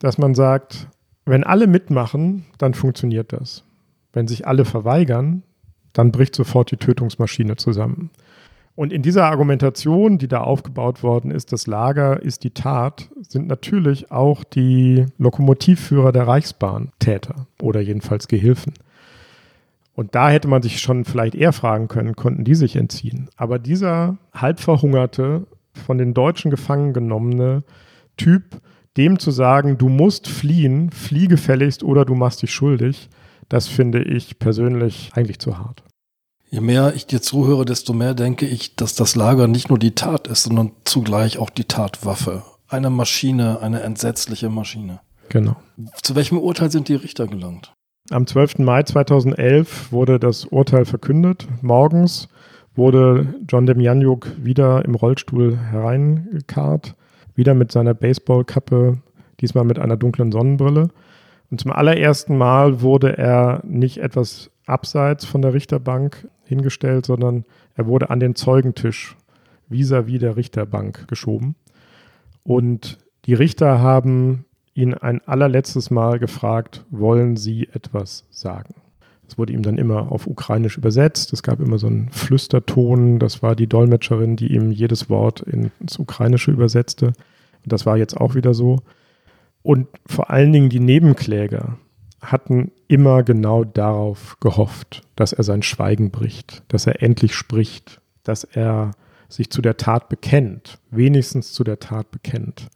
dass 0.00 0.18
man 0.18 0.34
sagt, 0.34 0.88
wenn 1.24 1.44
alle 1.44 1.66
mitmachen, 1.66 2.46
dann 2.58 2.74
funktioniert 2.74 3.32
das. 3.32 3.64
Wenn 4.12 4.26
sich 4.26 4.46
alle 4.46 4.64
verweigern, 4.64 5.42
dann 5.92 6.10
bricht 6.10 6.34
sofort 6.34 6.70
die 6.70 6.76
Tötungsmaschine 6.76 7.56
zusammen. 7.56 8.10
Und 8.74 8.92
in 8.92 9.02
dieser 9.02 9.26
Argumentation, 9.26 10.18
die 10.18 10.28
da 10.28 10.40
aufgebaut 10.40 11.02
worden 11.02 11.32
ist, 11.32 11.52
das 11.52 11.66
Lager 11.66 12.22
ist 12.22 12.44
die 12.44 12.52
Tat, 12.52 13.10
sind 13.28 13.48
natürlich 13.48 14.12
auch 14.12 14.44
die 14.44 15.06
Lokomotivführer 15.18 16.12
der 16.12 16.28
Reichsbahn 16.28 16.90
Täter 17.00 17.46
oder 17.60 17.80
jedenfalls 17.80 18.28
Gehilfen. 18.28 18.74
Und 19.98 20.14
da 20.14 20.30
hätte 20.30 20.46
man 20.46 20.62
sich 20.62 20.80
schon 20.80 21.04
vielleicht 21.04 21.34
eher 21.34 21.52
fragen 21.52 21.88
können, 21.88 22.14
konnten 22.14 22.44
die 22.44 22.54
sich 22.54 22.76
entziehen. 22.76 23.30
Aber 23.36 23.58
dieser 23.58 24.16
halbverhungerte, 24.32 25.48
von 25.72 25.98
den 25.98 26.14
Deutschen 26.14 26.52
gefangen 26.52 26.92
genommene 26.92 27.64
Typ, 28.16 28.60
dem 28.96 29.18
zu 29.18 29.32
sagen, 29.32 29.76
du 29.76 29.88
musst 29.88 30.28
fliehen, 30.28 30.92
flieh 30.92 31.26
gefälligst 31.26 31.82
oder 31.82 32.04
du 32.04 32.14
machst 32.14 32.42
dich 32.42 32.54
schuldig, 32.54 33.10
das 33.48 33.66
finde 33.66 34.04
ich 34.04 34.38
persönlich 34.38 35.10
eigentlich 35.14 35.40
zu 35.40 35.58
hart. 35.58 35.82
Je 36.48 36.60
mehr 36.60 36.94
ich 36.94 37.08
dir 37.08 37.20
zuhöre, 37.20 37.64
desto 37.64 37.92
mehr 37.92 38.14
denke 38.14 38.46
ich, 38.46 38.76
dass 38.76 38.94
das 38.94 39.16
Lager 39.16 39.48
nicht 39.48 39.68
nur 39.68 39.80
die 39.80 39.96
Tat 39.96 40.28
ist, 40.28 40.44
sondern 40.44 40.70
zugleich 40.84 41.38
auch 41.38 41.50
die 41.50 41.64
Tatwaffe. 41.64 42.44
Eine 42.68 42.90
Maschine, 42.90 43.62
eine 43.62 43.80
entsetzliche 43.80 44.48
Maschine. 44.48 45.00
Genau. 45.28 45.56
Zu 46.04 46.14
welchem 46.14 46.38
Urteil 46.38 46.70
sind 46.70 46.86
die 46.86 46.94
Richter 46.94 47.26
gelangt? 47.26 47.72
Am 48.10 48.26
12. 48.26 48.60
Mai 48.60 48.84
2011 48.84 49.92
wurde 49.92 50.18
das 50.18 50.46
Urteil 50.46 50.86
verkündet. 50.86 51.46
Morgens 51.60 52.28
wurde 52.74 53.34
John 53.46 53.66
Demjanjuk 53.66 54.28
wieder 54.42 54.82
im 54.86 54.94
Rollstuhl 54.94 55.58
hereingekarrt, 55.58 56.94
wieder 57.34 57.52
mit 57.52 57.70
seiner 57.70 57.92
Baseballkappe, 57.92 58.96
diesmal 59.42 59.64
mit 59.64 59.78
einer 59.78 59.98
dunklen 59.98 60.32
Sonnenbrille. 60.32 60.88
Und 61.50 61.60
zum 61.60 61.70
allerersten 61.70 62.38
Mal 62.38 62.80
wurde 62.80 63.18
er 63.18 63.60
nicht 63.66 63.98
etwas 63.98 64.50
abseits 64.64 65.26
von 65.26 65.42
der 65.42 65.52
Richterbank 65.52 66.28
hingestellt, 66.44 67.04
sondern 67.04 67.44
er 67.74 67.86
wurde 67.86 68.08
an 68.08 68.20
den 68.20 68.34
Zeugentisch 68.34 69.16
vis-à-vis 69.68 70.14
-vis 70.14 70.20
der 70.20 70.36
Richterbank 70.36 71.08
geschoben. 71.08 71.56
Und 72.42 72.98
die 73.26 73.34
Richter 73.34 73.80
haben 73.80 74.46
ihn 74.78 74.94
ein 74.94 75.20
allerletztes 75.26 75.90
Mal 75.90 76.18
gefragt, 76.18 76.84
wollen 76.90 77.36
Sie 77.36 77.68
etwas 77.72 78.24
sagen? 78.30 78.74
Es 79.28 79.36
wurde 79.36 79.52
ihm 79.52 79.62
dann 79.62 79.76
immer 79.76 80.10
auf 80.10 80.26
Ukrainisch 80.26 80.78
übersetzt. 80.78 81.32
Es 81.34 81.42
gab 81.42 81.60
immer 81.60 81.78
so 81.78 81.86
einen 81.86 82.08
Flüsterton. 82.10 83.18
Das 83.18 83.42
war 83.42 83.54
die 83.54 83.66
Dolmetscherin, 83.66 84.36
die 84.36 84.54
ihm 84.54 84.70
jedes 84.70 85.10
Wort 85.10 85.40
ins 85.42 85.98
Ukrainische 85.98 86.50
übersetzte. 86.50 87.08
Und 87.08 87.72
das 87.72 87.84
war 87.84 87.98
jetzt 87.98 88.16
auch 88.16 88.34
wieder 88.34 88.54
so. 88.54 88.78
Und 89.62 89.88
vor 90.06 90.30
allen 90.30 90.52
Dingen 90.52 90.70
die 90.70 90.80
Nebenkläger 90.80 91.76
hatten 92.22 92.72
immer 92.88 93.22
genau 93.22 93.64
darauf 93.64 94.38
gehofft, 94.40 95.02
dass 95.14 95.34
er 95.34 95.44
sein 95.44 95.62
Schweigen 95.62 96.10
bricht, 96.10 96.62
dass 96.68 96.86
er 96.86 97.02
endlich 97.02 97.34
spricht, 97.34 98.00
dass 98.22 98.44
er 98.44 98.92
sich 99.28 99.50
zu 99.50 99.60
der 99.60 99.76
Tat 99.76 100.08
bekennt, 100.08 100.78
wenigstens 100.90 101.52
zu 101.52 101.64
der 101.64 101.80
Tat 101.80 102.10
bekennt. 102.10 102.68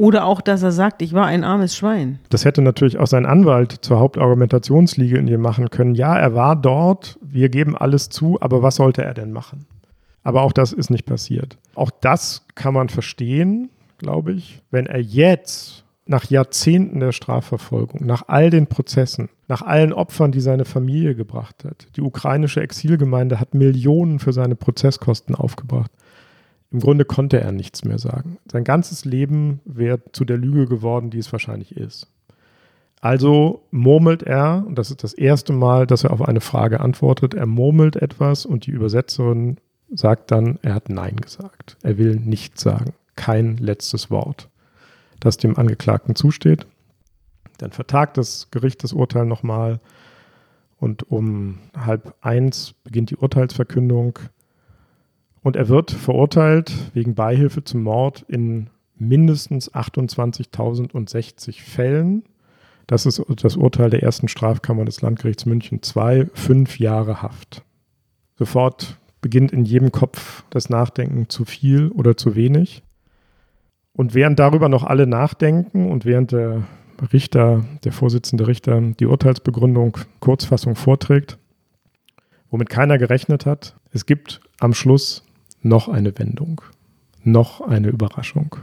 Oder 0.00 0.24
auch, 0.24 0.40
dass 0.40 0.62
er 0.62 0.72
sagt, 0.72 1.02
ich 1.02 1.12
war 1.12 1.26
ein 1.26 1.44
armes 1.44 1.76
Schwein. 1.76 2.20
Das 2.30 2.46
hätte 2.46 2.62
natürlich 2.62 2.96
auch 2.96 3.06
sein 3.06 3.26
Anwalt 3.26 3.70
zur 3.82 4.00
Hauptargumentationslinie 4.00 5.36
machen 5.36 5.68
können. 5.68 5.94
Ja, 5.94 6.16
er 6.16 6.34
war 6.34 6.56
dort, 6.56 7.18
wir 7.20 7.50
geben 7.50 7.76
alles 7.76 8.08
zu, 8.08 8.38
aber 8.40 8.62
was 8.62 8.76
sollte 8.76 9.04
er 9.04 9.12
denn 9.12 9.30
machen? 9.30 9.66
Aber 10.22 10.40
auch 10.40 10.52
das 10.52 10.72
ist 10.72 10.88
nicht 10.88 11.04
passiert. 11.04 11.58
Auch 11.74 11.90
das 11.90 12.46
kann 12.54 12.72
man 12.72 12.88
verstehen, 12.88 13.68
glaube 13.98 14.32
ich, 14.32 14.62
wenn 14.70 14.86
er 14.86 15.02
jetzt 15.02 15.84
nach 16.06 16.24
Jahrzehnten 16.30 17.00
der 17.00 17.12
Strafverfolgung, 17.12 18.06
nach 18.06 18.22
all 18.26 18.48
den 18.48 18.68
Prozessen, 18.68 19.28
nach 19.48 19.60
allen 19.60 19.92
Opfern, 19.92 20.32
die 20.32 20.40
seine 20.40 20.64
Familie 20.64 21.14
gebracht 21.14 21.62
hat. 21.66 21.88
Die 21.96 22.00
ukrainische 22.00 22.62
Exilgemeinde 22.62 23.38
hat 23.38 23.52
Millionen 23.52 24.18
für 24.18 24.32
seine 24.32 24.56
Prozesskosten 24.56 25.34
aufgebracht. 25.34 25.90
Im 26.72 26.80
Grunde 26.80 27.04
konnte 27.04 27.40
er 27.40 27.52
nichts 27.52 27.84
mehr 27.84 27.98
sagen. 27.98 28.38
Sein 28.50 28.64
ganzes 28.64 29.04
Leben 29.04 29.60
wäre 29.64 30.00
zu 30.12 30.24
der 30.24 30.36
Lüge 30.36 30.66
geworden, 30.66 31.10
die 31.10 31.18
es 31.18 31.32
wahrscheinlich 31.32 31.76
ist. 31.76 32.06
Also 33.00 33.62
murmelt 33.70 34.22
er, 34.22 34.64
und 34.66 34.76
das 34.76 34.90
ist 34.90 35.02
das 35.02 35.14
erste 35.14 35.52
Mal, 35.52 35.86
dass 35.86 36.04
er 36.04 36.12
auf 36.12 36.22
eine 36.22 36.40
Frage 36.40 36.80
antwortet, 36.80 37.34
er 37.34 37.46
murmelt 37.46 37.96
etwas 37.96 38.44
und 38.44 38.66
die 38.66 38.70
Übersetzerin 38.70 39.56
sagt 39.90 40.30
dann, 40.30 40.58
er 40.62 40.74
hat 40.74 40.90
Nein 40.90 41.16
gesagt. 41.16 41.76
Er 41.82 41.98
will 41.98 42.16
nichts 42.16 42.62
sagen. 42.62 42.92
Kein 43.16 43.56
letztes 43.56 44.10
Wort, 44.10 44.48
das 45.18 45.38
dem 45.38 45.58
Angeklagten 45.58 46.14
zusteht. 46.14 46.66
Dann 47.58 47.72
vertagt 47.72 48.16
das 48.16 48.48
Gericht 48.50 48.84
das 48.84 48.92
Urteil 48.92 49.26
nochmal 49.26 49.80
und 50.78 51.10
um 51.10 51.58
halb 51.76 52.14
eins 52.20 52.74
beginnt 52.84 53.10
die 53.10 53.16
Urteilsverkündung. 53.16 54.18
Und 55.42 55.56
er 55.56 55.68
wird 55.68 55.90
verurteilt 55.90 56.72
wegen 56.94 57.14
Beihilfe 57.14 57.64
zum 57.64 57.82
Mord 57.82 58.24
in 58.28 58.68
mindestens 58.96 59.72
28.060 59.72 61.62
Fällen. 61.62 62.24
Das 62.86 63.06
ist 63.06 63.22
das 63.42 63.56
Urteil 63.56 63.90
der 63.90 64.02
ersten 64.02 64.28
Strafkammer 64.28 64.84
des 64.84 65.00
Landgerichts 65.00 65.46
München 65.46 65.80
II, 65.96 66.26
fünf 66.34 66.78
Jahre 66.78 67.22
Haft. 67.22 67.62
Sofort 68.36 68.98
beginnt 69.20 69.52
in 69.52 69.64
jedem 69.64 69.92
Kopf 69.92 70.44
das 70.50 70.70
Nachdenken 70.70 71.28
zu 71.28 71.44
viel 71.44 71.88
oder 71.88 72.16
zu 72.16 72.34
wenig. 72.34 72.82
Und 73.92 74.14
während 74.14 74.38
darüber 74.38 74.68
noch 74.68 74.84
alle 74.84 75.06
nachdenken 75.06 75.90
und 75.90 76.04
während 76.04 76.32
der 76.32 76.62
Richter, 77.12 77.64
der 77.84 77.92
Vorsitzende 77.92 78.46
Richter, 78.46 78.80
die 78.80 79.06
Urteilsbegründung, 79.06 79.98
Kurzfassung 80.20 80.74
vorträgt, 80.74 81.38
womit 82.50 82.68
keiner 82.68 82.98
gerechnet 82.98 83.46
hat. 83.46 83.76
Es 83.92 84.06
gibt 84.06 84.40
am 84.58 84.74
Schluss 84.74 85.24
noch 85.62 85.88
eine 85.88 86.18
Wendung, 86.18 86.62
noch 87.22 87.60
eine 87.60 87.88
Überraschung. 87.88 88.56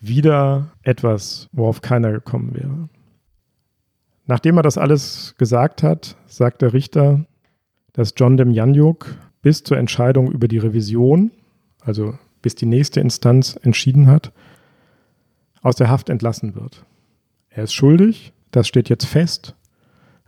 Wieder 0.00 0.70
etwas, 0.82 1.48
worauf 1.52 1.80
keiner 1.80 2.12
gekommen 2.12 2.54
wäre. 2.54 2.88
Nachdem 4.26 4.58
er 4.58 4.62
das 4.62 4.78
alles 4.78 5.34
gesagt 5.38 5.82
hat, 5.82 6.16
sagt 6.26 6.62
der 6.62 6.72
Richter, 6.72 7.24
dass 7.94 8.14
John 8.16 8.36
Demjanjuk 8.36 9.16
bis 9.42 9.64
zur 9.64 9.78
Entscheidung 9.78 10.30
über 10.30 10.48
die 10.48 10.58
Revision, 10.58 11.30
also 11.80 12.18
bis 12.42 12.54
die 12.54 12.66
nächste 12.66 13.00
Instanz 13.00 13.58
entschieden 13.62 14.06
hat, 14.06 14.32
aus 15.62 15.76
der 15.76 15.88
Haft 15.88 16.10
entlassen 16.10 16.54
wird. 16.54 16.84
Er 17.48 17.64
ist 17.64 17.72
schuldig, 17.72 18.32
das 18.50 18.68
steht 18.68 18.88
jetzt 18.88 19.06
fest, 19.06 19.54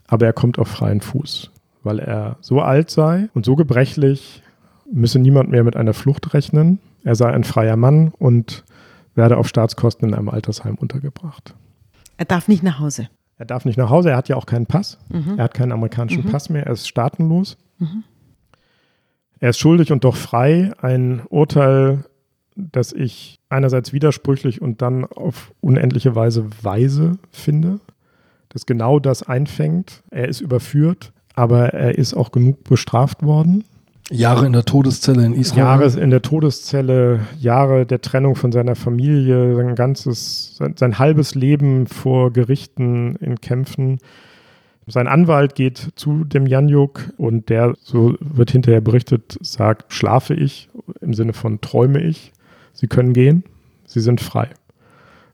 aber 0.07 0.27
er 0.27 0.33
kommt 0.33 0.59
auf 0.59 0.69
freien 0.69 1.01
Fuß, 1.01 1.51
weil 1.83 1.99
er 1.99 2.39
so 2.41 2.61
alt 2.61 2.91
sei 2.91 3.29
und 3.35 3.45
so 3.45 3.55
gebrechlich, 3.55 4.43
müsse 4.93 5.19
niemand 5.19 5.51
mehr 5.51 5.65
mit 5.65 5.77
einer 5.77 5.95
Flucht 5.95 6.35
rechnen. 6.35 6.79
Er 7.05 7.15
sei 7.15 7.31
ein 7.31 7.45
freier 7.45 7.77
Mann 7.77 8.13
und 8.19 8.65
werde 9.15 9.37
auf 9.37 9.49
Staatskosten 9.49 10.09
in 10.09 10.15
einem 10.15 10.29
Altersheim 10.29 10.75
untergebracht. 10.75 11.55
Er 12.17 12.27
darf 12.27 12.49
nicht 12.49 12.63
nach 12.63 12.79
Hause. 12.79 13.09
Er 13.39 13.47
darf 13.47 13.65
nicht 13.65 13.79
nach 13.79 13.89
Hause, 13.89 14.11
er 14.11 14.17
hat 14.17 14.29
ja 14.29 14.37
auch 14.37 14.47
keinen 14.47 14.67
Pass. 14.67 14.99
Mhm. 15.09 15.39
Er 15.39 15.45
hat 15.45 15.55
keinen 15.55 15.73
amerikanischen 15.73 16.25
mhm. 16.27 16.31
Pass 16.31 16.51
mehr, 16.51 16.67
er 16.67 16.73
ist 16.73 16.87
staatenlos. 16.87 17.57
Mhm. 17.79 18.05
Er 19.39 19.51
ist 19.51 19.59
schuldig 19.59 19.91
und 19.91 20.05
doch 20.05 20.17
frei. 20.17 20.73
Ein 20.83 21.23
Urteil, 21.31 22.05
das 22.55 22.93
ich 22.93 23.41
einerseits 23.49 23.95
widersprüchlich 23.95 24.61
und 24.61 24.83
dann 24.83 25.07
auf 25.07 25.55
unendliche 25.61 26.15
Weise 26.15 26.47
weise 26.63 27.19
finde, 27.31 27.81
das 28.51 28.67
genau 28.67 28.99
das 28.99 29.23
einfängt. 29.23 30.03
Er 30.11 30.29
ist 30.29 30.43
überführt, 30.43 31.13
aber 31.35 31.73
er 31.73 31.97
ist 31.97 32.13
auch 32.13 32.33
genug 32.33 32.65
bestraft 32.65 33.23
worden. 33.23 33.65
Jahre 34.11 34.47
in 34.47 34.53
der 34.53 34.65
Todeszelle 34.65 35.25
in 35.25 35.35
Israel. 35.35 35.65
Jahre 35.65 36.01
in 36.01 36.11
der 36.11 36.23
Todeszelle, 36.23 37.21
Jahre 37.39 37.87
der 37.87 38.01
Trennung 38.01 38.35
von 38.35 38.51
seiner 38.51 38.75
Familie, 38.75 39.55
sein 39.55 39.75
ganzes, 39.77 40.57
sein, 40.57 40.75
sein 40.77 40.99
halbes 40.99 41.35
Leben 41.35 41.87
vor 41.87 42.33
Gerichten 42.33 43.17
in 43.17 43.41
Kämpfen. 43.41 43.99
Sein 44.87 45.07
Anwalt 45.07 45.55
geht 45.55 45.91
zu 45.95 46.25
dem 46.25 46.47
Janjuk 46.47 47.13
und 47.17 47.49
der, 47.49 47.75
so 47.81 48.17
wird 48.19 48.51
hinterher 48.51 48.81
berichtet, 48.81 49.39
sagt, 49.41 49.93
schlafe 49.93 50.35
ich, 50.35 50.69
im 51.01 51.15
Sinne 51.15 51.33
von 51.33 51.61
träume 51.61 52.01
ich. 52.03 52.33
Sie 52.73 52.89
können 52.89 53.13
gehen, 53.13 53.45
Sie 53.87 54.01
sind 54.01 54.21
frei. 54.21 54.49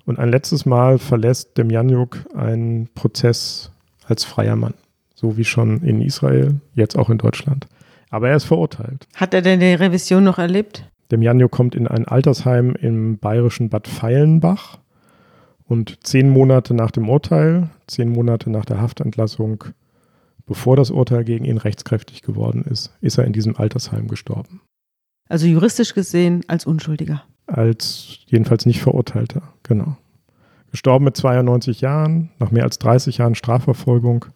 Und 0.04 0.18
ein 0.18 0.28
letztes 0.28 0.66
Mal 0.66 0.98
verlässt 0.98 1.56
dem 1.56 1.70
Janjuk 1.70 2.18
einen 2.34 2.88
Prozess 2.94 3.70
als 4.06 4.24
freier 4.24 4.56
Mann, 4.56 4.74
so 5.14 5.38
wie 5.38 5.44
schon 5.44 5.82
in 5.82 6.02
Israel, 6.02 6.60
jetzt 6.74 6.98
auch 6.98 7.08
in 7.08 7.18
Deutschland. 7.18 7.66
Aber 8.10 8.28
er 8.28 8.36
ist 8.36 8.44
verurteilt. 8.44 9.06
Hat 9.14 9.34
er 9.34 9.42
denn 9.42 9.60
die 9.60 9.74
Revision 9.74 10.24
noch 10.24 10.38
erlebt? 10.38 10.84
Demjanjo 11.10 11.48
kommt 11.48 11.74
in 11.74 11.86
ein 11.86 12.06
Altersheim 12.06 12.74
im 12.74 13.18
bayerischen 13.18 13.68
Bad 13.68 13.88
Feilenbach 13.88 14.78
und 15.64 15.98
zehn 16.04 16.28
Monate 16.28 16.74
nach 16.74 16.90
dem 16.90 17.08
Urteil, 17.08 17.70
zehn 17.86 18.10
Monate 18.10 18.50
nach 18.50 18.64
der 18.64 18.80
Haftentlassung, 18.80 19.64
bevor 20.46 20.76
das 20.76 20.90
Urteil 20.90 21.24
gegen 21.24 21.44
ihn 21.44 21.58
rechtskräftig 21.58 22.22
geworden 22.22 22.64
ist, 22.64 22.92
ist 23.00 23.18
er 23.18 23.24
in 23.24 23.32
diesem 23.32 23.56
Altersheim 23.56 24.08
gestorben. 24.08 24.60
Also 25.28 25.46
juristisch 25.46 25.94
gesehen 25.94 26.42
als 26.46 26.66
Unschuldiger. 26.66 27.24
Als 27.46 28.18
jedenfalls 28.26 28.66
nicht 28.66 28.80
Verurteilter, 28.80 29.42
genau. 29.62 29.96
Gestorben 30.70 31.04
mit 31.04 31.16
92 31.16 31.80
Jahren, 31.80 32.30
nach 32.38 32.50
mehr 32.50 32.64
als 32.64 32.78
30 32.78 33.18
Jahren 33.18 33.34
Strafverfolgung, 33.34 34.26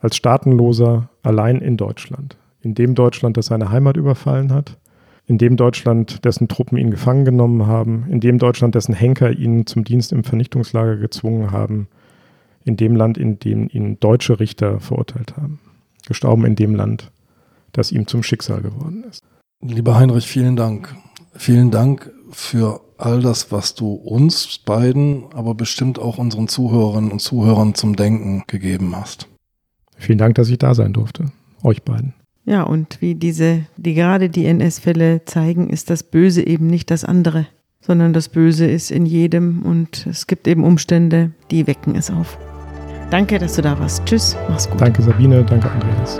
als 0.00 0.16
Staatenloser, 0.16 1.08
allein 1.22 1.60
in 1.60 1.76
Deutschland 1.76 2.37
in 2.60 2.74
dem 2.74 2.94
Deutschland, 2.94 3.36
das 3.36 3.46
seine 3.46 3.70
Heimat 3.70 3.96
überfallen 3.96 4.52
hat, 4.52 4.78
in 5.26 5.38
dem 5.38 5.56
Deutschland, 5.56 6.24
dessen 6.24 6.48
Truppen 6.48 6.78
ihn 6.78 6.90
gefangen 6.90 7.24
genommen 7.24 7.66
haben, 7.66 8.06
in 8.08 8.20
dem 8.20 8.38
Deutschland, 8.38 8.74
dessen 8.74 8.94
Henker 8.94 9.30
ihn 9.30 9.66
zum 9.66 9.84
Dienst 9.84 10.12
im 10.12 10.24
Vernichtungslager 10.24 10.96
gezwungen 10.96 11.50
haben, 11.50 11.88
in 12.64 12.76
dem 12.76 12.96
Land, 12.96 13.18
in 13.18 13.38
dem 13.38 13.68
ihn 13.70 14.00
deutsche 14.00 14.40
Richter 14.40 14.80
verurteilt 14.80 15.36
haben. 15.36 15.60
Gestorben 16.06 16.46
in 16.46 16.56
dem 16.56 16.74
Land, 16.74 17.12
das 17.72 17.92
ihm 17.92 18.06
zum 18.06 18.22
Schicksal 18.22 18.62
geworden 18.62 19.04
ist. 19.08 19.22
Lieber 19.60 19.96
Heinrich, 19.96 20.26
vielen 20.26 20.56
Dank. 20.56 20.94
Vielen 21.34 21.70
Dank 21.70 22.10
für 22.30 22.80
all 22.96 23.20
das, 23.20 23.52
was 23.52 23.74
du 23.74 23.92
uns 23.92 24.58
beiden, 24.58 25.24
aber 25.34 25.54
bestimmt 25.54 25.98
auch 25.98 26.18
unseren 26.18 26.48
Zuhörerinnen 26.48 27.12
und 27.12 27.20
Zuhörern 27.20 27.74
zum 27.74 27.96
Denken 27.96 28.44
gegeben 28.46 28.96
hast. 28.96 29.28
Vielen 29.96 30.18
Dank, 30.18 30.36
dass 30.36 30.48
ich 30.48 30.58
da 30.58 30.74
sein 30.74 30.92
durfte. 30.92 31.26
Euch 31.62 31.82
beiden. 31.82 32.14
Ja, 32.48 32.62
und 32.62 33.02
wie 33.02 33.14
diese, 33.14 33.66
die 33.76 33.92
gerade 33.92 34.30
die 34.30 34.46
NS-Fälle 34.46 35.22
zeigen, 35.26 35.68
ist 35.68 35.90
das 35.90 36.02
Böse 36.02 36.46
eben 36.46 36.66
nicht 36.66 36.90
das 36.90 37.04
andere, 37.04 37.46
sondern 37.82 38.14
das 38.14 38.30
Böse 38.30 38.64
ist 38.64 38.90
in 38.90 39.04
jedem 39.04 39.60
und 39.62 40.06
es 40.06 40.26
gibt 40.26 40.48
eben 40.48 40.64
Umstände, 40.64 41.32
die 41.50 41.66
wecken 41.66 41.94
es 41.94 42.10
auf. 42.10 42.38
Danke, 43.10 43.38
dass 43.38 43.56
du 43.56 43.62
da 43.62 43.78
warst. 43.78 44.06
Tschüss, 44.06 44.34
mach's 44.48 44.68
gut. 44.68 44.80
Danke 44.80 45.02
Sabine, 45.02 45.44
danke 45.44 45.70
Andreas. 45.70 46.18